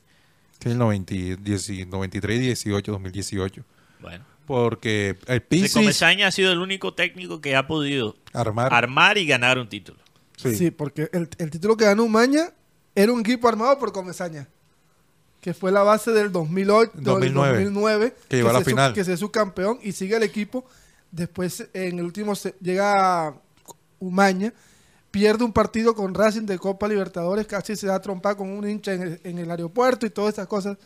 Que 0.60 0.70
es 0.70 0.74
el 0.74 0.78
90, 0.80 1.14
10 1.42 1.88
93 1.88 2.38
y 2.38 2.42
18, 2.42 2.92
2018. 2.92 3.64
Bueno. 4.02 4.26
Porque 4.46 5.18
el 5.28 5.42
Pisis 5.42 5.74
Comesaña 5.74 6.28
ha 6.28 6.32
sido 6.32 6.52
el 6.52 6.60
único 6.60 6.94
técnico 6.94 7.42
que 7.42 7.56
ha 7.56 7.66
podido 7.68 8.16
armar. 8.34 8.72
armar 8.74 9.18
y 9.18 9.26
ganar 9.26 9.58
un 9.58 9.68
título. 9.70 10.00
sí. 10.38 10.56
Sí, 10.56 10.72
porque 10.72 11.10
el, 11.14 11.28
el 11.40 11.50
título 11.50 11.76
que 11.76 11.86
ganó 11.86 12.04
Umaña 12.04 12.52
era 12.94 13.12
un 13.12 13.22
equipo 13.22 13.48
armado 13.48 13.78
por 13.80 13.92
Comesaña. 13.92 14.48
Que 15.42 15.54
fue 15.54 15.72
la 15.72 15.82
base 15.84 16.12
del 16.12 16.32
2008, 16.32 16.92
del 16.96 17.04
2009, 17.04 17.64
2009 17.66 18.16
que 18.30 18.38
llegó 18.38 18.50
a 18.50 18.54
la 18.54 18.60
se 18.60 18.64
su- 18.66 18.70
final. 18.72 18.94
que 18.94 19.04
se 19.04 19.14
es 19.14 19.20
su 19.20 19.32
campeón 19.32 19.80
y 19.84 19.92
sigue 19.92 20.16
el 20.16 20.24
equipo. 20.24 20.66
Después, 21.12 21.68
en 21.74 22.00
el 22.00 22.06
último, 22.06 22.36
se- 22.36 22.56
llega 22.62 23.36
Umaña, 24.00 24.54
pierde 25.16 25.46
un 25.46 25.54
partido 25.54 25.96
con 25.96 26.14
Racing 26.14 26.42
de 26.46 26.60
Copa 26.60 26.90
Libertadores, 26.90 27.48
casi 27.48 27.78
se 27.78 27.88
da 27.88 28.02
trompa 28.02 28.36
con 28.36 28.50
un 28.50 28.68
hincha 28.70 28.92
en 28.94 29.02
el, 29.02 29.22
en 29.24 29.38
el 29.38 29.50
aeropuerto 29.50 30.06
y 30.06 30.10
todas 30.10 30.34
esas 30.34 30.46
cosas. 30.46 30.78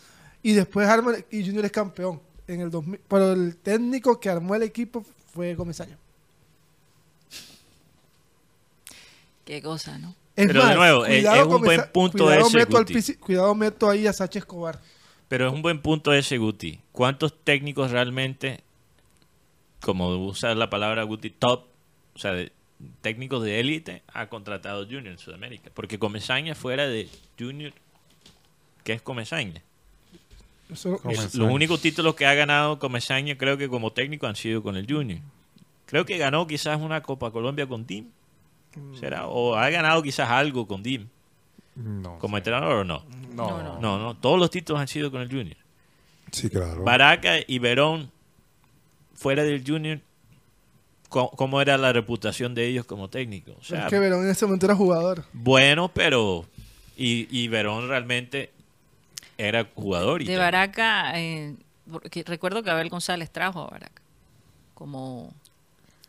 Y 0.44 0.54
después 0.54 0.88
arma 0.88 1.14
y 1.32 1.44
Junior 1.44 1.66
es 1.66 1.72
campeón. 1.72 2.22
En 2.48 2.62
el 2.62 2.70
2000, 2.70 3.00
pero 3.08 3.32
el 3.34 3.58
técnico 3.58 4.20
que 4.20 4.30
armó 4.30 4.54
el 4.54 4.62
equipo 4.62 5.04
fue 5.34 5.56
Comesaña. 5.56 5.98
qué 9.46 9.64
cosa, 9.64 9.98
¿no? 9.98 10.14
Es 10.36 10.46
Pero 10.48 10.64
de 10.68 10.76
nuevo, 10.76 11.06
es- 11.08 11.26
un 11.48 11.62
buen 11.62 11.82
punto 11.92 12.26
cuidado 12.26 12.48
ese, 12.48 12.58
meto 12.58 12.78
al 12.78 12.84
Guti. 12.84 12.94
Pisi- 12.94 13.18
cuidado 13.20 13.56
meto 13.56 13.90
ahí 13.90 14.06
a 14.06 14.14
Sánchez 14.14 14.42
Escobar. 14.44 14.80
Pero 15.28 15.48
es 15.48 15.54
un 15.54 15.64
buen 15.64 15.82
punto 15.82 16.14
ese, 16.14 16.38
Guti. 16.38 16.80
¿Cuántos 16.92 17.34
técnicos 17.44 17.90
realmente, 17.90 18.62
como 19.82 20.10
usar 20.28 20.56
la 20.56 20.70
palabra 20.70 21.02
Guti, 21.04 21.32
top, 21.32 21.66
o 22.14 22.20
sea, 22.20 22.32
de- 22.34 22.52
técnicos 23.02 23.44
de 23.44 23.60
élite, 23.60 24.04
ha 24.14 24.28
contratado 24.28 24.84
Junior 24.86 25.08
en 25.08 25.18
Sudamérica? 25.18 25.70
Porque 25.74 26.00
Comesaña 26.00 26.56
fuera 26.56 26.88
de 26.88 27.10
Junior, 27.38 27.74
¿qué 28.84 28.94
es 28.94 29.02
Comesaña? 29.02 29.62
Eso- 30.72 31.00
Es- 31.10 31.36
los 31.36 31.52
únicos 31.52 31.82
títulos 31.82 32.16
que 32.16 32.26
ha 32.26 32.34
ganado 32.36 32.80
Comesaña, 32.80 33.38
creo 33.38 33.58
que 33.58 33.68
como 33.70 33.92
técnico, 33.92 34.28
han 34.28 34.36
sido 34.36 34.62
con 34.64 34.78
el 34.78 34.86
Junior. 34.92 35.20
Creo 35.88 36.06
que 36.06 36.18
ganó 36.18 36.46
quizás 36.46 36.80
una 36.80 37.02
Copa 37.02 37.32
Colombia 37.32 37.66
con 37.68 37.86
DIM. 37.88 38.06
¿Será? 39.00 39.26
O 39.28 39.56
ha 39.56 39.68
ganado 39.72 40.04
quizás 40.04 40.30
algo 40.30 40.68
con 40.68 40.84
DIM. 40.84 41.08
No, 41.76 42.20
¿Como 42.20 42.38
entrenador 42.38 42.76
o 42.78 42.84
no? 42.84 43.04
No, 43.34 43.64
no. 43.64 43.80
No, 43.80 43.98
no. 43.98 44.16
Todos 44.18 44.38
los 44.38 44.52
títulos 44.52 44.80
han 44.82 44.88
sido 44.88 45.10
con 45.10 45.22
el 45.22 45.28
Junior. 45.30 45.58
Sí, 46.32 46.50
claro. 46.50 46.84
Baraca 46.84 47.38
y 47.48 47.58
Verón, 47.58 48.12
fuera 49.16 49.44
del 49.44 49.64
Junior, 49.66 50.00
¿cómo, 51.10 51.32
cómo 51.32 51.62
era 51.62 51.78
la 51.78 51.92
reputación 51.92 52.56
de 52.56 52.68
ellos 52.68 52.86
como 52.86 53.10
técnicos? 53.10 53.56
O 53.60 53.64
sea, 53.64 53.86
es 53.86 53.90
que 53.90 54.00
Verón 54.00 54.24
en 54.24 54.32
ese 54.32 54.46
momento 54.46 54.66
era 54.66 54.76
jugador. 54.76 55.26
bueno, 55.34 55.90
pero. 55.94 56.46
Y, 56.96 57.28
y 57.32 57.48
Verón 57.48 57.88
realmente 57.88 58.52
era 59.38 59.68
jugador. 59.76 60.22
Y 60.22 60.26
De. 60.26 60.38
Baraca, 60.38 61.18
eh, 61.20 61.56
porque 61.92 62.24
recuerdo 62.26 62.62
que 62.64 62.70
Abel 62.70 62.90
González 62.90 63.30
trajo 63.32 63.62
a 63.62 63.68
Baraca 63.68 64.02
como 64.74 65.34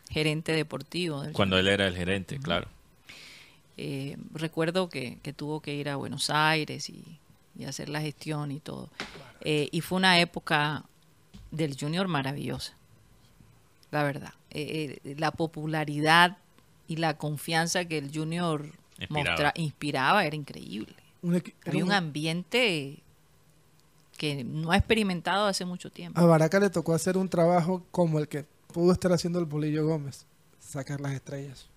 gerente 0.09 0.51
deportivo. 0.53 1.21
del 1.21 1.33
Cuando 1.33 1.57
él 1.57 1.67
era 1.67 1.87
el 1.87 1.95
gerente, 1.95 2.39
claro. 2.39 2.67
Eh, 3.77 4.17
recuerdo 4.33 4.89
que, 4.89 5.17
que 5.23 5.33
tuvo 5.33 5.61
que 5.61 5.73
ir 5.73 5.89
a 5.89 5.95
Buenos 5.95 6.29
Aires 6.29 6.89
y, 6.89 7.03
y 7.57 7.63
hacer 7.65 7.89
la 7.89 8.01
gestión 8.01 8.51
y 8.51 8.59
todo. 8.59 8.89
Eh, 9.41 9.69
y 9.71 9.81
fue 9.81 9.97
una 9.97 10.19
época 10.19 10.83
del 11.51 11.75
Junior 11.79 12.07
maravillosa, 12.07 12.73
la 13.91 14.03
verdad. 14.03 14.33
Eh, 14.51 14.99
eh, 15.03 15.15
la 15.17 15.31
popularidad 15.31 16.37
y 16.87 16.97
la 16.97 17.17
confianza 17.17 17.85
que 17.85 17.97
el 17.97 18.11
Junior 18.13 18.65
Inspiraba. 18.99 19.29
mostra- 19.31 19.53
inspiraba 19.55 20.25
era 20.25 20.35
increíble. 20.35 20.93
Un 21.21 21.41
Había 21.65 21.83
un 21.83 21.89
un- 21.89 21.95
ambiente 21.95 23.01
que 24.17 24.43
no 24.43 24.71
ha 24.71 24.77
experimentado 24.77 25.47
hace 25.47 25.65
mucho 25.65 25.89
tiempo. 25.91 26.19
a 26.19 26.25
Baraca 26.25 26.59
le 26.59 26.69
tocó 26.69 26.93
hacer 26.93 27.17
un 27.17 27.29
trabajo 27.29 27.83
como 27.91 28.19
el 28.19 28.27
que 28.27 28.45
pudo 28.73 28.91
estar 28.91 29.11
haciendo 29.11 29.39
el 29.39 29.45
Bolillo 29.45 29.85
Gómez, 29.85 30.25
sacar 30.59 30.99
las 31.01 31.13
estrellas. 31.13 31.67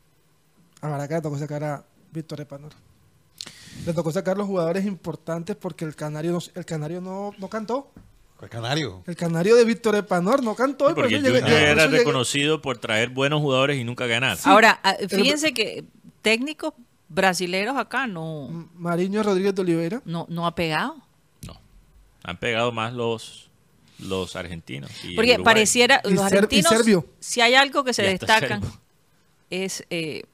A 0.81 0.89
Baraca 0.89 1.17
le 1.17 1.23
tocó 1.23 1.39
sacar 1.39 1.65
a 1.65 1.85
Víctor 2.13 2.41
Epanor. 2.41 2.73
Le 3.87 3.93
tocó 3.93 4.11
sacar 4.13 4.37
los 4.37 4.47
jugadores 4.47 4.85
importantes 4.85 5.57
porque 5.57 5.85
el 5.85 5.97
Canario 5.97 6.33
no, 6.33 6.39
el 6.55 6.65
Canario 6.65 7.01
no, 7.01 7.33
no 7.39 7.49
cantó. 7.49 7.91
El 8.43 8.49
Canario. 8.51 9.03
El 9.07 9.17
Canario 9.17 9.57
de 9.57 9.65
Víctor 9.65 9.95
Epanor 9.97 10.43
no 10.43 10.55
cantó. 10.55 10.87
por 10.87 10.95
Porque 10.95 11.17
Junior 11.17 11.37
era 11.49 11.87
reconocido 11.87 12.61
por 12.61 12.77
traer 12.79 13.09
buenos 13.09 13.41
jugadores 13.41 13.79
y 13.79 13.85
nunca 13.85 14.07
ganar. 14.07 14.37
Ahora, 14.45 14.81
ah, 14.83 14.97
fíjense 15.09 15.55
que 15.55 15.85
técnicos 16.21 16.75
brasileros 17.09 17.77
acá 17.77 18.07
no, 18.07 18.69
Mariño 18.75 19.23
Rodríguez 19.23 19.55
de 19.55 19.63
Oliveira. 19.63 20.03
no, 20.05 20.27
no 20.29 20.47
ha 20.47 20.55
pegado. 20.55 20.97
No. 21.47 21.59
Han 22.25 22.37
pegado 22.39 22.71
más 22.73 22.93
los, 22.93 23.51
los 23.99 24.37
argentinos. 24.37 24.91
y 25.05 25.15
Porque 25.15 25.33
Uruguay. 25.35 25.45
pareciera, 25.45 26.03
Y 26.05 26.11
los 26.13 26.21
y 26.23 26.27
argentinos, 26.27 26.71
serbio. 26.73 27.07
si 27.21 27.41
hay 27.41 27.55
algo 27.55 27.83
que 27.85 27.95
se 27.95 28.03
destacan, 28.03 28.61
es 29.49 29.85
eh, 29.91 30.25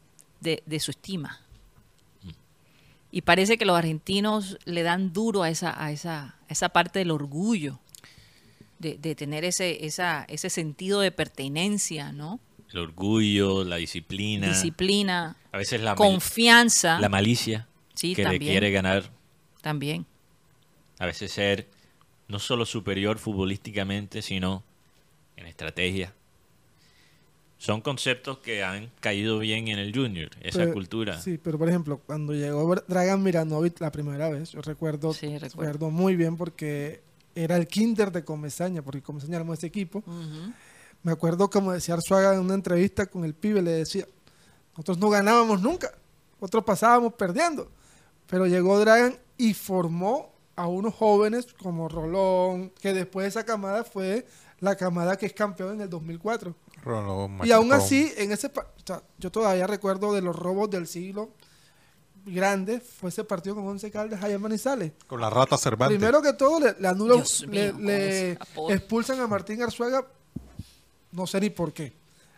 de, 0.41 0.63
de 0.67 0.81
su 0.81 0.91
estima. 0.91 1.41
Y 3.13 3.23
parece 3.23 3.59
que 3.59 3.65
los 3.65 3.77
argentinos 3.77 4.57
le 4.65 4.83
dan 4.85 5.13
duro 5.13 5.43
a 5.43 5.51
esa, 5.51 5.81
a 5.85 5.91
esa, 5.91 6.37
a 6.49 6.53
esa 6.53 6.69
parte 6.69 7.01
del 7.01 7.11
orgullo, 7.11 7.81
de, 8.81 8.97
de 8.99 9.15
tener 9.15 9.45
ese, 9.45 9.87
esa, 9.87 10.25
ese 10.29 10.51
sentido 10.51 11.01
de 11.01 11.13
pertenencia, 11.13 12.11
¿no? 12.13 12.41
El 12.73 12.79
orgullo, 12.79 13.63
la 13.65 13.77
disciplina. 13.77 14.49
Disciplina, 14.49 15.37
a 15.53 15.59
veces 15.59 15.81
la, 15.81 15.95
confianza, 15.95 16.99
la 16.99 17.09
malicia 17.09 17.69
Sí, 17.95 18.15
que 18.15 18.23
le 18.23 18.31
también. 18.31 18.53
quiere 18.53 18.71
ganar. 18.73 19.11
también. 19.61 20.07
A 20.99 21.07
veces 21.07 21.31
ser 21.33 21.69
no 22.29 22.39
solo 22.39 22.65
superior 22.67 23.19
futbolísticamente, 23.19 24.23
sino 24.23 24.63
en 25.37 25.47
estrategia. 25.47 26.13
Son 27.59 27.83
conceptos 27.83 28.39
que 28.39 28.63
han 28.65 28.91
caído 29.01 29.39
bien 29.39 29.69
en 29.69 29.79
el 29.79 29.95
Junior, 29.95 30.31
esa 30.41 30.61
Pero- 30.61 30.73
cultura. 30.73 31.21
Sí, 31.21 31.39
pero 31.43 31.59
por 31.59 31.69
ejemplo, 31.69 32.01
cuando 32.07 32.33
llegó 32.33 32.75
Dragan 32.89 33.23
Miranovic 33.23 33.79
la 33.81 33.93
primera 33.93 34.31
vez, 34.31 34.53
yo 34.53 34.63
recuerdo, 34.63 35.13
Sí, 35.13 35.27
recuerdo. 35.27 35.49
recuerdo 35.49 35.91
muy 35.91 36.17
bien 36.17 36.37
porque 36.39 37.03
era 37.35 37.57
el 37.57 37.67
kinder 37.67 38.13
de 38.13 38.25
Comesaña, 38.25 38.83
porque 38.83 39.03
Comesaña 39.03 39.39
armó 39.39 39.55
ese 39.55 39.67
equipo. 39.67 40.03
Me 41.03 41.13
acuerdo 41.13 41.49
como 41.49 41.73
decía 41.73 41.95
Arzuaga 41.95 42.35
en 42.35 42.41
una 42.41 42.55
entrevista 42.55 43.07
con 43.07 43.25
el 43.25 43.35
pibe, 43.35 43.63
le 43.63 43.71
decía, 43.73 44.07
nosotros 44.73 44.99
no 44.99 45.09
ganábamos 45.11 45.63
nunca, 45.63 45.93
nosotros 46.41 46.65
pasábamos 46.65 47.15
perdiendo. 47.15 47.71
Pero 48.27 48.47
llegó 48.47 48.79
Dragan 48.79 49.19
y 49.37 49.55
formó 49.55 50.33
a 50.57 50.67
unos 50.67 50.95
jóvenes 50.95 51.47
como 51.63 51.89
Rolón, 51.89 52.71
que 52.81 52.93
después 52.93 53.25
de 53.25 53.29
esa 53.29 53.45
camada 53.45 53.83
fue 53.83 54.27
la 54.61 54.77
camada 54.77 55.17
que 55.17 55.27
es 55.27 55.33
campeón 55.33 55.75
en 55.75 55.81
el 55.83 55.91
2004. 55.91 56.55
Rolón, 56.83 57.41
Y 57.45 57.51
aún 57.51 57.73
así, 57.73 58.13
en 58.17 58.33
ese 58.33 58.49
o 58.49 58.85
sea, 58.85 59.03
yo 59.19 59.31
todavía 59.31 59.67
recuerdo 59.67 60.13
de 60.13 60.21
los 60.23 60.37
robos 60.37 60.71
del 60.71 60.87
siglo 60.87 61.31
grande, 62.27 62.81
fue 62.81 63.11
ese 63.11 63.25
partido 63.25 63.55
con 63.55 63.67
Once 63.67 63.91
Caldas 63.91 64.23
allá 64.23 64.35
en 64.35 64.41
Manizales. 64.41 64.93
Con 65.07 65.21
la 65.21 65.31
rata 65.31 65.57
Cervantes. 65.57 65.97
Primero 65.97 66.23
que 66.23 66.33
todo, 66.33 66.61
le, 66.61 66.75
le 66.79 66.89
anulan, 66.89 67.23
le, 67.51 68.39
expulsan 68.69 69.21
a 69.21 69.27
Martín 69.27 69.63
Arzuaga, 69.63 70.07
no 71.13 71.27
sé 71.27 71.41
ni 71.41 71.51
por 71.51 71.73
qué, 71.73 71.93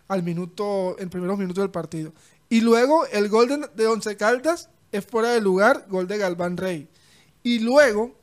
al 0.09 0.22
minuto, 0.22 0.96
en 0.98 1.10
primeros 1.10 1.38
minutos 1.38 1.62
del 1.62 1.70
partido. 1.70 2.12
Y 2.48 2.60
luego 2.60 3.06
el 3.06 3.28
gol 3.28 3.48
de, 3.48 3.68
de 3.74 3.86
Once 3.86 4.16
Caldas 4.16 4.68
es 4.90 5.04
fuera 5.06 5.30
de 5.30 5.40
lugar, 5.40 5.86
gol 5.88 6.06
de 6.06 6.18
Galván 6.18 6.56
Rey. 6.56 6.88
Y 7.42 7.59
luego, 7.59 8.14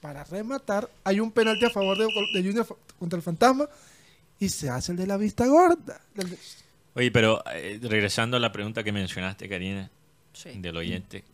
para 0.00 0.24
rematar, 0.24 0.90
hay 1.04 1.20
un 1.20 1.30
penalti 1.30 1.64
a 1.64 1.70
favor 1.70 1.96
de, 1.96 2.06
de 2.34 2.42
Junior 2.42 2.66
contra 2.98 3.16
el 3.16 3.22
Fantasma 3.22 3.68
y 4.38 4.48
se 4.48 4.68
hace 4.68 4.92
el 4.92 4.98
de 4.98 5.06
la 5.06 5.16
vista 5.16 5.46
gorda. 5.46 6.00
Oye, 6.94 7.10
pero 7.10 7.42
eh, 7.52 7.78
regresando 7.82 8.36
a 8.36 8.40
la 8.40 8.52
pregunta 8.52 8.82
que 8.82 8.92
mencionaste, 8.92 9.48
Karina, 9.48 9.90
Sí. 10.36 10.50
del 10.56 10.76
oyente, 10.76 11.24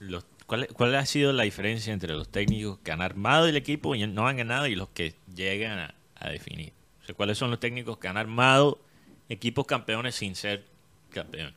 los- 0.00 0.24
¿cuál, 0.46 0.66
¿cuál 0.72 0.94
ha 0.96 1.06
sido 1.06 1.32
la 1.32 1.44
diferencia 1.44 1.92
entre 1.92 2.12
los 2.12 2.28
técnicos 2.28 2.78
que 2.80 2.90
han 2.90 3.02
armado 3.02 3.46
el 3.46 3.56
equipo 3.56 3.94
y 3.94 4.04
no 4.06 4.26
han 4.26 4.36
ganado 4.38 4.66
y 4.66 4.74
los 4.74 4.88
que 4.88 5.14
llegan 5.34 5.78
a, 5.78 5.94
a 6.16 6.28
definir? 6.30 6.72
O 7.02 7.06
sea, 7.06 7.14
¿cuáles 7.14 7.38
son 7.38 7.50
los 7.50 7.60
técnicos 7.60 7.98
que 7.98 8.08
han 8.08 8.16
armado 8.16 8.80
equipos 9.28 9.64
campeones 9.66 10.16
sin 10.16 10.34
ser 10.34 10.64
campeón? 11.10 11.54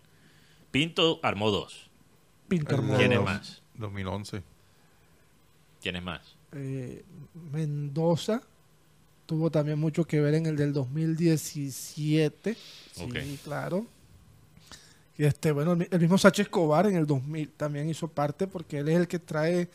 Pinto 0.69 1.19
armó 1.23 1.49
dos. 1.49 1.89
Pinto 2.47 2.75
Armado. 2.75 2.99
¿Quién 2.99 3.11
es 3.13 3.17
dos- 3.17 3.25
más? 3.25 3.61
2011. 3.75 4.43
¿Quién 5.81 5.95
es 5.95 6.03
más? 6.03 6.21
Eh, 6.51 7.03
Mendoza 7.51 8.41
tuvo 9.25 9.49
también 9.49 9.79
mucho 9.79 10.05
que 10.05 10.19
ver 10.21 10.35
en 10.35 10.45
el 10.45 10.55
del 10.55 10.71
2017. 10.73 12.55
Sí, 12.93 13.39
claro. 13.43 13.87
Este, 15.17 15.51
bueno, 15.51 15.73
el 15.73 15.77
mi- 15.79 15.87
el 15.91 15.99
mismo 15.99 16.17
Sacho 16.17 16.41
Escobar 16.41 16.87
en 16.87 16.95
el 16.95 17.05
2000 17.05 17.51
también 17.51 17.89
hizo 17.89 18.07
parte 18.07 18.47
porque 18.47 18.79
él 18.79 18.89
es 18.89 18.97
el 18.97 19.07
que 19.07 19.19
trae 19.19 19.69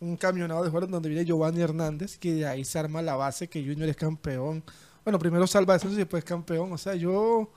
un 0.00 0.16
camionado 0.16 0.62
de 0.62 0.68
jugadores 0.70 0.92
donde 0.92 1.08
viene 1.08 1.24
Giovanni 1.24 1.60
Hernández, 1.62 2.18
que 2.18 2.34
de 2.34 2.46
ahí 2.46 2.64
se 2.64 2.78
arma 2.78 3.02
la 3.02 3.16
base 3.16 3.48
que 3.48 3.60
Junior 3.64 3.88
es 3.88 3.96
campeón. 3.96 4.62
Bueno, 5.04 5.18
primero 5.18 5.46
salva 5.46 5.74
descenso 5.74 5.96
y 5.96 5.98
después 6.00 6.24
campeón. 6.24 6.72
O 6.72 6.78
sea, 6.78 6.94
yo... 6.94 7.50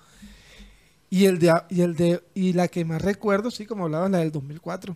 Y 1.09 1.25
el 1.25 1.39
de, 1.39 1.53
y 1.69 1.81
el 1.81 1.95
de 1.95 2.21
y 2.33 2.53
la 2.53 2.67
que 2.67 2.83
más 2.83 3.01
recuerdo, 3.01 3.49
sí, 3.49 3.65
como 3.65 3.85
hablabas, 3.85 4.11
la 4.11 4.17
del 4.19 4.31
2004. 4.31 4.95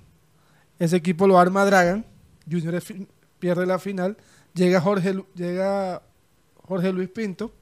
Ese 0.80 0.97
equipo 0.97 1.27
lo 1.27 1.39
arma 1.39 1.65
Dragan, 1.65 2.05
Junior 2.49 2.81
pierde 3.39 3.65
la 3.65 3.80
final, 3.80 4.18
llega 4.53 4.81
Jorge 4.81 5.23
llega 5.35 6.01
Jorge 6.68 6.91
Luis 6.93 7.09
Pinto. 7.09 7.53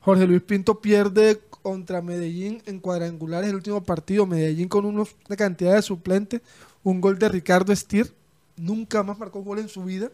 Jorge 0.00 0.26
Luis 0.26 0.42
Pinto 0.42 0.80
pierde 0.80 1.40
contra 1.62 2.02
Medellín 2.02 2.62
en 2.66 2.80
cuadrangulares 2.80 3.50
el 3.50 3.56
último 3.56 3.82
partido, 3.82 4.26
Medellín 4.26 4.68
con 4.68 4.84
unos- 4.84 5.16
una 5.28 5.36
cantidad 5.36 5.74
de 5.74 5.82
suplentes, 5.82 6.40
un 6.82 7.00
gol 7.00 7.18
de 7.18 7.28
Ricardo 7.28 7.74
Stier, 7.74 8.12
nunca 8.56 9.02
más 9.02 9.18
marcó 9.18 9.42
gol 9.42 9.58
en 9.58 9.68
su 9.68 9.84
vida, 9.84 10.10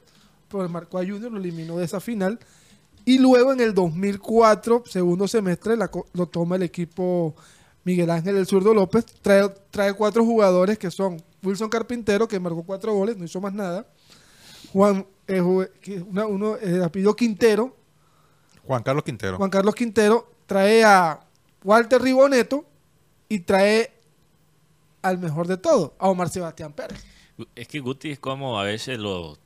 pero 0.49 0.69
marcó 0.69 0.99
a 0.99 1.03
Junior, 1.03 1.31
lo 1.33 1.39
eliminó 1.39 1.77
de 1.79 1.85
esa 1.85 2.01
final. 2.01 2.39
Y 3.05 3.19
luego 3.19 3.53
en 3.53 3.61
el 3.61 3.73
2004, 3.75 4.83
segundo 4.87 5.29
semestre, 5.29 5.77
la 5.77 5.91
lo 6.13 6.27
toma 6.27 6.57
el 6.57 6.63
equipo 6.65 7.35
Miguel 7.85 8.11
Ángel 8.11 8.37
El 8.37 8.47
Zurdo 8.47 8.75
López. 8.75 9.07
Trae, 9.23 9.49
trae 9.71 9.93
cuatro 9.95 10.25
jugadores 10.25 10.77
que 10.79 10.91
son 10.91 11.23
Wilson 11.43 11.69
Carpintero, 11.69 12.27
que 12.27 12.41
marcó 12.41 12.65
cuatro 12.65 12.93
goles, 12.95 13.17
no 13.17 13.25
hizo 13.25 13.41
más 13.41 13.53
nada. 13.53 13.87
Juan, 14.73 15.07
eh, 15.29 15.41
uno, 15.41 16.57
eh, 16.57 16.83
apellido 16.85 17.15
Quintero, 17.15 17.77
Juan 18.65 18.83
Carlos 18.83 19.05
Quintero. 19.05 19.37
Juan 19.37 19.51
Carlos 19.51 19.75
Quintero. 19.77 20.29
Trae 20.47 20.85
a 20.85 21.21
Walter 21.67 22.01
Riboneto 22.01 22.65
y 23.29 23.41
trae 23.41 23.93
al 25.03 25.19
mejor 25.19 25.49
de 25.49 25.57
todo, 25.57 25.97
a 25.99 26.09
Omar 26.09 26.29
Sebastián 26.29 26.73
Pérez. 26.73 27.05
Es 27.57 27.67
que 27.67 27.81
Guti 27.81 28.13
es 28.13 28.21
como 28.21 28.61
a 28.61 28.63
veces 28.63 29.01
los, 29.01 29.41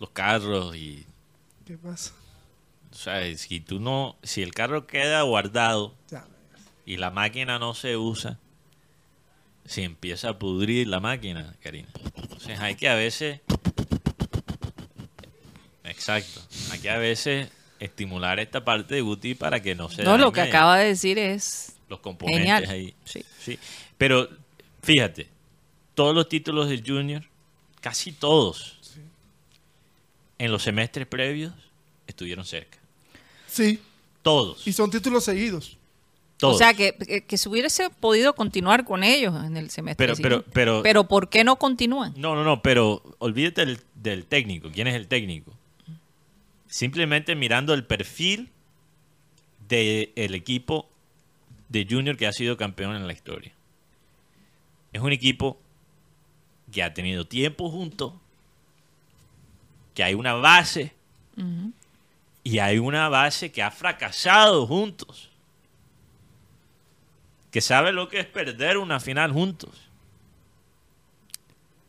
los 0.00 0.10
carros 0.10 0.74
y 0.74 1.06
¿Qué 1.64 1.78
pasa? 1.78 2.12
O 2.90 2.96
sea, 2.96 3.36
si 3.38 3.60
tú 3.60 3.78
no, 3.78 4.16
si 4.24 4.42
el 4.42 4.52
carro 4.52 4.88
queda 4.88 5.22
guardado 5.22 5.94
Ya, 6.10 6.26
y 6.84 6.96
la 6.96 7.12
máquina 7.12 7.60
no 7.60 7.74
se 7.74 7.96
usa, 7.96 8.40
se 9.66 9.84
empieza 9.84 10.30
a 10.30 10.38
pudrir 10.40 10.88
la 10.88 10.98
máquina, 10.98 11.54
Karina. 11.62 11.88
Entonces 12.16 12.58
hay 12.58 12.74
que 12.74 12.88
a 12.88 12.96
veces, 12.96 13.42
exacto, 15.84 16.40
hay 16.72 16.80
que 16.80 16.90
a 16.90 16.98
veces 16.98 17.48
estimular 17.80 18.38
esta 18.38 18.64
parte 18.64 18.94
de 18.94 19.00
Guti 19.00 19.34
para 19.34 19.60
que 19.60 19.74
no 19.74 19.88
se 19.88 20.02
No, 20.04 20.16
lo 20.18 20.32
que 20.32 20.42
acaba 20.42 20.76
de 20.78 20.86
decir 20.88 21.18
es 21.18 21.72
los 21.88 22.00
componentes 22.00 22.42
genial. 22.42 22.68
ahí. 22.70 22.94
Sí. 23.04 23.24
Sí. 23.40 23.58
Pero 23.98 24.28
fíjate, 24.82 25.26
todos 25.94 26.14
los 26.14 26.28
títulos 26.28 26.68
del 26.68 26.84
Junior, 26.86 27.24
casi 27.80 28.12
todos, 28.12 28.76
en 30.38 30.52
los 30.52 30.62
semestres 30.62 31.06
previos, 31.06 31.52
estuvieron 32.06 32.44
cerca. 32.44 32.78
Sí, 33.46 33.78
Todos. 34.22 34.66
y 34.66 34.72
son 34.72 34.90
títulos 34.90 35.24
seguidos. 35.24 35.76
todos. 36.36 36.54
O 36.54 36.58
sea, 36.58 36.72
que, 36.72 36.94
que, 36.94 37.22
que 37.26 37.36
se 37.36 37.48
hubiese 37.50 37.90
podido 37.90 38.34
continuar 38.34 38.84
con 38.86 39.04
ellos 39.04 39.34
en 39.44 39.56
el 39.58 39.68
semestre. 39.70 40.06
Pero- 40.06 40.16
siguiente. 40.16 40.46
pero- 40.54 40.72
pero- 40.76 40.82
pero 40.82 41.04
¿por 41.08 41.28
qué 41.28 41.44
no 41.44 41.56
continúan? 41.56 42.14
No, 42.16 42.34
no, 42.34 42.44
no, 42.44 42.62
pero 42.62 43.02
olvídate 43.18 43.66
del, 43.66 43.80
del 43.94 44.24
técnico. 44.24 44.70
¿Quién 44.72 44.86
es 44.86 44.94
el 44.94 45.06
técnico? 45.08 45.52
Simplemente 46.70 47.34
mirando 47.34 47.74
el 47.74 47.84
perfil 47.84 48.48
del 49.68 50.34
equipo 50.34 50.88
de 51.68 51.86
Junior 51.88 52.16
que 52.16 52.26
ha 52.26 52.32
sido 52.32 52.56
campeón 52.56 52.94
en 52.96 53.06
la 53.06 53.12
historia. 53.12 53.52
Es 54.92 55.02
un 55.02 55.12
equipo 55.12 55.60
que 56.72 56.82
ha 56.82 56.94
tenido 56.94 57.26
tiempo 57.26 57.70
juntos, 57.70 58.12
que 59.94 60.04
hay 60.04 60.14
una 60.14 60.34
base 60.34 60.92
y 62.44 62.58
hay 62.60 62.78
una 62.78 63.08
base 63.08 63.50
que 63.50 63.62
ha 63.62 63.70
fracasado 63.72 64.66
juntos. 64.66 65.28
Que 67.50 67.60
sabe 67.60 67.90
lo 67.90 68.08
que 68.08 68.20
es 68.20 68.26
perder 68.26 68.78
una 68.78 69.00
final 69.00 69.32
juntos. 69.32 69.88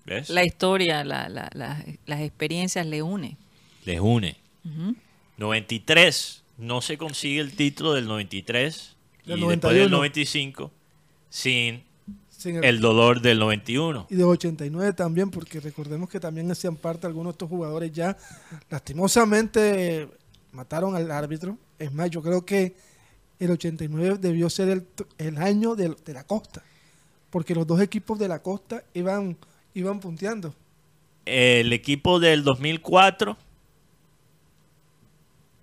¿Ves? 0.05 0.29
La 0.29 0.43
historia, 0.43 1.03
la- 1.03 1.29
la- 1.29 1.49
la- 1.53 1.85
las 2.07 2.21
experiencias 2.21 2.85
le 2.87 3.03
unen. 3.03 3.37
Les 3.85 3.99
une. 3.99 4.35
Ujú. 4.65 4.95
93. 5.37 6.43
No 6.57 6.81
se 6.81 6.97
consigue 6.97 7.39
el 7.41 7.55
título 7.55 7.93
del 7.93 8.05
93 8.07 8.95
Del 9.25 9.39
y 9.39 9.47
después 9.47 9.73
del 9.75 9.89
91. 9.89 9.97
95 9.97 10.71
sin 11.29 11.83
Sin 12.29 12.57
el- 12.57 12.65
el 12.65 12.79
dolor 12.81 13.21
del 13.21 13.39
91. 13.39 14.07
y 14.09 14.15
de 14.15 14.23
89 14.23 14.93
también, 14.93 15.29
porque 15.31 15.59
recordemos 15.59 16.09
que 16.09 16.19
también 16.19 16.49
hacían 16.51 16.75
parte 16.75 17.07
algunos 17.07 17.31
de 17.33 17.35
estos 17.35 17.49
jugadores 17.49 17.91
ya 17.91 18.17
lastimosamente 18.69 20.07
mataron 20.51 20.95
al 20.95 21.09
árbitro. 21.11 21.57
Es 21.79 21.91
más, 21.93 22.09
yo 22.09 22.21
creo 22.21 22.45
que 22.45 22.75
el 23.39 23.51
89 23.51 24.17
debió 24.19 24.49
ser 24.49 24.69
el, 24.69 24.85
el 25.17 25.37
año 25.37 25.75
de, 25.75 25.95
de 26.05 26.13
la 26.13 26.23
costa, 26.25 26.61
porque 27.29 27.55
los 27.55 27.65
dos 27.65 27.81
equipos 27.81 28.19
de 28.19 28.27
la 28.27 28.41
costa 28.43 28.83
iban, 28.93 29.37
iban 29.73 29.99
punteando. 29.99 30.53
El 31.25 31.71
equipo 31.73 32.19
del 32.19 32.43
2004 32.43 33.37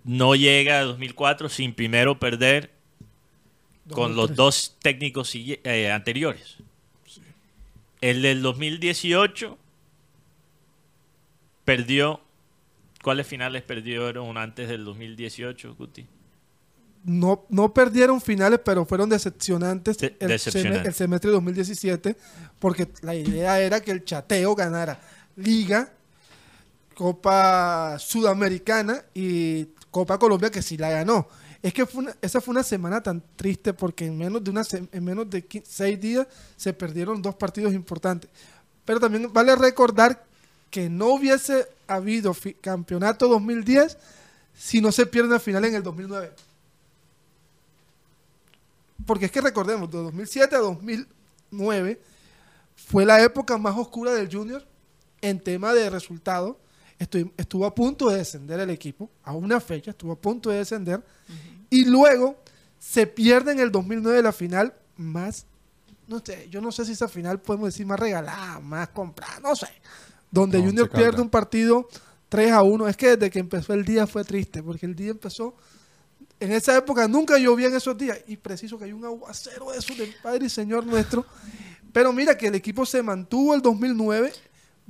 no 0.09 0.33
llega 0.33 0.79
a 0.79 0.83
2004 0.85 1.49
sin 1.49 1.75
primero 1.75 2.17
perder 2.19 2.71
con 3.91 4.15
los 4.15 4.29
2003. 4.29 4.37
dos 4.37 4.75
técnicos 4.81 5.31
eh, 5.35 5.91
anteriores. 5.91 6.57
El 8.01 8.23
del 8.23 8.41
2018 8.41 9.55
perdió. 11.65 12.21
¿Cuáles 13.03 13.27
finales 13.27 13.61
perdieron 13.61 14.37
antes 14.37 14.67
del 14.67 14.83
2018, 14.83 15.75
Guti? 15.75 16.05
No, 17.05 17.45
no 17.49 17.73
perdieron 17.73 18.19
finales, 18.19 18.59
pero 18.65 18.85
fueron 18.85 19.09
decepcionantes 19.09 19.97
De- 19.99 20.17
el, 20.19 20.31
el 20.31 20.39
semestre 20.93 21.29
de 21.29 21.35
2017, 21.35 22.17
porque 22.59 22.89
la 23.01 23.15
idea 23.15 23.61
era 23.61 23.79
que 23.79 23.91
el 23.91 24.03
chateo 24.03 24.53
ganara 24.53 24.99
Liga, 25.37 25.93
Copa 26.93 27.97
Sudamericana 27.99 29.05
y 29.13 29.67
Copa 29.91 30.17
Colombia, 30.17 30.51
que 30.51 30.61
sí 30.61 30.77
la 30.77 30.89
ganó. 30.89 31.27
Es 31.61 31.73
que 31.73 31.85
esa 32.21 32.39
fue 32.39 32.51
una 32.51 32.63
semana 32.63 33.01
tan 33.03 33.21
triste 33.35 33.73
porque 33.73 34.05
en 34.05 34.17
menos 34.17 34.43
de 34.43 34.51
una 34.51 34.63
en 34.71 35.03
menos 35.03 35.29
de 35.29 35.45
seis 35.65 35.99
días 35.99 36.27
se 36.55 36.73
perdieron 36.73 37.21
dos 37.21 37.35
partidos 37.35 37.73
importantes. 37.73 38.29
Pero 38.85 38.99
también 38.99 39.31
vale 39.33 39.55
recordar 39.55 40.23
que 40.69 40.89
no 40.89 41.07
hubiese 41.07 41.67
habido 41.87 42.35
campeonato 42.61 43.27
2010 43.27 43.97
si 44.57 44.81
no 44.81 44.91
se 44.91 45.05
pierde 45.05 45.29
la 45.29 45.39
final 45.39 45.65
en 45.65 45.75
el 45.75 45.83
2009. 45.83 46.31
Porque 49.05 49.25
es 49.25 49.31
que 49.31 49.41
recordemos, 49.41 49.89
de 49.89 49.97
2007 49.97 50.55
a 50.55 50.59
2009 50.59 51.99
fue 52.75 53.05
la 53.05 53.21
época 53.21 53.57
más 53.57 53.77
oscura 53.77 54.13
del 54.13 54.31
Junior 54.31 54.65
en 55.21 55.39
tema 55.39 55.73
de 55.73 55.89
resultados, 55.89 56.55
estu- 56.99 57.31
estuvo 57.37 57.65
a 57.65 57.73
punto 57.73 58.09
de 58.09 58.17
descender 58.17 58.59
el 58.59 58.69
equipo, 58.69 59.09
a 59.23 59.33
una 59.33 59.59
fecha 59.59 59.91
estuvo 59.91 60.11
a 60.11 60.15
punto 60.19 60.49
de 60.49 60.57
descender, 60.57 61.03
y 61.69 61.85
luego 61.85 62.37
se 62.77 63.07
pierde 63.07 63.51
en 63.51 63.59
el 63.59 63.71
2009 63.71 64.21
la 64.21 64.31
final 64.31 64.73
más, 64.97 65.45
no 66.07 66.21
sé, 66.23 66.47
yo 66.49 66.61
no 66.61 66.71
sé 66.71 66.85
si 66.85 66.91
esa 66.93 67.07
final 67.07 67.39
podemos 67.39 67.69
decir 67.69 67.85
más 67.85 67.99
regalada, 67.99 68.59
más 68.59 68.89
comprada, 68.89 69.39
no 69.41 69.55
sé, 69.55 69.67
donde 70.31 70.59
No, 70.59 70.65
Junior 70.65 70.89
pierde 70.89 71.21
un 71.21 71.29
partido 71.29 71.87
3 72.29 72.51
a 72.51 72.63
1, 72.63 72.87
es 72.87 72.97
que 72.97 73.15
desde 73.15 73.29
que 73.29 73.39
empezó 73.39 73.73
el 73.73 73.83
día 73.85 74.05
fue 74.07 74.23
triste, 74.23 74.61
porque 74.61 74.85
el 74.85 74.95
día 74.95 75.11
empezó 75.11 75.55
en 76.39 76.51
esa 76.53 76.77
época 76.77 77.07
nunca 77.07 77.37
llovía 77.37 77.67
en 77.67 77.75
esos 77.75 77.97
días 77.97 78.17
y 78.27 78.37
preciso 78.37 78.77
que 78.77 78.85
hay 78.85 78.93
un 78.93 79.03
aguacero 79.03 79.71
de 79.71 79.77
eso 79.79 79.93
del 79.95 80.13
Padre 80.23 80.45
y 80.45 80.49
Señor 80.49 80.85
nuestro. 80.85 81.25
Pero 81.91 82.13
mira 82.13 82.37
que 82.37 82.47
el 82.47 82.55
equipo 82.55 82.85
se 82.85 83.03
mantuvo 83.03 83.53
el 83.55 83.61
2009, 83.61 84.31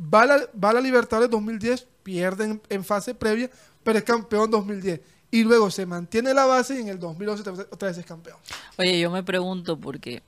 va 0.02 0.22
a 0.22 0.26
la, 0.26 0.38
va 0.64 0.70
a 0.70 0.74
la 0.74 0.82
Libertadores 0.82 1.30
2010, 1.30 1.88
pierde 2.04 2.46
en, 2.46 2.62
en 2.70 2.84
fase 2.86 3.14
previa, 3.16 3.50
pero 3.84 3.98
es 4.00 4.04
campeón 4.04 4.50
2010. 4.52 5.02
Y 5.32 5.44
luego 5.44 5.70
se 5.70 5.86
mantiene 5.86 6.34
la 6.34 6.46
base 6.46 6.76
y 6.78 6.82
en 6.82 6.88
el 6.88 7.00
2011 7.00 7.42
otra 7.72 7.88
vez- 7.90 7.98
es 7.98 8.06
campeón. 8.06 8.38
Oye, 8.78 9.00
yo 9.00 9.12
me 9.12 9.22
pregunto 9.24 9.78
porque 9.78 10.22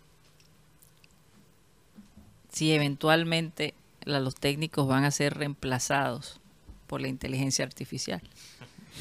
si 2.52 2.72
eventualmente 2.74 3.74
la- 4.04 4.20
los 4.20 4.36
técnicos 4.36 4.88
van 4.88 5.04
a 5.06 5.12
ser 5.12 5.36
reemplazados 5.36 6.40
por 6.88 7.02
la 7.02 7.08
inteligencia 7.08 7.66
artificial. 7.66 8.22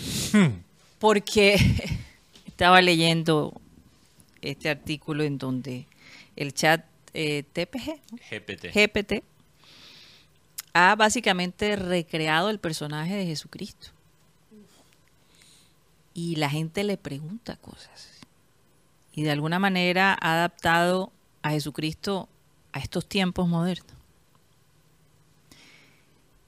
Porque 1.01 1.57
estaba 2.47 2.81
leyendo 2.83 3.59
este 4.43 4.69
artículo 4.69 5.25
en 5.25 5.39
donde 5.39 5.87
el 6.37 6.53
chat 6.55 6.85
eh, 7.15 7.43
TPG, 7.53 8.01
¿no? 8.13 8.19
GPT. 8.31 8.67
GPT, 8.73 9.25
ha 10.73 10.95
básicamente 10.95 11.77
recreado 11.77 12.51
el 12.51 12.59
personaje 12.59 13.15
de 13.15 13.27
Jesucristo. 13.27 13.89
Y 16.15 16.37
la 16.37 16.51
gente 16.51 16.85
le 16.85 16.97
pregunta 16.97 17.57
cosas. 17.57 18.21
Y 19.13 19.23
de 19.23 19.31
alguna 19.31 19.59
manera 19.59 20.17
ha 20.21 20.35
adaptado 20.35 21.13
a 21.43 21.51
Jesucristo 21.51 22.29
a 22.73 22.79
estos 22.79 23.07
tiempos 23.07 23.49
modernos. 23.49 23.97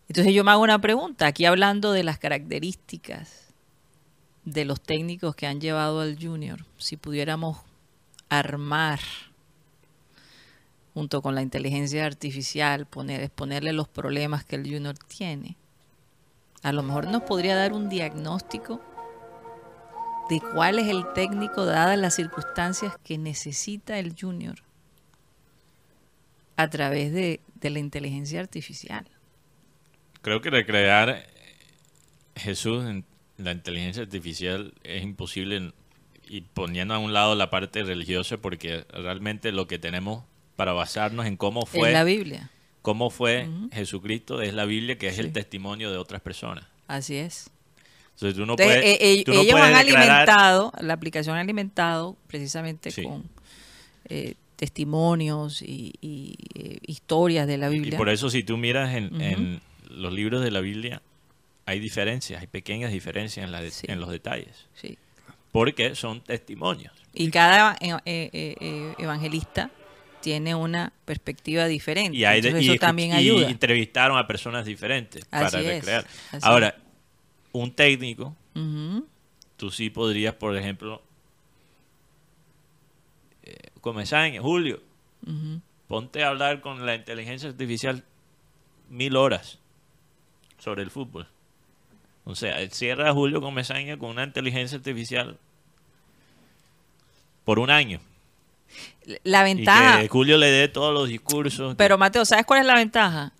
Entonces 0.09 0.35
yo 0.35 0.45
me 0.45 0.51
hago 0.51 0.63
una 0.63 0.81
pregunta, 0.81 1.27
aquí 1.27 1.47
hablando 1.47 1.93
de 1.93 2.05
las 2.05 2.19
características 2.19 3.55
de 4.45 4.65
los 4.65 4.81
técnicos 4.81 5.35
que 5.35 5.47
han 5.47 5.61
llevado 5.61 6.01
al 6.01 6.19
junior, 6.21 6.67
si 6.77 6.97
pudiéramos 6.97 7.59
armar 8.29 9.01
junto 10.95 11.23
con 11.23 11.35
la 11.35 11.43
inteligencia 11.43 12.05
artificial, 12.05 12.87
poner, 12.87 13.23
exponerle 13.23 13.73
los 13.73 13.89
problemas 13.89 14.45
que 14.45 14.57
el 14.57 14.65
junior 14.65 14.97
tiene, 14.99 15.57
a 16.63 16.73
lo 16.73 16.83
mejor 16.83 17.09
nos 17.09 17.23
podría 17.23 17.57
dar 17.57 17.73
un 17.73 17.89
diagnóstico 17.89 18.81
de 20.29 20.41
cuál 20.41 20.79
es 20.79 20.89
el 20.89 21.05
técnico 21.15 21.65
dadas 21.65 21.99
las 21.99 22.15
circunstancias 22.15 22.97
que 23.05 23.19
necesita 23.19 23.99
el 23.99 24.15
junior 24.19 24.57
a 26.57 26.71
través 26.71 27.13
de, 27.13 27.41
de 27.55 27.71
la 27.71 27.81
inteligencia 27.81 28.41
artificial. 28.41 29.07
Creo 30.21 30.41
que 30.41 30.51
recrear 30.51 31.09
eh, 31.09 31.27
Jesús 32.37 32.85
en 32.85 33.05
la 33.39 33.53
inteligencia 33.53 34.03
artificial 34.03 34.73
es 34.85 35.03
imposible 35.03 35.73
y 36.29 36.43
poniendo 36.43 36.95
a 36.95 36.99
un 36.99 37.13
lado 37.13 37.35
la 37.35 37.51
parte 37.51 37.83
religiosa 37.83 38.37
porque 38.37 38.87
realmente 38.91 39.51
lo 39.51 39.67
que 39.67 39.79
tenemos 39.79 40.25
para 40.63 40.75
basarnos 40.75 41.27
en 41.27 41.37
cómo 41.37 41.65
Es 41.65 41.75
la 41.75 42.03
fue 42.03 42.05
Biblia, 42.05 42.49
cómo 42.83 43.11
fue 43.11 43.49
Ujú. 43.49 43.69
Jesucristo 43.73 44.41
es 44.43 44.55
la 44.55 44.65
Biblia 44.65 44.97
que 44.97 45.09
es 45.09 45.17
Sí. 45.17 45.21
el 45.23 45.33
testimonio 45.33 45.91
de 45.91 45.97
otras 45.97 46.21
personas. 46.23 46.65
así 46.87 47.17
es. 47.17 47.51
Entonces 48.15 48.37
tú 48.37 48.47
no 48.47 48.53
Entonces, 48.53 48.77
puedes, 48.77 48.85
eh, 48.85 48.99
eh, 49.21 49.25
tú 49.25 49.33
no 49.35 49.41
ellos 49.41 49.53
puedes 49.53 49.75
han 49.77 49.85
declarar- 49.87 50.11
alimentado, 50.29 50.73
la 50.81 50.93
aplicación 50.95 51.37
ha 51.37 51.41
alimentado 51.41 52.17
precisamente 52.29 52.93
Sí. 52.93 53.03
con 53.03 53.25
eh, 54.09 54.35
testimonios 54.55 55.63
y, 55.63 55.95
y, 56.01 56.37
eh, 56.55 56.79
historias 56.87 57.47
de 57.49 57.57
la 57.59 57.69
Y 57.71 57.79
Biblia. 57.81 57.99
por 57.99 58.09
eso 58.09 58.31
si 58.31 58.45
tú 58.45 58.57
miras 58.57 58.95
en, 58.95 59.07
Ujú. 59.07 59.21
en 59.23 59.61
los 59.89 60.13
libros 60.13 60.45
de 60.45 60.51
la 60.53 60.61
Biblia, 60.61 61.03
hay 61.67 61.81
diferencias, 61.81 62.41
hay 62.41 62.47
pequeñas 62.47 62.93
diferencias 62.93 63.45
en, 63.45 63.51
la 63.51 63.61
de- 63.63 63.71
Sí. 63.73 63.87
en 63.91 63.99
los 64.01 64.11
detalles, 64.11 64.67
Sí. 64.81 64.97
porque 65.51 65.97
son 65.97 66.21
testimonios. 66.21 66.93
Y 67.15 67.31
cada 67.31 67.77
eh, 67.81 67.97
eh, 68.05 68.31
eh, 68.61 68.95
evangelista 68.99 69.71
tiene 70.23 70.55
una 70.55 70.93
perspectiva 71.05 71.67
diferente. 71.67 72.17
Y, 72.17 72.25
hay 72.25 72.41
de- 72.41 72.49
Entonces 72.49 72.69
y 72.69 72.73
eso 72.73 72.81
también 72.81 73.11
y 73.11 73.15
ayuda. 73.15 73.51
entrevistaron 73.51 74.17
a 74.17 74.27
personas 74.27 74.65
diferentes 74.65 75.25
Así 75.31 75.45
para 75.57 75.63
recrear. 75.63 76.07
Ahora, 76.41 76.75
un 77.53 77.71
técnico, 77.75 78.35
Ujú. 78.55 79.07
tú 79.59 79.71
sí 79.71 79.91
podrías, 79.91 80.35
por 80.35 80.57
ejemplo, 80.57 81.03
eh, 83.43 83.57
comenzar 83.81 84.25
en 84.27 84.41
julio, 84.43 84.81
ponte 85.89 86.23
a 86.25 86.29
hablar 86.29 86.61
con 86.61 86.87
la 86.87 86.95
inteligencia 86.95 87.49
artificial 87.49 88.05
mil 88.89 89.17
horas 89.17 89.59
sobre 90.59 90.83
el 90.83 90.91
fútbol. 90.91 91.27
O 92.25 92.35
sea, 92.37 92.57
cierra 92.71 93.13
Julio 93.13 93.41
Comesaña 93.41 93.97
con 93.99 94.11
una 94.11 94.23
inteligencia 94.25 94.79
artificial 94.79 95.39
por 97.45 97.59
un 97.59 97.69
año. 97.71 98.01
La 99.25 99.43
ventaja, 99.43 99.99
Y 100.01 100.03
que 100.05 100.09
Julio 100.09 100.39
le 100.39 100.51
dé 100.51 100.69
todos 100.69 100.95
los 100.95 101.09
discursos. 101.09 101.75
pero 101.77 101.99
Mateo, 101.99 102.25
¿sabes 102.25 102.47
cuál 102.47 102.61
es 102.61 102.67
la 102.67 102.75
ventaja? 102.77 103.33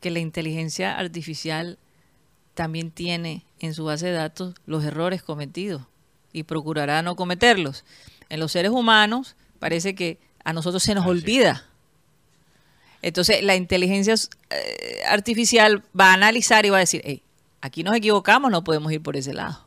Que 0.00 0.10
la 0.10 0.18
inteligencia 0.18 0.98
artificial 0.98 1.78
también 2.54 2.90
tiene 2.90 3.44
en 3.60 3.72
su 3.74 3.84
base 3.84 4.06
de 4.06 4.12
datos 4.12 4.54
los 4.66 4.84
errores 4.84 5.22
cometidos 5.22 5.82
y 6.32 6.42
procurará 6.42 7.00
no 7.02 7.16
cometerlos. 7.16 7.84
En 8.28 8.40
los 8.40 8.52
seres 8.52 8.70
humanos 8.72 9.36
parece 9.58 9.94
que 9.94 10.18
a 10.44 10.52
nosotros 10.52 10.82
se 10.82 10.94
nos 10.94 11.02
Ah, 11.04 11.06
sí. 11.06 11.10
olvida. 11.10 11.64
Entonces 13.02 13.42
la 13.42 13.56
inteligencia 13.56 14.14
eh, 14.50 15.00
artificial 15.08 15.82
va 15.98 16.10
a 16.10 16.14
analizar 16.14 16.66
y 16.66 16.70
va 16.70 16.78
a 16.78 16.80
decir, 16.80 17.02
hey, 17.04 17.22
aquí 17.60 17.82
nos 17.82 17.94
equivocamos, 17.96 18.50
no 18.50 18.64
podemos 18.64 18.92
ir 18.92 19.02
por 19.02 19.16
ese 19.16 19.32
lado. 19.32 19.64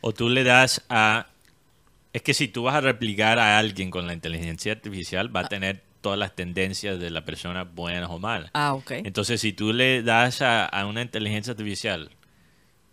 O 0.00 0.12
tú 0.12 0.28
le 0.28 0.44
das 0.44 0.82
a... 0.88 1.26
Es 2.16 2.22
que 2.22 2.32
si 2.32 2.48
tú 2.48 2.62
vas 2.62 2.74
a 2.76 2.80
replicar 2.80 3.38
a 3.38 3.58
alguien 3.58 3.90
con 3.90 4.06
la 4.06 4.14
inteligencia 4.14 4.72
artificial, 4.72 5.36
va 5.36 5.40
a 5.40 5.48
tener 5.48 5.82
todas 6.00 6.18
las 6.18 6.34
tendencias 6.34 6.98
de 6.98 7.10
la 7.10 7.26
persona 7.26 7.64
buenas 7.64 8.08
o 8.08 8.18
malas. 8.18 8.50
Ah, 8.54 8.72
ok. 8.72 8.92
Entonces, 9.04 9.38
si 9.38 9.52
tú 9.52 9.74
le 9.74 10.02
das 10.02 10.40
a, 10.40 10.64
a 10.64 10.86
una 10.86 11.02
inteligencia 11.02 11.50
artificial 11.50 12.08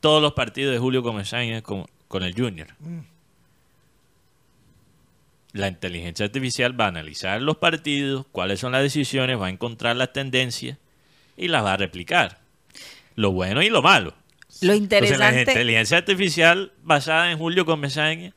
todos 0.01 0.21
los 0.21 0.33
partidos 0.33 0.73
de 0.73 0.79
Julio 0.79 1.03
Comesaña 1.03 1.61
con, 1.61 1.85
con 2.09 2.23
el 2.23 2.35
Junior, 2.35 2.67
la 5.53 5.69
inteligencia 5.69 6.25
artificial 6.25 6.77
va 6.77 6.83
a 6.83 6.89
analizar 6.89 7.41
los 7.41 7.55
partidos, 7.55 8.25
cuáles 8.29 8.59
son 8.59 8.73
las 8.73 8.81
decisiones, 8.81 9.39
va 9.39 9.47
a 9.47 9.51
encontrar 9.51 9.95
las 9.95 10.11
tendencias 10.11 10.79
y 11.37 11.47
las 11.47 11.63
va 11.63 11.71
a 11.71 11.77
replicar. 11.77 12.39
Lo 13.15 13.31
bueno 13.31 13.61
y 13.61 13.69
lo 13.69 13.81
malo. 13.81 14.15
Lo 14.59 14.73
Entonces, 14.73 15.17
la 15.17 15.29
interesante, 15.29 15.51
inteligencia 15.53 15.97
artificial 15.99 16.73
basada 16.83 17.31
en 17.31 17.37
Julio 17.37 17.65
Comesaña 17.65 18.33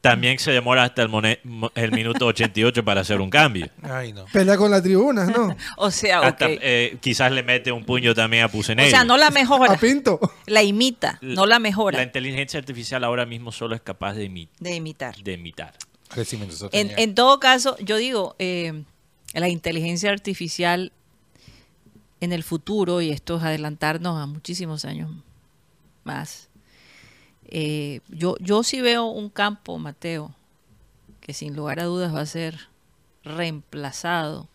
también 0.00 0.38
se 0.38 0.50
demora 0.50 0.84
hasta 0.84 1.02
el, 1.02 1.08
mone- 1.08 1.40
mo- 1.44 1.70
el 1.74 1.92
minuto 1.92 2.26
88 2.26 2.84
para 2.84 3.02
hacer 3.02 3.20
un 3.20 3.28
cambio. 3.30 3.68
Ay, 3.82 4.12
no. 4.12 4.24
Pelea 4.32 4.56
con 4.56 4.70
las 4.70 4.82
tribunas, 4.82 5.28
¿no? 5.28 5.54
o 5.76 5.90
sea, 5.90 6.20
Hasta, 6.20 6.46
eh, 6.48 6.96
quizás 7.00 7.30
le 7.32 7.42
mete 7.42 7.70
un 7.72 7.84
puño 7.84 8.14
también 8.14 8.42
a 8.44 8.46
o 8.46 8.48
Pusenelli. 8.50 8.90
sea, 8.90 9.04
no 9.04 9.16
la 9.16 9.30
mejora, 9.30 9.72
A 9.74 9.76
Pinto. 9.76 10.18
la 10.46 10.62
imita, 10.62 11.18
no 11.22 11.44
la 11.46 11.56
La 11.56 11.58
mejora 11.58 12.02
inteligencia 12.02 12.58
artificial 12.58 13.04
ahora 13.04 13.26
mismo 13.26 13.52
solo 13.52 13.74
es 13.74 13.82
capaz 13.82 14.14
de, 14.14 14.28
imi- 14.30 14.48
de 14.58 14.74
imitar. 14.74 15.16
de 15.16 15.32
imitar. 15.32 15.74
En, 16.72 16.90
en 16.98 17.14
todo 17.14 17.38
caso, 17.38 17.76
yo 17.78 17.96
digo, 17.96 18.34
eh, 18.40 18.82
la 19.32 19.48
inteligencia 19.48 20.10
artificial 20.10 20.92
en 22.20 22.32
el 22.32 22.42
futuro, 22.42 23.00
y 23.00 23.10
esto 23.10 23.36
es 23.38 23.42
adelantarnos 23.44 24.20
a 24.20 24.26
muchísimos 24.26 24.84
años 24.84 25.10
más, 26.04 26.49
eh, 27.50 28.00
yo, 28.08 28.36
yo 28.40 28.62
sí 28.62 28.80
veo 28.80 29.06
un 29.06 29.28
campo, 29.28 29.78
Mateo, 29.78 30.34
que 31.20 31.34
sin 31.34 31.54
lugar 31.56 31.80
a 31.80 31.84
dudas 31.84 32.14
va 32.14 32.20
a 32.20 32.26
ser 32.26 32.68
reemplazado, 33.24 34.48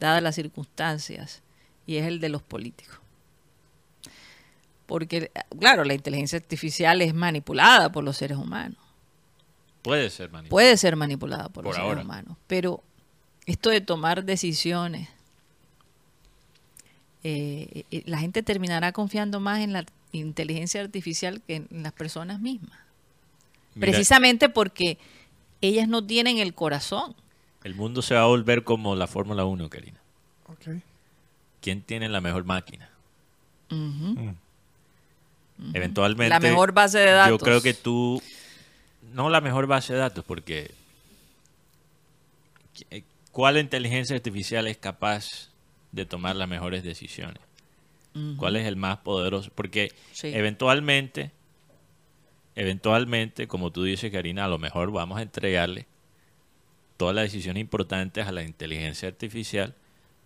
dadas 0.00 0.22
las 0.22 0.34
circunstancias, 0.34 1.42
y 1.86 1.96
es 1.96 2.06
el 2.06 2.20
de 2.20 2.28
los 2.28 2.42
políticos. 2.42 2.98
Porque, 4.86 5.30
claro, 5.58 5.84
la 5.84 5.94
inteligencia 5.94 6.38
artificial 6.38 7.02
es 7.02 7.12
manipulada 7.12 7.90
por 7.90 8.04
los 8.04 8.16
seres 8.16 8.38
humanos 8.38 8.78
Puede 9.82 10.10
ser, 10.10 10.30
manito. 10.30 10.50
puede 10.50 10.76
ser 10.76 10.96
manipulada 10.96 11.44
por, 11.48 11.64
Por 11.64 11.74
los 11.74 11.78
ahora. 11.78 11.90
seres 11.90 12.04
humanos. 12.04 12.36
Pero 12.46 12.82
esto 13.46 13.70
de 13.70 13.80
tomar 13.80 14.24
decisiones, 14.24 15.08
eh, 17.24 17.84
eh, 17.90 18.02
la 18.06 18.18
gente 18.18 18.42
terminará 18.42 18.92
confiando 18.92 19.40
más 19.40 19.60
en 19.60 19.72
la 19.72 19.84
inteligencia 20.12 20.80
artificial 20.80 21.42
que 21.46 21.56
en 21.56 21.68
las 21.82 21.92
personas 21.92 22.40
mismas. 22.40 22.78
Mira, 23.74 23.92
Precisamente 23.92 24.48
porque 24.48 24.98
ellas 25.60 25.88
no 25.88 26.04
tienen 26.06 26.38
el 26.38 26.54
corazón. 26.54 27.14
el 27.64 27.74
mundo 27.74 28.00
se 28.00 28.14
va 28.14 28.22
a 28.22 28.26
volver 28.26 28.62
como 28.64 28.94
la 28.94 29.06
Fórmula 29.06 29.44
1, 29.44 29.68
Karina. 29.68 29.98
Quién 31.60 31.82
tiene 31.82 32.08
la 32.08 32.20
mejor 32.20 32.44
máquina. 32.44 32.88
Ujú. 33.70 34.34
Eventualmente. 35.74 36.30
La 36.30 36.40
mejor 36.40 36.72
base 36.72 36.98
de 36.98 37.10
datos. 37.10 37.38
Yo 37.40 37.44
creo 37.44 37.60
que 37.60 37.74
tú. 37.74 38.22
No 39.12 39.30
la 39.30 39.40
mejor 39.40 39.66
base 39.66 39.94
de 39.94 39.98
datos, 39.98 40.24
porque. 40.24 40.70
eh, 42.90 43.02
¿Cuál 43.32 43.58
inteligencia 43.58 44.16
artificial 44.16 44.66
es 44.66 44.78
capaz 44.78 45.50
de 45.92 46.06
tomar 46.06 46.36
las 46.36 46.48
mejores 46.48 46.82
decisiones? 46.82 47.42
¿Cuál 48.36 48.56
es 48.56 48.66
el 48.66 48.76
más 48.76 48.98
poderoso? 48.98 49.50
Porque 49.54 49.92
Sí. 50.12 50.28
eventualmente, 50.34 51.30
eventualmente, 52.54 53.46
como 53.48 53.70
tú 53.70 53.82
dices, 53.84 54.10
Karina, 54.10 54.44
a 54.44 54.48
lo 54.48 54.58
mejor 54.58 54.90
vamos 54.90 55.18
a 55.18 55.22
entregarle 55.22 55.86
todas 56.96 57.14
las 57.14 57.24
decisiones 57.24 57.60
importantes 57.60 58.26
a 58.26 58.32
la 58.32 58.42
inteligencia 58.42 59.08
artificial 59.08 59.74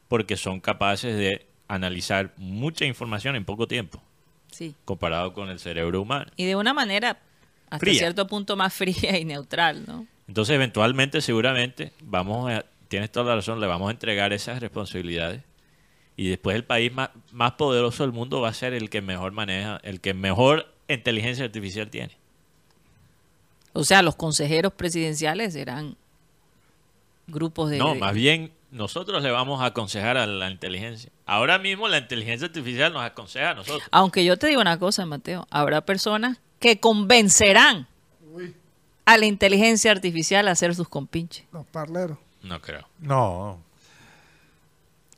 porque 0.09 0.37
son 0.37 0.61
capaces 0.61 1.17
de 1.17 1.47
analizar 1.69 2.33
mucha 2.37 2.85
información 2.85 3.37
en 3.37 3.45
poco 3.45 3.67
tiempo 3.67 4.03
Sí. 4.51 4.75
comparado 4.85 5.33
con 5.33 5.49
el 5.49 5.59
cerebro 5.61 6.03
humano. 6.03 6.31
Y 6.37 6.45
de 6.47 6.57
una 6.57 6.75
manera 6.75 7.19
hasta 7.67 7.79
Fría. 7.79 7.99
cierto 8.01 8.27
punto 8.27 8.57
más 8.57 8.75
fría 8.75 9.17
y 9.19 9.25
neutral, 9.25 9.85
¿no? 9.87 10.07
Entonces, 10.27 10.55
eventualmente, 10.55 11.21
seguramente, 11.21 11.93
vamos 12.03 12.51
a, 12.51 12.65
tienes 12.89 13.11
toda 13.11 13.27
la 13.31 13.37
razón, 13.37 13.61
le 13.61 13.67
vamos 13.67 13.89
a 13.89 13.93
entregar 13.93 14.33
esas 14.33 14.61
responsabilidades. 14.61 15.43
Y 16.21 16.29
después 16.29 16.55
el 16.55 16.65
país 16.65 16.93
más, 16.93 17.09
más 17.33 17.53
poderoso 17.53 18.03
del 18.03 18.13
mundo 18.13 18.43
va 18.43 18.51
a 18.51 18.53
ser 18.53 18.75
el 18.75 18.91
que 18.91 19.01
mejor 19.01 19.33
maneja, 19.33 19.81
el 19.83 20.03
que 20.03 20.13
mejor 20.13 20.67
inteligencia 20.87 21.47
artificial 21.47 21.89
tiene. 21.89 22.15
O 23.73 23.85
sea, 23.85 24.03
los 24.03 24.17
consejeros 24.17 24.75
presidenciales 24.75 25.55
serán 25.55 25.97
grupos 27.27 27.71
de... 27.71 27.79
No, 27.79 27.95
más 27.95 28.13
bien 28.13 28.53
nosotros 28.71 29.23
le 29.23 29.31
vamos 29.31 29.63
a 29.63 29.65
aconsejar 29.65 30.19
a 30.19 30.27
la 30.27 30.51
inteligencia. 30.51 31.11
Ahora 31.25 31.59
mismo 31.59 31.89
la 31.89 31.97
inteligencia 31.97 32.49
artificial 32.49 32.93
nos 32.93 33.03
aconseja 33.03 33.53
a 33.53 33.55
nosotros. 33.55 33.89
Aunque 33.91 34.23
yo 34.23 34.37
te 34.37 34.49
digo 34.49 34.61
una 34.61 34.79
cosa, 34.79 35.07
Mateo, 35.07 35.47
habrá 35.49 35.81
personas 35.87 36.39
que 36.59 36.81
convencerán 36.81 37.87
a 39.07 39.17
la 39.17 39.25
inteligencia 39.25 39.91
artificial 39.91 40.49
a 40.49 40.51
hacer 40.51 40.75
sus 40.75 40.87
compinches. 40.87 41.47
Los 41.51 41.65
parleros. 41.65 42.19
No 42.43 42.61
creo. 42.61 42.87
No. 42.99 43.70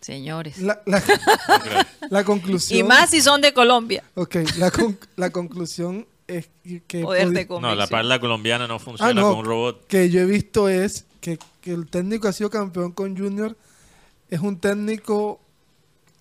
Señores. 0.03 0.59
La, 0.59 2.24
conclusión. 2.24 2.79
Y 2.79 2.83
más 2.83 3.11
si 3.11 3.23
son 3.23 3.41
de 3.41 3.53
Colombia. 3.55 4.03
Ok, 4.15 4.37
la, 4.59 4.70
con- 4.70 4.99
la 5.16 5.31
conclusión 5.31 6.07
es 6.27 6.49
que. 6.87 7.03
Poder 7.03 7.29
podi- 7.29 7.33
de 7.49 7.61
No, 7.61 7.74
la 7.74 7.87
parla 7.87 8.19
colombiana 8.20 8.66
no 8.66 8.79
funciona 8.79 9.11
Ah, 9.11 9.15
no, 9.15 9.31
con 9.31 9.39
un 9.39 9.45
robot. 9.45 9.87
que 9.87 10.11
yo 10.11 10.20
he 10.20 10.27
visto 10.27 10.69
es 10.69 11.07
que, 11.20 11.39
que 11.61 11.73
el 11.73 11.87
técnico 11.89 12.29
ha 12.29 12.33
sido 12.33 12.51
campeón 12.51 12.93
con 12.93 13.16
Junior 13.16 13.57
es 14.29 14.41
un 14.41 14.59
técnico 14.59 15.41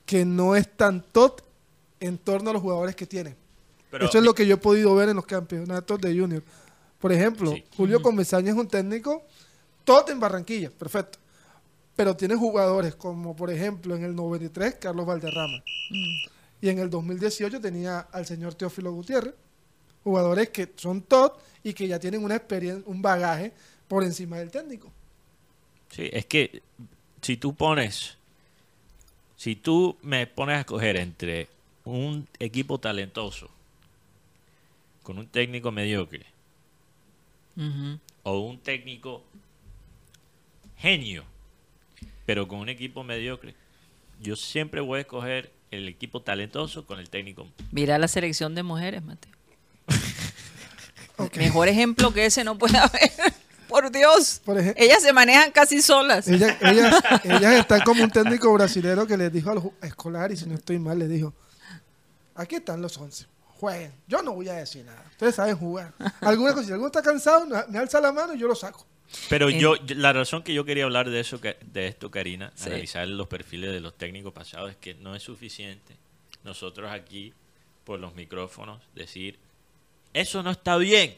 que 0.06 0.26
no 0.26 0.56
es 0.56 0.68
tan 0.78 1.02
tot 1.02 1.44
en 1.99 2.18
torno 2.18 2.49
a 2.52 2.53
los 2.53 2.62
jugadores 2.62 2.95
que 2.95 3.06
tiene. 3.08 3.36
Pero- 3.90 4.06
Eso 4.06 4.18
es 4.20 4.24
lo 4.24 4.34
que 4.36 4.45
yo 4.45 4.56
he 4.56 4.58
podido 4.58 4.94
ver 4.95 5.10
en 5.10 5.16
los 5.16 5.26
campeonatos 5.26 5.99
de 5.99 6.18
Junior. 6.18 6.44
Por 6.99 7.12
ejemplo, 7.12 7.52
Sí. 7.52 7.64
Julio 7.76 8.02
Comesaña 8.02 8.52
es 8.52 8.58
un 8.58 8.68
técnico 8.68 9.24
tot 9.84 10.08
en 10.10 10.20
Barranquilla, 10.20 10.70
perfecto. 10.70 11.18
Pero 11.95 12.15
tiene 12.15 12.35
jugadores 12.35 12.95
como, 12.95 13.35
por 13.35 13.51
ejemplo, 13.51 13.95
en 13.95 14.03
el 14.03 14.15
93, 14.15 14.76
Carlos 14.76 15.05
Valderrama. 15.05 15.63
Y 16.61 16.69
en 16.69 16.80
el 16.80 16.89
2018 16.89 17.59
tenía 17.59 17.99
al 17.99 18.26
señor 18.26 18.55
Teófilo 18.55 18.91
Gutiérrez. 18.91 19.34
Jugadores 20.03 20.49
que 20.49 20.72
son 20.77 21.01
tot 21.01 21.39
y 21.63 21.73
que 21.73 21.88
ya 21.88 21.99
tienen 21.99 22.23
una 22.23 22.35
experiencia, 22.35 22.84
un 22.89 23.01
bagaje 23.01 23.53
por 23.88 24.03
encima 24.03 24.38
del 24.38 24.49
técnico. 24.49 24.91
Sí, 25.89 26.09
es 26.11 26.26
que 26.26 26.61
si 27.22 27.38
tú 27.38 27.53
pones, 27.53 28.18
si 29.35 29.55
tú 29.55 29.97
me 30.01 30.26
pones 30.27 30.57
a 30.57 30.59
escoger 30.61 30.97
entre 30.97 31.49
un 31.84 32.27
equipo 32.39 32.80
talentoso 32.80 33.49
con 35.03 35.18
un 35.19 35.27
técnico 35.27 35.72
mediocre 35.72 36.26
o 38.23 38.39
un 38.39 38.59
técnico 38.59 39.23
genio, 40.77 41.26
pero 42.26 42.48
con 42.48 42.60
un 42.60 42.69
equipo 42.69 43.03
mediocre, 43.03 43.56
yo 44.19 44.35
siempre 44.35 44.81
voy 44.81 44.99
a 44.99 45.02
escoger 45.02 45.52
el 45.72 45.88
equipo 45.88 46.22
talentoso 46.22 46.85
con 46.85 46.99
el 46.99 47.10
técnico. 47.10 47.48
Mira 47.72 47.98
la 47.98 48.07
selección 48.07 48.56
de 48.56 48.64
mujeres, 48.64 49.02
Mateo. 49.03 49.31
Mejor 51.35 51.68
ejemplo 51.68 52.14
que 52.14 52.26
ese 52.26 52.43
no 52.43 52.57
puede 52.57 52.77
haber. 52.77 53.11
Por 53.68 53.89
Dios. 53.89 54.41
Por 54.43 54.57
Ellas 54.60 55.02
se 55.02 55.14
manejan 55.14 55.52
casi 55.52 55.81
solas. 55.81 56.27
Ellas, 56.27 56.57
ellas, 56.61 57.02
ellas 57.23 57.53
están 57.53 57.81
como 57.81 58.03
un 58.03 58.11
técnico 58.11 58.52
brasilero 58.53 59.07
que 59.07 59.15
les 59.15 59.31
dijo 59.31 59.49
a 59.49 59.56
los 59.56 59.64
escolares, 59.81 60.39
si 60.41 60.45
no 60.45 60.56
estoy 60.56 60.77
mal, 60.77 60.99
les 60.99 61.10
dijo, 61.10 61.34
aquí 62.35 62.56
están 62.56 62.81
los 62.81 62.98
11, 62.98 63.27
jueguen. 63.60 63.93
Yo 64.07 64.22
no 64.22 64.34
voy 64.34 64.49
a 64.49 64.56
decir 64.56 64.84
nada. 64.84 65.06
Ustedes 65.11 65.35
saben 65.35 65.56
jugar. 65.56 65.93
Alguna 66.19 66.53
cosa, 66.53 66.65
si 66.65 66.72
alguno 66.73 66.88
está 66.88 67.02
cansado, 67.02 67.48
me 67.69 67.80
alza 67.80 68.02
la 68.02 68.11
mano 68.11 68.34
y 68.34 68.39
yo 68.39 68.48
lo 68.49 68.56
saco. 68.56 68.85
Pero 69.30 69.50
En- 69.50 69.60
yo, 69.60 69.76
la 69.96 70.14
razón 70.14 70.42
que 70.44 70.54
yo 70.54 70.64
quería 70.66 70.86
hablar 70.86 71.10
de 71.10 71.20
eso, 71.20 71.38
de 71.40 71.88
esto, 71.88 72.10
Karina, 72.12 72.52
Sí. 72.56 72.68
analizar 72.70 73.08
los 73.08 73.28
perfiles 73.28 73.72
de 73.72 73.80
los 73.82 73.98
técnicos 73.98 74.32
pasados, 74.34 74.72
es 74.72 74.78
que 74.78 74.94
no 74.96 75.16
es 75.16 75.24
suficiente 75.24 75.96
nosotros 76.44 76.90
aquí, 76.92 77.34
por 77.84 78.00
los 78.00 78.16
micrófonos, 78.16 78.82
decir, 78.96 79.38
eso 80.14 80.44
no 80.44 80.52
está 80.52 80.78
bien. 80.78 81.18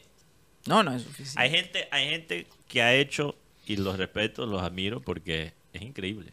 No, 0.66 0.82
no 0.82 0.94
es 0.94 1.02
suficiente. 1.02 1.40
Hay 1.40 1.50
gente, 1.50 1.88
hay 1.90 2.08
gente 2.08 2.46
que 2.68 2.82
ha 2.82 2.94
hecho, 2.94 3.36
y 3.66 3.76
los 3.76 3.96
respeto, 3.98 4.44
los 4.46 4.62
admiro, 4.62 5.00
porque 5.00 5.52
es 5.72 5.82
increíble, 5.82 6.32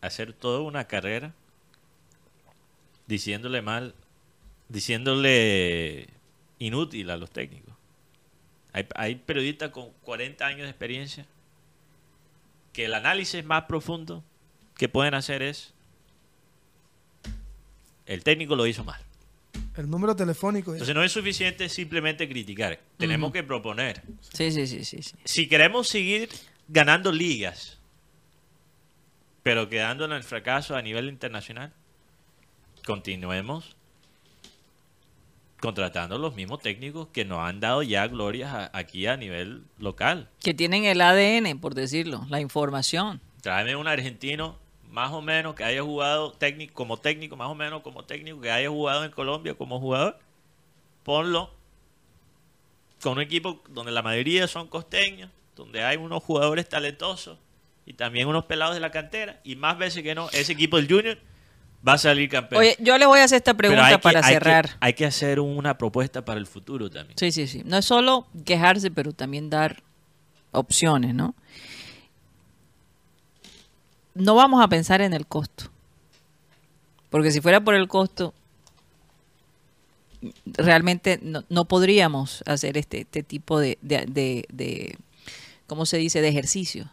hacer 0.00 0.32
toda 0.32 0.60
una 0.60 0.86
carrera 0.88 1.32
diciéndole 3.06 3.62
mal, 3.62 3.94
diciéndole 4.68 6.08
inútil 6.58 7.10
a 7.10 7.16
los 7.16 7.30
técnicos. 7.30 7.71
Hay, 8.72 8.86
hay 8.94 9.14
periodistas 9.16 9.70
con 9.70 9.90
40 10.02 10.46
años 10.46 10.62
de 10.62 10.70
experiencia 10.70 11.26
que 12.72 12.86
el 12.86 12.94
análisis 12.94 13.44
más 13.44 13.64
profundo 13.64 14.24
que 14.76 14.88
pueden 14.88 15.14
hacer 15.14 15.42
es 15.42 15.74
el 18.06 18.24
técnico 18.24 18.56
lo 18.56 18.66
hizo 18.66 18.84
mal. 18.84 19.00
El 19.76 19.88
número 19.88 20.14
telefónico. 20.14 20.72
Entonces 20.72 20.94
no 20.94 21.02
es 21.02 21.12
suficiente 21.12 21.68
simplemente 21.68 22.28
criticar, 22.28 22.78
tenemos 22.98 23.32
que 23.32 23.42
proponer. 23.42 24.02
Sí, 24.32 24.50
sí, 24.50 24.66
sí, 24.66 24.84
sí, 24.84 25.02
sí. 25.02 25.14
Si 25.24 25.48
queremos 25.48 25.88
seguir 25.88 26.28
ganando 26.68 27.12
ligas, 27.12 27.78
pero 29.42 29.68
quedando 29.68 30.04
en 30.04 30.12
el 30.12 30.22
fracaso 30.22 30.76
a 30.76 30.82
nivel 30.82 31.08
internacional, 31.08 31.72
continuemos 32.84 33.76
contratando 35.62 36.18
los 36.18 36.34
mismos 36.34 36.60
técnicos 36.60 37.06
que 37.12 37.24
nos 37.24 37.38
han 37.38 37.60
dado 37.60 37.84
ya 37.84 38.08
glorias 38.08 38.52
a- 38.52 38.70
aquí 38.76 39.06
a 39.06 39.16
nivel 39.16 39.62
local. 39.78 40.28
Que 40.40 40.52
tienen 40.54 40.84
el 40.84 41.00
ADN, 41.00 41.56
por 41.60 41.74
decirlo, 41.76 42.26
la 42.28 42.40
información. 42.40 43.20
Tráeme 43.42 43.76
un 43.76 43.86
argentino 43.86 44.58
más 44.90 45.12
o 45.12 45.22
menos 45.22 45.54
que 45.54 45.62
haya 45.62 45.80
jugado 45.82 46.32
técnico, 46.32 46.74
como 46.74 46.96
técnico, 46.96 47.36
más 47.36 47.48
o 47.48 47.54
menos 47.54 47.82
como 47.82 48.04
técnico, 48.04 48.40
que 48.40 48.50
haya 48.50 48.68
jugado 48.68 49.04
en 49.04 49.12
Colombia 49.12 49.54
como 49.54 49.78
jugador. 49.78 50.18
Ponlo 51.04 51.54
con 53.00 53.12
un 53.12 53.20
equipo 53.20 53.62
donde 53.70 53.92
la 53.92 54.02
mayoría 54.02 54.48
son 54.48 54.66
costeños, 54.66 55.30
donde 55.56 55.84
hay 55.84 55.96
unos 55.96 56.22
jugadores 56.24 56.68
talentosos 56.68 57.38
y 57.86 57.92
también 57.94 58.26
unos 58.28 58.46
pelados 58.46 58.74
de 58.74 58.80
la 58.80 58.90
cantera. 58.90 59.40
Y 59.44 59.54
más 59.56 59.78
veces 59.78 60.02
que 60.02 60.14
no, 60.16 60.28
ese 60.30 60.52
equipo 60.52 60.76
del 60.76 60.88
Junior 60.88 61.18
va 61.86 61.94
a 61.94 61.98
salir 61.98 62.28
campeón. 62.28 62.60
Oye, 62.60 62.76
yo 62.80 62.96
le 62.98 63.06
voy 63.06 63.18
a 63.20 63.24
hacer 63.24 63.36
esta 63.38 63.54
pregunta 63.54 63.90
que- 63.90 63.98
para 63.98 64.20
hay 64.20 64.24
que- 64.24 64.32
cerrar. 64.34 64.70
hay 64.80 64.92
que 64.94 65.04
hacer 65.06 65.40
una 65.40 65.76
propuesta 65.78 66.24
para 66.24 66.38
el 66.38 66.46
futuro 66.46 66.88
también. 66.90 67.16
Sí, 67.18 67.32
sí, 67.32 67.46
sí. 67.46 67.62
No 67.64 67.78
es 67.78 67.84
solo 67.84 68.26
quejarse, 68.44 68.90
pero 68.90 69.12
también 69.12 69.50
dar 69.50 69.82
opciones, 70.52 71.14
¿no? 71.14 71.34
No 74.14 74.34
vamos 74.34 74.62
a 74.62 74.68
pensar 74.68 75.00
en 75.00 75.14
el 75.14 75.26
costo. 75.26 75.70
Porque 77.10 77.30
si 77.30 77.40
fuera 77.40 77.60
por 77.62 77.74
el 77.74 77.88
costo, 77.88 78.34
realmente 80.44 81.18
no, 81.22 81.44
no 81.48 81.64
podríamos 81.64 82.42
hacer 82.46 82.76
este, 82.76 83.00
este 83.00 83.22
tipo 83.22 83.58
de, 83.58 83.78
de, 83.82 84.04
de- 84.06 84.46
de- 84.52 84.98
¿cómo 85.66 85.86
se 85.86 85.96
dice?, 85.96 86.20
de 86.20 86.28
ejercicio. 86.28 86.90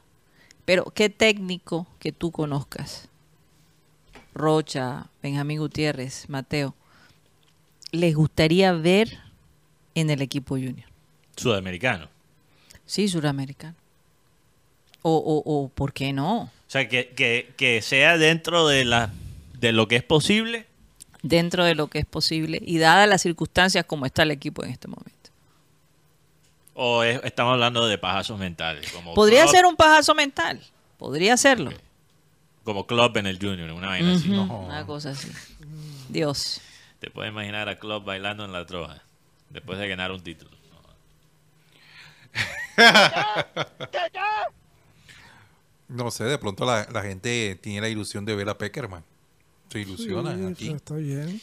Pero, 0.65 0.85
¿qué 0.85 1.09
técnico 1.09 1.87
que 1.99 2.11
tú 2.11 2.31
conozcas? 2.31 3.08
Rocha, 4.39 5.07
Benjamín 5.21 5.59
Gutiérrez, 5.59 6.29
Mateo, 6.29 6.73
les 7.91 8.15
gustaría 8.15 8.71
ver 8.71 9.19
en 9.95 10.09
el 10.09 10.21
equipo 10.21 10.55
junior? 10.55 10.87
Sudamericano. 11.35 12.07
Sí, 12.85 13.07
suramericano. 13.09 13.75
O, 15.01 15.15
o, 15.17 15.43
o 15.63 15.67
¿por 15.69 15.91
qué 15.93 16.13
no? 16.13 16.43
O 16.43 16.49
sea, 16.67 16.87
que, 16.87 17.09
que, 17.09 17.53
que 17.57 17.81
sea 17.81 18.17
dentro 18.17 18.67
de, 18.67 18.85
la, 18.85 19.11
de 19.59 19.71
lo 19.73 19.87
que 19.87 19.95
es 19.97 20.03
posible 20.03 20.65
Dentro 21.21 21.65
de 21.65 21.75
lo 21.75 21.87
que 21.87 21.99
es 21.99 22.05
posible 22.05 22.61
y 22.65 22.77
dadas 22.77 23.07
las 23.09 23.21
circunstancias 23.21 23.83
como 23.85 24.05
está 24.05 24.23
el 24.23 24.31
equipo 24.31 24.63
en 24.63 24.71
este 24.71 24.87
momento. 24.87 25.31
¿O 26.73 27.03
es- 27.03 27.19
estamos 27.25 27.53
hablando 27.53 27.87
de 27.87 27.97
pajazos 27.97 28.39
mentales? 28.39 28.89
Como 28.93 29.13
Podría 29.15 29.45
ser 29.47 29.65
un 29.65 29.75
pajazo 29.75 30.15
mental. 30.15 30.61
Podría 30.97 31.35
serlo. 31.35 31.71
Como 32.63 32.85
Club 32.87 33.17
en 33.17 33.27
el 33.27 33.37
Junior, 33.39 33.71
una 33.71 33.87
vaina 33.87 34.13
así. 34.13 34.29
No. 34.29 34.65
Una 34.65 34.85
cosa 34.85 35.11
así. 35.11 35.31
Dios. 36.09 36.61
Te 36.99 37.09
puedes 37.09 37.31
imaginar 37.31 37.69
a 37.69 37.77
Club 37.79 38.03
bailando 38.03 38.45
en 38.45 38.51
la 38.51 38.65
troja 38.65 39.01
después 39.49 39.79
de 39.79 39.87
ganar 39.87 40.11
un 40.11 40.21
título. 40.21 40.51
No 45.87 46.11
sé, 46.11 46.23
de 46.25 46.37
pronto 46.37 46.65
la, 46.65 46.87
la 46.91 47.01
gente 47.01 47.57
tiene 47.61 47.81
la 47.81 47.89
ilusión 47.89 48.23
de 48.23 48.35
ver 48.35 48.47
a 48.49 48.57
Peckerman. 48.57 49.03
Se 49.71 49.79
ilusionan 49.81 50.55
Sí, 50.55 50.65
aquí. 50.67 50.75
está 50.75 50.95
bien. 50.95 51.41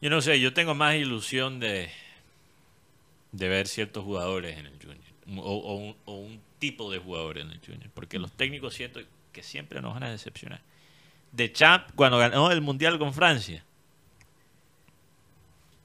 Yo 0.00 0.10
no 0.10 0.20
sé, 0.20 0.40
yo 0.40 0.52
tengo 0.52 0.74
más 0.74 0.96
ilusión 0.96 1.60
de, 1.60 1.88
de 3.30 3.48
ver 3.48 3.68
ciertos 3.68 4.02
jugadores 4.04 4.58
en 4.58 4.66
el 4.66 4.72
Junior. 4.80 4.98
O, 5.44 5.56
o 5.58 5.74
un, 5.76 5.96
o 6.06 6.14
un 6.18 6.40
tipo 6.58 6.90
de 6.90 6.98
jugadores 6.98 7.44
en 7.44 7.52
el 7.52 7.60
Junior. 7.60 7.88
Porque 7.94 8.18
los 8.18 8.32
técnicos 8.32 8.74
siento 8.74 9.00
que 9.32 9.42
siempre 9.42 9.80
nos 9.80 9.94
van 9.94 10.04
a 10.04 10.10
decepcionar. 10.10 10.60
De 11.32 11.52
Champ, 11.52 11.88
cuando 11.94 12.18
ganó 12.18 12.50
el 12.50 12.60
Mundial 12.60 12.98
con 12.98 13.14
Francia, 13.14 13.64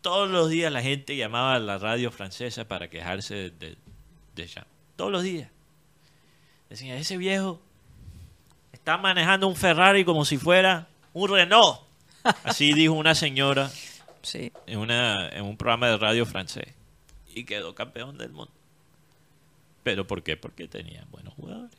todos 0.01 0.29
los 0.29 0.49
días 0.49 0.71
la 0.71 0.81
gente 0.81 1.15
llamaba 1.15 1.55
a 1.55 1.59
la 1.59 1.77
radio 1.77 2.11
francesa 2.11 2.67
para 2.67 2.89
quejarse 2.89 3.35
de, 3.35 3.49
de, 3.51 3.77
de 4.35 4.47
Champ. 4.47 4.67
Todos 4.95 5.11
los 5.11 5.23
días. 5.23 5.49
Decían, 6.69 6.97
ese 6.97 7.17
viejo 7.17 7.61
está 8.73 8.97
manejando 8.97 9.47
un 9.47 9.55
Ferrari 9.55 10.03
como 10.05 10.25
si 10.25 10.37
fuera 10.37 10.87
un 11.13 11.29
Renault. 11.29 11.81
Así 12.43 12.73
dijo 12.75 12.93
una 12.93 13.15
señora 13.15 13.71
Sí. 14.21 14.51
en, 14.65 14.79
una, 14.79 15.29
en 15.29 15.45
un 15.45 15.55
programa 15.55 15.87
de 15.87 15.97
radio 15.97 16.25
francés 16.25 16.67
y 17.33 17.45
quedó 17.45 17.73
campeón 17.75 18.17
del 18.17 18.31
mundo. 18.31 18.51
¿Pero 19.83 20.05
por 20.05 20.21
qué? 20.23 20.35
Porque 20.35 20.67
tenía 20.67 21.05
buenos 21.11 21.33
jugadores. 21.35 21.77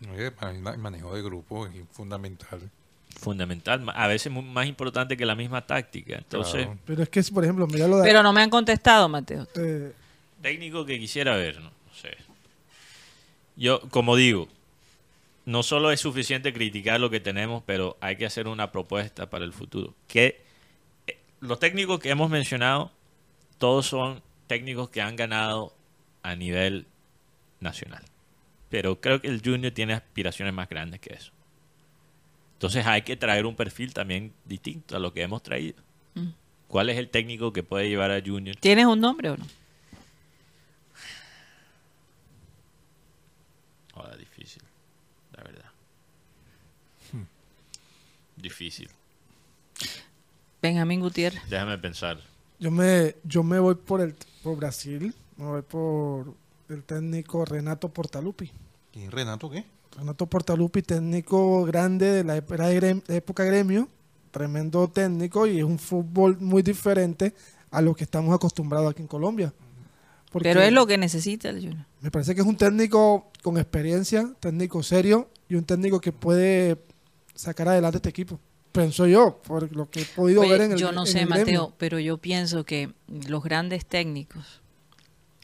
El 0.00 0.78
manejo 0.78 1.14
de 1.14 1.22
grupo 1.22 1.66
es 1.66 1.72
fundamental. 1.90 2.70
Fundamental, 3.18 3.82
a 3.94 4.06
veces 4.08 4.30
más 4.30 4.66
importante 4.66 5.16
que 5.16 5.24
la 5.24 5.34
misma 5.34 5.66
táctica. 5.66 6.16
Entonces, 6.18 6.66
Claro. 6.66 6.78
Pero 6.84 7.02
es 7.02 7.08
que, 7.08 7.22
por 7.32 7.44
ejemplo, 7.44 7.66
mira 7.66 7.88
lo 7.88 7.98
de... 7.98 8.02
Pero 8.04 8.22
no 8.22 8.32
me 8.32 8.42
han 8.42 8.50
contestado, 8.50 9.08
Mateo. 9.08 9.46
eh, 9.56 9.92
técnico 10.42 10.84
que 10.84 10.98
quisiera 10.98 11.34
ver, 11.34 11.56
no, 11.60 11.70
No 11.70 11.94
sé. 11.94 12.14
Yo, 13.56 13.80
como 13.88 14.16
digo, 14.16 14.48
no 15.46 15.62
solo 15.62 15.90
es 15.90 16.00
suficiente 16.00 16.52
criticar 16.52 17.00
lo 17.00 17.08
que 17.08 17.20
tenemos, 17.20 17.62
pero 17.64 17.96
hay 18.00 18.16
que 18.16 18.26
hacer 18.26 18.48
una 18.48 18.70
propuesta 18.70 19.30
para 19.30 19.46
el 19.46 19.54
futuro. 19.54 19.94
Que 20.08 20.42
eh, 21.06 21.18
los 21.40 21.58
técnicos 21.58 22.00
que 22.00 22.10
hemos 22.10 22.28
mencionado, 22.28 22.90
todos 23.56 23.86
son 23.86 24.22
técnicos 24.46 24.90
que 24.90 25.00
han 25.00 25.16
ganado 25.16 25.72
a 26.22 26.34
nivel 26.36 26.86
nacional. 27.60 28.02
Pero 28.68 29.00
creo 29.00 29.20
que 29.20 29.28
el 29.28 29.42
Junior 29.44 29.72
tiene 29.72 29.94
aspiraciones 29.94 30.52
más 30.52 30.68
grandes 30.68 31.00
que 31.00 31.14
eso. 31.14 31.32
Entonces 32.54 32.86
hay 32.86 33.02
que 33.02 33.16
traer 33.16 33.46
un 33.46 33.54
perfil 33.54 33.92
también 33.92 34.32
distinto 34.44 34.96
a 34.96 34.98
lo 34.98 35.12
que 35.12 35.22
hemos 35.22 35.42
traído. 35.42 35.76
Mm. 36.14 36.30
¿Cuál 36.68 36.90
es 36.90 36.96
el 36.96 37.08
técnico 37.10 37.52
que 37.52 37.62
puede 37.62 37.88
llevar 37.88 38.10
a 38.10 38.20
Junior? 38.20 38.56
¿Tienes 38.56 38.86
un 38.86 39.00
nombre 39.00 39.30
o 39.30 39.36
no? 39.36 39.46
Ahora 43.94 44.16
difícil, 44.16 44.62
la 45.36 45.42
verdad. 45.42 45.64
Difícil. 48.36 48.90
Benjamín 50.60 51.00
Gutiérrez. 51.00 51.42
Déjame 51.48 51.78
pensar. 51.78 52.20
yo 52.58 52.70
me 52.70 53.14
yo 53.24 53.42
me 53.42 53.58
voy 53.58 53.74
por 53.74 54.00
el 54.00 54.14
por 54.42 54.56
Brasil, 54.56 55.14
me 55.36 55.44
voy 55.46 55.62
por 55.62 56.34
el 56.68 56.84
técnico 56.84 57.44
Renato 57.44 57.88
Portaluppi. 57.88 58.50
¿Y 58.92 59.08
Renato 59.08 59.50
qué? 59.50 59.64
Renato 59.96 60.26
Portaluppi, 60.26 60.82
técnico 60.82 61.64
grande 61.64 62.12
de 62.12 62.24
la 62.24 62.36
época 62.36 63.44
gremio, 63.44 63.88
tremendo 64.30 64.88
técnico 64.88 65.46
y 65.46 65.58
es 65.58 65.64
un 65.64 65.78
fútbol 65.78 66.38
muy 66.40 66.62
diferente 66.62 67.34
a 67.70 67.80
lo 67.80 67.94
que 67.94 68.04
estamos 68.04 68.34
acostumbrados 68.34 68.90
aquí 68.90 69.02
en 69.02 69.08
Colombia. 69.08 69.52
Porque 70.30 70.48
Pero 70.48 70.60
es 70.60 70.72
lo 70.72 70.86
que 70.86 70.98
necesita 70.98 71.48
el 71.48 71.60
Junior. 71.60 71.86
Me 72.00 72.10
parece 72.10 72.34
que 72.34 72.42
es 72.42 72.46
un 72.46 72.56
técnico 72.56 73.30
con 73.42 73.56
experiencia, 73.56 74.30
técnico 74.40 74.82
serio 74.82 75.30
y 75.48 75.54
un 75.54 75.64
técnico 75.64 76.00
que 76.00 76.12
puede 76.12 76.78
sacar 77.34 77.68
adelante 77.68 77.98
este 77.98 78.08
equipo. 78.10 78.38
Pienso 78.72 79.06
yo, 79.06 79.40
por 79.46 79.74
lo 79.74 79.88
que 79.88 80.02
he 80.02 80.04
podido 80.04 80.42
Oye, 80.42 80.50
ver 80.50 80.60
en 80.62 80.72
el 80.72 80.78
yo 80.78 80.92
no 80.92 81.02
en 81.02 81.06
sé. 81.06 81.24
Mateo, 81.24 81.72
pero 81.78 81.98
yo 81.98 82.18
pienso 82.18 82.64
que 82.64 82.92
los 83.08 83.42
grandes 83.42 83.86
técnicos, 83.86 84.60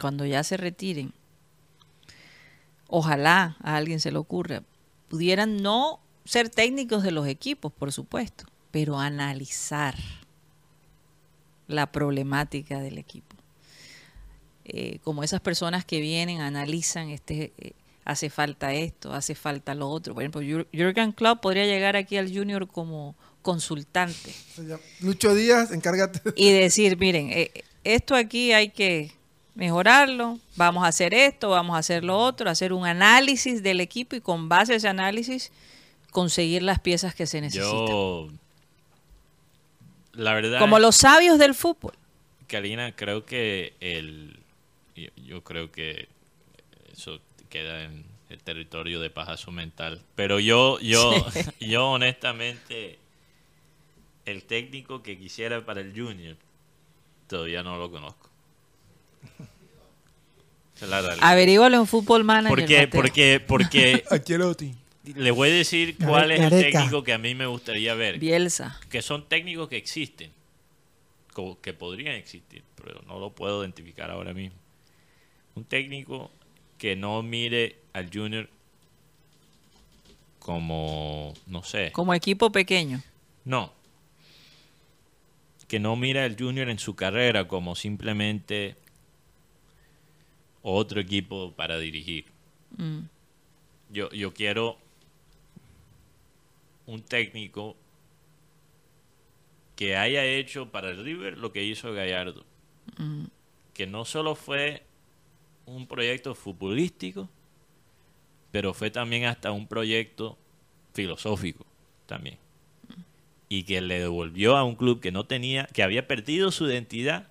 cuando 0.03 0.27
ya 0.27 0.45
se 0.45 0.59
retiren, 0.59 1.15
ojalá 2.89 3.57
a 3.63 3.77
alguien 3.77 4.01
se 4.01 4.13
le 4.13 4.19
ocurra, 4.19 4.63
pudieran 5.09 5.63
no 5.63 6.01
ser 6.25 6.49
técnicos 6.51 7.03
de 7.03 7.11
los 7.11 7.27
equipos, 7.27 7.73
por 7.73 7.93
supuesto, 7.93 8.45
pero 8.71 8.99
analizar 8.99 9.95
la 11.69 11.91
problemática 11.91 12.81
del 12.81 12.99
equipo. 12.99 13.37
Eh, 14.65 14.99
como 15.03 15.23
esas 15.25 15.41
personas 15.41 15.85
que 15.85 16.01
vienen, 16.01 16.41
analizan, 16.41 17.09
este, 17.09 17.53
eh, 17.59 17.73
hace 18.05 18.31
falta 18.31 18.73
esto, 18.73 19.13
hace 19.13 19.35
falta 19.35 19.75
lo 19.75 19.89
otro. 19.89 20.15
Por 20.15 20.23
ejemplo, 20.23 20.41
Jür- 20.43 20.67
Jürgen 20.73 21.13
Klopp 21.13 21.41
podría 21.41 21.65
llegar 21.67 21.97
aquí 21.97 22.17
al 22.17 22.33
Junior 22.33 22.69
como 22.69 23.17
consultante 23.43 24.33
Lucho 25.01 25.35
Díaz, 25.35 25.73
encárgate. 25.73 26.21
y 26.37 26.53
decir, 26.53 26.97
miren, 26.99 27.31
eh, 27.31 27.51
esto 27.83 28.15
aquí 28.15 28.53
hay 28.53 28.69
que 28.71 29.11
mejorarlo, 29.55 30.39
vamos 30.57 30.85
a 30.85 30.89
hacer 30.89 31.15
esto, 31.15 31.51
vamos 31.51 31.77
a 31.77 31.79
hacer 31.79 32.05
lo 32.05 32.19
otro, 32.19 32.49
hacer 32.49 32.73
un 32.73 32.87
análisis 32.87 33.63
del 33.63 33.81
equipo 33.81 34.17
y 34.17 34.21
con 34.21 34.49
base 34.49 34.73
a 34.73 34.77
ese 34.77 34.89
análisis 34.89 35.53
conseguir 36.11 36.63
las 36.63 36.79
piezas 36.81 37.15
que 37.15 37.27
se 37.27 37.41
necesitan. 37.41 37.87
Yo, 37.87 38.29
la 40.15 40.35
verdad, 40.35 40.59
Como 40.59 40.79
los 40.79 40.97
sabios 40.97 41.39
del 41.39 41.55
fútbol. 41.55 41.95
Karina, 42.47 42.95
creo 42.95 43.25
que 43.25 43.75
el, 43.81 44.39
yo, 44.95 45.09
yo 45.17 45.43
creo 45.43 45.71
que 45.73 46.09
eso 46.93 47.21
queda 47.49 47.85
en 47.85 48.05
el 48.29 48.43
territorio 48.43 49.01
de 49.01 49.11
pajazo 49.11 49.51
mental. 49.51 50.01
Pero 50.15 50.41
yo, 50.41 50.79
yo, 50.81 51.13
yo 51.61 51.91
honestamente, 51.91 52.99
el 54.25 54.45
técnico 54.45 55.03
que 55.03 55.19
quisiera 55.19 55.65
para 55.65 55.81
el 55.81 55.93
Junior 55.95 56.37
todavía 57.27 57.63
no 57.63 57.77
lo 57.77 57.91
conozco. 57.91 58.29
Esa 58.29 58.31
es 58.31 58.31
la 58.31 58.31
realidad. 58.31 59.12
Averígualo 61.21 61.77
en 61.77 61.87
Fútbol 61.87 62.25
Manager. 62.25 62.91
Porque, 62.91 63.41
porque 63.41 64.05
Ancelotti. 64.11 64.75
le 65.05 65.31
voy 65.31 65.51
a 65.51 65.55
decir 65.55 65.97
cuál 65.97 66.33
es 66.33 66.41
el 66.41 66.51
técnico 66.51 67.05
que 67.05 67.13
a 67.13 67.19
mí 67.19 67.35
me 67.35 67.47
gustaría 67.47 67.95
ver. 67.95 68.19
Bielsa. 68.19 68.79
que 68.91 69.03
son 69.03 69.29
técnicos 69.29 69.69
que 69.69 69.77
existen, 69.77 70.33
que 71.61 71.73
podrían 71.73 72.17
existir, 72.17 72.65
pero 72.83 73.01
no 73.07 73.19
lo 73.19 73.31
puedo 73.31 73.63
identificar 73.63 74.11
ahora 74.11 74.35
mismo. 74.35 74.57
Un 75.55 75.65
técnico 75.65 76.31
que 76.79 76.97
no 76.97 77.23
mire 77.23 77.77
al 77.93 78.11
Junior 78.13 78.49
como, 80.41 81.33
no 81.47 81.63
sé, 81.63 81.93
Como 81.93 82.15
equipo 82.15 82.51
pequeño. 82.51 83.01
no, 83.45 83.73
que 85.69 85.79
no 85.79 85.95
mire 85.97 86.21
al 86.21 86.37
Junior 86.37 86.69
en 86.69 86.79
su 86.79 86.97
carrera 86.97 87.47
como 87.49 87.77
simplemente 87.77 88.77
otro 90.63 91.01
equipo 91.01 91.53
para 91.53 91.79
dirigir. 91.79 92.27
Mm. 92.77 93.01
Yo, 93.91 94.11
yo 94.11 94.33
quiero 94.33 94.79
un 96.87 97.03
técnico 97.03 97.77
que 99.77 99.97
haya 99.97 100.25
hecho 100.25 100.71
para 100.71 100.91
el 100.91 101.05
River 101.05 101.39
lo 101.39 101.53
que 101.53 101.65
hizo 101.65 101.93
Gallardo. 101.93 102.45
Mm. 102.99 103.25
Que 103.75 103.87
no 103.87 104.05
solo 104.05 104.35
fue 104.35 104.83
un 105.67 105.87
proyecto 105.87 106.35
futbolístico, 106.35 107.29
pero 108.51 108.75
fue 108.75 108.91
también 108.91 109.25
hasta 109.25 109.51
un 109.53 109.67
proyecto 109.67 110.39
filosófico 110.93 111.65
también. 112.07 112.39
Y 113.49 113.65
que 113.65 113.81
le 113.81 114.01
devolvió 114.01 114.57
a 114.57 114.65
un 114.65 114.77
club 114.77 115.01
que 115.01 115.13
no 115.13 115.25
tenía, 115.25 115.67
que 115.67 115.83
había 115.83 116.07
perdido 116.07 116.51
su 116.51 116.67
identidad 116.69 117.29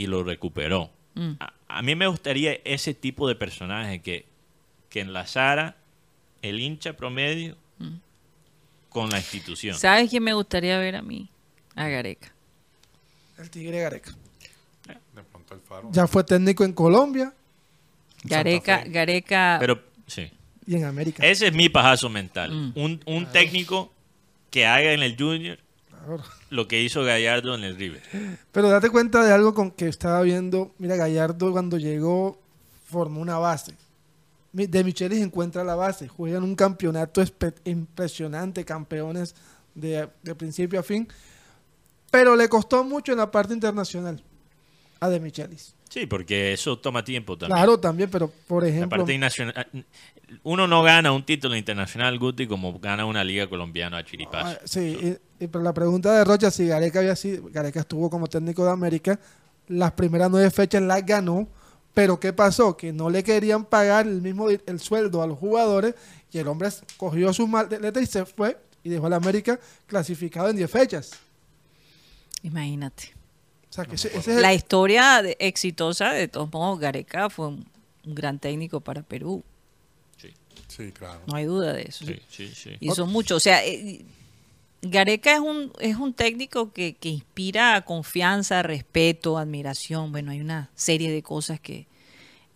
y 0.00 0.06
lo 0.06 0.24
recuperó. 0.24 0.90
Mm. 1.14 1.32
A, 1.40 1.52
a 1.68 1.82
mí 1.82 1.94
me 1.94 2.06
gustaría 2.06 2.54
ese 2.64 2.94
tipo 2.94 3.28
de 3.28 3.34
personaje 3.34 4.00
que, 4.00 4.24
que 4.88 5.00
enlazara 5.00 5.76
el 6.40 6.58
hincha 6.58 6.94
promedio 6.94 7.54
con 8.88 9.10
la 9.10 9.18
institución. 9.18 9.76
¿Sabes 9.76 10.08
quién 10.08 10.22
me 10.22 10.32
gustaría 10.32 10.78
ver 10.78 10.96
a 10.96 11.02
mí? 11.02 11.28
A 11.74 11.88
Gareca. 11.88 12.32
El 13.38 13.50
Tigre 13.50 13.80
Gareca. 13.80 14.12
De 15.14 15.22
pronto 15.22 15.54
el 15.54 15.60
faro. 15.60 15.90
Ya 15.92 16.06
fue 16.06 16.24
técnico 16.24 16.64
en 16.64 16.72
Colombia 16.72 17.34
Gareca. 18.24 18.82
Gareca. 18.86 19.58
Pero 19.60 19.82
sí, 20.06 20.30
y 20.66 20.76
en 20.76 20.84
América. 20.84 21.26
ese 21.26 21.48
es 21.48 21.52
mi 21.52 21.68
pajazo 21.68 22.08
mental. 22.08 22.50
Mm. 22.52 22.72
Un, 22.74 23.00
un 23.04 23.26
técnico 23.26 23.92
que 24.50 24.64
haga 24.64 24.94
en 24.94 25.02
el 25.02 25.14
Junior. 25.18 25.58
Lo 26.50 26.68
que 26.68 26.82
hizo 26.82 27.04
Gallardo 27.04 27.54
en 27.54 27.64
el 27.64 27.76
River. 27.76 28.02
Pero 28.52 28.68
date 28.68 28.90
cuenta 28.90 29.24
de 29.24 29.32
algo 29.32 29.54
con 29.54 29.70
que 29.70 29.88
estaba 29.88 30.22
viendo. 30.22 30.74
Mira, 30.78 30.96
Gallardo 30.96 31.52
cuando 31.52 31.78
llegó 31.78 32.38
formó 32.86 33.20
una 33.20 33.38
base. 33.38 33.74
De 34.52 34.82
Michelis 34.82 35.20
encuentra 35.20 35.62
la 35.62 35.76
base, 35.76 36.08
juegan 36.08 36.42
un 36.42 36.56
campeonato 36.56 37.22
impresionante, 37.64 38.64
campeones 38.64 39.36
de, 39.74 40.08
de 40.22 40.34
principio 40.34 40.80
a 40.80 40.82
fin, 40.82 41.06
pero 42.10 42.34
le 42.34 42.48
costó 42.48 42.82
mucho 42.82 43.12
en 43.12 43.18
la 43.18 43.30
parte 43.30 43.54
internacional 43.54 44.20
a 44.98 45.08
De 45.08 45.20
Michelis. 45.20 45.76
Sí, 45.88 46.06
porque 46.06 46.52
eso 46.52 46.78
toma 46.78 47.04
tiempo 47.04 47.36
también. 47.36 47.56
Claro, 47.56 47.78
también, 47.78 48.10
pero 48.10 48.32
por 48.46 48.62
La 48.62 48.68
ejemplo, 48.68 48.98
parte 48.98 49.18
nacional, 49.18 49.68
uno 50.42 50.66
no 50.68 50.82
gana 50.82 51.12
un 51.12 51.24
título 51.24 51.56
internacional, 51.56 52.18
Guti, 52.18 52.46
como 52.46 52.78
gana 52.78 53.04
una 53.04 53.24
liga 53.24 53.48
colombiana 53.48 53.98
a 53.98 54.04
chiripazo. 54.04 54.58
Ah, 54.60 54.60
sí, 54.64 55.16
pero 55.48 55.62
la 55.64 55.72
pregunta 55.74 56.12
de 56.16 56.24
Rocha, 56.24 56.50
si 56.50 56.66
Gareca 56.66 56.98
había 57.00 57.16
sido, 57.16 57.48
Gareca 57.50 57.80
estuvo 57.80 58.10
como 58.10 58.26
técnico 58.28 58.64
de 58.64 58.70
América, 58.70 59.18
las 59.68 59.92
primeras 59.92 60.30
nueve 60.30 60.50
fechas 60.50 60.82
las 60.82 61.04
ganó, 61.06 61.48
pero 61.94 62.18
¿qué 62.20 62.32
pasó? 62.32 62.76
Que 62.76 62.92
no 62.92 63.08
le 63.10 63.22
querían 63.22 63.64
pagar 63.64 64.06
el 64.06 64.20
mismo 64.22 64.48
el 64.50 64.80
sueldo 64.80 65.22
a 65.22 65.26
los 65.26 65.38
jugadores 65.38 65.94
y 66.32 66.38
el 66.38 66.46
hombre 66.48 66.68
cogió 66.96 67.32
su 67.32 67.46
maleta 67.46 68.00
y 68.00 68.06
se 68.06 68.24
fue 68.24 68.56
y 68.82 68.88
dejó 68.90 69.06
a 69.06 69.10
la 69.10 69.16
América 69.16 69.58
clasificado 69.86 70.48
en 70.48 70.56
10 70.56 70.70
fechas. 70.70 71.10
Imagínate. 72.42 73.12
O 73.68 73.72
sea, 73.72 73.84
que 73.84 73.94
ese, 73.94 74.08
ese 74.08 74.18
es 74.18 74.28
el- 74.28 74.42
La 74.42 74.54
historia 74.54 75.22
de- 75.22 75.36
exitosa, 75.38 76.12
de 76.12 76.26
todos 76.28 76.52
modos, 76.52 76.78
Gareca 76.80 77.30
fue 77.30 77.48
un, 77.48 77.66
un 78.04 78.14
gran 78.14 78.38
técnico 78.38 78.80
para 78.80 79.02
Perú. 79.02 79.44
Sí, 80.68 80.92
claro. 80.92 81.20
No 81.26 81.34
hay 81.34 81.44
duda 81.46 81.72
de 81.72 81.82
eso. 81.82 82.04
Sí, 82.06 82.16
sí, 82.28 82.48
sí. 82.54 82.70
Hizo 82.80 83.04
mucho. 83.04 83.36
O 83.36 83.40
sea, 83.40 83.64
eh, 83.66 84.04
Gareca 84.82 85.34
es 85.34 85.40
un, 85.40 85.72
es 85.78 85.96
un 85.96 86.14
técnico 86.14 86.72
que, 86.72 86.94
que 86.94 87.10
inspira 87.10 87.82
confianza, 87.82 88.62
respeto, 88.62 89.36
admiración. 89.38 90.10
Bueno, 90.12 90.30
hay 90.32 90.40
una 90.40 90.70
serie 90.74 91.10
de 91.10 91.22
cosas 91.22 91.60
que 91.60 91.86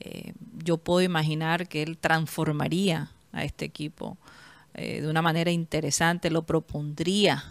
eh, 0.00 0.32
yo 0.64 0.78
puedo 0.78 1.02
imaginar 1.02 1.68
que 1.68 1.82
él 1.82 1.98
transformaría 1.98 3.10
a 3.32 3.44
este 3.44 3.64
equipo 3.66 4.16
eh, 4.74 5.02
de 5.02 5.08
una 5.08 5.20
manera 5.22 5.50
interesante, 5.50 6.30
lo 6.30 6.42
propondría 6.44 7.44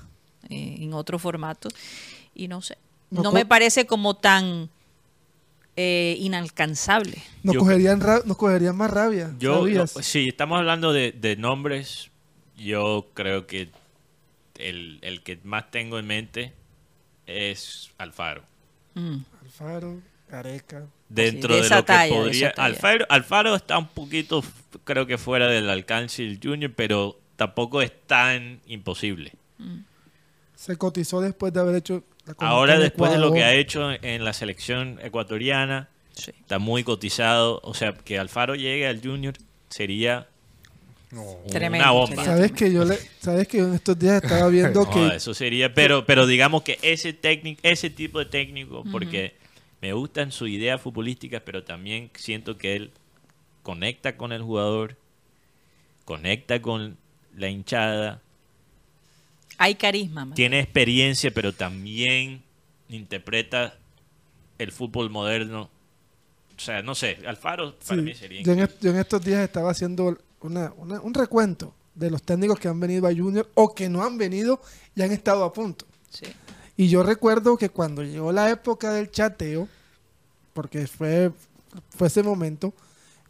eh, 0.50 0.78
en 0.80 0.94
otro 0.94 1.20
formato. 1.20 1.70
Y 2.34 2.48
no 2.48 2.62
sé, 2.62 2.78
No 3.12 3.32
me 3.32 3.46
parece 3.46 3.86
como 3.86 4.16
tan 4.16 4.70
eh, 5.76 6.16
inalcanzable. 6.20 7.18
nos, 7.44 7.54
yo- 7.54 7.60
cogerían 7.60 8.00
nos 8.26 8.38
cogerían 8.38 8.76
más 8.76 8.90
rabia. 8.92 9.34
Yo, 9.40 9.66
si 9.88 10.30
estamos 10.30 10.58
hablando 10.58 10.94
de, 10.94 11.12
de 11.12 11.36
nombres, 11.36 12.10
yo 12.58 13.08
creo 13.14 13.46
que 13.48 13.70
el, 14.70 15.00
el 15.02 15.22
que 15.22 15.40
más 15.44 15.70
tengo 15.72 16.00
en 16.00 16.08
mente 16.08 16.54
es 17.28 17.92
Alfaro. 17.98 18.44
Mm. 18.96 19.18
Alfaro, 19.42 20.00
Gareca. 20.30 20.86
Dentro 21.10 21.56
de 21.56 21.70
lo 21.70 21.76
que 21.78 21.84
talla, 21.84 22.14
podría. 22.16 22.50
Alfaro, 22.58 23.06
Alfaro 23.10 23.56
está 23.56 23.78
un 23.78 23.88
poquito, 23.88 24.44
creo 24.84 25.06
que 25.06 25.18
fuera 25.18 25.48
del 25.48 25.70
alcance 25.70 26.24
del 26.24 26.40
Junior, 26.42 26.72
pero 26.76 27.20
tampoco 27.36 27.82
es 27.82 27.92
tan 28.08 28.60
imposible. 28.68 29.34
Se 30.56 30.78
cotizó 30.78 31.22
después 31.22 31.54
de 31.54 31.60
haber 31.60 31.76
hecho 31.76 32.04
la 32.26 32.36
Ahora, 32.40 32.80
después 32.80 33.12
de 33.12 33.20
lo 33.20 33.32
que 33.32 33.44
ha 33.44 33.54
hecho 33.54 33.92
en 33.92 34.24
la 34.24 34.34
selección 34.34 35.00
ecuatoriana, 35.04 35.90
Sí. 36.14 36.32
está 36.40 36.60
muy 36.60 36.84
cotizado. 36.84 37.60
O 37.64 37.74
sea, 37.74 37.94
que 37.94 38.20
Alfaro 38.20 38.56
llegue 38.56 38.88
al 38.88 39.02
Junior 39.02 39.34
sería 39.70 40.28
Tremendo, 41.50 41.84
una 41.86 41.92
bomba. 41.92 42.26
Sabes 42.26 42.52
que 42.52 42.72
yo 42.72 42.86
le, 42.86 42.98
sabes 43.20 43.48
que 43.48 43.58
yo 43.60 43.68
en 43.68 43.76
estos 43.76 43.98
días 44.00 44.24
estaba 44.24 44.48
viendo 44.50 44.82
No, 44.86 44.90
que 44.92 45.16
eso 45.16 45.34
sería, 45.34 45.74
pero, 45.74 46.06
pero 46.06 46.26
digamos 46.28 46.64
que 46.64 46.80
ese 46.82 47.14
técnico, 47.14 47.60
ese 47.64 47.90
tipo 47.90 48.20
de 48.20 48.26
técnico, 48.26 48.84
porque 48.92 49.36
me 49.82 49.94
gustan 49.94 50.32
sus 50.32 50.50
ideas 50.50 50.82
futbolísticas, 50.82 51.42
pero 51.46 51.64
también 51.64 52.10
siento 52.16 52.58
que 52.58 52.76
él 52.76 52.92
conecta 53.62 54.18
con 54.18 54.32
el 54.32 54.42
jugador, 54.42 54.98
conecta 56.06 56.62
con 56.62 56.98
la 57.36 57.50
hinchada, 57.50 58.22
Hay 59.58 59.76
carisma. 59.76 60.26
man. 60.26 60.36
tiene 60.36 60.60
experiencia, 60.60 61.32
pero 61.32 61.54
también 61.54 62.42
interpreta 62.90 63.78
el 64.58 64.72
fútbol 64.72 65.10
moderno. 65.10 65.70
O 66.56 66.60
sea, 66.60 66.82
no 66.82 66.94
sé, 66.96 67.18
Alfaro 67.26 67.76
para 67.80 68.00
Sí, 68.02 68.06
mí 68.06 68.14
sería 68.14 68.42
yo, 68.44 68.54
en, 68.54 68.70
yo 68.82 68.92
en 68.92 68.98
estos 68.98 69.24
días 69.24 69.44
estaba 69.44 69.72
haciendo 69.72 70.18
una- 70.44 70.74
una- 70.78 71.02
un 71.02 71.14
recuento 71.14 71.74
de 71.96 72.10
los 72.10 72.24
técnicos 72.24 72.60
que 72.60 72.68
han 72.68 72.80
venido 72.80 73.08
a 73.08 73.14
Junior 73.14 73.50
o 73.56 73.74
que 73.74 73.90
no 73.90 74.04
han 74.04 74.18
venido 74.18 74.60
y 74.96 75.02
han 75.02 75.12
estado 75.12 75.44
a 75.44 75.54
punto. 75.54 75.86
Sí. 76.10 76.26
Y 76.76 76.88
yo 76.90 77.04
recuerdo 77.04 77.56
que 77.58 77.70
cuando 77.70 78.04
llegó 78.04 78.32
la 78.32 78.50
época 78.50 78.92
del 78.94 79.12
chateo, 79.12 79.68
porque 80.54 80.88
fue, 80.88 81.32
fue 81.96 82.08
ese 82.08 82.24
momento, 82.24 82.74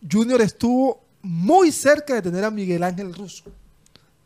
Junior 0.09 0.41
estuvo 0.41 1.01
muy 1.21 1.71
cerca 1.71 2.15
de 2.15 2.21
tener 2.21 2.43
a 2.43 2.51
Miguel 2.51 2.83
Ángel 2.83 3.13
Russo, 3.13 3.43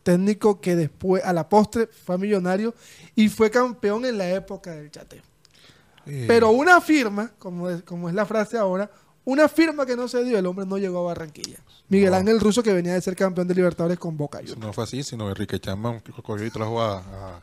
técnico 0.03 0.61
que 0.61 0.75
después, 0.75 1.23
a 1.23 1.33
la 1.33 1.47
postre, 1.49 1.87
fue 1.87 2.17
millonario 2.17 2.73
y 3.15 3.29
fue 3.29 3.49
campeón 3.51 4.05
en 4.05 4.17
la 4.17 4.29
época 4.29 4.71
del 4.71 4.89
chateo. 4.91 5.21
Eh, 6.05 6.25
Pero 6.27 6.51
una 6.51 6.79
firma, 6.79 7.31
como 7.37 7.69
es, 7.69 7.83
como 7.83 8.07
es 8.09 8.15
la 8.15 8.25
frase 8.25 8.57
ahora, 8.57 8.89
una 9.27 9.49
firma 9.49 9.85
que 9.85 9.95
no 9.97 10.07
se 10.07 10.23
dio, 10.23 10.37
el 10.39 10.45
hombre 10.45 10.65
no 10.65 10.77
llegó 10.77 10.99
a 10.99 11.03
Barranquilla. 11.13 11.57
Miguel 11.89 12.11
No. 12.11 12.17
Ángel 12.17 12.39
Russo 12.39 12.63
que 12.63 12.71
venía 12.71 12.93
de 12.93 13.01
ser 13.01 13.15
campeón 13.15 13.47
de 13.47 13.55
Libertadores 13.55 13.99
con 13.99 14.15
Boca 14.15 14.39
eso 14.39 14.53
Juniors. 14.53 14.67
no 14.67 14.73
fue 14.73 14.83
así, 14.85 15.03
sino 15.03 15.27
Enrique 15.29 15.59
Chamba 15.59 16.01
cogió 16.23 16.45
y 16.45 16.49
trajo 16.49 16.81
a, 16.81 16.99
a, 16.99 17.41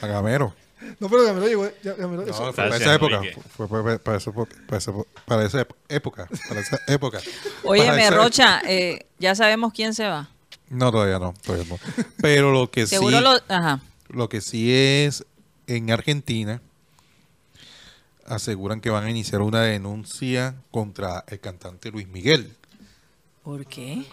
a 0.00 0.06
Gamero. 0.06 0.52
No, 0.98 1.08
pero 1.10 1.24
Gamero 1.24 1.46
llegó. 1.46 1.68
ya- 1.84 1.94
Gamero- 1.94 2.24
No, 2.26 2.32
fue 2.32 2.52
para 2.52 2.76
esa 2.76 2.94
época. 2.94 3.20
Fue, 3.56 3.68
fue- 3.68 3.98
para, 4.00 4.16
esa, 4.16 4.30
época- 4.30 4.56
para 4.66 4.78
esa- 4.78 4.92
para 5.26 5.44
esa 5.44 5.66
época. 5.88 6.28
Para 6.48 6.60
esa 6.60 6.78
época. 6.88 7.18
Para 7.20 7.68
Óyeme, 7.70 8.02
esa- 8.06 8.16
Rocha, 8.16 8.62
eh, 8.66 9.06
ya 9.18 9.34
sabemos 9.34 9.72
quién 9.72 9.94
se 9.94 10.08
va. 10.08 10.30
No, 10.68 10.90
todavía 10.90 11.18
no, 11.18 11.34
todavía 11.44 11.66
no. 11.68 11.78
Pero 12.22 12.50
lo 12.52 12.70
que 12.70 12.86
sí, 12.86 12.96
Seguro 12.96 13.20
lo... 13.20 13.38
Ajá. 13.48 13.80
lo 14.08 14.28
que 14.28 14.40
sí 14.40 14.72
es 14.72 15.24
en 15.66 15.90
Argentina 15.90 16.60
aseguran 18.30 18.80
que 18.80 18.90
van 18.90 19.04
a 19.04 19.10
iniciar 19.10 19.42
una 19.42 19.62
denuncia 19.62 20.54
contra 20.70 21.24
el 21.28 21.40
cantante 21.40 21.90
Luis 21.90 22.08
Miguel 22.08 22.56
¿Por 23.42 23.66
qué? 23.66 24.04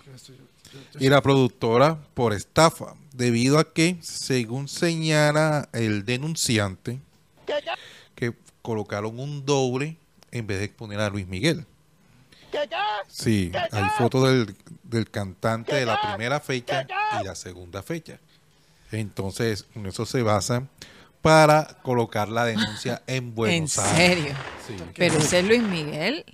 y 0.99 1.09
la 1.09 1.21
productora 1.21 1.97
por 2.13 2.33
estafa, 2.33 2.95
debido 3.13 3.59
a 3.59 3.71
que, 3.73 3.97
según 4.01 4.67
señala 4.67 5.69
el 5.73 6.05
denunciante, 6.05 6.99
que 8.15 8.33
colocaron 8.61 9.19
un 9.19 9.45
doble 9.45 9.97
en 10.31 10.47
vez 10.47 10.59
de 10.59 10.69
poner 10.69 10.99
a 10.99 11.09
Luis 11.09 11.27
Miguel. 11.27 11.65
Sí, 13.07 13.51
hay 13.71 13.85
fotos 13.97 14.29
del, 14.29 14.55
del 14.83 15.09
cantante 15.09 15.75
de 15.75 15.85
la 15.85 16.01
primera 16.01 16.39
fecha 16.39 16.87
y 17.21 17.25
la 17.25 17.35
segunda 17.35 17.83
fecha. 17.83 18.19
Entonces, 18.91 19.63
con 19.73 19.85
eso 19.85 20.05
se 20.05 20.21
basan 20.21 20.69
para 21.21 21.65
colocar 21.83 22.29
la 22.29 22.45
denuncia 22.45 23.01
en 23.07 23.15
¿En 23.25 23.35
Buenos 23.35 23.77
Aires. 23.79 23.95
serio? 24.23 24.33
Sí. 24.67 24.75
Pero 24.95 25.17
ese 25.17 25.39
es 25.39 25.45
Luis 25.45 25.61
Miguel. 25.63 26.25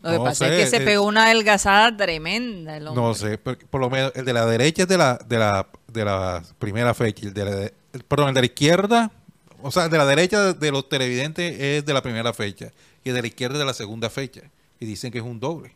Lo 0.00 0.10
que 0.10 0.16
No 0.18 0.24
pasa 0.24 0.46
sé, 0.46 0.54
es 0.58 0.64
que 0.64 0.70
se 0.70 0.76
es- 0.78 0.82
pegó 0.84 1.04
una 1.04 1.24
adelgazada 1.26 1.96
tremenda. 1.96 2.76
el 2.76 2.86
hombre. 2.86 3.02
No 3.02 3.14
sé, 3.14 3.36
por, 3.38 3.58
por 3.58 3.80
lo 3.80 3.90
menos 3.90 4.12
el 4.14 4.24
de 4.24 4.32
la 4.32 4.46
derecha 4.46 4.82
es 4.82 4.88
de 4.88 4.96
la, 4.96 5.18
de 5.26 5.38
la, 5.38 5.66
de 5.88 6.04
la 6.04 6.42
primera 6.58 6.94
fecha, 6.94 7.24
y 7.24 7.28
el 7.28 7.34
de 7.34 7.44
la, 7.44 7.50
de- 7.50 7.74
el- 7.92 8.04
perdón, 8.04 8.28
el 8.28 8.34
de 8.34 8.40
la 8.42 8.46
izquierda, 8.46 9.10
o 9.60 9.72
sea, 9.72 9.86
el 9.86 9.90
de 9.90 9.98
la 9.98 10.06
derecha 10.06 10.52
de 10.52 10.70
los 10.70 10.88
televidentes 10.88 11.58
es 11.60 11.84
de 11.84 11.92
la 11.92 12.00
primera 12.00 12.32
fecha 12.32 12.70
y 13.02 13.08
el 13.08 13.16
de 13.16 13.22
la 13.22 13.26
izquierda 13.26 13.54
es 13.56 13.58
de 13.58 13.64
la 13.66 13.74
segunda 13.74 14.08
fecha. 14.08 14.42
Y 14.78 14.86
dicen 14.86 15.10
que 15.10 15.18
es 15.18 15.24
un 15.24 15.40
doble. 15.40 15.74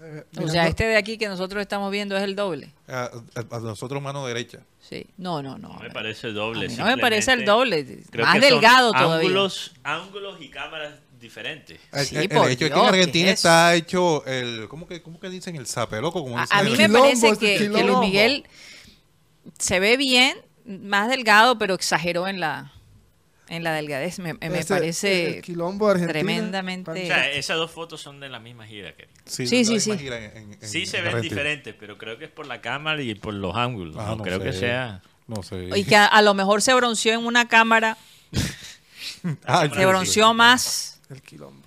Eh, 0.00 0.24
O 0.42 0.48
sea, 0.48 0.66
este 0.68 0.84
de 0.84 0.96
aquí 0.96 1.18
que 1.18 1.28
nosotros 1.28 1.60
estamos 1.60 1.90
viendo 1.90 2.16
es 2.16 2.22
el 2.22 2.36
doble. 2.36 2.72
A, 2.86 3.10
a- 3.34 3.56
a 3.56 3.60
nosotros 3.60 4.00
mano 4.02 4.26
derecha. 4.26 4.60
Sí. 4.80 5.06
No, 5.16 5.42
no, 5.42 5.58
no. 5.58 5.68
No 5.74 5.80
me 5.80 5.90
parece 5.90 6.28
doble. 6.28 6.66
A 6.66 6.68
mí 6.68 6.76
no 6.76 6.84
me 6.86 6.98
parece 6.98 7.32
el 7.32 7.44
doble. 7.44 7.84
creo 8.10 8.24
Más 8.24 8.36
que 8.36 8.40
son 8.42 8.50
delgado 8.50 8.92
todavía. 8.92 9.28
Ángulos, 9.28 9.72
ángulos 9.82 10.40
y 10.40 10.48
cámaras 10.48 10.94
diferentes. 11.20 11.80
El, 11.92 12.06
Sí, 12.06 12.16
el- 12.16 12.22
el 12.22 12.28
por 12.28 12.50
hecho 12.50 12.64
es 12.66 12.70
que 12.70 12.74
Dios, 12.74 12.78
en 12.78 12.82
¿qué 12.92 12.98
Argentina 12.98 13.28
es 13.30 13.34
está 13.34 13.74
hecho 13.74 14.24
el, 14.26 14.68
¿cómo 14.68 14.86
que, 14.86 15.02
cómo 15.02 15.18
que 15.18 15.28
dicen? 15.30 15.56
El 15.56 15.66
zapeloco, 15.66 16.22
como 16.22 16.38
A, 16.38 16.42
dicen 16.42 16.56
a 16.58 16.62
mí 16.62 16.70
el- 16.72 16.76
me 16.78 16.86
quilombo, 16.86 17.00
parece 17.02 17.38
que, 17.38 17.58
que. 17.58 17.68
Luis 17.84 17.98
Miguel 17.98 18.44
se 19.58 19.80
ve 19.80 19.96
bien, 19.96 20.36
más 20.64 21.08
delgado, 21.08 21.58
pero 21.58 21.74
exageró 21.74 22.28
en 22.28 22.40
la 22.40 22.72
en 23.48 23.64
la 23.64 23.72
delgadez. 23.72 24.18
Me, 24.18 24.34
me 24.34 24.58
ese- 24.58 24.74
parece 24.74 25.40
quilombo 25.44 25.92
tremendamente- 25.94 26.90
O 26.90 26.94
sea, 27.06 27.30
esas 27.30 27.56
dos 27.56 27.70
fotos 27.70 28.00
son 28.00 28.20
de 28.20 28.28
la 28.28 28.38
misma 28.38 28.66
gira, 28.66 28.94
querido. 28.94 29.14
Sí, 29.24 29.46
sí, 29.46 29.64
sí. 29.64 29.90
en- 29.90 30.52
en- 30.52 30.58
Sí 30.60 30.86
se 30.86 30.98
en 30.98 31.04
ven 31.04 31.20
diferentes, 31.20 31.74
pero 31.78 31.96
creo 31.98 32.18
que 32.18 32.26
es 32.26 32.30
por 32.30 32.46
la 32.46 32.60
cámara 32.60 33.00
y 33.02 33.14
por 33.14 33.34
los 33.34 33.56
ángulos. 33.56 33.96
Ah, 33.98 34.06
no, 34.10 34.16
no 34.16 34.22
creo 34.24 34.40
que 34.40 34.52
sé. 34.52 34.60
sea. 34.60 35.02
No 35.26 35.42
sé. 35.42 35.68
y 35.76 35.84
que 35.84 35.94
a, 35.96 36.06
a 36.06 36.22
lo 36.22 36.32
mejor 36.34 36.62
se 36.62 36.72
bronceó 36.72 37.12
en 37.12 37.26
una 37.26 37.48
cámara, 37.48 37.98
Ay, 39.44 39.70
se 39.74 39.86
bronceó 39.86 40.32
más, 40.34 41.00
El 41.10 41.20
quilombo. 41.22 41.62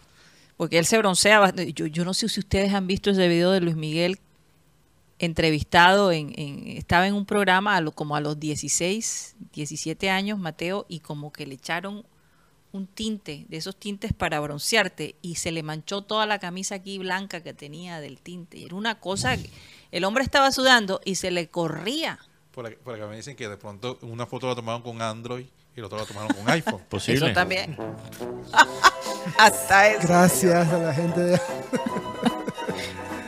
porque 0.57 0.79
él 0.79 0.85
se 0.85 0.97
broncea. 0.97 1.39
bast- 1.41 1.73
Yo, 1.73 1.85
yo 1.85 2.03
no 2.05 2.13
sé 2.13 2.27
si 2.29 2.39
ustedes 2.39 2.73
han 2.73 2.87
visto 2.87 3.11
ese 3.11 3.27
video 3.27 3.51
de 3.51 3.61
Luis 3.61 3.75
Miguel 3.75 4.17
entrevistado 5.25 6.11
en, 6.11 6.33
en- 6.37 6.67
estaba 6.77 7.07
en 7.07 7.13
un 7.13 7.25
programa 7.25 7.75
a 7.77 7.81
lo- 7.81 7.91
como 7.91 8.15
a 8.15 8.21
los 8.21 8.39
16, 8.39 9.35
17 9.53 10.09
años, 10.09 10.39
Mateo, 10.39 10.85
y 10.89 10.99
como 10.99 11.31
que 11.31 11.45
le 11.45 11.55
echaron 11.55 12.03
un 12.73 12.87
tinte, 12.87 13.45
de 13.49 13.57
esos 13.57 13.75
tintes 13.75 14.13
para 14.13 14.39
broncearte, 14.39 15.15
y 15.21 15.35
se 15.35 15.51
le 15.51 15.61
manchó 15.61 16.01
toda 16.03 16.25
la 16.25 16.39
camisa 16.39 16.75
aquí 16.75 16.97
blanca 16.97 17.41
que 17.41 17.53
tenía 17.53 17.99
del 17.99 18.19
tinte. 18.19 18.57
Y 18.57 18.65
era 18.65 18.75
una 18.75 18.95
cosa, 18.99 19.35
que 19.37 19.49
el 19.91 20.03
hombre 20.05 20.23
estaba 20.23 20.51
sudando 20.51 21.01
y 21.05 21.15
se 21.15 21.31
le 21.31 21.49
corría. 21.49 22.17
Por, 22.53 22.65
acá, 22.65 22.77
por 22.83 22.95
acá 22.95 23.07
me 23.07 23.15
dicen 23.17 23.35
que 23.35 23.47
de 23.47 23.57
pronto 23.57 23.99
una 24.01 24.25
foto 24.25 24.47
la 24.47 24.55
tomaron 24.55 24.81
con 24.81 25.01
Android 25.01 25.45
y 25.75 25.79
la 25.81 25.85
otra 25.87 25.99
la 25.99 26.05
tomaron 26.05 26.35
con 26.35 26.49
iPhone. 26.49 26.81
Posible. 26.89 27.25
Eso 27.25 27.33
también. 27.33 27.77
Hasta 29.37 29.89
eso. 29.89 30.07
Gracias 30.07 30.67
a 30.69 30.77
la 30.79 30.93
gente 30.93 31.19
de... 31.19 31.39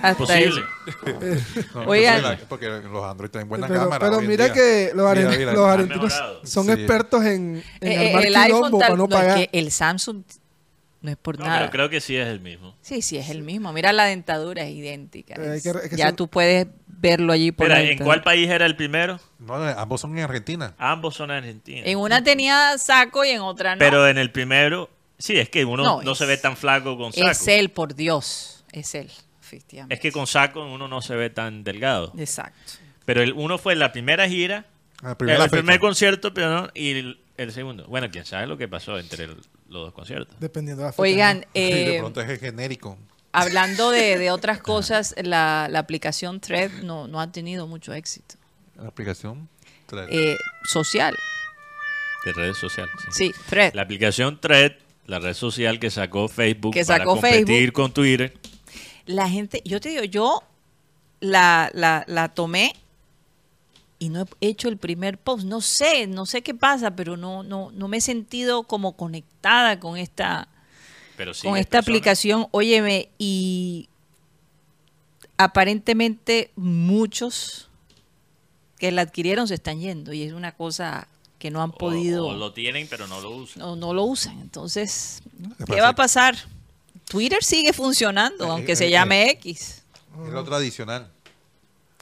Hasta 0.04 0.18
Posible. 0.18 0.62
No, 1.76 1.82
Oigan. 1.88 2.18
entonces, 2.18 2.46
Porque 2.50 2.68
los 2.68 3.04
Android 3.06 3.30
tienen 3.30 3.48
buena 3.50 3.68
pero, 3.68 3.80
cámara. 3.82 4.00
pero 4.06 4.18
hoy 4.18 4.24
en 4.26 4.30
mira 4.30 4.46
día. 4.46 4.54
que 4.54 4.92
los, 4.94 5.16
Mira, 5.16 5.30
aren- 5.32 5.38
mira. 5.38 5.54
los 5.54 5.66
Han 5.66 5.72
argentinos 5.72 6.04
mejorado. 6.06 6.42
son 6.46 6.66
Sí. 6.66 6.72
expertos 6.74 7.24
en, 7.26 7.64
en 7.82 7.92
Eh, 7.92 8.08
armar 8.10 8.26
el 8.26 8.36
iPhone 8.36 8.46
quilombo 8.58 8.80
tal- 8.80 8.88
para 8.90 8.98
no 8.98 9.08
no, 9.08 9.16
es 9.16 9.22
pagar. 9.22 9.38
que 9.38 9.50
el 9.58 9.72
Samsung 9.72 10.24
no 11.02 11.12
es 11.12 11.18
por 11.18 11.40
No, 11.40 11.46
nada. 11.46 11.60
pero 11.60 11.72
creo 11.72 11.90
que 11.90 12.02
sí 12.02 12.16
es 12.18 12.28
el 12.28 12.40
mismo. 12.42 12.76
Sí, 12.82 13.02
sí, 13.02 13.18
es 13.18 13.30
el 13.30 13.42
mismo. 13.44 13.72
Mira, 13.74 13.94
la 13.94 14.06
dentadura 14.06 14.64
es 14.64 14.72
idéntica. 14.72 15.36
Eh, 15.36 15.52
hay 15.52 15.62
que 15.62 15.74
re- 15.74 15.84
es 15.86 15.90
que 15.90 15.96
ya 15.96 16.08
son- 16.08 16.16
tú 16.18 16.28
puedes 16.28 16.68
verlo 16.88 17.32
allí 17.34 17.52
por 17.52 17.68
la 17.70 17.82
¿en 17.82 17.98
cuál 18.00 18.24
país 18.24 18.50
era 18.50 18.66
el 18.66 18.76
primero? 18.76 19.20
No, 19.40 19.56
ambos 19.56 20.02
son 20.02 20.18
en 20.18 20.24
Argentina. 20.26 20.74
Ambos 20.78 21.16
son 21.16 21.32
argentinos. 21.32 21.84
En 21.88 21.98
una 21.98 22.24
tenía 22.24 22.78
saco 22.78 23.24
y 23.26 23.30
en 23.30 23.42
otra 23.42 23.76
no. 23.76 23.80
Pero 23.80 24.08
en 24.08 24.18
el 24.18 24.32
primero, 24.32 24.90
sí, 25.18 25.38
es 25.38 25.50
que 25.50 25.64
uno 25.66 25.84
No, 25.84 26.02
no, 26.02 26.12
es- 26.14 26.18
se 26.18 26.26
ve 26.26 26.38
tan 26.38 26.56
flaco 26.58 26.98
con 26.98 27.12
saco. 27.14 27.30
es 27.30 27.48
él, 27.48 27.70
por 27.72 27.96
Dios. 27.96 28.64
Es 28.72 28.96
él, 28.96 29.12
efectivamente. 29.56 29.94
Es 29.96 30.00
que 30.02 30.12
con 30.12 30.28
saco 30.28 30.66
uno 30.66 30.88
no 30.88 31.02
se 31.02 31.16
ve 31.16 31.30
tan 31.30 31.64
delgado. 31.64 32.14
Exacto. 32.18 32.74
Pero 33.06 33.22
el 33.22 33.34
uno 33.34 33.58
fue 33.58 33.76
la 33.76 33.92
primera 33.92 34.28
gira, 34.30 34.66
La 35.02 35.16
el, 35.46 35.50
primer 35.50 35.80
concierto, 35.80 36.34
pero 36.34 36.50
no, 36.62 36.70
y 36.74 36.92
el, 36.92 37.20
el 37.38 37.52
segundo. 37.52 37.86
Bueno, 37.88 38.10
quién 38.10 38.26
sabe 38.26 38.48
lo 38.48 38.58
que 38.58 38.68
pasó 38.68 38.98
entre 38.98 39.26
el- 39.26 39.38
los 39.70 39.86
dos 39.86 39.94
conciertos. 39.94 40.36
Dependiendo 40.40 40.84
de 40.84 40.88
la 40.88 40.92
fecha. 40.94 41.02
Oigan, 41.02 41.38
¿no? 41.40 41.44
Sí, 41.54 41.62
de 41.62 41.96
eh, 41.96 42.00
pronto 42.00 42.22
es 42.22 42.30
el 42.30 42.38
genérico. 42.40 42.98
hablando 43.32 43.92
de, 43.92 44.18
de 44.18 44.32
otras 44.32 44.60
cosas, 44.62 45.14
la, 45.22 45.68
la 45.70 45.80
aplicación 45.80 46.40
Thread 46.40 46.72
no, 46.84 47.08
no 47.08 47.20
ha 47.20 47.32
tenido 47.32 47.68
mucho 47.68 47.92
éxito. 47.94 48.36
La 48.76 48.88
aplicación. 48.88 49.50
Thread. 49.88 50.08
Eh, 50.12 50.38
social, 50.64 51.16
De 52.26 52.32
redes 52.34 52.58
sociales. 52.58 52.92
sí. 53.12 53.34
sí, 53.34 53.40
Thread. 53.50 53.74
La 53.74 53.82
aplicación 53.82 54.40
Thread, 54.40 54.74
la 55.08 55.20
red 55.20 55.34
social 55.34 55.80
que 55.80 55.90
sacó 55.90 56.28
Facebook 56.30 56.74
Que 56.74 56.86
para 56.86 57.00
sacó 57.00 57.12
competir 57.16 57.46
Facebook. 57.48 57.74
con 57.74 57.94
Twitter. 57.94 58.34
La 59.06 59.30
gente, 59.30 59.62
yo 59.66 59.80
te 59.82 59.90
digo, 59.90 60.04
yo 60.04 60.42
la, 61.20 61.70
la, 61.74 62.04
la 62.08 62.30
tomé 62.30 62.74
y 64.00 64.10
no 64.10 64.26
he 64.42 64.48
hecho 64.48 64.70
el 64.70 64.78
primer 64.78 65.18
post. 65.18 65.46
No 65.46 65.62
sé, 65.62 66.08
no 66.08 66.26
sé 66.26 66.42
qué 66.42 66.54
pasa, 66.54 66.96
pero 66.96 67.18
no, 67.18 67.44
no, 67.44 67.72
no 67.72 67.88
me 67.88 67.98
he 67.98 68.02
sentido 68.02 68.64
como 68.64 68.94
conectada 68.94 69.80
con 69.80 69.98
esta, 69.98 70.48
Pero 71.18 71.34
sí, 71.34 71.48
con 71.48 71.58
esta 71.58 71.80
aplicación. 71.80 72.48
Óyeme, 72.52 73.10
y 73.18 73.90
aparentemente 75.38 76.52
muchos 76.56 77.70
que 78.78 78.92
la 78.92 79.04
adquirieron 79.04 79.48
se 79.48 79.54
están 79.56 79.80
yendo 79.80 80.14
y 80.14 80.24
es 80.24 80.34
una 80.34 80.52
cosa 80.54 81.08
que 81.40 81.52
no 81.52 81.62
han 81.62 81.72
o- 81.72 81.78
podido, 81.78 82.28
o 82.28 82.34
lo 82.34 82.54
tienen, 82.54 82.88
pero 82.90 83.08
no 83.08 83.20
lo 83.22 83.32
usan. 83.38 83.60
no, 83.62 83.76
no 83.76 83.94
lo 83.94 84.04
usan. 84.04 84.40
Entonces, 84.40 85.22
¿qué 85.68 85.82
va 85.82 85.90
a 85.90 85.96
pasar? 85.96 86.36
Twitter 87.14 87.44
sigue 87.44 87.74
funcionando, 87.74 88.46
Eh, 88.46 88.50
aunque 88.50 88.72
eh, 88.72 88.76
se 88.76 88.88
eh, 88.88 88.90
llame 88.90 89.30
X. 89.30 89.84
Es 90.26 90.34
lo 90.34 90.44
tradicional. 90.44 91.12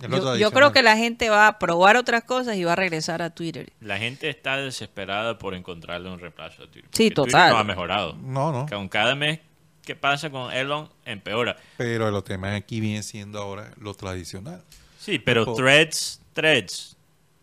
Es 0.01 0.09
lo 0.09 0.37
Yo, 0.37 0.51
creo 0.51 0.71
que 0.71 0.81
la 0.81 0.95
gente 0.95 1.29
va 1.29 1.47
a 1.47 1.59
probar 1.59 1.97
otras 1.97 2.23
cosas 2.23 2.55
y 2.55 2.63
va 2.63 2.71
a 2.71 2.75
regresar 2.77 3.21
a 3.21 3.29
Twitter. 3.29 3.73
La 3.81 3.97
gente 3.97 4.29
está 4.29 4.55
desesperada 4.55 5.37
por 5.37 5.53
encontrarle 5.53 6.09
un 6.09 6.17
reemplazo 6.17 6.63
a 6.63 6.67
Twitter. 6.71 6.89
Sí, 6.93 7.11
porque 7.11 7.31
Twitter 7.31 7.31
total. 7.33 7.51
no 7.51 7.57
ha 7.59 7.63
mejorado. 7.65 8.13
No, 8.21 8.53
no. 8.53 8.65
Con 8.67 8.87
cada 8.87 9.13
mes 9.15 9.39
que 9.83 9.95
pasa 9.97 10.29
con 10.29 10.53
Elon, 10.53 10.89
empeora. 11.03 11.57
Pero 11.75 12.09
los 12.09 12.23
temas 12.23 12.55
aquí 12.55 12.79
vienen 12.79 13.03
siendo 13.03 13.39
ahora 13.39 13.73
lo 13.81 13.93
tradicional. 13.93 14.63
Sí, 14.97 15.19
pero 15.19 15.53
Threads, 15.55 16.21
Threads. 16.31 16.95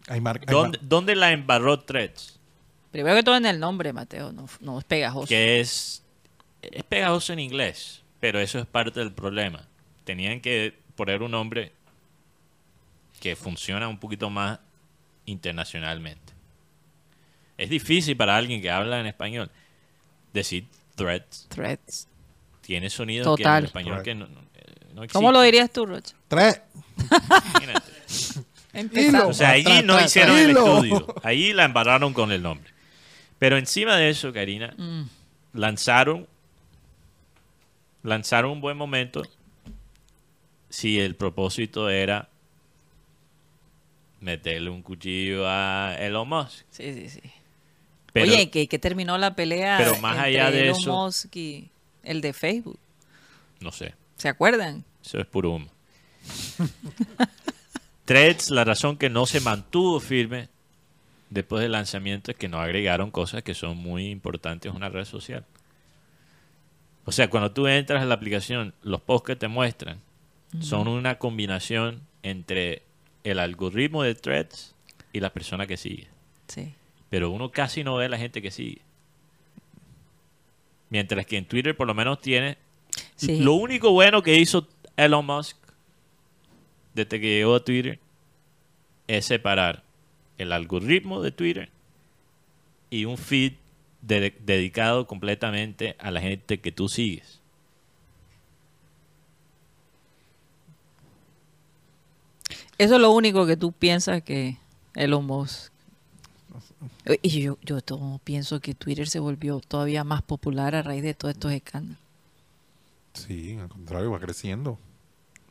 Hay 0.08 0.22
mar- 0.22 0.40
hay 0.40 0.50
¿Dónde, 0.52 0.78
mar- 0.78 0.88
dónde 0.88 1.14
la 1.16 1.32
embarró 1.32 1.78
Threads? 1.80 2.38
Primero 2.90 3.14
que 3.16 3.22
todo 3.22 3.36
en 3.36 3.44
el 3.44 3.60
nombre, 3.60 3.92
Mateo, 3.92 4.32
no, 4.32 4.48
no 4.60 4.78
es 4.78 4.84
pegajoso. 4.86 5.28
Que 5.28 5.60
es, 5.60 6.02
es 6.62 6.82
pegajoso 6.84 7.32
en 7.32 7.38
inglés, 7.40 8.02
pero 8.20 8.40
eso 8.40 8.58
es 8.58 8.66
parte 8.66 9.00
del 9.00 9.12
problema. 9.12 9.66
Tenían 10.04 10.40
que 10.40 10.74
poner 10.96 11.22
un 11.22 11.30
nombre 11.30 11.72
que 13.20 13.36
funciona 13.36 13.88
un 13.88 13.98
poquito 13.98 14.30
más 14.30 14.58
internacionalmente. 15.26 16.32
Es 17.56 17.68
difícil 17.70 18.16
para 18.16 18.36
alguien 18.36 18.62
que 18.62 18.70
habla 18.70 19.00
en 19.00 19.06
español 19.06 19.50
decir 20.32 20.64
Threads. 20.94 21.46
Threads. 21.48 22.08
Tiene 22.60 22.90
sonidos 22.90 23.24
que 23.36 23.42
en 23.42 23.44
Total. 23.44 23.58
el 23.58 23.64
español 23.66 24.02
que 24.02 24.14
no, 24.14 24.26
no, 24.26 24.40
no 24.94 25.08
¿Cómo 25.12 25.32
lo 25.32 25.40
dirías 25.42 25.70
tú, 25.72 25.86
Rocha? 25.86 26.14
Tres. 26.28 26.60
O 29.24 29.32
sea, 29.32 29.50
allí 29.50 29.82
no 29.84 30.00
hicieron 30.00 30.38
el 30.38 30.50
estudio. 30.50 31.14
Ahí 31.24 31.52
la 31.52 31.64
embarraron 31.64 32.12
con 32.12 32.30
el 32.30 32.42
nombre. 32.42 32.70
Pero 33.38 33.56
encima 33.56 33.96
de 33.96 34.10
eso, 34.10 34.32
Karina, 34.32 34.72
Mm. 34.76 35.02
lanzaron 35.54 36.28
lanzaron 38.08 38.50
un 38.52 38.60
buen 38.60 38.76
momento 38.76 39.22
si 40.68 40.98
el 40.98 41.14
propósito 41.14 41.88
era 41.90 42.28
meterle 44.20 44.70
un 44.70 44.82
cuchillo 44.82 45.44
a 45.46 45.94
Elon 45.98 46.28
Musk. 46.28 46.64
Sí, 46.70 46.92
sí, 46.94 47.08
sí. 47.08 47.20
Pero, 48.12 48.32
Oye, 48.32 48.50
que, 48.50 48.66
que 48.66 48.78
terminó 48.78 49.16
la 49.18 49.34
pelea 49.36 49.76
pero 49.78 49.96
más 50.00 50.16
entre 50.16 50.28
allá 50.40 50.50
de 50.50 50.62
Elon 50.64 50.80
eso- 50.80 50.92
Musk 50.92 51.36
y 51.36 51.70
el 52.02 52.20
de 52.20 52.32
Facebook. 52.32 52.78
no 53.60 53.70
sé, 53.70 53.94
¿Se 54.16 54.28
acuerdan? 54.28 54.84
eso 55.04 55.18
es 55.20 55.26
puro 55.26 55.52
humo. 55.52 55.68
Threads, 58.04 58.50
la 58.50 58.64
razón 58.64 58.96
que 58.96 59.10
no 59.10 59.26
se 59.26 59.40
mantuvo 59.40 60.00
firme 60.00 60.48
después 61.30 61.62
del 61.62 61.72
lanzamiento 61.72 62.30
es 62.30 62.36
que 62.36 62.48
no 62.48 62.58
agregaron 62.58 63.10
cosas 63.10 63.42
que 63.42 63.54
son 63.54 63.76
muy 63.76 64.08
importantes 64.08 64.70
en 64.70 64.76
una 64.76 64.88
red 64.88 65.04
social. 65.04 65.44
O 67.08 67.12
sea, 67.12 67.30
cuando 67.30 67.52
tú 67.52 67.66
entras 67.66 68.02
a 68.02 68.04
la 68.04 68.16
aplicación, 68.16 68.74
los 68.82 69.00
posts 69.00 69.28
que 69.28 69.36
te 69.36 69.48
muestran 69.48 69.98
son 70.60 70.88
una 70.88 71.18
combinación 71.18 72.02
entre 72.22 72.82
el 73.24 73.38
algoritmo 73.38 74.02
de 74.02 74.14
Threads 74.14 74.74
y 75.14 75.20
la 75.20 75.32
persona 75.32 75.66
que 75.66 75.78
sigue. 75.78 76.06
Sí. 76.48 76.74
Pero 77.08 77.30
uno 77.30 77.50
casi 77.50 77.82
no 77.82 77.96
ve 77.96 78.04
a 78.04 78.08
la 78.10 78.18
gente 78.18 78.42
que 78.42 78.50
sigue. 78.50 78.82
Mientras 80.90 81.24
que 81.24 81.38
en 81.38 81.46
Twitter 81.46 81.74
por 81.74 81.86
lo 81.86 81.94
menos 81.94 82.20
tiene... 82.20 82.58
Sí. 83.16 83.40
Lo 83.40 83.54
único 83.54 83.90
bueno 83.92 84.22
que 84.22 84.36
hizo 84.36 84.68
Elon 84.98 85.24
Musk 85.24 85.56
desde 86.92 87.18
que 87.18 87.38
llegó 87.38 87.54
a 87.54 87.64
Twitter 87.64 87.98
es 89.06 89.24
separar 89.24 89.82
el 90.36 90.52
algoritmo 90.52 91.22
de 91.22 91.30
Twitter 91.30 91.70
y 92.90 93.06
un 93.06 93.16
feed 93.16 93.54
de- 94.08 94.34
dedicado 94.40 95.06
completamente 95.06 95.94
a 96.00 96.10
la 96.10 96.20
gente 96.20 96.58
que 96.60 96.72
tú 96.72 96.88
sigues. 96.88 97.40
Eso 102.78 102.94
es 102.94 103.00
lo 103.00 103.10
único 103.10 103.46
que 103.46 103.56
tú 103.56 103.72
piensas 103.72 104.22
que 104.22 104.56
Elon 104.94 105.26
Musk. 105.26 105.72
Y 107.22 107.40
yo, 107.40 107.58
yo 107.62 107.80
todo 107.80 108.20
pienso 108.22 108.60
que 108.60 108.74
Twitter 108.74 109.08
se 109.08 109.18
volvió 109.18 109.60
todavía 109.60 110.04
más 110.04 110.22
popular 110.22 110.74
a 110.74 110.82
raíz 110.82 111.02
de 111.02 111.14
todos 111.14 111.34
estos 111.34 111.52
escándalos. 111.52 111.98
Sí, 113.14 113.56
al 113.58 113.68
contrario, 113.68 114.10
va 114.12 114.20
creciendo. 114.20 114.78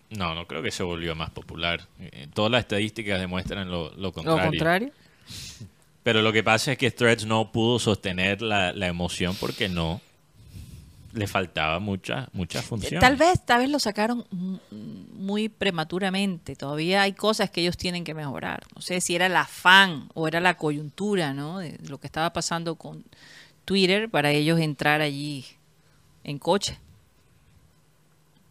No, 0.10 0.34
no 0.36 0.48
creo 0.48 0.62
que 0.64 0.72
se 0.72 0.84
volvió 0.84 1.16
más 1.16 1.32
popular. 1.32 1.86
Eh, 2.00 2.28
Todas 2.34 2.50
las 2.52 2.62
estadísticas 2.62 3.20
demuestran 3.20 3.70
lo, 3.70 3.90
lo 3.96 3.98
Lo 3.98 4.14
contrario. 4.14 4.92
Pero 6.08 6.22
lo 6.22 6.32
que 6.32 6.42
pasa 6.42 6.72
es 6.72 6.78
que 6.78 6.90
Threads 6.90 7.26
no 7.26 7.52
pudo 7.52 7.80
sostener 7.80 8.42
la, 8.42 8.72
la 8.72 8.88
emoción 8.88 9.36
porque 9.38 9.68
no 9.68 10.00
le 11.12 11.28
faltaba 11.28 11.80
mucha, 11.82 12.30
mucha 12.32 12.62
función. 12.62 13.02
Tal 13.02 13.18
vez, 13.18 13.46
tal 13.46 13.60
vez 13.60 13.70
lo 13.70 13.78
sacaron 13.78 14.26
mu- 14.32 14.60
muy 14.72 15.50
prematuramente. 15.50 16.56
Todavía 16.56 17.02
hay 17.02 17.12
cosas 17.12 17.50
que 17.50 17.60
ellos 17.60 17.76
tienen 17.76 18.06
que 18.06 18.14
mejorar. 18.14 18.64
No 18.74 18.82
sé 18.82 19.02
si 19.02 19.16
era 19.16 19.26
el 19.26 19.36
afán 19.36 20.08
o 20.14 20.30
era 20.30 20.40
la 20.40 20.56
coyuntura, 20.56 21.34
¿no? 21.34 21.60
De 21.60 21.78
lo 21.90 21.98
que 21.98 22.08
estaba 22.08 22.32
pasando 22.32 22.76
con 22.76 23.04
Twitter 23.66 24.10
para 24.10 24.32
ellos 24.32 24.62
entrar 24.62 25.02
allí 25.02 25.44
en 26.24 26.40
coche 26.40 26.80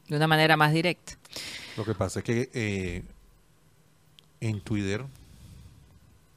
de 0.08 0.16
una 0.16 0.26
manera 0.26 0.58
más 0.58 0.74
directa. 0.74 1.14
Lo 1.78 1.86
que 1.86 1.94
pasa 1.94 2.18
es 2.18 2.24
que 2.26 2.50
eh, 2.52 3.02
en 4.42 4.60
Twitter 4.60 5.06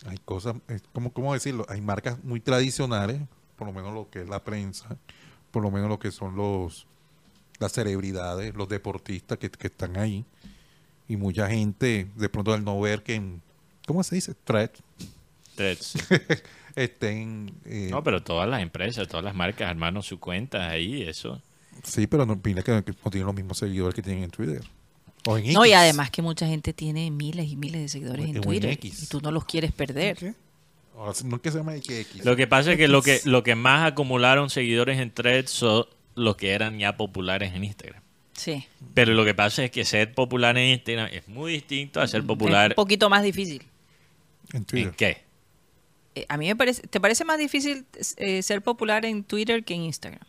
hay 0.05 0.17
cosas, 0.19 0.55
es 0.67 0.81
como, 0.93 1.11
¿cómo 1.11 1.34
decirlo? 1.34 1.65
Hay 1.69 1.81
marcas 1.81 2.23
muy 2.23 2.39
tradicionales, 2.39 3.21
por 3.55 3.67
lo 3.67 3.73
menos 3.73 3.93
lo 3.93 4.09
que 4.09 4.21
es 4.21 4.30
la 4.30 4.43
prensa, 4.43 4.97
por 5.51 5.63
lo 5.63 5.71
menos 5.71 5.89
lo 5.89 5.99
que 5.99 6.11
son 6.11 6.35
los 6.35 6.88
las 7.59 7.73
celebridades, 7.73 8.55
los 8.55 8.69
deportistas 8.69 9.38
que, 9.38 9.49
que 9.49 9.67
están 9.67 9.97
ahí. 9.97 10.23
Y 11.09 11.17
mucha 11.17 11.49
gente, 11.49 12.07
de 12.15 12.30
pronto 12.30 12.53
al 12.53 12.63
no 12.63 12.80
ver 12.80 13.03
que 13.03 13.15
en, 13.15 13.41
¿cómo 13.85 14.01
se 14.03 14.15
dice? 14.15 14.34
Thread. 14.45 14.71
Threads. 15.55 15.85
sí. 15.85 15.99
estén... 16.76 17.51
eh, 17.65 17.89
No, 17.91 18.03
pero 18.03 18.23
todas 18.23 18.47
las 18.47 18.61
empresas, 18.61 19.07
todas 19.07 19.26
las 19.26 19.35
marcas 19.35 19.69
armaron 19.69 20.01
sus 20.03 20.19
cuentas 20.19 20.61
ahí, 20.71 21.01
eso. 21.01 21.41
Sí, 21.84 22.07
pero 22.07 22.26
no, 22.26 22.39
mira 22.41 22.63
que 22.63 22.71
no 22.71 23.11
tienen 23.11 23.26
los 23.26 23.35
mismos 23.35 23.57
seguidores 23.57 23.95
que 23.95 24.01
tienen 24.01 24.23
en 24.23 24.30
Twitter. 24.30 24.61
O 25.26 25.38
en 25.38 25.54
No, 25.54 25.66
y 25.66 25.74
además 25.74 26.12
que 26.12 26.22
mucha 26.22 26.48
gente 26.48 26.74
tiene 26.74 27.12
miles 27.12 27.48
y 27.50 27.56
miles 27.56 27.82
de 27.82 27.90
seguidores 27.90 28.26
O 28.26 28.30
en 28.30 28.36
en 28.38 28.41
Twitter 28.41 28.72
X. 28.72 29.04
y 29.04 29.08
tú 29.08 29.22
no 29.22 29.32
los 29.32 29.46
quieres 29.46 29.72
perder. 29.72 30.18
¿Qué? 30.18 30.34
Ahora, 30.96 31.14
no 31.24 31.38
es 31.38 31.41
que 31.41 31.52
se 31.52 31.58
llama 31.58 31.76
X. 31.76 32.26
Lo 32.26 32.36
que 32.36 32.46
pasa 32.48 32.74
es 32.74 32.78
que 32.78 32.88
lo 32.88 33.02
que, 33.02 33.22
lo 33.24 33.41
que 33.44 33.56
más 33.56 33.86
acumularon 33.88 34.50
seguidores 34.50 35.00
en 35.00 35.12
Threads 35.12 35.50
son 35.50 35.86
los 36.16 36.36
que 36.36 36.52
eran 36.52 36.78
ya 36.78 36.98
populares 36.98 37.54
en 37.54 37.64
Instagram. 37.64 38.02
Sí. 38.34 38.66
Pero 38.94 39.14
lo 39.14 39.24
que 39.26 39.34
pasa 39.34 39.64
es 39.64 39.72
que 39.72 39.86
ser 39.86 40.14
popular 40.14 40.58
en 40.58 40.70
Instagram 40.74 41.10
es 41.12 41.28
muy 41.28 41.54
distinto 41.54 42.02
a 42.02 42.08
ser 42.08 42.22
Es 42.22 42.28
popular 42.28 42.72
un 42.72 42.76
poquito 42.76 43.10
más 43.10 43.24
difícil. 43.24 43.64
En 44.54 44.66
Twitter. 44.66 44.88
en 44.90 44.94
qué. 44.96 45.24
Eh, 46.16 46.26
a 46.28 46.38
mí 46.38 46.48
me 46.48 46.56
parece, 46.56 46.82
¿te 46.88 47.00
parece 47.00 47.24
más 47.24 47.38
difícil 47.38 47.86
eh, 48.18 48.41
ser 48.41 48.62
popular 48.62 49.06
en 49.06 49.24
Twitter 49.24 49.64
que 49.64 49.74
en 49.76 49.82
Instagram? 49.84 50.22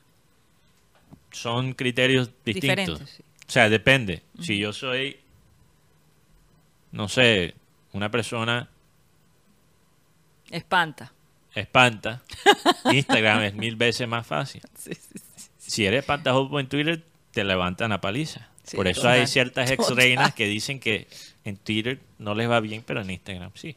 Son 1.33 1.73
criterios 1.73 2.31
distintos. 2.45 3.01
Diferentes, 3.01 3.11
sí. 3.11 3.23
O 3.51 3.53
sea, 3.53 3.69
depende. 3.69 4.23
Si 4.41 4.59
yo 4.59 4.73
soy, 4.73 5.19
no 6.93 7.09
sé, 7.09 7.55
una 7.93 8.09
persona 8.09 8.69
Espanta. 10.53 11.13
espanta, 11.53 12.23
Instagram 12.93 13.43
es 13.43 13.55
mil 13.55 13.75
veces 13.75 14.07
más 14.07 14.25
fácil. 14.25 14.63
Si 15.59 15.85
eres 15.85 15.99
espantajopo 16.03 16.61
en 16.61 16.69
Twitter, 16.69 17.03
te 17.33 17.43
levantan 17.43 17.91
a 17.91 18.01
paliza. 18.01 18.51
Por 18.73 18.87
eso 18.87 19.01
total, 19.01 19.19
hay 19.19 19.27
ciertas 19.27 19.69
ex 19.69 19.79
total. 19.83 19.97
reinas 19.97 20.33
que 20.33 20.47
dicen 20.47 20.79
que 20.79 21.09
en 21.45 21.57
Twitter 21.57 21.99
no 22.21 22.37
les 22.37 22.49
va 22.49 22.61
bien, 22.61 22.85
pero 22.87 23.01
en 23.01 23.11
Instagram 23.11 23.51
sí. 23.55 23.75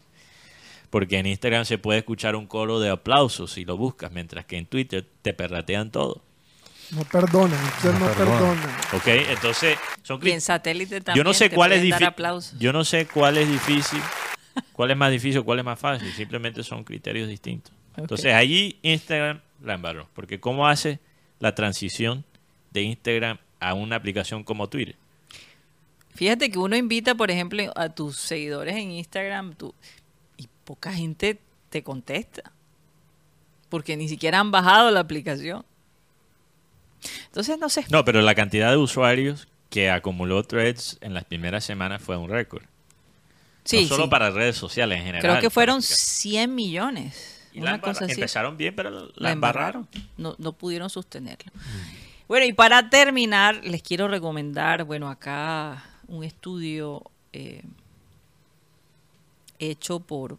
Porque 0.91 1.17
en 1.17 1.25
Instagram 1.25 1.65
se 1.65 1.79
puede 1.79 1.97
escuchar 1.97 2.35
un 2.35 2.45
coro 2.45 2.79
de 2.79 2.91
aplausos 2.91 3.53
si 3.53 3.65
lo 3.65 3.75
buscas, 3.75 4.11
mientras 4.11 4.45
que 4.45 4.57
en 4.57 4.67
Twitter 4.67 5.03
te 5.23 5.33
perratean 5.33 5.89
todo. 5.89 6.21
No 6.95 7.03
perdonan, 7.05 7.63
usted 7.63 7.91
No 7.93 7.99
no, 7.99 8.05
perdonan. 8.13 8.55
perdona. 8.61 8.77
¿Ok? 8.93 9.07
Entonces, 9.31 9.77
son 10.03 10.19
Y 10.25 10.31
en 10.31 10.41
satélite 10.41 11.01
también. 11.01 11.17
yo 11.17 11.23
no 11.23 11.33
sé 11.33 11.49
te 11.49 11.55
cuál 11.55 11.71
es 11.71 11.81
difícil. 11.81 12.09
Yo 12.59 12.73
no 12.73 12.83
sé 12.83 13.07
cuál 13.07 13.37
es 13.37 13.47
difícil, 13.49 13.99
cuál 14.73 14.91
es 14.91 14.97
más 14.97 15.11
difícil, 15.11 15.43
cuál 15.43 15.59
es 15.59 15.65
más 15.65 15.79
fácil. 15.79 16.11
Simplemente 16.13 16.63
son 16.63 16.83
criterios 16.83 17.27
distintos. 17.27 17.73
Entonces 17.97 18.33
allí 18.33 18.77
Instagram 18.83 19.39
la 19.63 19.73
embarró. 19.75 20.07
Porque 20.13 20.39
¿cómo 20.39 20.67
hace 20.67 20.99
la 21.39 21.55
transición 21.55 22.23
de 22.71 22.81
Instagram 22.83 23.37
a 23.59 23.73
una 23.73 23.95
aplicación 23.95 24.43
como 24.43 24.67
Twitter? 24.69 24.95
Fíjate 26.15 26.51
que 26.51 26.59
uno 26.59 26.75
invita, 26.75 27.15
por 27.15 27.31
ejemplo, 27.31 27.71
a 27.75 27.89
tus 27.89 28.17
seguidores 28.17 28.75
en 28.75 28.91
Instagram 28.91 29.55
tú- 29.55 29.73
y 30.37 30.47
poca 30.63 30.93
gente 30.93 31.39
te 31.69 31.81
contesta. 31.83 32.51
Porque 33.69 33.97
ni 33.97 34.07
siquiera 34.07 34.39
han 34.39 34.51
bajado 34.51 34.91
la 34.91 34.99
aplicación. 34.99 35.65
Entonces, 37.25 37.57
no 37.59 37.69
sé. 37.69 37.85
No, 37.89 38.05
pero 38.05 38.21
la 38.21 38.35
cantidad 38.35 38.71
de 38.71 38.77
usuarios 38.77 39.47
que 39.69 39.89
acumuló 39.89 40.43
Threads 40.43 40.97
en 41.01 41.13
las 41.13 41.25
primeras 41.25 41.63
semanas 41.63 42.01
fue 42.01 42.17
un 42.17 42.29
récord. 42.29 42.63
Sí, 43.63 43.83
no 43.83 43.87
solo 43.87 44.03
sí. 44.03 44.09
para 44.09 44.29
redes 44.29 44.57
sociales 44.57 44.99
en 44.99 45.05
general. 45.05 45.21
Creo 45.21 45.41
que 45.41 45.49
fueron 45.49 45.79
prácticamente. 45.79 46.21
100 46.21 46.55
millones. 46.55 47.49
Y 47.53 47.59
una 47.61 47.79
cosa 47.79 48.05
así. 48.05 48.13
Empezaron 48.13 48.57
bien, 48.57 48.75
pero 48.75 48.89
la, 48.89 49.07
la 49.15 49.31
embarraron. 49.31 49.87
No, 50.17 50.35
no 50.37 50.53
pudieron 50.53 50.89
sostenerlo. 50.89 51.51
Bueno, 52.27 52.45
y 52.45 52.53
para 52.53 52.89
terminar, 52.89 53.63
les 53.63 53.83
quiero 53.83 54.07
recomendar, 54.07 54.85
bueno, 54.85 55.09
acá 55.09 55.83
un 56.07 56.23
estudio 56.23 57.03
eh, 57.31 57.63
hecho 59.59 59.99
por, 59.99 60.37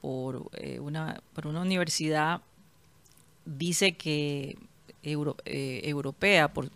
por, 0.00 0.50
eh, 0.54 0.78
una, 0.80 1.20
por 1.34 1.46
una 1.46 1.60
universidad, 1.60 2.40
dice 3.44 3.92
que 3.92 4.56
euro- 5.02 5.36
eh, 5.44 5.80
europea, 5.84 6.52
por, 6.52 6.70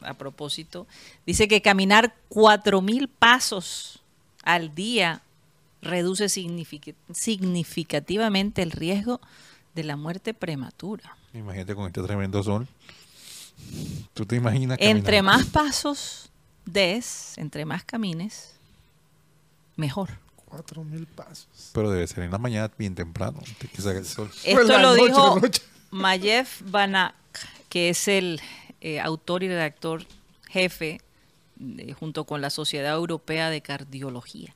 a 0.00 0.14
propósito, 0.14 0.86
dice 1.26 1.48
que 1.48 1.60
caminar 1.62 2.14
4.000 2.30 3.08
pasos 3.18 4.00
al 4.42 4.74
día 4.74 5.22
reduce 5.82 6.26
signific- 6.26 6.94
significativamente 7.12 8.62
el 8.62 8.70
riesgo 8.70 9.20
de 9.74 9.84
la 9.84 9.96
muerte 9.96 10.34
prematura. 10.34 11.16
Imagínate 11.34 11.74
con 11.74 11.86
este 11.86 12.02
tremendo 12.02 12.42
sol. 12.42 12.66
¿Tú 14.14 14.26
te 14.26 14.36
imaginas? 14.36 14.78
Entre 14.80 15.18
caminar? 15.18 15.38
más 15.38 15.46
pasos 15.46 16.30
des, 16.64 17.36
entre 17.38 17.64
más 17.64 17.84
camines, 17.84 18.54
mejor. 19.76 20.10
Cuatro 20.46 20.82
mil 20.82 21.06
pasos. 21.06 21.46
Pero 21.72 21.90
debe 21.90 22.06
ser 22.06 22.24
en 22.24 22.32
la 22.32 22.38
mañana 22.38 22.70
bien 22.76 22.94
temprano, 22.94 23.38
antes 23.46 23.70
que 23.70 23.80
salga 23.82 24.00
el 24.00 24.06
sol. 24.06 24.30
Esto 24.44 24.78
lo 24.78 24.96
noche, 24.96 25.04
dijo. 25.06 25.40
Mayev 25.92 26.48
Banak, 26.66 27.14
que 27.70 27.88
es 27.88 28.06
el 28.08 28.40
eh, 28.82 29.00
autor 29.00 29.42
y 29.42 29.48
redactor 29.48 30.04
jefe 30.48 31.00
eh, 31.78 31.92
junto 31.94 32.24
con 32.24 32.40
la 32.42 32.50
Sociedad 32.50 32.94
Europea 32.94 33.48
de 33.48 33.62
Cardiología. 33.62 34.54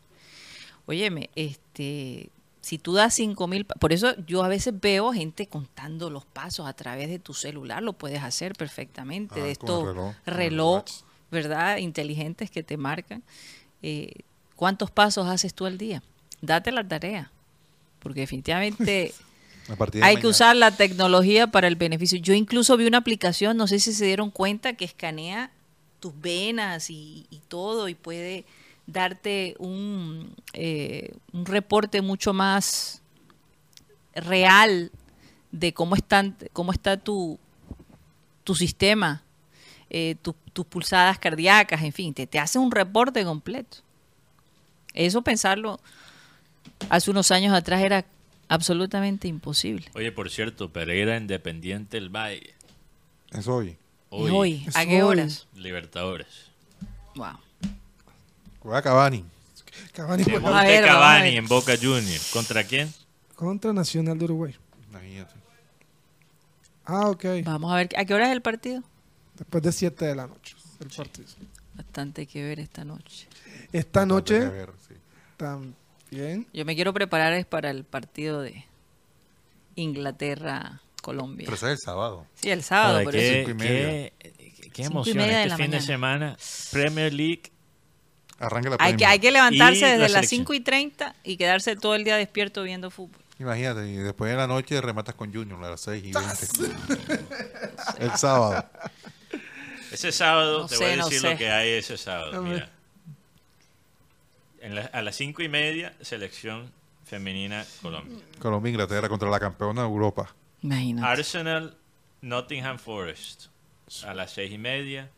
Óyeme, 0.87 1.31
este, 1.35 2.29
si 2.61 2.79
tú 2.79 2.93
das 2.95 3.15
5000, 3.15 3.65
pa- 3.65 3.75
por 3.77 3.93
eso 3.93 4.15
yo 4.27 4.43
a 4.43 4.49
veces 4.49 4.75
veo 4.81 5.13
gente 5.13 5.47
contando 5.47 6.11
los 6.11 6.25
pasos 6.27 6.67
a 6.67 6.73
través 6.75 7.09
de 7.09 7.19
tu 7.19 7.33
celular, 7.35 7.83
lo 7.83 7.95
puedes 7.95 8.23
hacer 8.23 8.53
perfectamente, 8.55 9.41
Ah, 9.41 9.45
de 9.45 9.51
estos 9.53 9.85
reloj. 10.27 10.85
¿verdad? 11.31 11.79
Inteligentes 11.79 12.51
que 12.51 12.63
te 12.63 12.77
marcan. 12.77 13.23
Eh, 13.83 14.13
¿Cuántos 14.57 14.91
pasos 14.91 15.27
haces 15.27 15.53
tú 15.53 15.67
al 15.67 15.79
día? 15.79 16.03
Date 16.43 16.71
la 16.71 16.87
tarea, 16.87 17.33
porque 17.99 18.21
definitivamente 18.21 19.13
hay 20.05 20.17
que 20.17 20.27
usar 20.31 20.57
la 20.57 20.71
tecnología 20.77 21.47
para 21.47 21.67
el 21.69 21.77
beneficio. 21.77 22.19
Yo 22.19 22.35
incluso 22.35 22.77
vi 22.77 22.87
una 22.87 22.99
aplicación, 22.99 23.57
no 23.57 23.67
sé 23.67 23.79
si 23.81 23.93
se 23.93 24.05
dieron 24.05 24.31
cuenta, 24.31 24.75
que 24.75 24.85
escanea 24.85 25.51
tus 26.01 26.13
venas 26.21 26.91
y, 26.91 27.27
y 27.31 27.39
todo 27.49 27.89
y 27.89 27.95
puede 27.95 28.45
darte 28.87 29.57
un, 29.59 30.35
eh, 30.53 31.15
un 31.33 31.47
reporte 31.47 32.03
mucho 32.03 32.35
más 32.35 33.01
real 34.15 34.91
de 35.51 35.73
cómo, 35.73 35.95
están, 35.97 36.37
cómo 36.53 36.73
está 36.73 36.97
tu, 36.99 37.39
tu 38.45 38.55
sistema, 38.55 39.23
eh, 39.91 40.17
tu- 40.23 40.35
tus 40.53 40.67
pulsadas 40.67 41.19
cardíacas, 41.19 41.83
en 41.83 41.93
fin, 41.93 42.13
te, 42.15 42.27
te 42.27 42.39
hace 42.39 42.59
un 42.59 42.71
reporte 42.71 43.25
completo. 43.25 43.79
Eso 44.93 45.23
pensarlo 45.23 45.81
hace 46.91 47.11
unos 47.11 47.31
años 47.31 47.55
atrás 47.55 47.81
era 47.83 48.05
absolutamente 48.55 49.29
imposible. 49.29 49.87
Oye, 49.95 50.13
por 50.13 50.31
cierto, 50.31 50.73
Pereira 50.73 51.17
Independiente 51.17 51.97
del 51.99 52.09
Valle. 52.09 52.55
Es 53.33 53.47
hoy. 53.49 53.69
¿Y 53.69 53.77
Hoy, 54.11 54.31
hoy? 54.31 54.67
¿A 54.75 54.87
qué 54.87 55.03
horas? 55.03 55.47
Libertadores. 55.55 56.27
Wow. 57.17 57.39
Juega 58.61 58.83
Cavani. 58.83 59.25
Cavani 59.93 60.25
juega 60.25 60.61
a 60.61 60.65
ver, 60.65 60.85
Cavani 60.85 61.31
ver. 61.31 61.35
en 61.39 61.47
Boca 61.49 61.75
Juniors. 61.77 62.31
¿Contra 62.33 62.65
quién? 62.65 62.93
contra 63.35 63.73
Nacional 63.73 64.17
de 64.19 64.25
Uruguay. 64.27 64.55
Imagínate. 64.91 65.35
Ah, 66.85 67.09
ok. 67.09 67.25
Vamos 67.45 67.73
a 67.73 67.77
ver, 67.77 67.89
¿a 67.97 68.05
qué 68.05 68.15
hora 68.15 68.27
es 68.29 68.33
el 68.33 68.43
partido? 68.43 68.83
Después 69.37 69.63
de 69.65 69.73
7 69.73 70.05
de 70.05 70.15
la 70.15 70.27
noche. 70.29 70.55
El 70.81 70.89
partido. 70.89 71.27
Bastante 71.75 72.27
que 72.27 72.45
ver 72.45 72.61
esta 72.61 72.85
noche. 72.85 73.27
Esta 73.73 74.01
Bastante 74.01 74.07
noche 74.07 74.39
que 74.39 74.49
ver, 74.49 74.71
sí. 74.87 74.95
También. 76.15 76.47
Yo 76.53 76.65
me 76.65 76.75
quiero 76.75 76.93
preparar 76.93 77.33
es 77.35 77.47
para 77.47 77.71
el 77.71 77.85
partido 77.85 78.41
de 78.43 78.65
Inglaterra-Colombia. 79.77 81.45
Pero 81.47 81.57
ese 81.57 81.67
es 81.67 81.73
el 81.73 81.79
sábado. 81.79 82.27
Sí, 82.35 82.51
el 82.51 82.63
sábado, 82.63 82.93
Joder, 82.95 83.05
por 83.05 83.13
qué, 83.15 83.27
eso. 83.41 83.49
cinco 83.49 83.51
y 83.51 83.55
media. 83.55 84.13
qué- 84.19 84.71
qué 84.73 84.83
emoción. 84.85 85.17
media 85.17 85.37
de 85.39 85.43
Este 85.45 85.49
la 85.51 85.57
fin 85.57 85.71
de 85.71 85.77
mañana. 85.79 85.87
semana, 85.87 86.37
Premier 86.73 87.13
League. 87.13 87.43
Arranca 88.41 88.71
la 88.71 88.77
Hay 88.81 88.97
que, 88.97 89.07
hay 89.07 89.19
que 89.21 89.31
levantarse 89.31 89.79
Y 89.79 89.81
la 89.83 89.87
desde 89.89 89.99
las 90.01 90.11
selección. 90.13 90.41
5 90.41 90.55
y 90.55 90.61
30 90.61 91.15
y 91.23 91.37
quedarse 91.37 91.77
todo 91.77 91.95
el 91.95 92.03
día 92.05 92.17
despierto 92.17 92.63
viendo 92.65 92.91
fútbol. 92.91 93.21
Imagínate, 93.39 93.89
y 93.89 93.95
después 93.97 94.31
de 94.31 94.37
la 94.37 94.47
noche 94.49 94.81
rematas 94.81 95.15
con 95.15 95.33
Junior 95.33 95.63
a 95.65 95.71
las 95.71 95.81
6 95.83 96.05
y 96.05 96.13
20. 96.13 97.25
el 98.01 98.11
sábado. 98.17 98.65
Ese 99.93 100.11
sábado, 100.11 100.63
No 100.63 100.67
te 100.67 100.77
sé, 100.77 100.85
voy 100.85 100.93
a 100.93 100.97
no 100.97 101.05
decir 101.07 101.21
sé. 101.21 101.31
lo 101.31 101.39
que 101.39 101.51
hay 101.51 101.71
ese 101.71 101.97
sábado. 101.97 102.43
Mira. 102.43 102.69
En 104.65 104.75
la- 104.75 104.87
a 104.87 105.03
las 105.03 105.17
cinco 105.17 105.43
y 105.43 105.49
media, 105.49 105.95
selección 106.01 106.71
femenina 107.05 107.65
Colombia. 107.83 108.19
Colombia, 108.39 108.71
Inglaterra 108.71 109.09
contra 109.09 109.29
la 109.29 109.39
campeona 109.39 109.83
de 109.83 109.89
Europa. 109.89 110.35
Imagínate. 110.63 111.07
Arsenal, 111.07 111.77
Nottingham 112.23 112.79
Forest. 112.79 113.47
A 114.07 114.15
las 114.15 114.33
seis 114.33 114.51
y 114.53 114.57
media. 114.59 115.11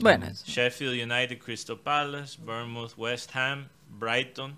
Bueno, 0.00 0.26
eso. 0.26 0.44
Sheffield 0.46 0.94
United, 1.10 1.38
Crystal 1.38 1.78
Palace, 1.78 2.38
Bournemouth, 2.42 2.92
West 2.96 3.30
Ham, 3.36 3.68
Brighton, 3.90 4.56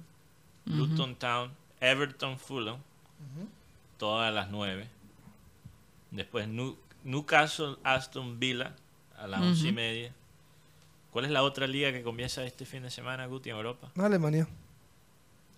Luton 0.64 1.14
Town, 1.16 1.50
Everton, 1.80 2.38
Fulham. 2.38 2.78
Todas 3.98 4.28
a 4.28 4.32
las 4.32 4.48
9. 4.50 4.88
Después 6.10 6.48
Newcastle, 7.04 7.76
Aston 7.84 8.38
Villa 8.38 8.74
a 9.18 9.26
las 9.26 9.40
once 9.42 9.68
y 9.68 9.72
media. 9.72 10.12
¿Cuál 11.12 11.26
es 11.26 11.30
la 11.30 11.43
otra 11.44 11.66
liga 11.68 11.93
que 11.93 12.02
comienza 12.02 12.43
este 12.44 12.64
fin 12.66 12.82
de 12.82 12.90
semana, 12.90 13.26
Guti, 13.26 13.51
en 13.51 13.56
Europa? 13.56 13.93
Alemania. 13.97 14.48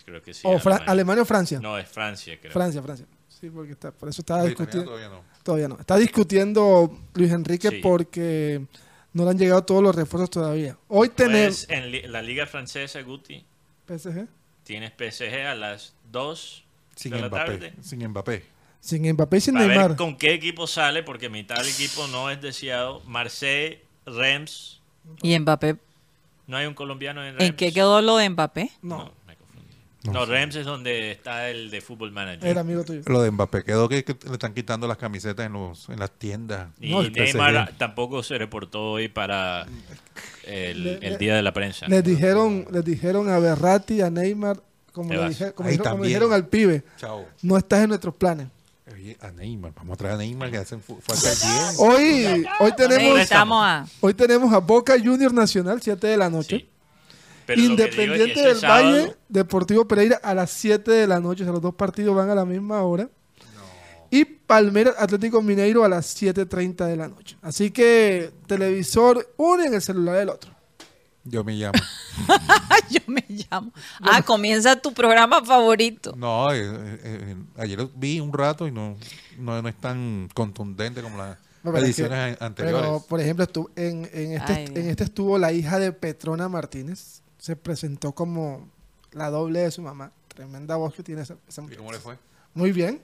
Creo 0.05 0.20
que 0.22 0.35
sí. 0.35 0.43
O 0.44 0.59
Fra- 0.59 0.82
Alemania 0.86 1.22
o 1.22 1.24
Francia. 1.24 1.60
No, 1.60 1.78
es 1.78 1.89
Francia, 1.89 2.36
creo. 2.39 2.52
Francia, 2.52 2.82
Francia. 2.82 3.06
Sí, 3.28 3.48
porque 3.51 3.72
está, 3.72 3.90
por 3.90 4.09
eso 4.09 4.20
italiano 4.22 4.48
discutiendo. 4.48 4.85
todavía 4.90 5.09
no. 5.09 5.22
Todavía 5.43 5.68
no. 5.68 5.78
Está 5.81 5.97
discutiendo 5.97 6.98
Luis 7.14 7.32
Enrique 7.32 7.70
Sí. 7.70 7.81
porque 7.82 8.66
no 9.12 9.24
le 9.24 9.31
han 9.31 9.39
llegado 9.39 9.62
todos 9.64 9.82
los 9.82 9.94
refuerzos 9.94 10.28
todavía. 10.31 10.76
Hoy 10.89 11.09
tenemos 11.10 11.66
Pues, 11.66 11.78
en 11.78 12.12
la 12.12 12.20
liga 12.22 12.47
francesa, 12.47 13.01
Guti, 13.02 13.44
PSG 13.86 14.26
tienes 14.64 14.93
PSG 14.93 15.47
a 15.47 15.55
las 15.55 15.94
2 16.10 16.64
Sin 16.97 17.12
de 17.12 17.20
la 17.20 17.28
Mbappé. 17.28 17.44
tarde. 17.59 17.74
Sin 17.81 18.06
Mbappé. 18.09 18.44
sin 18.81 19.10
Mbappé 19.12 19.36
y 19.36 19.40
sin 19.40 19.56
A 19.56 19.60
ver 19.60 19.68
Neymar. 19.68 19.97
con 19.97 20.16
qué 20.18 20.35
equipo 20.35 20.66
sale, 20.66 21.02
porque 21.02 21.28
mitad 21.31 21.56
del 21.56 21.68
equipo 21.68 22.06
no 22.09 22.31
es 22.31 22.40
deseado. 22.43 23.01
Marseille, 23.06 23.81
Reims. 24.06 24.81
¿Y 25.22 25.39
Mbappé? 25.39 25.76
¿No 26.47 26.56
hay 26.56 26.66
un 26.66 26.74
colombiano 26.74 27.24
en 27.24 27.36
Reims? 27.39 27.51
¿En 27.51 27.56
qué 27.56 27.72
quedó 27.72 28.02
lo 28.02 28.16
de 28.18 28.28
Mbappé? 28.28 28.70
No, 28.82 29.12
me 29.26 29.36
confundí. 29.36 29.74
No, 30.12 30.26
Reims 30.26 30.55
es 30.56 30.66
donde 30.66 31.10
está 31.12 31.48
el 31.48 31.70
de 31.70 31.81
Football 31.81 32.12
Manager. 32.12 32.47
era 32.47 32.60
amigo 32.60 32.85
tuyo. 32.85 33.01
Lo 33.06 33.22
de 33.22 33.31
Mbappé 33.31 33.64
quedó 33.64 33.89
que, 33.89 34.05
que 34.05 34.16
le 34.26 34.32
están 34.32 34.52
quitando 34.52 34.86
las 34.86 34.98
camisetas 34.98 35.47
en, 35.47 35.55
los, 35.55 35.89
en 35.89 35.98
las 35.98 36.10
tiendas. 36.10 36.68
Y 36.81 36.90
No, 36.90 37.01
el 37.01 37.12
Neymar 37.12 37.72
tampoco 37.78 38.22
se 38.22 38.36
reportó 38.36 38.93
hoy 38.93 39.09
para 39.09 39.66
el, 40.44 40.85
Le- 40.85 41.06
el 41.06 41.16
día 41.18 41.35
de 41.36 41.43
la 41.43 41.52
prensa. 41.52 41.86
Les 41.89 42.05
dijeron, 42.05 42.66
les 42.70 42.85
dijeron 42.85 43.31
a 43.31 43.39
Berratti, 43.39 44.02
a 44.02 44.10
Neymar, 44.10 44.60
como, 44.93 45.12
le 45.14 45.28
dije- 45.28 45.52
como 45.52 45.68
dijeron, 45.70 45.85
como 45.85 45.94
también. 45.97 46.09
dijeron 46.09 46.32
al 46.35 46.47
pibe, 46.48 46.85
Chao. 46.98 47.26
no 47.43 47.56
estás 47.56 47.82
en 47.82 47.89
nuestros 47.89 48.14
planes. 48.14 48.48
Oye, 49.05 49.18
a 49.20 49.31
Neymar. 49.32 49.74
Vamos 49.76 49.94
a 49.94 49.97
traer 49.98 50.14
a 50.14 50.16
Neymar 50.16 50.51
que 50.51 50.56
hacen 50.56 50.81
falta 50.81 51.31
el 51.31 51.36
10. 51.39 51.78
Hoy, 51.78 52.47
hoy 52.59 52.72
tenemos, 52.74 53.31
a... 53.32 53.86
hoy 54.01 54.14
tenemos 54.14 54.51
a 54.51 54.59
Boca 54.59 54.94
Junior 54.98 55.31
Nacional, 55.31 55.82
7 55.82 56.06
de 56.06 56.16
la 56.16 56.31
noche. 56.31 56.59
Sí. 56.60 56.70
Pero 57.44 57.60
Independiente 57.60 58.40
del 58.40 58.56
sábado- 58.56 58.90
Valle, 58.93 59.16
Deportivo 59.28 59.86
Pereira 59.86 60.18
a 60.22 60.32
las 60.32 60.51
7 60.52 60.90
de 60.90 61.06
la 61.06 61.20
noche. 61.20 61.43
O 61.43 61.44
sea, 61.44 61.52
los 61.52 61.60
dos 61.60 61.74
partidos 61.74 62.16
van 62.16 62.31
a 62.31 62.35
la 62.35 62.47
misma 62.47 62.81
hora. 62.82 63.10
Y 64.10 64.24
Palmeiras 64.24 64.94
Atlético 64.98 65.43
Mineiro 65.43 65.85
a 65.85 65.89
las 65.90 66.16
7.30 66.22 66.86
de 66.86 66.97
la 66.97 67.09
noche. 67.09 67.36
Así 67.43 67.70
que 67.72 68.32
televisor 68.47 69.35
uno 69.36 69.64
en 69.64 69.74
el 69.74 69.82
celular 69.82 70.16
del 70.16 70.31
otro. 70.31 70.53
Yo 71.24 71.42
me 71.42 71.55
llamo. 71.55 71.78
Yo 72.90 73.01
me 73.06 73.24
llamo. 73.28 73.72
Ah, 74.01 74.22
comienza 74.22 74.76
tu 74.80 74.92
programa 74.92 75.42
favorito. 75.44 76.12
No, 76.16 76.52
eh, 76.52 76.60
eh, 76.62 76.98
eh, 77.02 77.36
ayer 77.56 77.78
lo 77.78 77.88
vi 77.94 78.20
un 78.20 78.32
rato 78.32 78.66
y 78.66 78.70
no, 78.72 78.96
no, 79.38 79.62
no 79.62 79.68
es 79.68 79.74
tan 79.76 80.28
contundente 80.34 81.01
como 81.02 81.16
las 81.16 81.38
No, 81.62 81.72
pero 81.72 81.78
es 81.78 81.84
ediciones 81.84 82.36
que- 82.36 82.44
anteriores. 82.44 82.80
Pero, 82.82 83.01
por 83.09 83.20
ejemplo, 83.20 83.44
estuvo, 83.44 83.70
en, 83.74 84.09
en 84.12 84.32
este, 84.32 84.52
Ay, 84.52 84.64
en 84.74 84.88
este 84.88 85.05
estuvo 85.05 85.38
la 85.38 85.52
hija 85.52 85.78
de 85.78 85.92
Petrona 85.92 86.48
Martínez. 86.48 87.22
Se 87.38 87.56
presentó 87.56 88.12
como 88.12 88.68
la 89.12 89.30
doble 89.30 89.60
de 89.60 89.70
su 89.70 89.80
mamá. 89.82 90.12
Tremenda 90.28 90.76
voz 90.76 90.94
que 90.94 91.02
tiene 91.02 91.22
esa, 91.22 91.36
esa 91.48 91.62
¿Y 91.62 91.76
cómo 91.76 91.90
le 91.92 91.98
fue? 91.98 92.18
Muy 92.52 92.72
bien. 92.72 93.01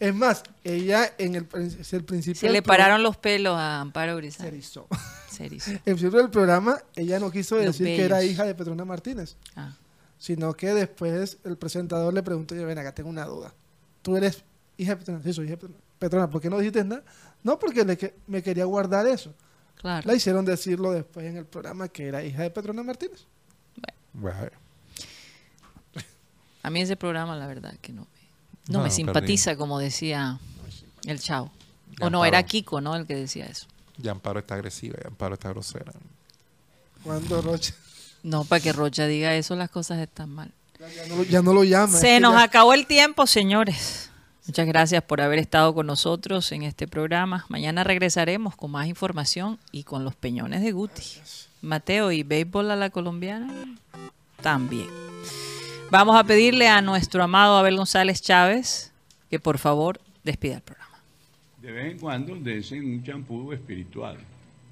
Es 0.00 0.14
más, 0.14 0.42
ella 0.62 1.12
en 1.18 1.34
el, 1.34 1.48
es 1.78 1.92
el 1.92 2.04
principio 2.04 2.40
Se 2.40 2.50
le 2.50 2.62
pararon 2.62 3.02
los 3.02 3.16
pelos 3.16 3.56
a 3.56 3.80
Amparo 3.80 4.12
se 4.14 4.16
Grisal. 4.18 4.46
erizó. 4.48 4.86
Se 5.30 5.46
erizó. 5.46 5.70
En 5.70 5.76
el 5.76 5.82
principio 5.94 6.18
del 6.18 6.30
programa, 6.30 6.78
ella 6.96 7.18
no 7.20 7.30
quiso 7.30 7.56
Los 7.56 7.66
decir 7.66 7.86
que 7.86 8.04
era 8.04 8.22
hija 8.24 8.44
de 8.44 8.54
Petrona 8.54 8.84
Martínez, 8.84 9.36
Ah. 9.56 9.76
sino 10.18 10.52
que 10.54 10.74
después 10.74 11.38
el 11.44 11.56
presentador 11.56 12.12
le 12.14 12.22
preguntó, 12.22 12.54
yo 12.54 12.66
ven 12.66 12.78
acá, 12.78 12.94
tengo 12.94 13.10
una 13.10 13.24
duda. 13.24 13.54
¿Tú 14.02 14.16
eres 14.16 14.44
hija 14.76 14.92
de 14.92 14.96
Petrona? 14.98 15.22
Sí, 15.22 15.32
soy 15.32 15.44
hija 15.46 15.52
de 15.52 15.58
Petrona. 15.58 15.80
Petrona, 15.98 16.30
¿por 16.30 16.40
qué 16.40 16.50
no 16.50 16.58
dijiste 16.58 16.84
nada? 16.84 17.02
No, 17.42 17.58
porque 17.58 17.84
le 17.84 17.96
que- 17.96 18.14
me 18.26 18.42
quería 18.42 18.64
guardar 18.64 19.06
eso. 19.06 19.34
Claro. 19.76 20.06
La 20.06 20.14
hicieron 20.14 20.44
decirlo 20.44 20.92
después 20.92 21.26
en 21.26 21.36
el 21.36 21.46
programa 21.46 21.88
que 21.88 22.06
era 22.06 22.22
hija 22.24 22.42
de 22.42 22.50
Petrona 22.50 22.82
Martínez. 22.82 23.26
Bueno, 24.12 24.38
A 26.62 26.70
mí 26.70 26.80
ese 26.80 26.96
programa, 26.96 27.36
la 27.36 27.46
verdad, 27.46 27.74
que 27.82 27.92
no 27.92 28.06
no 28.68 28.72
No, 28.74 28.78
me 28.78 28.84
perdí. 28.84 28.96
simpatiza, 28.96 29.56
como 29.56 29.78
decía 29.78 30.38
el 31.04 31.20
chavo. 31.20 31.50
O 32.00 32.10
no, 32.10 32.24
era 32.24 32.42
Kiko, 32.42 32.80
¿no? 32.80 32.96
El 32.96 33.06
que 33.06 33.14
decía 33.14 33.46
eso. 33.46 33.66
ya 33.98 34.10
Amparo 34.12 34.40
está 34.40 34.54
agresiva, 34.54 34.96
ya 35.02 35.08
Amparo 35.08 35.34
está 35.34 35.48
grosera. 35.50 35.92
Cuando 37.02 37.40
Rocha 37.42 37.74
No, 38.22 38.44
para 38.44 38.60
que 38.62 38.72
Rocha 38.72 39.06
diga 39.06 39.34
eso, 39.36 39.54
las 39.54 39.70
cosas 39.70 39.98
están 40.00 40.30
mal. 40.30 40.50
ya 40.80 41.06
no, 41.08 41.16
lo- 41.16 41.22
ya 41.24 41.42
no 41.42 41.52
lo 41.52 41.62
llama. 41.64 41.98
Se 41.98 42.18
nos 42.20 42.32
ya- 42.34 42.42
acabó 42.42 42.72
el 42.74 42.86
tiempo, 42.86 43.26
señores. 43.26 44.10
Muchas 44.46 44.66
gracias 44.66 45.02
por 45.02 45.20
haber 45.22 45.38
estado 45.38 45.74
con 45.74 45.86
nosotros 45.86 46.50
en 46.52 46.62
este 46.64 46.86
programa. 46.88 47.46
Mañana 47.48 47.82
regresaremos 47.84 48.56
con 48.56 48.70
más 48.72 48.86
información 48.88 49.58
y 49.72 49.84
con 49.84 50.04
los 50.04 50.14
peñones 50.14 50.62
de 50.62 50.72
Guti. 50.72 51.02
Mateo, 51.62 52.12
¿y 52.12 52.22
béisbol 52.24 52.70
a 52.70 52.76
la 52.76 52.90
colombiana? 52.90 53.50
También. 54.42 54.88
Vamos 55.90 56.16
a 56.16 56.24
pedirle 56.24 56.68
a 56.68 56.80
nuestro 56.82 57.22
amado 57.22 57.56
Abel 57.56 57.76
González 57.76 58.20
Chávez 58.20 58.92
que 59.30 59.38
por 59.38 59.58
favor 59.58 60.00
despida 60.24 60.56
el 60.56 60.62
programa. 60.62 60.98
De 61.60 61.72
vez 61.72 61.92
en 61.92 61.98
cuando 61.98 62.34
desen 62.36 62.84
un 62.84 63.02
champú 63.04 63.52
espiritual. 63.52 64.18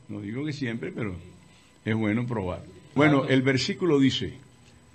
No 0.09 0.21
digo 0.21 0.45
que 0.45 0.53
siempre, 0.53 0.93
pero 0.93 1.15
es 1.85 1.95
bueno 1.95 2.27
probar. 2.27 2.63
Bueno, 2.95 3.25
el 3.27 3.43
versículo 3.43 3.99
dice, 3.99 4.35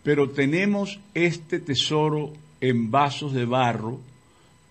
pero 0.03 0.29
tenemos 0.29 0.99
este 1.13 1.59
tesoro 1.59 2.33
en 2.61 2.91
vasos 2.91 3.33
de 3.33 3.45
barro 3.45 3.99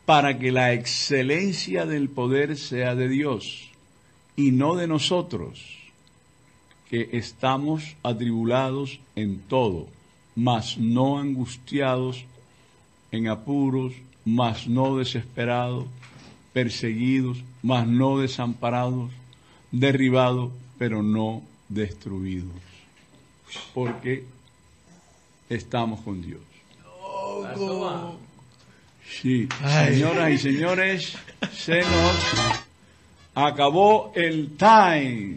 para 0.04 0.38
que 0.38 0.52
la 0.52 0.72
excelencia 0.72 1.84
del 1.84 2.08
poder 2.08 2.56
sea 2.56 2.94
de 2.94 3.08
Dios 3.08 3.70
y 4.36 4.52
no 4.52 4.76
de 4.76 4.86
nosotros, 4.86 5.78
que 6.88 7.08
estamos 7.12 7.96
atribulados 8.02 9.00
en 9.16 9.40
todo, 9.40 9.88
mas 10.36 10.76
no 10.76 11.18
angustiados, 11.18 12.24
en 13.10 13.28
apuros, 13.28 13.94
mas 14.24 14.66
no 14.66 14.98
desesperados, 14.98 15.86
perseguidos, 16.52 17.42
mas 17.62 17.88
no 17.88 18.18
desamparados, 18.18 19.10
derribados, 19.72 20.52
pero 20.78 21.02
no 21.02 21.42
destruidos, 21.68 22.52
porque 23.72 24.24
estamos 25.48 26.00
con 26.00 26.20
Dios. 26.20 26.42
Sí, 29.08 29.48
señoras 29.88 30.30
y 30.32 30.38
señores, 30.38 31.16
se 31.56 31.80
nos 31.80 32.16
acabó 33.34 34.12
el 34.14 34.56
time. 34.56 35.36